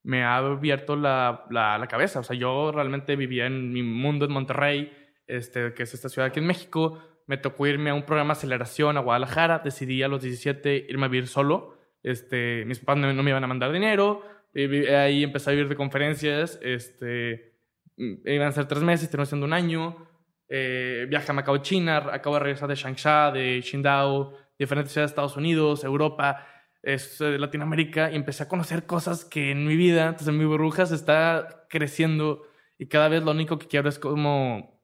me 0.04 0.22
ha 0.24 0.36
abierto 0.36 0.94
la, 0.94 1.44
la, 1.50 1.76
la 1.78 1.86
cabeza. 1.88 2.20
O 2.20 2.22
sea, 2.22 2.36
yo 2.36 2.70
realmente 2.72 3.16
vivía 3.16 3.46
en 3.46 3.72
mi 3.72 3.82
mundo 3.82 4.26
en 4.26 4.32
Monterrey, 4.32 4.92
este, 5.26 5.72
que 5.74 5.82
es 5.84 5.94
esta 5.94 6.08
ciudad 6.08 6.28
aquí 6.28 6.38
en 6.40 6.46
México. 6.46 6.98
Me 7.26 7.36
tocó 7.36 7.66
irme 7.66 7.90
a 7.90 7.94
un 7.94 8.02
programa 8.04 8.34
de 8.34 8.38
aceleración 8.38 8.96
a 8.96 9.00
Guadalajara. 9.00 9.60
Decidí 9.64 10.02
a 10.02 10.08
los 10.08 10.22
17 10.22 10.86
irme 10.88 11.06
a 11.06 11.08
vivir 11.08 11.28
solo. 11.28 11.76
Este, 12.02 12.64
mis 12.66 12.78
papás 12.80 12.98
no, 12.98 13.12
no 13.12 13.22
me 13.22 13.30
iban 13.30 13.42
a 13.44 13.46
mandar 13.46 13.72
dinero. 13.72 14.22
Ahí 14.54 15.24
empecé 15.24 15.50
a 15.50 15.52
vivir 15.52 15.68
de 15.68 15.76
conferencias. 15.76 16.58
Este, 16.62 17.51
iban 17.96 18.48
a 18.48 18.52
ser 18.52 18.66
tres 18.66 18.82
meses, 18.82 19.10
terminó 19.10 19.26
siendo 19.26 19.46
un 19.46 19.52
año. 19.52 20.08
Eh, 20.48 21.06
viaje 21.08 21.30
a 21.30 21.34
Macao, 21.34 21.58
China. 21.58 22.08
Acabo 22.12 22.36
de 22.36 22.40
regresar 22.40 22.68
de 22.68 22.74
Changsha, 22.76 23.30
de 23.30 23.62
Qingdao, 23.68 24.36
diferentes 24.58 24.92
ciudades 24.92 25.10
de 25.10 25.12
Estados 25.12 25.36
Unidos, 25.36 25.82
Europa, 25.84 26.46
es, 26.82 27.20
eh, 27.20 27.38
Latinoamérica. 27.38 28.10
Y 28.10 28.16
empecé 28.16 28.42
a 28.42 28.48
conocer 28.48 28.84
cosas 28.86 29.24
que 29.24 29.50
en 29.52 29.66
mi 29.66 29.76
vida, 29.76 30.08
entonces 30.08 30.34
mi 30.34 30.44
burbuja 30.44 30.84
se 30.86 30.94
está 30.94 31.66
creciendo. 31.70 32.42
Y 32.78 32.86
cada 32.88 33.08
vez 33.08 33.22
lo 33.22 33.30
único 33.30 33.58
que 33.58 33.66
quiero 33.68 33.88
es 33.88 33.98
como 33.98 34.80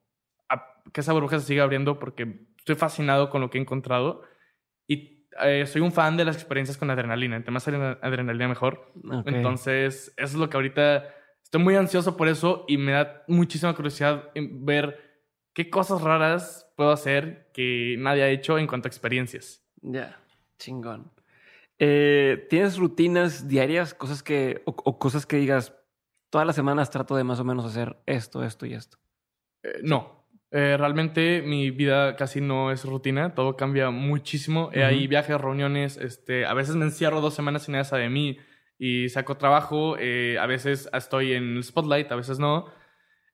a- 0.48 0.80
que 0.92 1.00
esa 1.00 1.12
burbuja 1.12 1.38
se 1.40 1.46
siga 1.46 1.64
abriendo 1.64 1.98
porque 1.98 2.46
estoy 2.58 2.76
fascinado 2.76 3.28
con 3.30 3.40
lo 3.40 3.50
que 3.50 3.58
he 3.58 3.60
encontrado. 3.60 4.22
Y 4.86 5.26
eh, 5.42 5.66
soy 5.66 5.82
un 5.82 5.92
fan 5.92 6.16
de 6.16 6.24
las 6.24 6.36
experiencias 6.36 6.78
con 6.78 6.90
adrenalina. 6.90 7.36
Entre 7.36 7.52
más 7.52 7.66
adrena- 7.68 7.98
adrenalina, 8.00 8.48
mejor. 8.48 8.92
Ok. 9.04 9.26
Entonces, 9.28 10.14
eso 10.16 10.26
es 10.26 10.34
lo 10.34 10.48
que 10.48 10.56
ahorita 10.56 11.14
estoy 11.48 11.62
muy 11.62 11.76
ansioso 11.76 12.14
por 12.14 12.28
eso 12.28 12.66
y 12.68 12.76
me 12.76 12.92
da 12.92 13.24
muchísima 13.26 13.74
curiosidad 13.74 14.30
en 14.34 14.66
ver 14.66 15.24
qué 15.54 15.70
cosas 15.70 16.02
raras 16.02 16.70
puedo 16.76 16.90
hacer 16.90 17.50
que 17.54 17.96
nadie 17.98 18.22
ha 18.22 18.28
hecho 18.28 18.58
en 18.58 18.66
cuanto 18.66 18.86
a 18.86 18.90
experiencias. 18.90 19.64
Ya, 19.80 20.20
chingón. 20.58 21.10
Eh, 21.78 22.46
¿Tienes 22.50 22.76
rutinas 22.76 23.48
diarias, 23.48 23.94
cosas 23.94 24.22
que, 24.22 24.60
o, 24.66 24.76
o 24.84 24.98
cosas 24.98 25.24
que 25.24 25.38
digas, 25.38 25.74
todas 26.28 26.46
las 26.46 26.54
semanas 26.54 26.90
trato 26.90 27.16
de 27.16 27.24
más 27.24 27.40
o 27.40 27.44
menos 27.44 27.64
hacer 27.64 27.96
esto, 28.04 28.44
esto 28.44 28.66
y 28.66 28.74
esto? 28.74 28.98
Eh, 29.62 29.80
no. 29.82 30.28
Eh, 30.50 30.76
realmente 30.78 31.40
mi 31.40 31.70
vida 31.70 32.14
casi 32.16 32.42
no 32.42 32.72
es 32.72 32.84
rutina, 32.84 33.34
todo 33.34 33.56
cambia 33.56 33.90
muchísimo. 33.90 34.68
Eh, 34.74 34.84
hay 34.84 35.00
Ujú. 35.04 35.08
viajes, 35.08 35.40
reuniones, 35.40 35.96
este, 35.96 36.44
a 36.44 36.52
veces 36.52 36.76
me 36.76 36.84
encierro 36.84 37.22
dos 37.22 37.32
semanas 37.32 37.66
nadie 37.70 37.84
sabe 37.84 38.02
de 38.02 38.10
mí 38.10 38.38
y 38.78 39.08
saco 39.08 39.36
trabajo, 39.36 39.96
eh, 39.98 40.38
a 40.40 40.46
veces 40.46 40.88
estoy 40.92 41.32
en 41.32 41.56
el 41.56 41.64
spotlight, 41.64 42.10
a 42.12 42.16
veces 42.16 42.38
no. 42.38 42.66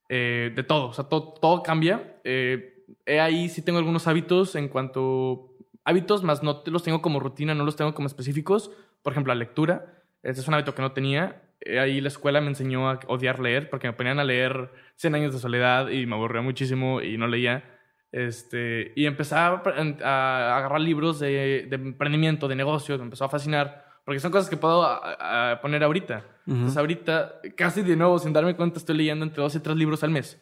Eh, 0.08 0.52
de 0.54 0.62
todo, 0.62 0.88
o 0.88 0.92
sea, 0.92 1.04
todo, 1.04 1.34
todo 1.40 1.62
cambia. 1.62 2.20
Eh, 2.24 2.84
ahí 3.20 3.48
sí 3.48 3.62
tengo 3.62 3.78
algunos 3.78 4.06
hábitos 4.06 4.54
en 4.56 4.68
cuanto 4.68 5.54
hábitos, 5.84 6.22
más 6.22 6.42
no 6.42 6.62
los 6.66 6.82
tengo 6.82 7.02
como 7.02 7.20
rutina, 7.20 7.54
no 7.54 7.64
los 7.64 7.76
tengo 7.76 7.94
como 7.94 8.06
específicos. 8.06 8.70
Por 9.02 9.12
ejemplo, 9.12 9.32
la 9.34 9.38
lectura. 9.38 10.02
Este 10.22 10.40
es 10.40 10.48
un 10.48 10.54
hábito 10.54 10.74
que 10.74 10.82
no 10.82 10.92
tenía. 10.92 11.42
Eh, 11.60 11.78
ahí 11.78 12.00
la 12.00 12.08
escuela 12.08 12.40
me 12.40 12.48
enseñó 12.48 12.90
a 12.90 13.00
odiar 13.06 13.38
leer 13.40 13.70
porque 13.70 13.86
me 13.86 13.92
ponían 13.92 14.18
a 14.18 14.24
leer 14.24 14.70
100 14.96 15.14
años 15.14 15.32
de 15.34 15.38
soledad 15.38 15.88
y 15.88 16.06
me 16.06 16.14
aburría 16.14 16.42
muchísimo 16.42 17.02
y 17.02 17.18
no 17.18 17.26
leía. 17.26 17.64
Este, 18.12 18.92
y 18.94 19.06
empezaba 19.06 19.62
a 20.02 20.56
agarrar 20.56 20.80
libros 20.80 21.18
de, 21.18 21.66
de 21.68 21.76
emprendimiento, 21.76 22.46
de 22.46 22.54
negocio, 22.54 22.96
me 22.96 23.04
empezó 23.04 23.24
a 23.24 23.28
fascinar 23.28 23.83
porque 24.04 24.20
son 24.20 24.30
cosas 24.32 24.48
que 24.50 24.56
puedo 24.56 24.82
a- 24.84 25.52
a 25.52 25.60
poner 25.60 25.82
ahorita. 25.84 26.24
Entonces 26.46 26.76
ahorita, 26.76 27.40
casi 27.56 27.82
de 27.82 27.96
nuevo, 27.96 28.18
sin 28.18 28.32
darme 28.32 28.54
cuenta, 28.54 28.78
estoy 28.78 28.96
leyendo 28.96 29.24
entre 29.24 29.42
dos 29.42 29.54
y 29.54 29.60
tres 29.60 29.76
libros 29.76 30.02
al 30.04 30.10
mes. 30.10 30.40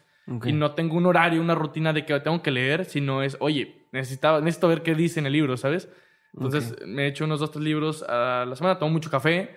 Y 0.50 0.52
no 0.52 0.72
tengo 0.72 0.96
un 0.96 1.06
horario, 1.06 1.40
una 1.40 1.54
rutina 1.54 1.92
de 1.92 2.04
que 2.06 2.18
tengo 2.20 2.42
que 2.42 2.50
leer, 2.50 2.84
sino 2.84 3.22
es, 3.22 3.36
oye, 3.40 3.86
necesitaba, 3.92 4.40
necesito 4.40 4.68
ver 4.68 4.82
qué 4.82 4.94
dice 4.94 5.20
en 5.20 5.26
el 5.26 5.32
libro, 5.32 5.56
¿sabes? 5.56 5.88
Entonces 6.34 6.76
me 6.86 7.04
he 7.04 7.06
hecho 7.08 7.24
unos 7.24 7.40
dos, 7.40 7.50
tres 7.50 7.64
libros 7.64 8.02
a 8.04 8.44
la 8.48 8.54
semana, 8.56 8.78
tomo 8.78 8.92
mucho 8.92 9.10
café, 9.10 9.50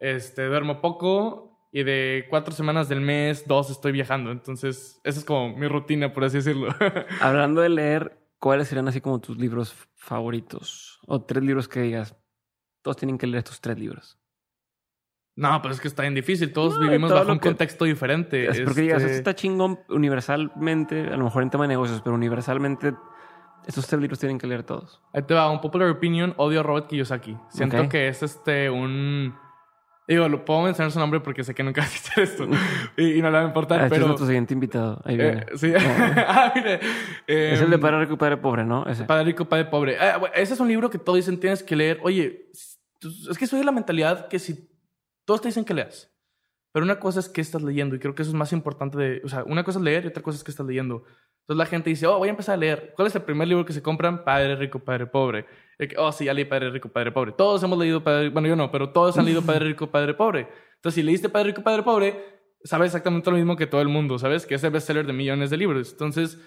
este, 0.00 0.44
duermo 0.46 0.80
poco 0.80 1.58
y 1.72 1.82
de 1.82 2.26
cuatro 2.30 2.52
semanas 2.54 2.88
del 2.88 3.00
mes, 3.00 3.46
dos 3.46 3.70
estoy 3.70 3.92
viajando. 3.92 4.30
Entonces, 4.32 5.00
esa 5.04 5.18
es 5.20 5.24
como 5.24 5.54
mi 5.56 5.68
rutina, 5.68 6.12
por 6.12 6.24
así 6.24 6.38
decirlo. 6.38 6.68
Hablando 7.20 7.60
de 7.60 7.68
leer, 7.68 8.18
¿cuáles 8.38 8.68
serían 8.68 8.88
así 8.88 9.00
como 9.00 9.20
tus 9.20 9.36
libros 9.38 9.74
favoritos? 9.94 10.98
O 11.06 11.22
tres 11.22 11.44
libros 11.44 11.68
que 11.68 11.80
digas, 11.80 12.16
todos 12.86 12.96
tienen 12.96 13.18
que 13.18 13.26
leer 13.26 13.38
estos 13.38 13.60
tres 13.60 13.76
libros. 13.78 14.16
no, 15.34 15.60
pero 15.60 15.74
es 15.74 15.80
que 15.80 15.88
está 15.88 16.02
bien 16.02 16.14
difícil. 16.14 16.52
Todos 16.52 16.74
No, 16.78 16.80
vivimos 16.84 17.10
todo 17.10 17.18
bajo 17.18 17.32
un 17.32 17.38
contexto 17.40 17.84
diferente. 17.84 18.48
Es 18.48 18.60
porque 18.60 18.82
digas, 18.82 18.98
Este, 19.02 19.10
esto 19.16 19.18
está 19.30 19.34
chingón 19.34 19.80
universalmente, 19.88 21.00
a 21.12 21.16
lo 21.16 21.24
mejor 21.24 21.42
en 21.42 21.50
tema 21.50 21.64
de 21.64 21.68
negocios, 21.68 22.00
pero 22.02 22.14
universalmente 22.14 22.94
estos 23.66 23.86
tres 23.88 24.00
libros 24.00 24.18
tienen 24.20 24.38
que 24.38 24.46
leer 24.46 24.62
todos. 24.62 25.02
Ahí 25.12 25.22
te 25.22 25.34
va, 25.34 25.50
un 25.50 25.60
popular 25.60 25.88
opinion, 25.90 26.32
odio 26.36 26.60
a 26.60 26.62
Robert 26.62 26.86
Kiyosaki. 26.86 27.36
Siento 27.48 27.82
Ok. 27.82 27.88
que 27.88 28.08
es 28.08 28.22
este 28.22 28.70
un... 28.70 29.34
Digo, 30.08 30.28
lo 30.28 30.44
puedo 30.44 30.62
mencionar 30.62 30.92
su 30.92 31.00
nombre 31.00 31.18
porque 31.18 31.42
sé 31.42 31.52
que 31.52 31.64
nunca 31.64 31.80
vas 31.82 31.92
a 31.92 31.98
hacer 31.98 32.22
esto 32.24 32.46
y, 32.96 33.14
y 33.18 33.22
no 33.22 33.28
le 33.28 33.38
va 33.38 33.42
a 33.42 33.46
importar, 33.48 33.80
Ah, 33.80 33.84
este 33.86 33.96
es 33.96 33.98
pero... 33.98 34.06
nuestro 34.06 34.26
siguiente 34.28 34.54
invitado. 34.54 35.02
Ahí 35.04 35.16
viene. 35.16 35.40
eh, 35.40 35.46
sí. 35.56 35.72
ah, 36.28 36.52
mire. 36.54 36.78
es 37.26 37.60
el 37.60 37.68
de 37.70 37.78
Padre 37.78 38.00
Rico 38.02 38.14
y 38.14 38.16
Padre 38.16 38.36
Pobre, 38.36 38.64
¿no? 38.64 38.86
Ese. 38.86 39.02
Padre 39.04 39.24
rico, 39.24 39.44
padre 39.46 39.64
pobre. 39.64 39.98
Ah, 39.98 40.18
bueno, 40.18 40.32
ese 40.36 40.54
es 40.54 40.60
un 40.60 40.68
libro 40.68 40.88
que 40.88 40.98
todos 40.98 41.16
dicen 41.16 41.40
tienes 41.40 41.64
que 41.64 41.74
leer. 41.74 41.98
Oye, 42.04 42.50
es 43.00 43.38
que 43.38 43.46
soy 43.46 43.58
de 43.58 43.64
la 43.64 43.72
mentalidad 43.72 44.28
que 44.28 44.38
si 44.38 44.70
todos 45.24 45.40
te 45.40 45.48
dicen 45.48 45.64
que 45.64 45.74
leas, 45.74 46.12
pero 46.72 46.84
una 46.84 47.00
cosa 47.00 47.20
es 47.20 47.28
que 47.28 47.40
estás 47.40 47.62
leyendo 47.62 47.96
y 47.96 47.98
creo 47.98 48.14
que 48.14 48.22
eso 48.22 48.30
es 48.30 48.36
más 48.36 48.52
importante 48.52 48.98
de, 48.98 49.22
o 49.24 49.28
sea, 49.28 49.44
una 49.44 49.64
cosa 49.64 49.78
es 49.78 49.84
leer 49.84 50.04
y 50.04 50.08
otra 50.08 50.22
cosa 50.22 50.36
es 50.36 50.44
que 50.44 50.50
estás 50.50 50.66
leyendo. 50.66 51.04
Entonces 51.40 51.58
la 51.58 51.66
gente 51.66 51.88
dice, 51.90 52.06
oh, 52.06 52.18
voy 52.18 52.28
a 52.28 52.32
empezar 52.32 52.54
a 52.54 52.58
leer. 52.58 52.92
¿Cuál 52.94 53.08
es 53.08 53.14
el 53.14 53.22
primer 53.22 53.48
libro 53.48 53.64
que 53.64 53.72
se 53.72 53.80
compran? 53.80 54.24
Padre 54.24 54.56
rico, 54.56 54.78
padre 54.80 55.06
pobre. 55.06 55.46
Oh, 55.96 56.12
sí, 56.12 56.24
ya 56.24 56.34
leí 56.34 56.44
Padre 56.44 56.70
rico, 56.70 56.88
padre 56.88 57.12
pobre. 57.12 57.32
Todos 57.32 57.62
hemos 57.62 57.78
leído 57.78 58.02
Padre, 58.02 58.30
bueno, 58.30 58.48
yo 58.48 58.56
no, 58.56 58.70
pero 58.70 58.90
todos 58.90 59.16
han 59.16 59.24
leído 59.24 59.42
Padre 59.42 59.66
rico, 59.66 59.90
padre 59.90 60.14
pobre. 60.14 60.48
Entonces 60.74 60.94
si 60.96 61.02
leíste 61.02 61.28
Padre 61.28 61.48
rico, 61.48 61.62
padre 61.62 61.82
pobre, 61.82 62.14
sabes 62.62 62.88
exactamente 62.88 63.30
lo 63.30 63.36
mismo 63.36 63.56
que 63.56 63.66
todo 63.66 63.80
el 63.80 63.88
mundo, 63.88 64.18
¿sabes? 64.18 64.44
Que 64.44 64.56
es 64.56 64.64
el 64.64 64.70
bestseller 64.70 65.06
de 65.06 65.12
millones 65.12 65.50
de 65.50 65.56
libros. 65.56 65.92
Entonces 65.92 66.38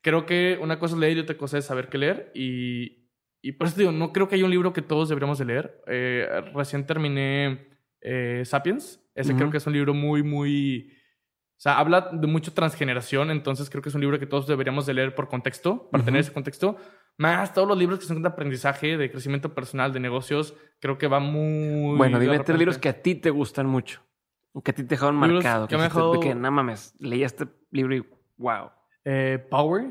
creo 0.00 0.26
que 0.26 0.58
una 0.60 0.78
cosa 0.78 0.94
es 0.94 1.00
leer 1.00 1.18
y 1.18 1.20
otra 1.20 1.36
cosa 1.36 1.58
es 1.58 1.64
saber 1.64 1.88
qué 1.88 1.98
leer. 1.98 2.32
Y, 2.34 3.05
y 3.42 3.52
por 3.52 3.66
eso 3.66 3.76
digo, 3.78 3.92
no 3.92 4.12
creo 4.12 4.28
que 4.28 4.34
haya 4.34 4.44
un 4.44 4.50
libro 4.50 4.72
que 4.72 4.82
todos 4.82 5.08
deberíamos 5.08 5.38
de 5.38 5.44
leer. 5.44 5.82
Eh, 5.86 6.26
recién 6.54 6.86
terminé 6.86 7.68
eh, 8.00 8.42
Sapiens. 8.44 9.00
Ese 9.14 9.32
creo 9.34 9.46
Ujú. 9.46 9.52
que 9.52 9.58
es 9.58 9.66
un 9.66 9.72
libro 9.72 9.94
muy, 9.94 10.22
muy... 10.22 10.92
O 11.58 11.58
sea, 11.58 11.78
habla 11.78 12.10
de 12.12 12.26
mucho 12.26 12.52
transgeneración, 12.52 13.30
entonces 13.30 13.70
creo 13.70 13.82
que 13.82 13.88
es 13.88 13.94
un 13.94 14.02
libro 14.02 14.18
que 14.18 14.26
todos 14.26 14.46
deberíamos 14.46 14.84
de 14.84 14.92
leer 14.92 15.14
por 15.14 15.28
contexto, 15.28 15.88
para 15.90 16.02
Ujú. 16.02 16.04
tener 16.06 16.20
ese 16.20 16.32
contexto. 16.32 16.76
Más 17.16 17.54
todos 17.54 17.66
los 17.66 17.78
libros 17.78 17.98
que 17.98 18.04
son 18.04 18.20
de 18.20 18.28
aprendizaje, 18.28 18.98
de 18.98 19.10
crecimiento 19.10 19.54
personal, 19.54 19.90
de 19.92 20.00
negocios, 20.00 20.54
creo 20.80 20.98
que 20.98 21.06
va 21.06 21.18
muy... 21.18 21.96
Bueno, 21.96 22.18
dime 22.18 22.38
tres 22.40 22.58
libros 22.58 22.76
que 22.76 22.90
a 22.90 23.00
ti 23.00 23.14
te 23.14 23.30
gustan 23.30 23.66
mucho. 23.66 24.02
Que 24.62 24.70
a 24.70 24.74
ti 24.74 24.82
te 24.82 24.88
dejaron 24.88 25.20
Libros 25.20 25.44
marcado. 25.44 25.66
que 25.68 25.76
me 25.76 25.82
dejado- 25.84 26.20
que 26.20 26.34
no 26.34 26.50
mames, 26.50 26.94
leí 26.98 27.22
este 27.24 27.46
libro 27.70 27.94
y 27.94 28.04
wow. 28.38 28.70
Eh, 29.04 29.38
Power, 29.50 29.86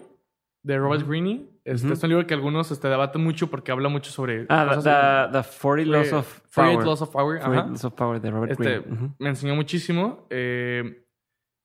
de 0.61 0.77
Robert 0.77 1.01
Ujú. 1.01 1.11
Greene. 1.11 1.45
Este 1.65 1.87
Ujú. 1.87 1.93
es 1.93 2.03
un 2.03 2.09
libro 2.09 2.27
que 2.27 2.33
algunos 2.35 2.69
este, 2.71 2.87
debaten 2.87 3.23
mucho 3.23 3.49
porque 3.49 3.71
habla 3.71 3.89
mucho 3.89 4.11
sobre... 4.11 4.45
Ah, 4.49 4.67
cosas 4.75 4.83
the, 5.31 5.37
the, 5.37 5.43
the 5.43 5.43
40 5.43 5.85
Laws 5.91 6.13
of 6.13 6.41
48 6.53 6.73
Power. 6.75 6.85
Laws 6.85 7.01
of 7.01 7.09
Power. 7.09 7.39
48 7.39 7.59
ajá. 7.59 7.69
Laws 7.69 7.85
of 7.85 7.93
Power 7.95 8.21
de 8.21 8.31
Robert 8.31 8.51
Este, 8.51 8.63
Greene. 8.63 8.93
Ujú. 8.93 9.15
Me 9.17 9.29
enseñó 9.29 9.55
muchísimo. 9.55 10.27
Eh, 10.29 11.03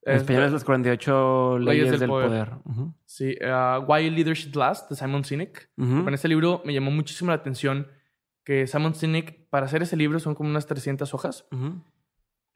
En 0.02 0.16
español 0.16 0.44
es 0.44 0.52
las 0.52 0.64
48 0.64 1.58
leyes, 1.58 1.66
Leyes 1.76 1.90
del 1.90 2.00
del 2.00 2.08
poder. 2.08 2.28
poder. 2.28 2.48
Ujú. 2.64 2.94
Sí, 3.04 3.36
uh, 3.42 3.84
Why 3.86 4.08
Leadership 4.08 4.56
Lasts, 4.56 4.88
de 4.88 4.96
Simon 4.96 5.22
Sinek. 5.24 5.70
Con 5.76 6.14
este 6.14 6.28
libro 6.28 6.62
me 6.64 6.72
llamó 6.72 6.90
muchísimo 6.90 7.28
la 7.30 7.36
atención 7.36 7.86
que 8.42 8.66
Simon 8.66 8.94
Sinek, 8.94 9.50
para 9.50 9.66
hacer 9.66 9.82
ese 9.82 9.98
libro, 9.98 10.18
son 10.18 10.34
como 10.34 10.48
unas 10.48 10.66
300 10.66 11.12
hojas, 11.12 11.46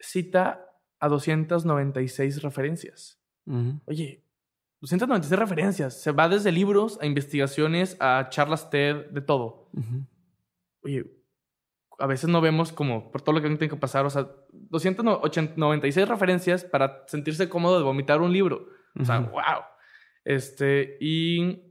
cita 0.01 0.65
a 0.99 1.09
296 1.09 2.43
referencias. 2.43 3.21
Oye, 3.85 4.25
296 4.85 5.39
referencias. 5.39 6.01
Se 6.03 6.13
va 6.13 6.29
desde 6.29 6.53
libros 6.53 6.99
a 7.01 7.07
investigaciones 7.07 7.97
a 8.01 8.29
charlas 8.29 8.69
TED, 8.69 9.07
de 9.11 9.21
todo. 9.23 9.71
Ujú. 9.73 10.07
Oye, 10.83 11.07
a 11.99 12.07
veces 12.07 12.29
no 12.29 12.41
vemos 12.43 12.71
como 12.73 13.11
por 13.11 13.23
todo 13.23 13.35
lo 13.37 13.41
que 13.41 13.49
tiene 13.49 13.69
que 13.69 13.77
pasar. 13.77 14.05
O 14.05 14.11
sea, 14.11 14.29
296 14.53 16.07
referencias 16.09 16.65
para 16.65 17.05
sentirse 17.07 17.49
cómodo 17.49 17.79
de 17.79 17.85
vomitar 17.85 18.21
un 18.21 18.33
libro. 18.33 18.69
O 19.01 19.05
sea, 19.05 19.21
wow. 19.21 19.65
Este, 20.25 20.99
y 21.01 21.63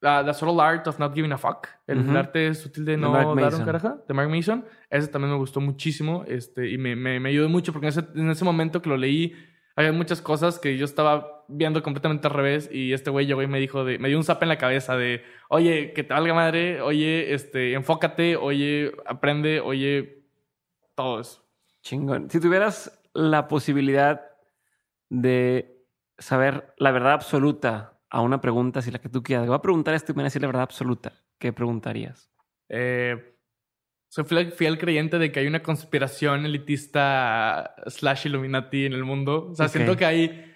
la 0.00 0.24
The 0.24 0.32
Subtle 0.32 0.62
Art 0.62 0.86
of 0.86 0.98
Not 1.00 1.14
Giving 1.14 1.32
a 1.32 1.38
Fuck, 1.38 1.66
el 1.88 2.00
Ujú. 2.00 2.16
arte 2.16 2.54
sutil 2.54 2.84
de 2.84 2.96
no 2.96 3.12
dar 3.12 3.26
un 3.26 3.64
carajo, 3.64 4.04
de 4.06 4.14
Mark 4.14 4.30
Mason. 4.30 4.64
Ese 4.88 5.08
también 5.08 5.32
me 5.32 5.38
gustó 5.38 5.60
muchísimo 5.60 6.24
este, 6.28 6.70
y 6.70 6.78
me, 6.78 6.94
me, 6.94 7.18
me 7.18 7.30
ayudó 7.30 7.48
mucho 7.48 7.72
porque 7.72 7.86
en 7.86 7.90
ese, 7.90 8.04
en 8.14 8.30
ese 8.30 8.44
momento 8.44 8.80
que 8.80 8.88
lo 8.88 8.96
leí, 8.96 9.34
había 9.78 9.92
muchas 9.92 10.20
cosas 10.20 10.58
que 10.58 10.76
yo 10.76 10.84
estaba 10.84 11.44
viendo 11.46 11.84
completamente 11.84 12.26
al 12.26 12.34
revés 12.34 12.68
y 12.72 12.92
este 12.92 13.10
güey 13.10 13.26
llegó 13.26 13.42
y 13.42 13.46
me 13.46 13.60
dijo, 13.60 13.84
de, 13.84 13.96
me 14.00 14.08
dio 14.08 14.18
un 14.18 14.24
zap 14.24 14.42
en 14.42 14.48
la 14.48 14.58
cabeza 14.58 14.96
de, 14.96 15.22
oye, 15.48 15.92
que 15.92 16.02
te 16.02 16.14
valga 16.14 16.34
madre, 16.34 16.80
oye, 16.80 17.32
este, 17.32 17.74
enfócate, 17.74 18.34
oye, 18.34 18.92
aprende, 19.06 19.60
oye, 19.60 20.24
todo 20.96 21.20
eso. 21.20 21.48
Chingón. 21.80 22.28
Si 22.28 22.40
tuvieras 22.40 23.00
la 23.14 23.46
posibilidad 23.46 24.20
de 25.10 25.86
saber 26.18 26.74
la 26.78 26.90
verdad 26.90 27.12
absoluta 27.12 28.00
a 28.10 28.20
una 28.20 28.40
pregunta, 28.40 28.82
si 28.82 28.90
la 28.90 28.98
que 28.98 29.08
tú 29.08 29.22
quieras, 29.22 29.46
voy 29.46 29.54
a 29.54 29.62
preguntar 29.62 29.94
esto 29.94 30.10
y 30.10 30.14
me 30.16 30.22
van 30.22 30.24
a 30.24 30.30
decir 30.30 30.42
la 30.42 30.48
verdad 30.48 30.62
absoluta, 30.62 31.12
¿qué 31.38 31.52
preguntarías? 31.52 32.32
Eh, 32.68 33.37
soy 34.08 34.24
fiel, 34.24 34.78
creyente 34.78 35.18
de 35.18 35.30
que 35.30 35.40
hay 35.40 35.46
una 35.46 35.62
conspiración 35.62 36.46
elitista 36.46 37.74
slash 37.86 38.26
Illuminati 38.26 38.86
en 38.86 38.94
el 38.94 39.04
mundo. 39.04 39.48
O 39.50 39.54
sea, 39.54 39.68
siento 39.68 39.96
que 39.96 40.04
hay 40.04 40.54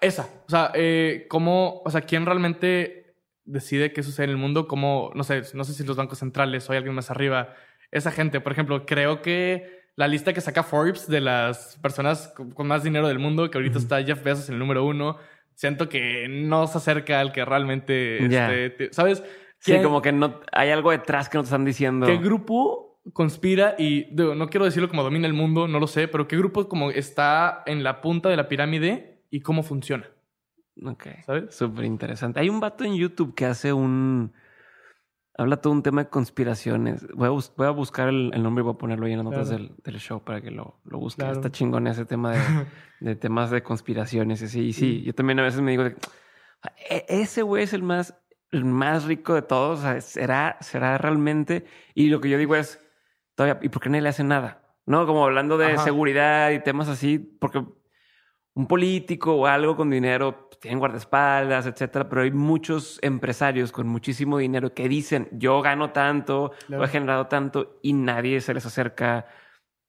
esa. 0.00 0.28
O 0.46 0.50
sea, 0.50 0.70
eh, 0.74 1.26
cómo, 1.28 1.82
o 1.84 1.90
sea, 1.90 2.02
quién 2.02 2.24
realmente 2.26 3.16
decide 3.44 3.92
qué 3.92 4.02
sucede 4.02 4.24
en 4.24 4.30
el 4.30 4.36
mundo, 4.36 4.66
cómo, 4.66 5.10
no 5.14 5.24
sé, 5.24 5.42
no 5.54 5.64
sé 5.64 5.72
si 5.72 5.84
los 5.84 5.96
bancos 5.96 6.18
centrales 6.18 6.68
o 6.68 6.72
hay 6.72 6.78
alguien 6.78 6.94
más 6.94 7.10
arriba. 7.10 7.54
Esa 7.90 8.10
gente, 8.10 8.40
por 8.40 8.52
ejemplo, 8.52 8.86
creo 8.86 9.22
que 9.22 9.84
la 9.96 10.08
lista 10.08 10.32
que 10.32 10.40
saca 10.40 10.62
Forbes 10.62 11.08
de 11.08 11.20
las 11.20 11.78
personas 11.80 12.32
con 12.54 12.66
más 12.66 12.82
dinero 12.82 13.08
del 13.08 13.18
mundo, 13.18 13.50
que 13.50 13.58
ahorita 13.58 13.78
Ujú. 13.78 13.84
está 13.84 14.02
Jeff 14.02 14.22
Bezos 14.22 14.48
en 14.48 14.54
el 14.54 14.58
número 14.58 14.84
uno, 14.84 15.18
siento 15.54 15.88
que 15.88 16.28
no 16.28 16.66
se 16.66 16.78
acerca 16.78 17.20
al 17.20 17.32
que 17.32 17.44
realmente, 17.44 18.24
este, 18.24 18.92
¿sabes? 18.92 19.22
Sí, 19.66 19.72
¿Quién- 19.72 19.82
como 19.82 20.00
que 20.00 20.12
no 20.12 20.40
hay 20.52 20.70
algo 20.70 20.90
detrás 20.92 21.28
que 21.28 21.36
no 21.38 21.42
te 21.42 21.46
están 21.48 21.64
diciendo. 21.64 22.06
¿Qué 22.06 22.16
grupo 22.18 23.00
conspira 23.12 23.74
y 23.78 24.04
digo, 24.14 24.34
no 24.34 24.48
quiero 24.48 24.64
decirlo 24.64 24.88
como 24.88 25.02
domina 25.02 25.26
el 25.26 25.32
mundo, 25.34 25.68
no 25.68 25.78
lo 25.80 25.86
sé, 25.86 26.08
pero 26.08 26.26
qué 26.26 26.36
grupo 26.36 26.68
como 26.68 26.90
está 26.90 27.62
en 27.66 27.82
la 27.84 28.00
punta 28.00 28.28
de 28.28 28.36
la 28.36 28.48
pirámide 28.48 29.22
y 29.30 29.40
cómo 29.40 29.62
funciona, 29.62 30.08
Ok. 30.84 31.06
¿sabes? 31.24 31.54
Súper 31.54 31.84
interesante. 31.84 32.40
Hay 32.40 32.48
un 32.48 32.60
vato 32.60 32.84
en 32.84 32.94
YouTube 32.96 33.34
que 33.34 33.44
hace 33.46 33.72
un. 33.72 34.32
Habla 35.38 35.58
todo 35.58 35.72
un 35.74 35.82
tema 35.82 36.04
de 36.04 36.08
conspiraciones. 36.08 37.06
Voy 37.14 37.26
a, 37.26 37.30
bus- 37.30 37.52
voy 37.58 37.66
a 37.66 37.70
buscar 37.70 38.08
el, 38.08 38.30
el 38.32 38.42
nombre 38.42 38.62
y 38.62 38.64
voy 38.64 38.74
a 38.74 38.78
ponerlo 38.78 39.04
ahí 39.04 39.12
en 39.12 39.18
las 39.18 39.24
notas 39.26 39.48
Claro. 39.48 39.64
del, 39.64 39.72
del 39.84 39.98
show 40.00 40.22
para 40.24 40.40
que 40.40 40.50
lo, 40.50 40.80
lo 40.84 40.98
busquen. 40.98 41.26
Claro. 41.26 41.36
Está 41.40 41.50
chingón 41.52 41.86
ese 41.88 42.06
tema 42.06 42.32
de, 42.32 42.40
de 43.00 43.16
temas 43.16 43.50
de 43.50 43.62
conspiraciones. 43.62 44.40
Y 44.40 44.48
sí, 44.48 44.60
y 44.68 44.72
sí, 44.72 45.02
yo 45.02 45.14
también 45.14 45.38
a 45.40 45.42
veces 45.42 45.60
me 45.60 45.72
digo, 45.72 45.84
de, 45.84 45.96
"E- 46.88 47.04
ese 47.08 47.42
güey 47.42 47.64
es 47.64 47.74
el 47.74 47.82
más, 47.82 48.14
el 48.56 48.64
más 48.64 49.04
rico 49.04 49.34
de 49.34 49.42
todos. 49.42 49.80
O 49.80 49.82
sea, 49.82 50.00
¿será, 50.00 50.56
será 50.60 50.98
realmente. 50.98 51.64
Y 51.94 52.08
lo 52.08 52.20
que 52.20 52.28
yo 52.28 52.38
digo 52.38 52.56
es, 52.56 52.82
todavía, 53.34 53.58
¿y 53.62 53.68
por 53.68 53.82
qué 53.82 53.88
nadie 53.88 54.02
le 54.02 54.08
hace 54.08 54.24
nada? 54.24 54.62
No, 54.86 55.06
como 55.06 55.24
hablando 55.24 55.58
de 55.58 55.72
Ajá. 55.72 55.84
seguridad 55.84 56.50
y 56.50 56.62
temas 56.62 56.88
así, 56.88 57.18
porque 57.18 57.64
un 58.54 58.66
político 58.66 59.34
o 59.34 59.46
algo 59.46 59.76
con 59.76 59.90
dinero 59.90 60.46
pues, 60.48 60.60
tienen 60.60 60.78
guardaespaldas, 60.78 61.66
etcétera, 61.66 62.08
pero 62.08 62.22
hay 62.22 62.30
muchos 62.30 62.98
empresarios 63.02 63.70
con 63.72 63.86
muchísimo 63.88 64.38
dinero 64.38 64.72
que 64.72 64.88
dicen 64.88 65.28
yo 65.32 65.60
gano 65.60 65.90
tanto, 65.90 66.52
Claro. 66.66 66.82
o 66.82 66.86
he 66.86 66.88
generado 66.88 67.26
tanto 67.26 67.78
y 67.82 67.92
nadie 67.92 68.40
se 68.40 68.54
les 68.54 68.64
acerca 68.64 69.26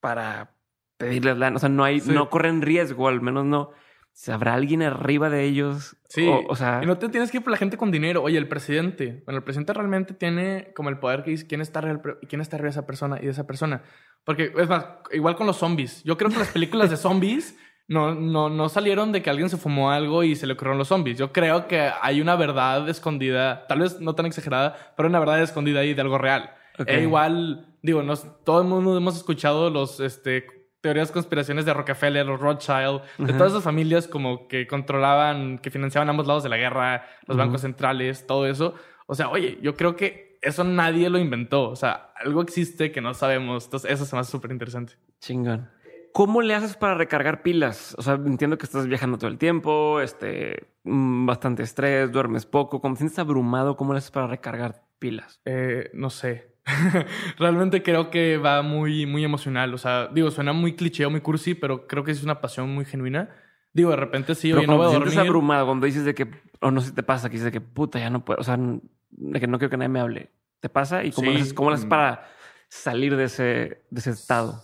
para 0.02 0.52
pedirles 0.98 1.38
lana. 1.38 1.56
O 1.58 1.60
sea, 1.60 1.70
no 1.70 1.84
hay, 1.84 2.00
Sí. 2.02 2.12
no 2.12 2.30
corren 2.30 2.62
riesgo, 2.62 3.08
al 3.08 3.22
menos 3.22 3.46
no. 3.46 3.72
¿Sabrá 4.18 4.56
alguien 4.56 4.82
arriba 4.82 5.30
de 5.30 5.44
ellos? 5.44 5.96
Sí, 6.10 6.28
O, 6.28 6.44
o 6.50 6.56
sea, 6.56 6.80
y 6.82 6.88
no 6.88 6.98
te 6.98 7.08
tienes 7.08 7.30
que 7.30 7.38
ir 7.38 7.44
por 7.44 7.52
la 7.52 7.58
gente 7.58 7.78
con 7.78 7.92
dinero. 7.92 8.24
Oye, 8.24 8.40
el 8.40 8.48
presidente, 8.48 9.22
bueno, 9.26 9.38
el 9.38 9.44
presidente 9.44 9.74
realmente 9.74 10.16
tiene 10.16 10.72
como 10.76 10.90
el 10.90 10.98
poder 10.98 11.22
que 11.22 11.30
dice 11.30 11.46
quién 11.46 11.62
está 11.62 11.80
arriba, 11.80 12.02
quién 12.28 12.42
está 12.42 12.56
arriba 12.56 12.70
de 12.70 12.72
esa 12.72 12.88
persona 12.88 13.20
y 13.22 13.26
de 13.26 13.30
esa 13.30 13.46
persona. 13.46 13.84
Porque, 14.24 14.52
es 14.58 14.68
más, 14.68 14.86
igual 15.12 15.36
con 15.36 15.46
los 15.46 15.58
zombies. 15.58 16.04
Yo 16.04 16.18
creo 16.18 16.32
que 16.32 16.40
las 16.40 16.48
películas 16.48 16.90
de 16.90 16.98
zombies 16.98 17.60
no, 17.88 18.16
no, 18.16 18.50
no 18.50 18.70
salieron 18.70 19.12
de 19.12 19.22
que 19.22 19.30
alguien 19.30 19.52
se 19.52 19.58
fumó 19.58 19.92
algo 19.92 20.24
y 20.24 20.36
se 20.36 20.48
le 20.48 20.54
ocurrieron 20.54 20.80
los 20.80 20.88
zombies. 20.88 21.20
Yo 21.20 21.32
creo 21.32 21.68
que 21.68 21.92
hay 22.02 22.20
una 22.20 22.36
verdad 22.36 22.90
escondida, 22.90 23.68
tal 23.68 23.82
vez 23.82 24.02
no 24.02 24.16
tan 24.16 24.26
exagerada, 24.26 24.96
pero 24.98 25.10
una 25.10 25.20
verdad 25.20 25.44
escondida 25.44 25.82
ahí 25.82 25.94
de 25.94 26.02
algo 26.02 26.18
real. 26.18 26.56
E 26.88 27.04
igual, 27.04 27.68
digo, 27.84 28.02
nos, 28.02 28.44
todo 28.44 28.62
el 28.64 28.68
mundo 28.68 28.98
hemos 28.98 29.16
escuchado 29.16 29.70
los, 29.70 30.00
este, 30.00 30.57
teorías 30.82 31.12
conspiraciones 31.12 31.66
de 31.66 31.74
Rockefeller, 31.74 32.26
los 32.26 32.40
Rothschild, 32.40 33.02
de 33.18 33.26
Ajá. 33.26 33.38
todas 33.38 33.54
esas 33.54 33.64
familias 33.64 34.08
como 34.08 34.48
que 34.48 34.68
controlaban, 34.68 35.58
que 35.60 35.72
financiaban 35.72 36.10
ambos 36.10 36.28
lados 36.28 36.44
de 36.44 36.50
la 36.50 36.58
guerra, 36.58 37.06
los 37.28 37.38
bancos 37.38 37.62
centrales, 37.62 38.26
todo 38.28 38.46
eso. 38.48 38.76
O 39.08 39.16
sea, 39.16 39.30
oye, 39.30 39.58
yo 39.62 39.76
creo 39.76 39.96
que 39.96 40.38
eso 40.42 40.64
nadie 40.64 41.10
lo 41.10 41.18
inventó. 41.18 41.70
O 41.70 41.76
sea, 41.76 42.12
algo 42.16 42.42
existe 42.42 42.92
que 42.92 43.02
no 43.02 43.14
sabemos. 43.14 43.66
Entonces, 43.66 43.92
eso 43.92 44.06
se 44.06 44.16
me 44.16 44.22
hace 44.22 44.32
súper 44.32 44.52
interesante. 44.52 44.94
chingón. 45.20 45.70
¿Cómo 46.14 46.42
le 46.42 46.56
haces 46.56 46.76
para 46.76 46.96
recargar 46.96 47.44
pilas? 47.44 47.94
O 47.98 48.02
sea, 48.02 48.16
entiendo 48.16 48.58
que 48.58 48.66
estás 48.66 48.88
viajando 48.88 49.18
todo 49.20 49.30
el 49.30 49.38
tiempo, 49.38 50.02
este, 50.02 50.68
mm, 50.84 51.28
bastante 51.28 51.62
estrés, 51.64 52.12
duermes 52.12 52.46
poco. 52.46 52.82
Como 52.82 52.96
te 52.96 53.00
sientes 53.00 53.20
abrumado, 53.20 53.78
¿cómo 53.78 53.94
le 53.94 54.00
haces 54.00 54.10
para 54.12 54.26
recargar 54.28 54.82
pilas? 54.98 55.40
Eh, 55.46 55.92
no 55.94 56.10
sé. 56.10 56.56
Realmente 57.38 57.82
creo 57.84 58.10
que 58.10 58.38
va 58.38 58.62
muy, 58.62 59.06
muy 59.06 59.24
emocional. 59.24 59.74
O 59.74 59.78
sea, 59.78 60.08
digo, 60.08 60.32
suena 60.32 60.54
muy 60.54 60.76
cliché 60.76 61.06
o 61.06 61.10
muy 61.10 61.22
cursi, 61.22 61.54
pero 61.56 61.88
creo 61.88 62.04
que 62.04 62.12
es 62.12 62.24
una 62.24 62.42
pasión 62.42 62.70
muy 62.70 62.86
genuina. 62.86 63.30
Digo, 63.74 63.92
de 63.92 63.96
repente 63.96 64.36
sí, 64.36 64.50
Pero 64.50 64.60
oye, 64.60 64.68
no 64.68 64.78
voy 64.78 64.90
te 64.90 64.96
a 64.96 65.00
dormir. 65.00 65.20
abrumado, 65.20 65.66
cuando 65.68 65.86
dices 65.86 66.04
de 66.06 66.14
que, 66.16 66.30
o 66.62 66.72
no 66.72 66.82
sé 66.82 66.90
si 66.90 66.96
te 66.96 67.04
pasa, 67.04 67.30
que 67.30 67.34
dices 67.34 67.46
de 67.46 67.52
que 67.52 67.62
puta, 67.62 68.00
ya 68.00 68.10
no 68.10 68.26
puedo, 68.26 68.40
o 68.40 68.44
sea, 68.44 68.58
de 69.10 69.40
que 69.40 69.48
no 69.48 69.58
quiero 69.60 69.70
que 69.70 69.78
nadie 69.78 69.90
me 69.90 70.00
hable. 70.00 70.32
¿Te 70.60 70.70
pasa? 70.70 71.04
¿Y 71.04 71.12
cómo, 71.12 71.28
Sí. 71.30 71.34
le, 71.36 71.42
haces, 71.42 71.54
cómo 71.54 71.70
le 71.70 71.76
haces 71.76 71.86
Mm. 71.86 71.90
para 71.90 72.28
salir 72.70 73.16
de 73.16 73.26
ese, 73.26 73.84
de 73.90 74.00
ese 74.00 74.12
estado? 74.12 74.64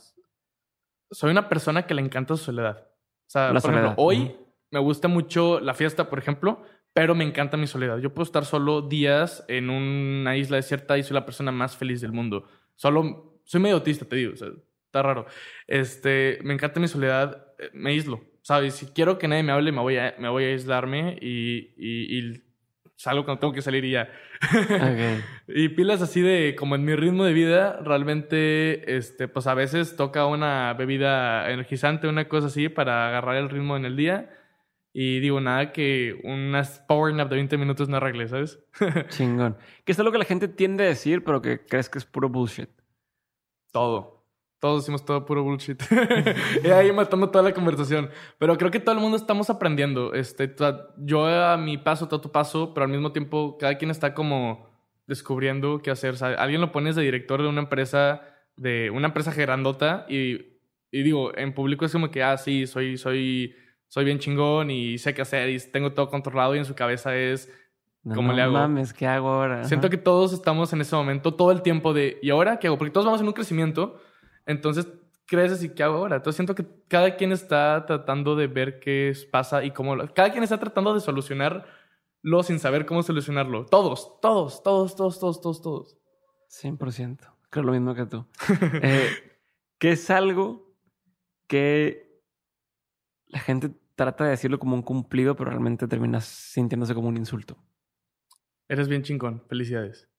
soy 1.11 1.29
una 1.29 1.47
persona 1.47 1.85
que 1.85 1.93
le 1.93 2.01
encanta 2.01 2.35
su 2.35 2.45
soledad. 2.45 2.87
O 2.87 3.29
sea, 3.29 3.53
La 3.53 3.61
por 3.61 3.69
ejemplo, 3.69 3.93
soledad, 3.93 3.95
hoy 3.97 4.17
ujú. 4.33 4.47
me 4.71 4.79
gusta 4.79 5.07
mucho 5.07 5.59
la 5.59 5.75
fiesta, 5.75 6.09
por 6.09 6.17
ejemplo, 6.17 6.63
pero 6.93 7.15
me 7.15 7.23
encanta 7.23 7.57
mi 7.57 7.67
soledad. 7.67 7.97
Yo 7.97 8.13
puedo 8.13 8.23
estar 8.23 8.45
solo 8.45 8.81
días 8.81 9.43
en 9.47 9.69
una 9.69 10.37
isla 10.37 10.57
desierta 10.57 10.97
y 10.97 11.03
soy 11.03 11.15
la 11.15 11.25
persona 11.25 11.51
más 11.51 11.75
feliz 11.75 12.01
del 12.01 12.11
mundo. 12.11 12.47
Solo, 12.75 13.39
soy 13.43 13.61
medio 13.61 13.75
autista, 13.75 14.05
te 14.05 14.15
digo, 14.15 14.33
o 14.33 14.37
sea, 14.37 14.49
está 14.85 15.01
raro. 15.01 15.25
Este, 15.67 16.39
me 16.43 16.53
encanta 16.53 16.79
mi 16.79 16.87
soledad, 16.87 17.47
eh, 17.57 17.69
me 17.73 17.89
aíslo, 17.89 18.21
¿sabes? 18.43 18.75
Si 18.75 18.85
quiero 18.87 19.17
que 19.17 19.27
nadie 19.27 19.43
me 19.43 19.51
hable, 19.51 19.71
me 19.71 19.81
voy 19.81 19.97
a, 19.97 20.15
me 20.19 20.29
voy 20.29 20.43
a 20.43 20.47
aislarme 20.47 21.17
y, 21.19 21.73
y, 21.77 22.19
y 22.19 22.43
salgo 22.95 23.25
cuando 23.25 23.39
tengo 23.39 23.53
que 23.53 23.61
salir 23.61 23.83
y 23.85 23.91
ya. 23.91 24.09
Ok. 24.53 25.23
Y 25.55 25.69
pilas 25.69 26.01
así 26.01 26.21
de, 26.21 26.55
como 26.55 26.75
en 26.75 26.85
mi 26.85 26.95
ritmo 26.95 27.25
de 27.25 27.33
vida, 27.33 27.79
realmente, 27.83 28.95
este, 28.95 29.27
pues 29.27 29.45
a 29.45 29.53
veces 29.53 29.97
toca 29.97 30.25
una 30.25 30.73
bebida 30.73 31.51
energizante, 31.51 32.07
una 32.07 32.29
cosa 32.29 32.47
así, 32.47 32.69
para 32.69 33.09
agarrar 33.09 33.35
el 33.35 33.49
ritmo 33.49 33.75
en 33.75 33.83
el 33.83 33.97
día. 33.97 34.29
Y 34.95 35.19
digo, 35.19 35.41
nada 35.41 35.71
que 35.71 36.21
unas 36.23 36.79
power 36.87 37.13
nap 37.15 37.27
de 37.27 37.37
20 37.37 37.57
minutos 37.57 37.89
no 37.89 37.97
arregle, 37.97 38.27
¿sabes? 38.27 38.59
Chingón. 39.09 39.57
Que 39.83 39.91
es 39.91 39.97
lo 39.97 40.11
que 40.11 40.19
la 40.19 40.25
gente 40.25 40.47
tiende 40.47 40.83
a 40.83 40.87
decir, 40.87 41.23
pero 41.23 41.41
que 41.41 41.65
crees 41.65 41.89
que 41.89 41.97
es 41.97 42.05
puro 42.05 42.29
bullshit. 42.29 42.69
Todo. 43.71 44.23
Todos 44.59 44.83
decimos 44.83 45.03
todo 45.03 45.25
puro 45.25 45.43
bullshit. 45.43 45.81
y 46.63 46.67
ahí 46.67 46.91
matando 46.91 47.31
toda 47.31 47.43
la 47.43 47.53
conversación. 47.53 48.11
Pero 48.37 48.55
creo 48.57 48.69
que 48.69 48.79
todo 48.79 48.93
el 48.93 49.01
mundo 49.01 49.17
estamos 49.17 49.49
aprendiendo. 49.49 50.13
Este, 50.13 50.55
yo 50.99 51.25
a 51.25 51.57
mi 51.57 51.79
paso, 51.79 52.07
todo 52.07 52.21
tu 52.21 52.31
paso, 52.31 52.75
pero 52.75 52.85
al 52.85 52.91
mismo 52.91 53.11
tiempo 53.11 53.57
cada 53.57 53.79
quien 53.79 53.89
está 53.89 54.13
como 54.13 54.69
descubriendo 55.07 55.81
qué 55.81 55.89
hacer. 55.89 56.13
O 56.13 56.17
sea, 56.17 56.29
alguien 56.35 56.61
lo 56.61 56.71
pones 56.71 56.95
de 56.95 57.01
director 57.01 57.41
de 57.41 57.47
una 57.47 57.61
empresa, 57.61 58.21
de 58.55 58.91
una 58.91 59.07
empresa 59.07 59.33
grandota 59.33 60.05
y, 60.07 60.59
y 60.91 61.01
digo, 61.01 61.35
en 61.35 61.55
público 61.55 61.83
es 61.83 61.91
como 61.91 62.11
que, 62.11 62.21
ah, 62.21 62.37
sí, 62.37 62.67
soy, 62.67 62.97
soy 62.97 63.55
soy 63.93 64.05
bien 64.05 64.17
chingón 64.17 64.71
y 64.71 64.97
sé 64.97 65.13
qué 65.13 65.21
hacer 65.21 65.49
y 65.49 65.59
tengo 65.59 65.93
todo 65.93 66.09
controlado 66.09 66.55
y 66.55 66.57
en 66.57 66.65
su 66.65 66.73
cabeza 66.73 67.15
es 67.15 67.47
¿cómo 68.15 68.33
le 68.33 68.41
hago? 68.41 68.53
mames, 68.53 68.91
¿qué 68.91 69.05
hago 69.05 69.29
ahora? 69.29 69.65
Siento 69.65 69.87
que 69.91 69.97
todos 69.97 70.33
estamos 70.33 70.73
en 70.73 70.81
ese 70.81 70.95
momento 70.95 71.35
todo 71.35 71.51
el 71.51 71.61
tiempo 71.61 71.93
de 71.93 72.17
¿y 72.23 72.31
ahora 72.31 72.57
qué 72.57 72.65
hago? 72.65 72.79
Porque 72.79 72.89
todos 72.89 73.05
vamos 73.05 73.21
en 73.21 73.27
un 73.27 73.33
crecimiento, 73.33 74.01
entonces 74.47 74.87
creces 75.27 75.63
y 75.63 75.69
¿qué 75.69 75.83
hago 75.83 75.97
ahora? 75.97 76.15
Entonces 76.15 76.37
siento 76.37 76.55
que 76.55 76.65
cada 76.87 77.15
quien 77.17 77.31
está 77.31 77.85
tratando 77.85 78.35
de 78.35 78.47
ver 78.47 78.79
qué 78.79 79.13
pasa 79.29 79.63
y 79.63 79.69
cómo... 79.69 79.95
Cada 80.15 80.31
quien 80.31 80.43
está 80.43 80.57
tratando 80.57 80.95
de 80.95 80.99
solucionarlo 80.99 81.63
sin 82.41 82.57
saber 82.57 82.87
cómo 82.87 83.03
solucionarlo. 83.03 83.67
Todos, 83.67 84.19
todos, 84.21 84.63
todos, 84.63 84.95
todos, 84.95 85.19
todos, 85.19 85.39
todos, 85.39 85.61
todos. 85.61 85.97
100%. 86.49 87.31
Creo 87.51 87.63
lo 87.63 87.73
mismo 87.73 87.93
que 87.93 88.07
tú. 88.07 88.25
eh, 88.81 89.07
que 89.77 89.91
es 89.91 90.09
algo 90.09 90.73
que 91.45 92.19
la 93.27 93.39
gente 93.39 93.82
trata 93.95 94.25
de 94.25 94.31
decirlo 94.31 94.59
como 94.59 94.75
un 94.75 94.81
cumplido, 94.81 95.35
pero 95.35 95.49
realmente 95.49 95.87
terminas 95.87 96.25
sintiéndose 96.25 96.93
como 96.93 97.07
un 97.07 97.17
insulto. 97.17 97.57
Eres 98.67 98.87
bien 98.87 99.03
chingón. 99.03 99.43
Felicidades. 99.47 100.09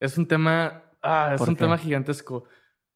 Es 0.00 0.18
un 0.18 0.26
tema. 0.26 0.84
Ah, 1.02 1.32
es 1.34 1.40
un 1.40 1.56
tema 1.56 1.78
gigantesco. 1.78 2.44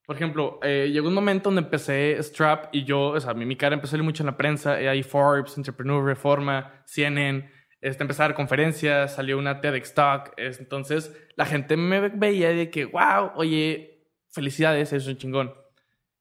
Por 0.05 0.15
ejemplo, 0.15 0.59
eh, 0.63 0.89
llegó 0.91 1.07
un 1.07 1.13
momento 1.13 1.49
donde 1.49 1.61
empecé 1.61 2.21
Strap 2.21 2.73
y 2.73 2.83
yo, 2.83 3.09
o 3.09 3.19
sea, 3.19 3.33
mi, 3.33 3.45
mi 3.45 3.55
cara 3.55 3.75
empezó 3.75 3.91
a 3.91 3.91
salir 3.91 4.03
mucho 4.03 4.23
en 4.23 4.27
la 4.27 4.37
prensa. 4.37 4.73
Hay 4.73 5.03
Forbes, 5.03 5.55
Entrepreneur, 5.57 6.03
Reforma, 6.03 6.83
CNN. 6.85 7.49
Este, 7.79 8.03
empecé 8.03 8.21
a 8.21 8.27
dar 8.27 8.35
conferencias, 8.35 9.15
salió 9.15 9.37
una 9.37 9.59
TEDx 9.59 9.93
Talk. 9.93 10.33
entonces, 10.37 11.15
la 11.35 11.45
gente 11.45 11.77
me 11.77 12.09
veía 12.09 12.49
de 12.49 12.69
que, 12.69 12.85
wow, 12.85 13.31
oye, 13.35 14.07
felicidades, 14.29 14.93
es 14.93 15.07
un 15.07 15.17
chingón. 15.17 15.53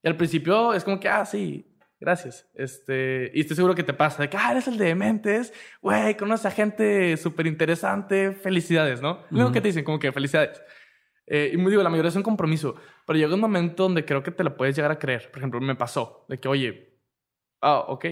Y 0.03 0.09
al 0.09 0.17
principio 0.17 0.73
es 0.73 0.85
como 0.85 0.99
que, 0.99 1.09
ah, 1.09 1.27
sí, 1.27 1.70
Gracias. 2.01 2.49
Este, 2.55 3.31
y 3.35 3.41
estoy 3.41 3.57
seguro 3.57 3.75
que 3.75 3.83
te 3.83 3.93
pasa 3.93 4.23
de 4.23 4.31
que, 4.31 4.37
ah, 4.39 4.53
eres 4.53 4.67
el 4.69 4.79
de 4.79 4.95
Mentes, 4.95 5.53
güey, 5.83 6.17
conoces 6.17 6.47
a 6.47 6.51
gente 6.51 7.15
súper 7.19 7.47
interesante, 7.47 8.33
felicidades, 8.33 9.03
¿no? 9.03 9.23
Luego 9.31 9.53
que 9.53 9.61
te 9.61 9.69
dicen 9.69 9.85
como 9.85 9.99
que 9.99 10.11
felicidades. 10.11 10.63
Eh, 11.27 11.51
y 11.53 11.59
me 11.59 11.69
digo, 11.69 11.83
la 11.83 11.91
mayoría 11.91 12.09
es 12.09 12.17
un 12.17 12.23
compromiso, 12.23 12.75
pero 13.07 13.19
llega 13.19 13.35
un 13.35 13.41
momento 13.41 13.83
donde 13.83 14.07
creo 14.07 14.23
que 14.23 14.31
te 14.31 14.43
lo 14.43 14.57
puedes 14.57 14.75
llegar 14.75 14.91
a 14.91 14.99
creer. 14.99 15.31
Por 15.31 15.39
ejemplo, 15.39 15.61
me 15.61 15.77
pasó 15.77 16.25
de 16.29 16.41
que, 16.41 16.49
oye, 16.49 16.99
ah, 17.61 17.81
ok, 17.89 18.07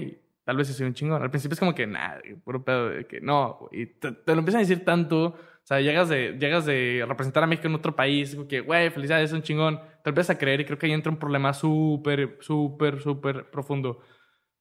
tal 0.44 0.58
vez 0.58 0.68
soy 0.68 0.86
un 0.86 0.92
chingón. 0.92 1.22
Al 1.22 1.30
principio 1.30 1.54
es 1.54 1.58
como 1.58 1.74
que, 1.74 1.86
nada, 1.86 2.20
puro 2.44 2.62
pedo 2.62 2.90
de 2.90 3.06
que 3.06 3.22
no, 3.22 3.70
y 3.72 3.86
te, 3.86 4.12
te 4.12 4.32
lo 4.34 4.40
empiezan 4.40 4.58
a 4.58 4.64
decir 4.64 4.84
tanto 4.84 5.34
sea, 5.68 5.82
llegas 5.82 6.08
de, 6.08 6.38
llegas 6.40 6.64
de 6.64 7.04
representar 7.06 7.42
a 7.42 7.46
México 7.46 7.68
en 7.68 7.74
otro 7.74 7.94
país, 7.94 8.34
que, 8.48 8.60
güey, 8.60 8.88
felicidades, 8.88 9.30
es 9.30 9.34
un 9.34 9.42
chingón. 9.42 9.78
Te 10.02 10.08
empiezas 10.08 10.34
a 10.34 10.38
creer 10.38 10.62
y 10.62 10.64
creo 10.64 10.78
que 10.78 10.86
ahí 10.86 10.92
entra 10.92 11.12
un 11.12 11.18
problema 11.18 11.52
súper, 11.52 12.38
súper, 12.40 13.02
súper 13.02 13.50
profundo. 13.50 14.00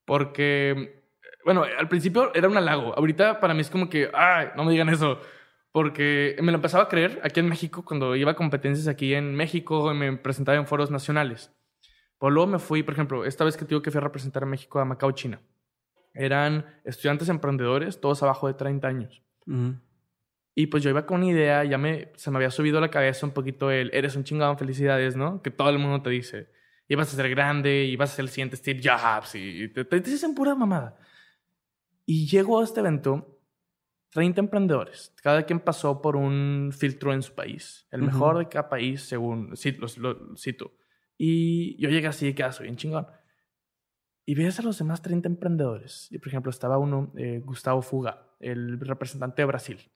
Porque, 0.03 1.01
bueno, 1.45 1.63
al 1.63 1.87
principio 1.87 2.33
era 2.35 2.49
un 2.49 2.57
halago. 2.57 2.93
Ahorita 2.97 3.39
para 3.39 3.53
mí 3.53 3.61
es 3.61 3.69
como 3.69 3.87
que, 3.89 4.11
ay, 4.13 4.47
no 4.57 4.65
me 4.65 4.71
digan 4.71 4.89
eso. 4.89 5.21
Porque 5.71 6.35
me 6.41 6.51
lo 6.51 6.57
empezaba 6.57 6.83
a 6.83 6.87
creer 6.89 7.21
aquí 7.23 7.39
en 7.39 7.47
México, 7.47 7.85
cuando 7.85 8.13
iba 8.17 8.31
a 8.31 8.35
competencias 8.35 8.89
aquí 8.89 9.13
en 9.13 9.33
México, 9.33 9.93
me 9.93 10.17
presentaba 10.17 10.57
en 10.57 10.67
foros 10.67 10.91
nacionales. 10.91 11.53
Pues 12.17 12.33
luego 12.33 12.47
me 12.51 12.59
fui, 12.59 12.83
por 12.83 12.95
ejemplo, 12.95 13.23
esta 13.23 13.45
vez 13.45 13.55
que 13.55 13.63
tuve 13.63 13.81
que 13.81 13.91
fui 13.91 13.99
a 13.99 14.01
representar 14.01 14.43
a 14.43 14.45
México 14.45 14.79
a 14.79 14.83
Macao, 14.83 15.11
China. 15.13 15.39
Eran 16.13 16.65
estudiantes 16.83 17.29
emprendedores, 17.29 18.01
todos 18.01 18.23
abajo 18.23 18.47
de 18.47 18.55
30 18.55 18.87
años. 18.89 19.23
Y 20.59 20.65
pues 20.65 20.81
yo 20.81 20.89
iba 20.89 21.05
con 21.05 21.17
una 21.17 21.27
idea, 21.27 21.63
ya 21.65 21.77
me, 21.77 22.11
se 22.15 22.31
me 22.31 22.37
había 22.37 22.49
subido 22.49 22.79
a 22.79 22.81
la 22.81 22.89
cabeza 22.89 23.27
un 23.27 23.31
poquito 23.31 23.69
el, 23.69 23.91
eres 23.93 24.15
un 24.15 24.23
chingón, 24.23 24.57
felicidades, 24.57 25.15
¿no? 25.15 25.39
Que 25.43 25.51
todo 25.51 25.69
el 25.69 25.77
mundo 25.77 26.01
te 26.01 26.09
dice, 26.09 26.49
ibas 26.87 27.13
a 27.13 27.15
ser 27.15 27.29
grande, 27.29 27.85
ibas 27.85 28.11
a 28.11 28.15
ser 28.15 28.25
el 28.25 28.29
siguiente 28.29 28.57
Steve 28.57 28.81
Jobs, 28.83 29.35
y 29.35 29.67
te, 29.67 29.85
te, 29.85 29.99
dicen 29.99 30.33
pura 30.33 30.55
mamada. 30.55 30.97
Y 32.07 32.25
llego 32.25 32.59
a 32.59 32.63
este 32.63 32.79
evento, 32.79 33.39
30 34.13 34.41
emprendedores, 34.41 35.13
cada 35.21 35.43
quien 35.43 35.59
pasó 35.59 36.01
por 36.01 36.15
un 36.15 36.71
filtro 36.75 37.13
en 37.13 37.21
su 37.21 37.35
país, 37.35 37.85
el 37.91 38.01
mejor 38.01 38.39
de 38.39 38.49
cada 38.49 38.67
país, 38.67 39.03
según, 39.03 39.53
lo, 39.97 40.35
cito. 40.37 40.73
Y 41.19 41.79
yo 41.79 41.89
llegué 41.89 42.07
así, 42.07 42.33
que 42.33 42.41
ah, 42.41 42.51
soy 42.51 42.63
bien 42.63 42.77
chingón. 42.77 43.05
Y 44.25 44.33
ves 44.33 44.59
a 44.59 44.63
los 44.63 44.79
demás 44.79 45.03
30 45.03 45.29
emprendedores. 45.29 46.07
Y 46.09 46.17
por 46.17 46.29
ejemplo, 46.29 46.49
estaba 46.49 46.79
uno, 46.79 47.13
eh, 47.15 47.43
Gustavo 47.45 47.83
Fuga, 47.83 48.33
el 48.39 48.79
representante 48.79 49.43
de 49.43 49.45
Brasil 49.45 49.91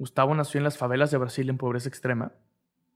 Gustavo 0.00 0.34
nació 0.34 0.56
en 0.56 0.64
las 0.64 0.78
favelas 0.78 1.10
de 1.10 1.18
Brasil 1.18 1.50
en 1.50 1.58
pobreza 1.58 1.86
extrema. 1.86 2.32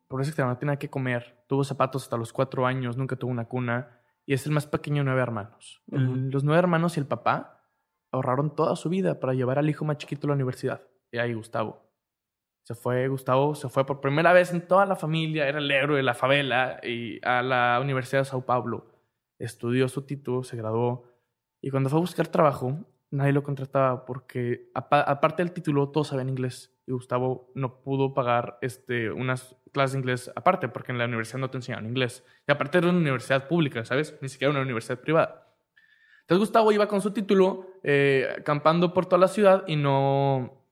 Pobreza 0.09 0.31
extrema, 0.31 0.53
no 0.53 0.57
tenía 0.57 0.79
que 0.79 0.89
comer. 0.89 1.37
Tuvo 1.47 1.63
zapatos 1.63 2.05
hasta 2.05 2.17
los 2.17 2.33
cuatro 2.33 2.65
años, 2.65 2.97
nunca 2.97 3.15
tuvo 3.15 3.31
una 3.31 3.45
cuna. 3.45 4.01
Y 4.25 4.33
es 4.33 4.47
el 4.47 4.53
más 4.53 4.67
pequeño 4.67 5.03
de 5.03 5.05
nueve 5.05 5.21
hermanos. 5.21 5.83
los 5.89 6.45
nueve 6.45 6.61
hermanos 6.61 6.97
y 6.97 7.01
el 7.01 7.07
papá 7.07 7.61
ahorraron 8.11 8.57
toda 8.57 8.75
su 8.75 8.89
vida 8.89 9.21
para 9.21 9.35
llevar 9.35 9.59
al 9.59 9.69
hijo 9.69 9.85
más 9.85 9.99
chiquito 9.99 10.27
a 10.27 10.29
la 10.29 10.35
universidad. 10.35 10.81
Y 11.13 11.19
ahí 11.19 11.35
Gustavo. 11.35 11.91
Se 12.63 12.75
fue, 12.75 13.07
Gustavo 13.09 13.55
se 13.55 13.69
fue 13.69 13.85
por 13.85 14.01
primera 14.01 14.33
vez 14.33 14.51
en 14.55 14.67
toda 14.67 14.87
la 14.87 14.97
familia, 14.97 15.47
era 15.47 15.59
el 15.59 15.71
héroe 15.71 15.99
de 15.99 16.03
la 16.03 16.15
favela, 16.15 16.81
y 16.83 17.21
a 17.23 17.43
la 17.43 17.81
Universidad 17.83 18.23
de 18.23 18.25
Sao 18.25 18.47
Paulo. 18.47 18.87
Estudió 19.39 19.89
su 19.89 20.07
título, 20.07 20.43
se 20.43 20.57
graduó. 20.57 21.05
Y 21.61 21.71
cuando 21.71 21.91
fue 21.91 21.99
a 21.99 22.01
buscar 22.01 22.29
trabajo, 22.29 22.79
nadie 23.15 23.32
lo 23.32 23.43
contrataba 23.43 24.05
porque, 24.05 24.70
aparte 24.74 25.43
del 25.43 25.53
título, 25.53 25.89
todos 25.91 26.09
sabían 26.09 26.28
inglés 26.28 26.74
y 26.86 26.93
Gustavo 26.93 27.51
no 27.55 27.81
pudo 27.81 28.12
pagar 28.12 28.59
este, 28.61 29.11
unas 29.11 29.57
clases 29.73 29.93
de 29.93 29.99
inglés 30.01 30.31
aparte, 30.35 30.69
porque 30.69 30.93
en 30.93 30.99
la 30.99 31.07
universidad 31.07 31.39
no 31.39 31.51
te 31.51 31.59
enseñaban 31.59 31.86
inglés. 31.86 32.24
Y 32.47 32.53
aparte 32.53 32.78
era 32.78 32.89
una 32.89 32.99
universidad 32.99 33.49
pública, 33.49 33.85
¿sabes? 33.85 34.19
Ni 34.20 34.28
siquiera 34.28 34.51
una 34.51 34.62
universidad 34.62 35.01
privada. 35.01 35.57
Entonces 36.23 36.41
Gustavo 36.41 36.73
iba 36.73 36.89
con 36.89 37.01
su 37.01 37.12
título, 37.12 37.66
eh, 37.82 38.28
acampando 38.39 38.93
por 38.93 39.07
toda 39.07 39.20
la 39.20 39.28
ciudad 39.28 39.65
y 39.66 39.77
no, 39.77 40.65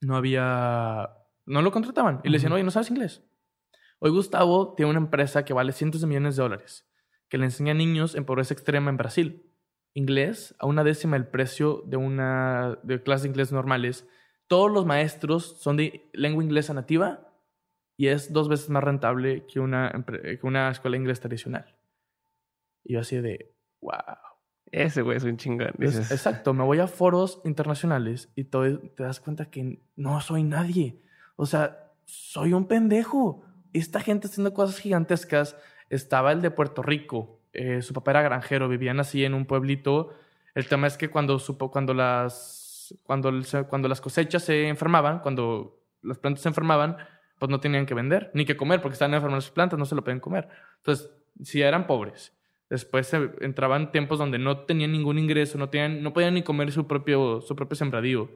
no 0.00 0.16
había, 0.16 1.10
no 1.44 1.62
lo 1.62 1.72
contrataban. 1.72 2.20
Y 2.24 2.28
le 2.28 2.36
decían, 2.36 2.52
oye, 2.52 2.64
¿no 2.64 2.70
sabes 2.70 2.90
inglés? 2.90 3.22
Hoy 3.98 4.10
Gustavo 4.10 4.74
tiene 4.74 4.90
una 4.90 5.00
empresa 5.00 5.44
que 5.44 5.52
vale 5.52 5.72
cientos 5.72 6.00
de 6.00 6.06
millones 6.06 6.36
de 6.36 6.42
dólares, 6.42 6.88
que 7.28 7.38
le 7.38 7.44
enseña 7.44 7.72
a 7.72 7.74
niños 7.74 8.14
en 8.14 8.24
pobreza 8.24 8.54
extrema 8.54 8.90
en 8.90 8.96
Brasil. 8.96 9.51
Inglés 9.94 10.54
a 10.58 10.66
una 10.66 10.84
décima 10.84 11.16
el 11.16 11.26
precio 11.26 11.82
de 11.86 11.96
una 11.96 12.78
de 12.82 13.02
clases 13.02 13.24
de 13.24 13.28
inglés 13.28 13.52
normales 13.52 14.06
todos 14.52 14.70
los 14.70 14.84
maestros 14.84 15.56
son 15.60 15.78
de 15.78 16.10
lengua 16.12 16.44
inglesa 16.44 16.74
nativa 16.74 17.26
y 17.96 18.08
es 18.08 18.34
dos 18.34 18.50
veces 18.50 18.68
más 18.68 18.84
rentable 18.84 19.46
que 19.46 19.60
una, 19.60 20.04
que 20.06 20.40
una 20.42 20.70
escuela 20.70 20.98
inglés 20.98 21.20
tradicional. 21.20 21.74
Y 22.84 22.92
yo 22.92 23.00
así 23.00 23.16
de, 23.16 23.54
wow. 23.80 23.92
Ese 24.66 25.00
güey 25.00 25.16
es 25.16 25.24
un 25.24 25.38
chingón. 25.38 25.72
exacto, 25.78 26.52
me 26.52 26.64
voy 26.64 26.80
a 26.80 26.86
foros 26.86 27.40
internacionales 27.44 28.30
y 28.34 28.44
te, 28.44 28.76
te 28.76 29.02
das 29.02 29.20
cuenta 29.20 29.50
que 29.50 29.82
no 29.96 30.20
soy 30.20 30.42
nadie. 30.42 31.00
O 31.36 31.46
sea, 31.46 31.94
soy 32.04 32.52
un 32.52 32.68
pendejo. 32.68 33.46
Esta 33.72 34.00
gente 34.00 34.26
haciendo 34.26 34.52
cosas 34.52 34.78
gigantescas. 34.80 35.56
Estaba 35.88 36.30
el 36.32 36.42
de 36.42 36.50
Puerto 36.50 36.82
Rico. 36.82 37.41
Eh, 37.52 37.82
su 37.82 37.92
papá 37.92 38.12
era 38.12 38.22
granjero, 38.22 38.68
vivían 38.68 39.00
así 39.00 39.24
en 39.24 39.34
un 39.34 39.46
pueblito. 39.46 40.14
El 40.54 40.66
tema 40.68 40.86
es 40.86 40.96
que 40.96 41.10
cuando, 41.10 41.38
supo, 41.38 41.70
cuando 41.70 41.94
las 41.94 42.62
cuando, 43.04 43.32
cuando 43.68 43.88
las 43.88 44.00
cosechas 44.00 44.44
se 44.44 44.68
enfermaban, 44.68 45.20
cuando 45.20 45.80
las 46.02 46.18
plantas 46.18 46.42
se 46.42 46.48
enfermaban, 46.48 46.96
pues 47.38 47.50
no 47.50 47.60
tenían 47.60 47.86
que 47.86 47.94
vender 47.94 48.30
ni 48.34 48.44
que 48.44 48.56
comer 48.56 48.80
porque 48.80 48.94
estaban 48.94 49.14
enfermas 49.14 49.44
las 49.44 49.50
plantas, 49.50 49.78
no 49.78 49.86
se 49.86 49.94
lo 49.94 50.04
pueden 50.04 50.20
comer. 50.20 50.48
Entonces, 50.78 51.10
si 51.42 51.62
eran 51.62 51.86
pobres, 51.86 52.36
después 52.70 53.12
entraban 53.40 53.92
tiempos 53.92 54.18
donde 54.18 54.38
no 54.38 54.60
tenían 54.60 54.92
ningún 54.92 55.18
ingreso, 55.18 55.58
no, 55.58 55.68
tenían, 55.68 56.02
no 56.02 56.12
podían 56.12 56.34
ni 56.34 56.42
comer 56.42 56.72
su 56.72 56.86
propio, 56.86 57.40
su 57.40 57.56
propio 57.56 57.76
sembradío. 57.76 58.30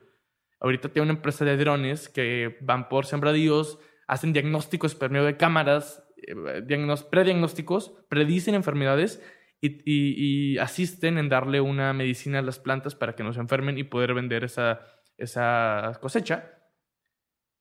Ahorita 0.60 0.88
tiene 0.88 1.04
una 1.04 1.14
empresa 1.14 1.44
de 1.44 1.56
drones 1.56 2.08
que 2.08 2.56
van 2.60 2.88
por 2.88 3.06
sembradíos, 3.06 3.78
hacen 4.06 4.32
diagnósticos 4.32 4.94
por 4.94 5.10
de 5.10 5.36
cámaras, 5.36 6.02
prediagnósticos, 7.10 7.94
predicen 8.08 8.54
enfermedades 8.54 9.22
y, 9.60 10.58
asisten 10.58 11.18
en 11.18 11.28
darle 11.28 11.60
una 11.60 11.92
medicina 11.92 12.38
a 12.38 12.42
las 12.42 12.58
plantas 12.58 12.94
para 12.94 13.14
que 13.14 13.24
no 13.24 13.32
se 13.32 13.40
enfermen 13.40 13.78
y 13.78 13.84
poder 13.84 14.14
vender 14.14 14.44
esa, 14.44 14.80
esa 15.16 15.98
cosecha. 16.00 16.52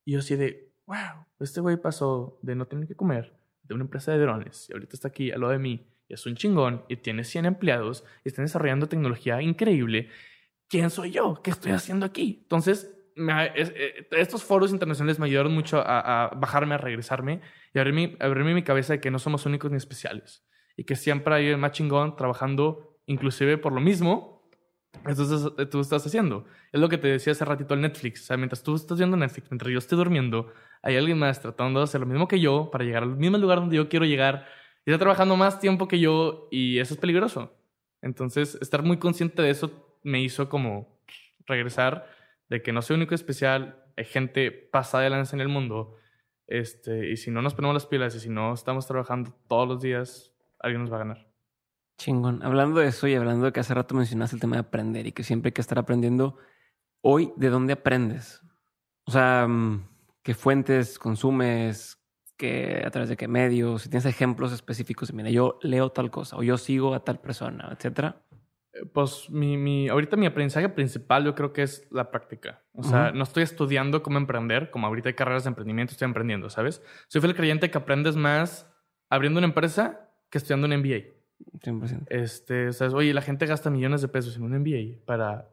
Y 0.06 0.14
yo 0.14 0.20
así 0.20 0.36
de, 0.36 0.74
wow, 0.86 1.26
este 1.40 1.62
güey 1.62 1.78
pasó 1.78 2.40
de 2.42 2.56
no 2.56 2.68
tener 2.68 2.88
que 2.88 2.96
comer, 2.96 3.34
de 3.64 3.74
una 3.74 3.84
empresa 3.84 4.12
de 4.12 4.20
drones, 4.20 4.70
y 4.70 4.74
ahorita 4.74 4.96
está 4.96 5.08
aquí 5.08 5.32
a 5.32 5.38
lo 5.38 5.50
de 5.50 5.58
mí, 5.58 5.88
y 6.08 6.14
es 6.14 6.26
un 6.26 6.36
chingón, 6.36 6.86
y 6.90 6.98
tiene 6.98 7.24
100 7.24 7.46
empleados, 7.46 8.04
y 8.24 8.30
están 8.30 8.46
desarrollando 8.46 8.88
tecnología 8.88 9.42
increíble. 9.42 10.10
¿quién 10.68 10.90
soy 10.90 11.12
yo? 11.12 11.42
¿Qué 11.44 11.52
estoy 11.52 11.72
haciendo 11.72 12.06
aquí? 12.06 12.40
Entonces, 12.44 12.94
eh, 13.16 14.08
estos 14.12 14.44
foros 14.44 14.72
internacionales 14.72 15.20
me 15.20 15.26
ayudaron 15.26 15.54
mucho 15.54 15.82
a, 15.86 16.32
bajarme, 16.36 16.76
a 16.76 16.78
regresarme 16.78 17.42
y 17.74 17.80
abrirme, 17.80 18.18
abrirme 18.20 18.54
mi 18.54 18.64
cabeza 18.64 18.94
de 18.94 19.00
que 19.00 19.12
no 19.12 19.20
somos 19.20 19.46
únicos 19.46 19.72
ni 19.72 19.78
especiales 19.78 20.46
y 20.76 20.84
que 20.84 20.96
siempre 20.96 21.34
hay 21.36 21.52
un 21.52 21.60
más 21.60 21.72
chingón 21.72 22.16
trabajando 22.16 23.00
inclusive 23.06 23.58
por 23.58 23.72
lo 23.72 23.80
mismo 23.80 24.36
entonces 25.06 25.70
tú 25.70 25.80
estás 25.82 26.06
haciendo. 26.06 26.46
Es 26.72 26.80
lo 26.80 26.90
que 26.90 26.98
te 26.98 27.08
decía 27.08 27.34
hace 27.34 27.46
ratito 27.46 27.74
el 27.74 27.82
Netflix. 27.82 28.24
O 28.24 28.26
sea, 28.26 28.38
mientras 28.38 28.64
tú 28.64 28.76
estás 28.76 28.98
viendo 28.98 29.18
Netflix, 29.18 29.50
mientras 29.52 29.72
yo 29.72 29.80
estoy 29.80 29.98
durmiendo, 29.98 30.52
hay 30.82 30.98
alguien 30.98 31.20
más 31.20 31.42
tratando 31.42 31.80
de 31.80 31.84
hacer 31.84 32.02
lo 32.02 32.08
mismo 32.08 32.28
que 32.28 32.40
yo 32.40 32.70
para 32.72 32.84
llegar 32.84 33.04
al 33.04 33.16
mismo 33.16 33.38
lugar 33.38 33.60
donde 33.60 33.76
yo 33.76 33.90
quiero 33.90 34.06
llegar 34.06 34.48
y 34.86 34.92
está 34.92 35.00
trabajando 35.00 35.36
más 35.36 35.60
tiempo 35.60 35.88
que 35.88 36.00
yo 36.00 36.48
y 36.52 36.80
eso 36.80 36.94
es 36.94 37.00
peligroso. 37.00 37.54
Entonces, 38.02 38.58
estar 38.62 38.84
muy 38.84 38.98
consciente 38.98 39.42
de 39.42 39.50
eso 39.50 39.98
me 40.04 40.22
hizo 40.22 40.48
como 40.50 41.00
regresar 41.48 42.08
de 42.50 42.62
que 42.62 42.72
no 42.72 42.82
soy 42.82 42.98
único 42.98 43.16
especial, 43.16 43.84
hay 43.98 44.06
gente 44.06 44.52
pasada 44.52 45.04
de 45.04 45.10
lanza 45.10 45.36
en 45.36 45.42
el 45.42 45.48
mundo. 45.48 45.96
Este, 46.48 47.10
y 47.10 47.18
si 47.18 47.32
no 47.32 47.42
nos 47.42 47.56
ponemos 47.56 47.74
las 47.74 47.86
pilas 47.86 48.16
y 48.16 48.20
si 48.20 48.30
no 48.30 48.54
estamos 48.54 48.86
trabajando 48.88 49.34
todos 49.48 49.68
los 49.68 49.82
días, 49.82 50.34
alguien 50.60 50.82
nos 50.82 50.92
va 50.92 50.98
a 50.98 51.00
ganar. 51.00 51.28
Chingón. 51.98 52.44
Hablando 52.44 52.80
de 52.80 52.88
eso 52.88 53.08
y 53.08 53.16
hablando 53.16 53.46
de 53.46 53.52
que 53.52 53.62
hace 53.62 53.74
rato 53.74 53.96
mencionaste 53.96 54.36
el 54.36 54.42
tema 54.42 54.58
de 54.58 54.62
aprender 54.62 55.08
y 55.08 55.12
que 55.12 55.24
siempre 55.24 55.50
hay 55.50 55.54
que 55.54 55.62
estar 55.62 55.80
aprendiendo, 55.80 56.38
hoy, 57.02 57.32
¿de 57.38 57.50
dónde 57.50 57.74
aprendes? 57.74 58.42
O 59.06 59.12
sea, 59.12 59.48
mm, 59.48 59.88
¿qué 60.22 60.34
fuentes 60.34 61.00
consumes? 61.00 62.02
¿Qué, 62.38 62.84
¿A 62.86 62.92
través 62.92 63.10
de 63.10 63.16
qué 63.16 63.28
medios? 63.28 63.84
Si 63.84 63.90
tienes 63.90 64.06
ejemplos 64.06 64.52
específicos, 64.52 65.14
mira, 65.14 65.30
yo 65.30 65.58
leo 65.62 65.92
tal 65.92 66.12
cosa 66.12 66.36
o 66.36 66.44
yo 66.44 66.58
sigo 66.58 66.94
a 66.94 67.04
tal 67.04 67.22
persona, 67.22 67.70
etcétera. 67.72 68.22
Pues 68.94 69.30
mi, 69.30 69.58
mi, 69.58 69.88
ahorita 69.88 70.18
mi 70.18 70.26
aprendizaje 70.26 70.68
principal 70.68 71.24
yo 71.24 71.34
creo 71.34 71.54
que 71.54 71.64
es 71.64 71.88
la 71.92 72.12
práctica. 72.12 72.62
O 72.74 72.84
sea, 72.84 73.12
no 73.12 73.24
estoy 73.24 73.44
estudiando 73.44 74.04
cómo 74.04 74.18
emprender, 74.18 74.70
como 74.70 74.88
ahorita 74.88 75.10
hay 75.10 75.16
carreras 75.16 75.46
de 75.46 75.50
emprendimiento, 75.50 75.92
estoy 75.92 76.06
emprendiendo, 76.06 76.50
¿sabes? 76.50 76.84
Soy 77.08 77.22
fiel 77.22 77.36
creyente 77.36 77.72
que 77.72 77.78
aprendes 77.78 78.16
más 78.16 78.70
abriendo 79.10 79.38
una 79.38 79.48
empresa 79.48 80.10
que 80.30 80.38
estudiando 80.38 80.68
un 80.68 80.78
MBA. 80.78 81.16
100%. 81.64 82.08
Este, 82.10 82.74
sea, 82.74 82.88
oye, 82.90 83.14
la 83.14 83.22
gente 83.22 83.46
gasta 83.46 83.70
millones 83.70 84.02
de 84.02 84.08
pesos 84.08 84.36
en 84.36 84.44
un 84.44 84.60
MBA 84.60 85.06
para 85.06 85.50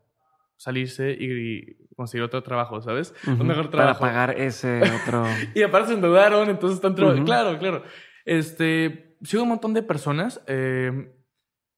salirse 0.57 1.13
y, 1.13 1.77
conseguir 1.97 2.25
otro 2.25 2.43
trabajo, 2.43 2.81
¿sabes? 2.81 3.15
Un 3.27 3.47
mejor 3.47 3.69
trabajo. 3.69 4.01
Para 4.01 4.13
pagar 4.13 4.41
ese 4.41 4.81
otro. 4.81 5.25
y 5.55 5.63
aparte 5.63 5.89
se 5.89 5.95
endeudaron, 5.95 6.49
entonces 6.49 6.77
están... 6.77 6.95
Claro, 7.25 7.59
claro. 7.59 7.83
Este, 8.25 9.17
sigo 9.23 9.43
un 9.43 9.51
montón 9.51 9.75
de 9.75 9.83
personas. 9.83 10.43
Eh, 10.47 11.13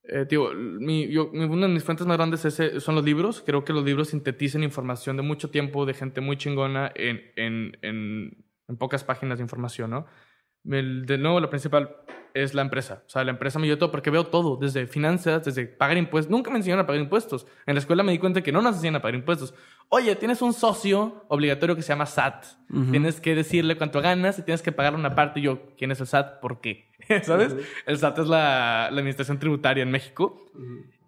eh, 0.06 0.26
mi, 0.78 1.08
yo, 1.08 1.30
una 1.30 1.66
de 1.66 1.72
mis 1.72 1.84
fuentes 1.84 2.06
más 2.06 2.16
grandes 2.16 2.44
es, 2.44 2.82
son 2.82 2.94
los 2.94 3.04
libros. 3.04 3.42
Creo 3.44 3.64
que 3.64 3.72
los 3.72 3.84
libros 3.84 4.08
sintetizan 4.08 4.62
información 4.62 5.16
de 5.16 5.22
mucho 5.22 5.50
tiempo 5.50 5.86
de 5.86 5.94
gente 5.94 6.20
muy 6.20 6.36
chingona 6.36 6.92
en, 6.94 7.22
en, 7.36 7.78
en, 7.82 8.44
en 8.68 8.76
pocas 8.76 9.04
páginas 9.04 9.38
de 9.38 9.44
información, 9.44 9.90
¿no? 9.90 10.06
De 10.64 11.18
nuevo, 11.18 11.40
la 11.40 11.50
principal 11.50 11.96
es 12.34 12.52
la 12.52 12.62
empresa. 12.62 13.04
O 13.06 13.08
sea, 13.08 13.22
la 13.22 13.30
empresa 13.30 13.60
me 13.60 13.66
ayuda 13.66 13.78
todo 13.78 13.90
porque 13.92 14.10
veo 14.10 14.26
todo, 14.26 14.56
desde 14.56 14.86
finanzas, 14.88 15.44
desde 15.44 15.66
pagar 15.66 15.96
impuestos. 15.96 16.30
Nunca 16.30 16.50
me 16.50 16.56
enseñaron 16.56 16.82
a 16.82 16.86
pagar 16.86 17.00
impuestos. 17.00 17.46
En 17.64 17.74
la 17.74 17.80
escuela 17.80 18.02
me 18.02 18.10
di 18.10 18.18
cuenta 18.18 18.42
que 18.42 18.50
no 18.50 18.60
nos 18.60 18.74
enseñan 18.74 18.96
a 18.96 19.02
pagar 19.02 19.14
impuestos. 19.14 19.54
Oye, 19.88 20.16
tienes 20.16 20.42
un 20.42 20.52
socio 20.52 21.24
obligatorio 21.28 21.76
que 21.76 21.82
se 21.82 21.88
llama 21.88 22.06
SAT. 22.06 22.44
Tienes 22.90 23.20
que 23.20 23.36
decirle 23.36 23.76
cuánto 23.76 24.02
ganas 24.02 24.38
y 24.40 24.42
tienes 24.42 24.62
que 24.62 24.72
pagar 24.72 24.96
una 24.96 25.14
parte. 25.14 25.38
Y 25.38 25.44
yo, 25.44 25.60
¿quién 25.78 25.92
es 25.92 26.00
el 26.00 26.08
SAT? 26.08 26.40
¿Por 26.40 26.60
qué? 26.60 26.90
¿Sabes? 27.22 27.54
El 27.86 27.98
SAT 27.98 28.18
es 28.18 28.26
la, 28.26 28.88
la 28.90 28.98
administración 28.98 29.38
tributaria 29.38 29.84
en 29.84 29.92
México. 29.92 30.36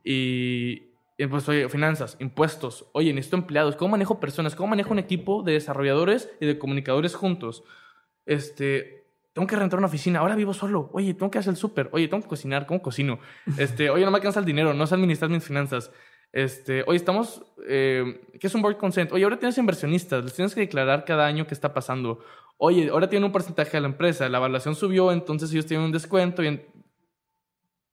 Y, 0.04 0.92
y 1.18 1.26
pues, 1.26 1.48
oye, 1.48 1.68
finanzas, 1.68 2.16
impuestos. 2.20 2.88
Oye, 2.92 3.12
necesito 3.12 3.36
empleados. 3.36 3.74
¿Cómo 3.74 3.92
manejo 3.92 4.20
personas? 4.20 4.54
¿Cómo 4.54 4.68
manejo 4.68 4.92
un 4.92 5.00
equipo 5.00 5.42
de 5.42 5.54
desarrolladores 5.54 6.30
y 6.40 6.46
de 6.46 6.56
comunicadores 6.56 7.16
juntos? 7.16 7.64
Este, 8.26 8.95
tengo 9.36 9.46
que 9.46 9.56
rentar 9.56 9.78
una 9.78 9.88
oficina, 9.88 10.20
ahora 10.20 10.34
vivo 10.34 10.54
solo, 10.54 10.88
oye, 10.94 11.12
tengo 11.12 11.30
que 11.30 11.36
hacer 11.36 11.50
el 11.50 11.58
súper, 11.58 11.90
oye, 11.92 12.08
tengo 12.08 12.22
que 12.22 12.28
cocinar, 12.28 12.64
¿cómo 12.64 12.80
cocino? 12.80 13.18
Este, 13.58 13.90
oye, 13.90 14.02
no 14.02 14.10
me 14.10 14.16
alcanza 14.16 14.40
el 14.40 14.46
dinero, 14.46 14.72
no 14.72 14.86
sé 14.86 14.94
administrar 14.94 15.30
mis 15.30 15.44
finanzas. 15.44 15.92
Este, 16.32 16.84
oye, 16.86 16.96
estamos, 16.96 17.44
eh, 17.68 18.18
¿qué 18.40 18.46
es 18.46 18.54
un 18.54 18.62
board 18.62 18.78
consent? 18.78 19.12
Oye, 19.12 19.24
ahora 19.24 19.38
tienes 19.38 19.58
inversionistas, 19.58 20.24
les 20.24 20.32
tienes 20.32 20.54
que 20.54 20.62
declarar 20.62 21.04
cada 21.04 21.26
año 21.26 21.46
qué 21.46 21.52
está 21.52 21.74
pasando. 21.74 22.24
Oye, 22.56 22.88
ahora 22.88 23.10
tienen 23.10 23.26
un 23.26 23.32
porcentaje 23.32 23.72
de 23.72 23.82
la 23.82 23.88
empresa, 23.88 24.26
la 24.30 24.38
evaluación 24.38 24.74
subió, 24.74 25.12
entonces 25.12 25.52
ellos 25.52 25.66
tienen 25.66 25.84
un 25.84 25.92
descuento 25.92 26.42
y 26.42 26.62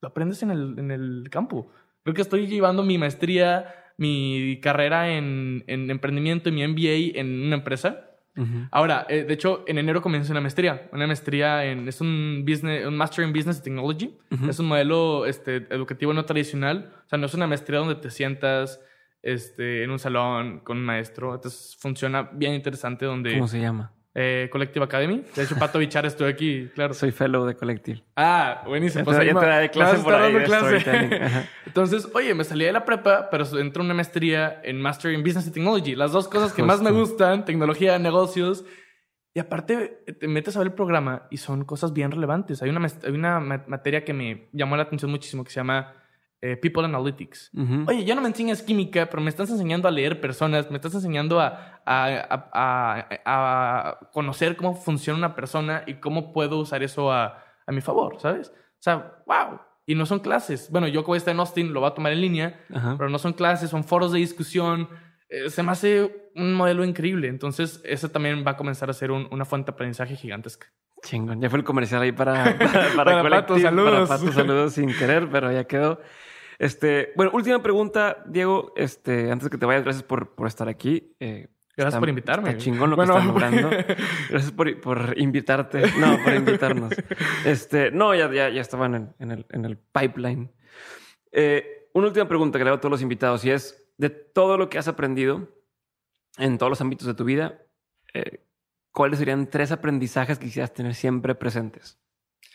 lo 0.02 0.08
aprendes 0.08 0.44
en 0.44 0.52
el, 0.52 0.80
en 0.80 0.92
el 0.92 1.28
campo. 1.30 1.70
Creo 2.04 2.16
que 2.16 2.22
estoy 2.22 2.48
llevando 2.48 2.84
mi 2.84 2.98
maestría, 2.98 3.92
mi 3.98 4.62
carrera 4.62 5.10
en, 5.10 5.66
en 5.68 5.92
emprendimiento 5.92 6.48
y 6.48 6.54
mi 6.54 6.66
MBA 6.66 7.20
en 7.20 7.48
una 7.48 7.58
empresa 7.58 8.13
Ahora, 8.72 9.06
eh, 9.10 9.24
de 9.24 9.34
hecho, 9.34 9.64
en 9.68 9.78
enero 9.78 10.02
comencé 10.02 10.32
una 10.32 10.42
maestría. 10.42 10.90
Una 10.92 11.08
maestría 11.08 11.66
en. 11.66 11.88
Es 11.88 12.02
un, 12.02 12.44
business, 12.46 12.86
un 12.86 12.98
Master 12.98 13.26
in 13.26 13.34
Business 13.34 13.62
Technology. 13.62 14.18
Es 14.48 14.60
un 14.60 14.68
modelo 14.68 15.26
este, 15.26 15.68
educativo 15.70 16.14
no 16.14 16.26
tradicional. 16.26 16.94
O 17.06 17.10
sea, 17.10 17.20
no 17.20 17.28
es 17.28 17.34
una 17.34 17.48
maestría 17.48 17.80
donde 17.80 17.96
te 17.96 18.10
sientas 18.10 18.82
este, 19.22 19.84
en 19.84 19.92
un 19.92 20.00
salón 20.00 20.60
con 20.60 20.78
un 20.78 20.86
maestro. 20.86 21.36
Entonces, 21.36 21.78
funciona 21.80 22.24
bien 22.34 22.54
interesante. 22.54 23.06
donde 23.06 23.34
¿Cómo 23.34 23.48
se 23.48 23.60
llama? 23.60 23.92
Eh, 24.16 24.48
Collective 24.52 24.86
Academy. 24.86 25.24
De 25.36 25.44
hecho, 25.44 25.56
Pato 25.58 25.80
Bichar 25.80 26.06
estoy 26.06 26.32
aquí, 26.32 26.70
claro. 26.76 26.94
Soy 26.94 27.12
fellow 27.12 27.46
de 27.46 27.56
Collective. 27.56 28.04
Ah, 28.16 28.64
buenísimo. 28.66 29.04
Pues 29.06 29.18
ya 29.18 29.60
te 29.62 29.70
clase 29.72 30.04
por 30.04 30.14
ahí 30.14 30.36
Entonces, 31.66 32.08
oye, 32.14 32.36
me 32.36 32.44
salí 32.44 32.66
de 32.66 32.72
la 32.72 32.86
prepa, 32.86 33.30
pero 33.32 33.44
entró 33.60 33.84
una 33.84 33.96
maestría 33.96 34.62
en 34.64 34.80
Master 34.80 35.14
in 35.14 35.24
Business 35.24 35.46
and 35.46 35.54
Technology. 35.56 35.96
Las 35.96 36.12
dos 36.12 36.28
cosas 36.28 36.54
que 36.54 36.62
más 36.62 36.82
me 36.82 36.92
gustan, 36.92 37.44
tecnología, 37.44 37.98
negocios. 37.98 38.66
Y 39.34 39.40
aparte, 39.40 40.04
te 40.20 40.28
metes 40.28 40.56
a 40.56 40.60
ver 40.60 40.68
el 40.68 40.74
programa 40.74 41.28
y 41.32 41.38
son 41.38 41.66
cosas 41.66 41.92
bien 41.92 42.12
relevantes. 42.12 42.62
Hay 42.62 42.70
una, 42.70 42.86
hay 42.86 43.12
una 43.12 43.40
materia 43.40 44.06
que 44.06 44.14
me 44.14 44.48
llamó 44.52 44.78
la 44.78 44.84
atención 44.84 45.10
muchísimo 45.10 45.44
que 45.44 45.50
se 45.50 45.56
llama 45.56 46.03
eh, 46.46 46.58
People 46.58 46.84
Analytics. 46.84 47.52
Oye, 47.88 48.04
ya 48.04 48.16
no 48.16 48.22
me 48.22 48.28
enseñas 48.28 48.62
química, 48.62 49.10
pero 49.10 49.24
me 49.24 49.30
estás 49.30 49.50
enseñando 49.50 49.88
a 49.88 49.92
leer 49.92 50.20
personas, 50.20 50.70
me 50.70 50.76
estás 50.76 50.94
enseñando 50.94 51.40
a, 51.40 51.82
a, 51.86 53.10
conocer 54.12 54.58
cómo 54.58 54.76
funciona 54.76 55.18
una 55.18 55.36
persona 55.36 55.86
y 55.88 55.94
cómo 56.02 56.34
puedo 56.34 56.60
usar 56.60 56.84
eso 56.84 57.14
a, 57.14 57.42
mi 57.68 57.80
favor, 57.80 58.20
¿sabes? 58.20 58.50
O 58.50 58.82
sea, 58.82 59.24
wow. 59.26 59.62
Y 59.86 59.96
no 59.96 60.06
son 60.06 60.20
clases. 60.20 60.70
Bueno, 60.70 60.90
yo 60.90 61.06
como 61.06 61.16
está 61.16 61.32
en 61.32 61.40
Austin 61.40 61.72
lo 61.72 61.80
voy 61.80 61.90
a 61.90 61.94
tomar 61.94 62.12
en 62.12 62.20
línea, 62.20 62.60
pero 62.68 63.08
no 63.10 63.20
son 63.20 63.32
clases, 63.32 63.70
son 63.70 63.86
foros 63.86 64.12
de 64.12 64.20
discusión. 64.20 64.90
Eh, 65.30 65.50
se 65.50 65.64
me 65.64 65.72
hace 65.72 66.30
un 66.36 66.56
modelo 66.56 66.84
increíble. 66.84 67.30
Entonces, 67.30 67.80
eso 67.86 68.10
también 68.10 68.44
va 68.46 68.52
a 68.52 68.58
comenzar 68.58 68.90
a 68.90 68.94
ser 68.94 69.12
una 69.12 69.46
fuente 69.46 69.72
de 69.72 69.76
aprendizaje 69.76 70.18
gigantesca. 70.18 70.68
Chingón. 71.04 71.40
Ya 71.40 71.50
fue 71.50 71.60
el 71.60 71.66
comercial 71.66 72.02
ahí 72.02 72.12
para, 72.12 72.58
para, 72.98 73.24
para, 73.24 73.48
saludos. 73.48 74.10
Para 74.10 74.32
saludos 74.34 74.74
sin 74.74 74.94
querer, 74.94 75.30
pero 75.32 75.50
ya 75.54 75.64
quedó. 75.64 76.02
Este, 76.60 77.14
bueno, 77.16 77.32
última 77.34 77.62
pregunta, 77.62 78.24
Diego. 78.26 78.74
Este, 78.76 79.32
antes 79.32 79.50
que 79.50 79.58
te 79.58 79.66
vayas, 79.66 79.84
gracias 79.84 80.04
por, 80.04 80.36
por 80.36 80.48
estar 80.48 80.68
aquí. 80.68 81.16
Eh, 81.20 81.48
gracias 81.76 82.00
por 82.00 82.10
invitarme. 82.10 82.50
Está 82.50 82.62
chingón 82.62 82.90
lo 82.90 82.98
que 82.98 83.04
estás 83.04 83.26
logrando. 83.26 83.70
Gracias 84.30 84.52
por, 84.52 84.82
por, 84.82 85.14
invitarte. 85.18 85.84
No, 86.00 86.18
por 86.24 86.34
invitarnos. 86.34 86.94
Este, 87.46 87.92
no, 87.92 88.16
ya, 88.16 88.32
ya, 88.32 88.50
ya 88.50 88.62
estaban 88.62 89.14
en, 89.20 89.32
el, 89.32 89.46
en 89.50 89.66
el 89.66 89.78
pipeline. 89.78 90.52
Eh, 91.32 91.90
una 91.94 92.08
última 92.08 92.28
pregunta 92.28 92.58
que 92.58 92.64
le 92.64 92.70
hago 92.70 92.78
a 92.78 92.82
todos 92.82 92.92
los 92.92 93.02
invitados 93.02 93.44
y 93.46 93.52
es, 93.52 93.84
de 93.98 94.10
todo 94.10 94.58
lo 94.58 94.70
que 94.70 94.78
has 94.78 94.88
aprendido 94.88 95.50
en 96.38 96.58
todos 96.58 96.70
los 96.70 96.82
ámbitos 96.82 97.08
de 97.08 97.14
tu 97.14 97.24
vida, 97.24 97.62
eh, 98.14 98.46
¿cuáles 98.92 99.20
serían 99.20 99.50
tres 99.50 99.72
aprendizajes 99.72 100.40
que 100.40 100.46
quisieras 100.46 100.74
tener 100.74 100.96
siempre 100.96 101.36
presentes? 101.36 102.00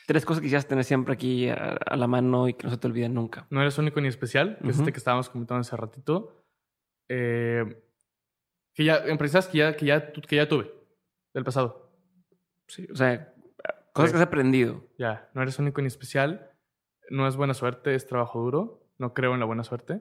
Tres 0.09 0.25
cosas 0.25 0.41
que 0.41 0.47
quisieras 0.47 0.67
tener 0.67 0.85
siempre 0.85 1.13
aquí 1.13 1.51
a, 1.51 1.95
la 1.95 2.07
mano 2.07 2.49
y 2.49 2.55
que 2.55 2.65
no 2.65 2.71
se 2.71 2.79
te 2.79 2.87
olviden 2.87 3.13
nunca. 3.13 3.47
No 3.51 3.61
eres 3.61 3.77
único 3.77 4.01
ni 4.01 4.09
especial, 4.09 4.57
que 4.63 4.71
es 4.71 4.79
este 4.79 4.91
que 4.91 4.97
estábamos 4.97 5.29
comentando 5.29 5.61
hace 5.61 5.77
ratito. 5.77 6.47
Eh, 7.11 7.85
que 8.73 8.85
ya, 8.85 9.05
empresas 9.05 9.49
que 9.49 9.59
ya, 9.59 9.77
que, 9.77 9.85
ya, 9.85 10.11
que 10.11 10.37
ya 10.37 10.49
tuve 10.49 10.73
del 11.35 11.45
pasado. 11.45 11.93
Sí, 12.69 12.89
o 12.91 12.97
sea, 12.97 13.35
cosas 13.93 14.13
que 14.13 14.17
has 14.17 14.23
aprendido. 14.23 14.83
Ya, 14.97 15.29
no 15.35 15.43
eres 15.43 15.59
único 15.59 15.83
ni 15.83 15.89
especial. 15.89 16.53
No 17.11 17.29
es 17.29 17.37
buena 17.37 17.53
suerte, 17.53 17.95
es 17.95 18.07
trabajo 18.07 18.41
duro. 18.41 18.89
No 18.97 19.13
creo 19.13 19.35
en 19.35 19.41
la 19.41 19.47
buena 19.47 19.63
suerte. 19.63 20.01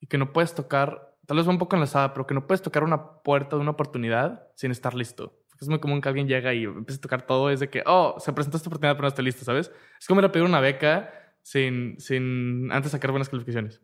Y 0.00 0.08
que 0.08 0.18
no 0.18 0.32
puedes 0.32 0.52
tocar, 0.52 1.14
tal 1.26 1.36
vez 1.36 1.46
va 1.46 1.50
un 1.50 1.58
poco 1.58 1.76
enlazada, 1.76 2.12
pero 2.12 2.26
que 2.26 2.34
no 2.34 2.48
puedes 2.48 2.60
tocar 2.60 2.82
una 2.82 3.22
puerta 3.22 3.54
de 3.54 3.62
una 3.62 3.70
oportunidad 3.70 4.48
sin 4.56 4.72
estar 4.72 4.94
listo 4.94 5.41
es 5.62 5.68
muy 5.68 5.80
común 5.80 6.00
que 6.00 6.08
alguien 6.08 6.28
llega 6.28 6.52
y 6.54 6.64
empiece 6.64 6.98
a 6.98 7.00
tocar 7.00 7.26
todo. 7.26 7.50
Es 7.50 7.60
de 7.60 7.70
que, 7.70 7.82
oh, 7.86 8.16
se 8.18 8.32
presentó 8.32 8.56
esta 8.56 8.68
oportunidad, 8.68 8.94
pero 8.94 9.02
no 9.02 9.08
estoy 9.08 9.24
listo, 9.24 9.44
¿sabes? 9.44 9.70
Es 10.00 10.06
como 10.06 10.20
ir 10.20 10.26
a 10.26 10.32
pedir 10.32 10.46
una 10.46 10.60
beca 10.60 11.12
sin, 11.42 11.98
sin 11.98 12.70
antes 12.72 12.92
sacar 12.92 13.10
buenas 13.10 13.28
calificaciones. 13.28 13.80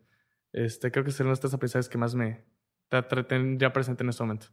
Este, 0.51 0.91
creo 0.91 1.05
que 1.05 1.11
serían 1.11 1.31
las 1.31 1.39
tres 1.39 1.53
aprendizajes 1.53 1.89
que 1.89 1.97
más 1.97 2.15
me 2.15 2.45
tendría 3.27 3.71
presente 3.71 4.03
en 4.03 4.09
este 4.09 4.23
momento. 4.23 4.47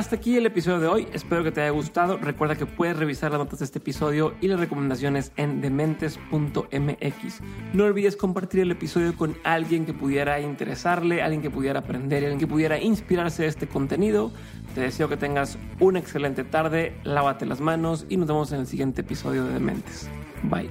Hasta 0.00 0.16
aquí 0.16 0.34
el 0.34 0.46
episodio 0.46 0.80
de 0.80 0.86
hoy. 0.86 1.08
Espero 1.12 1.44
que 1.44 1.52
te 1.52 1.60
haya 1.60 1.72
gustado. 1.72 2.16
Recuerda 2.16 2.56
que 2.56 2.64
puedes 2.64 2.96
revisar 2.96 3.32
las 3.32 3.38
notas 3.38 3.58
de 3.58 3.66
este 3.66 3.80
episodio 3.80 4.32
y 4.40 4.48
las 4.48 4.58
recomendaciones 4.58 5.30
en 5.36 5.60
dementes.mx. 5.60 7.40
No 7.74 7.84
olvides 7.84 8.16
compartir 8.16 8.60
el 8.60 8.70
episodio 8.70 9.14
con 9.14 9.36
alguien 9.44 9.84
que 9.84 9.92
pudiera 9.92 10.40
interesarle, 10.40 11.20
alguien 11.20 11.42
que 11.42 11.50
pudiera 11.50 11.80
aprender, 11.80 12.22
alguien 12.22 12.38
que 12.38 12.46
pudiera 12.46 12.78
inspirarse 12.78 13.42
de 13.42 13.50
este 13.50 13.66
contenido. 13.66 14.32
Te 14.74 14.80
deseo 14.80 15.10
que 15.10 15.18
tengas 15.18 15.58
una 15.80 15.98
excelente 15.98 16.44
tarde, 16.44 16.96
lávate 17.04 17.44
las 17.44 17.60
manos 17.60 18.06
y 18.08 18.16
nos 18.16 18.26
vemos 18.26 18.52
en 18.52 18.60
el 18.60 18.66
siguiente 18.66 19.02
episodio 19.02 19.44
de 19.44 19.52
Dementes. 19.52 20.08
Bye. 20.44 20.70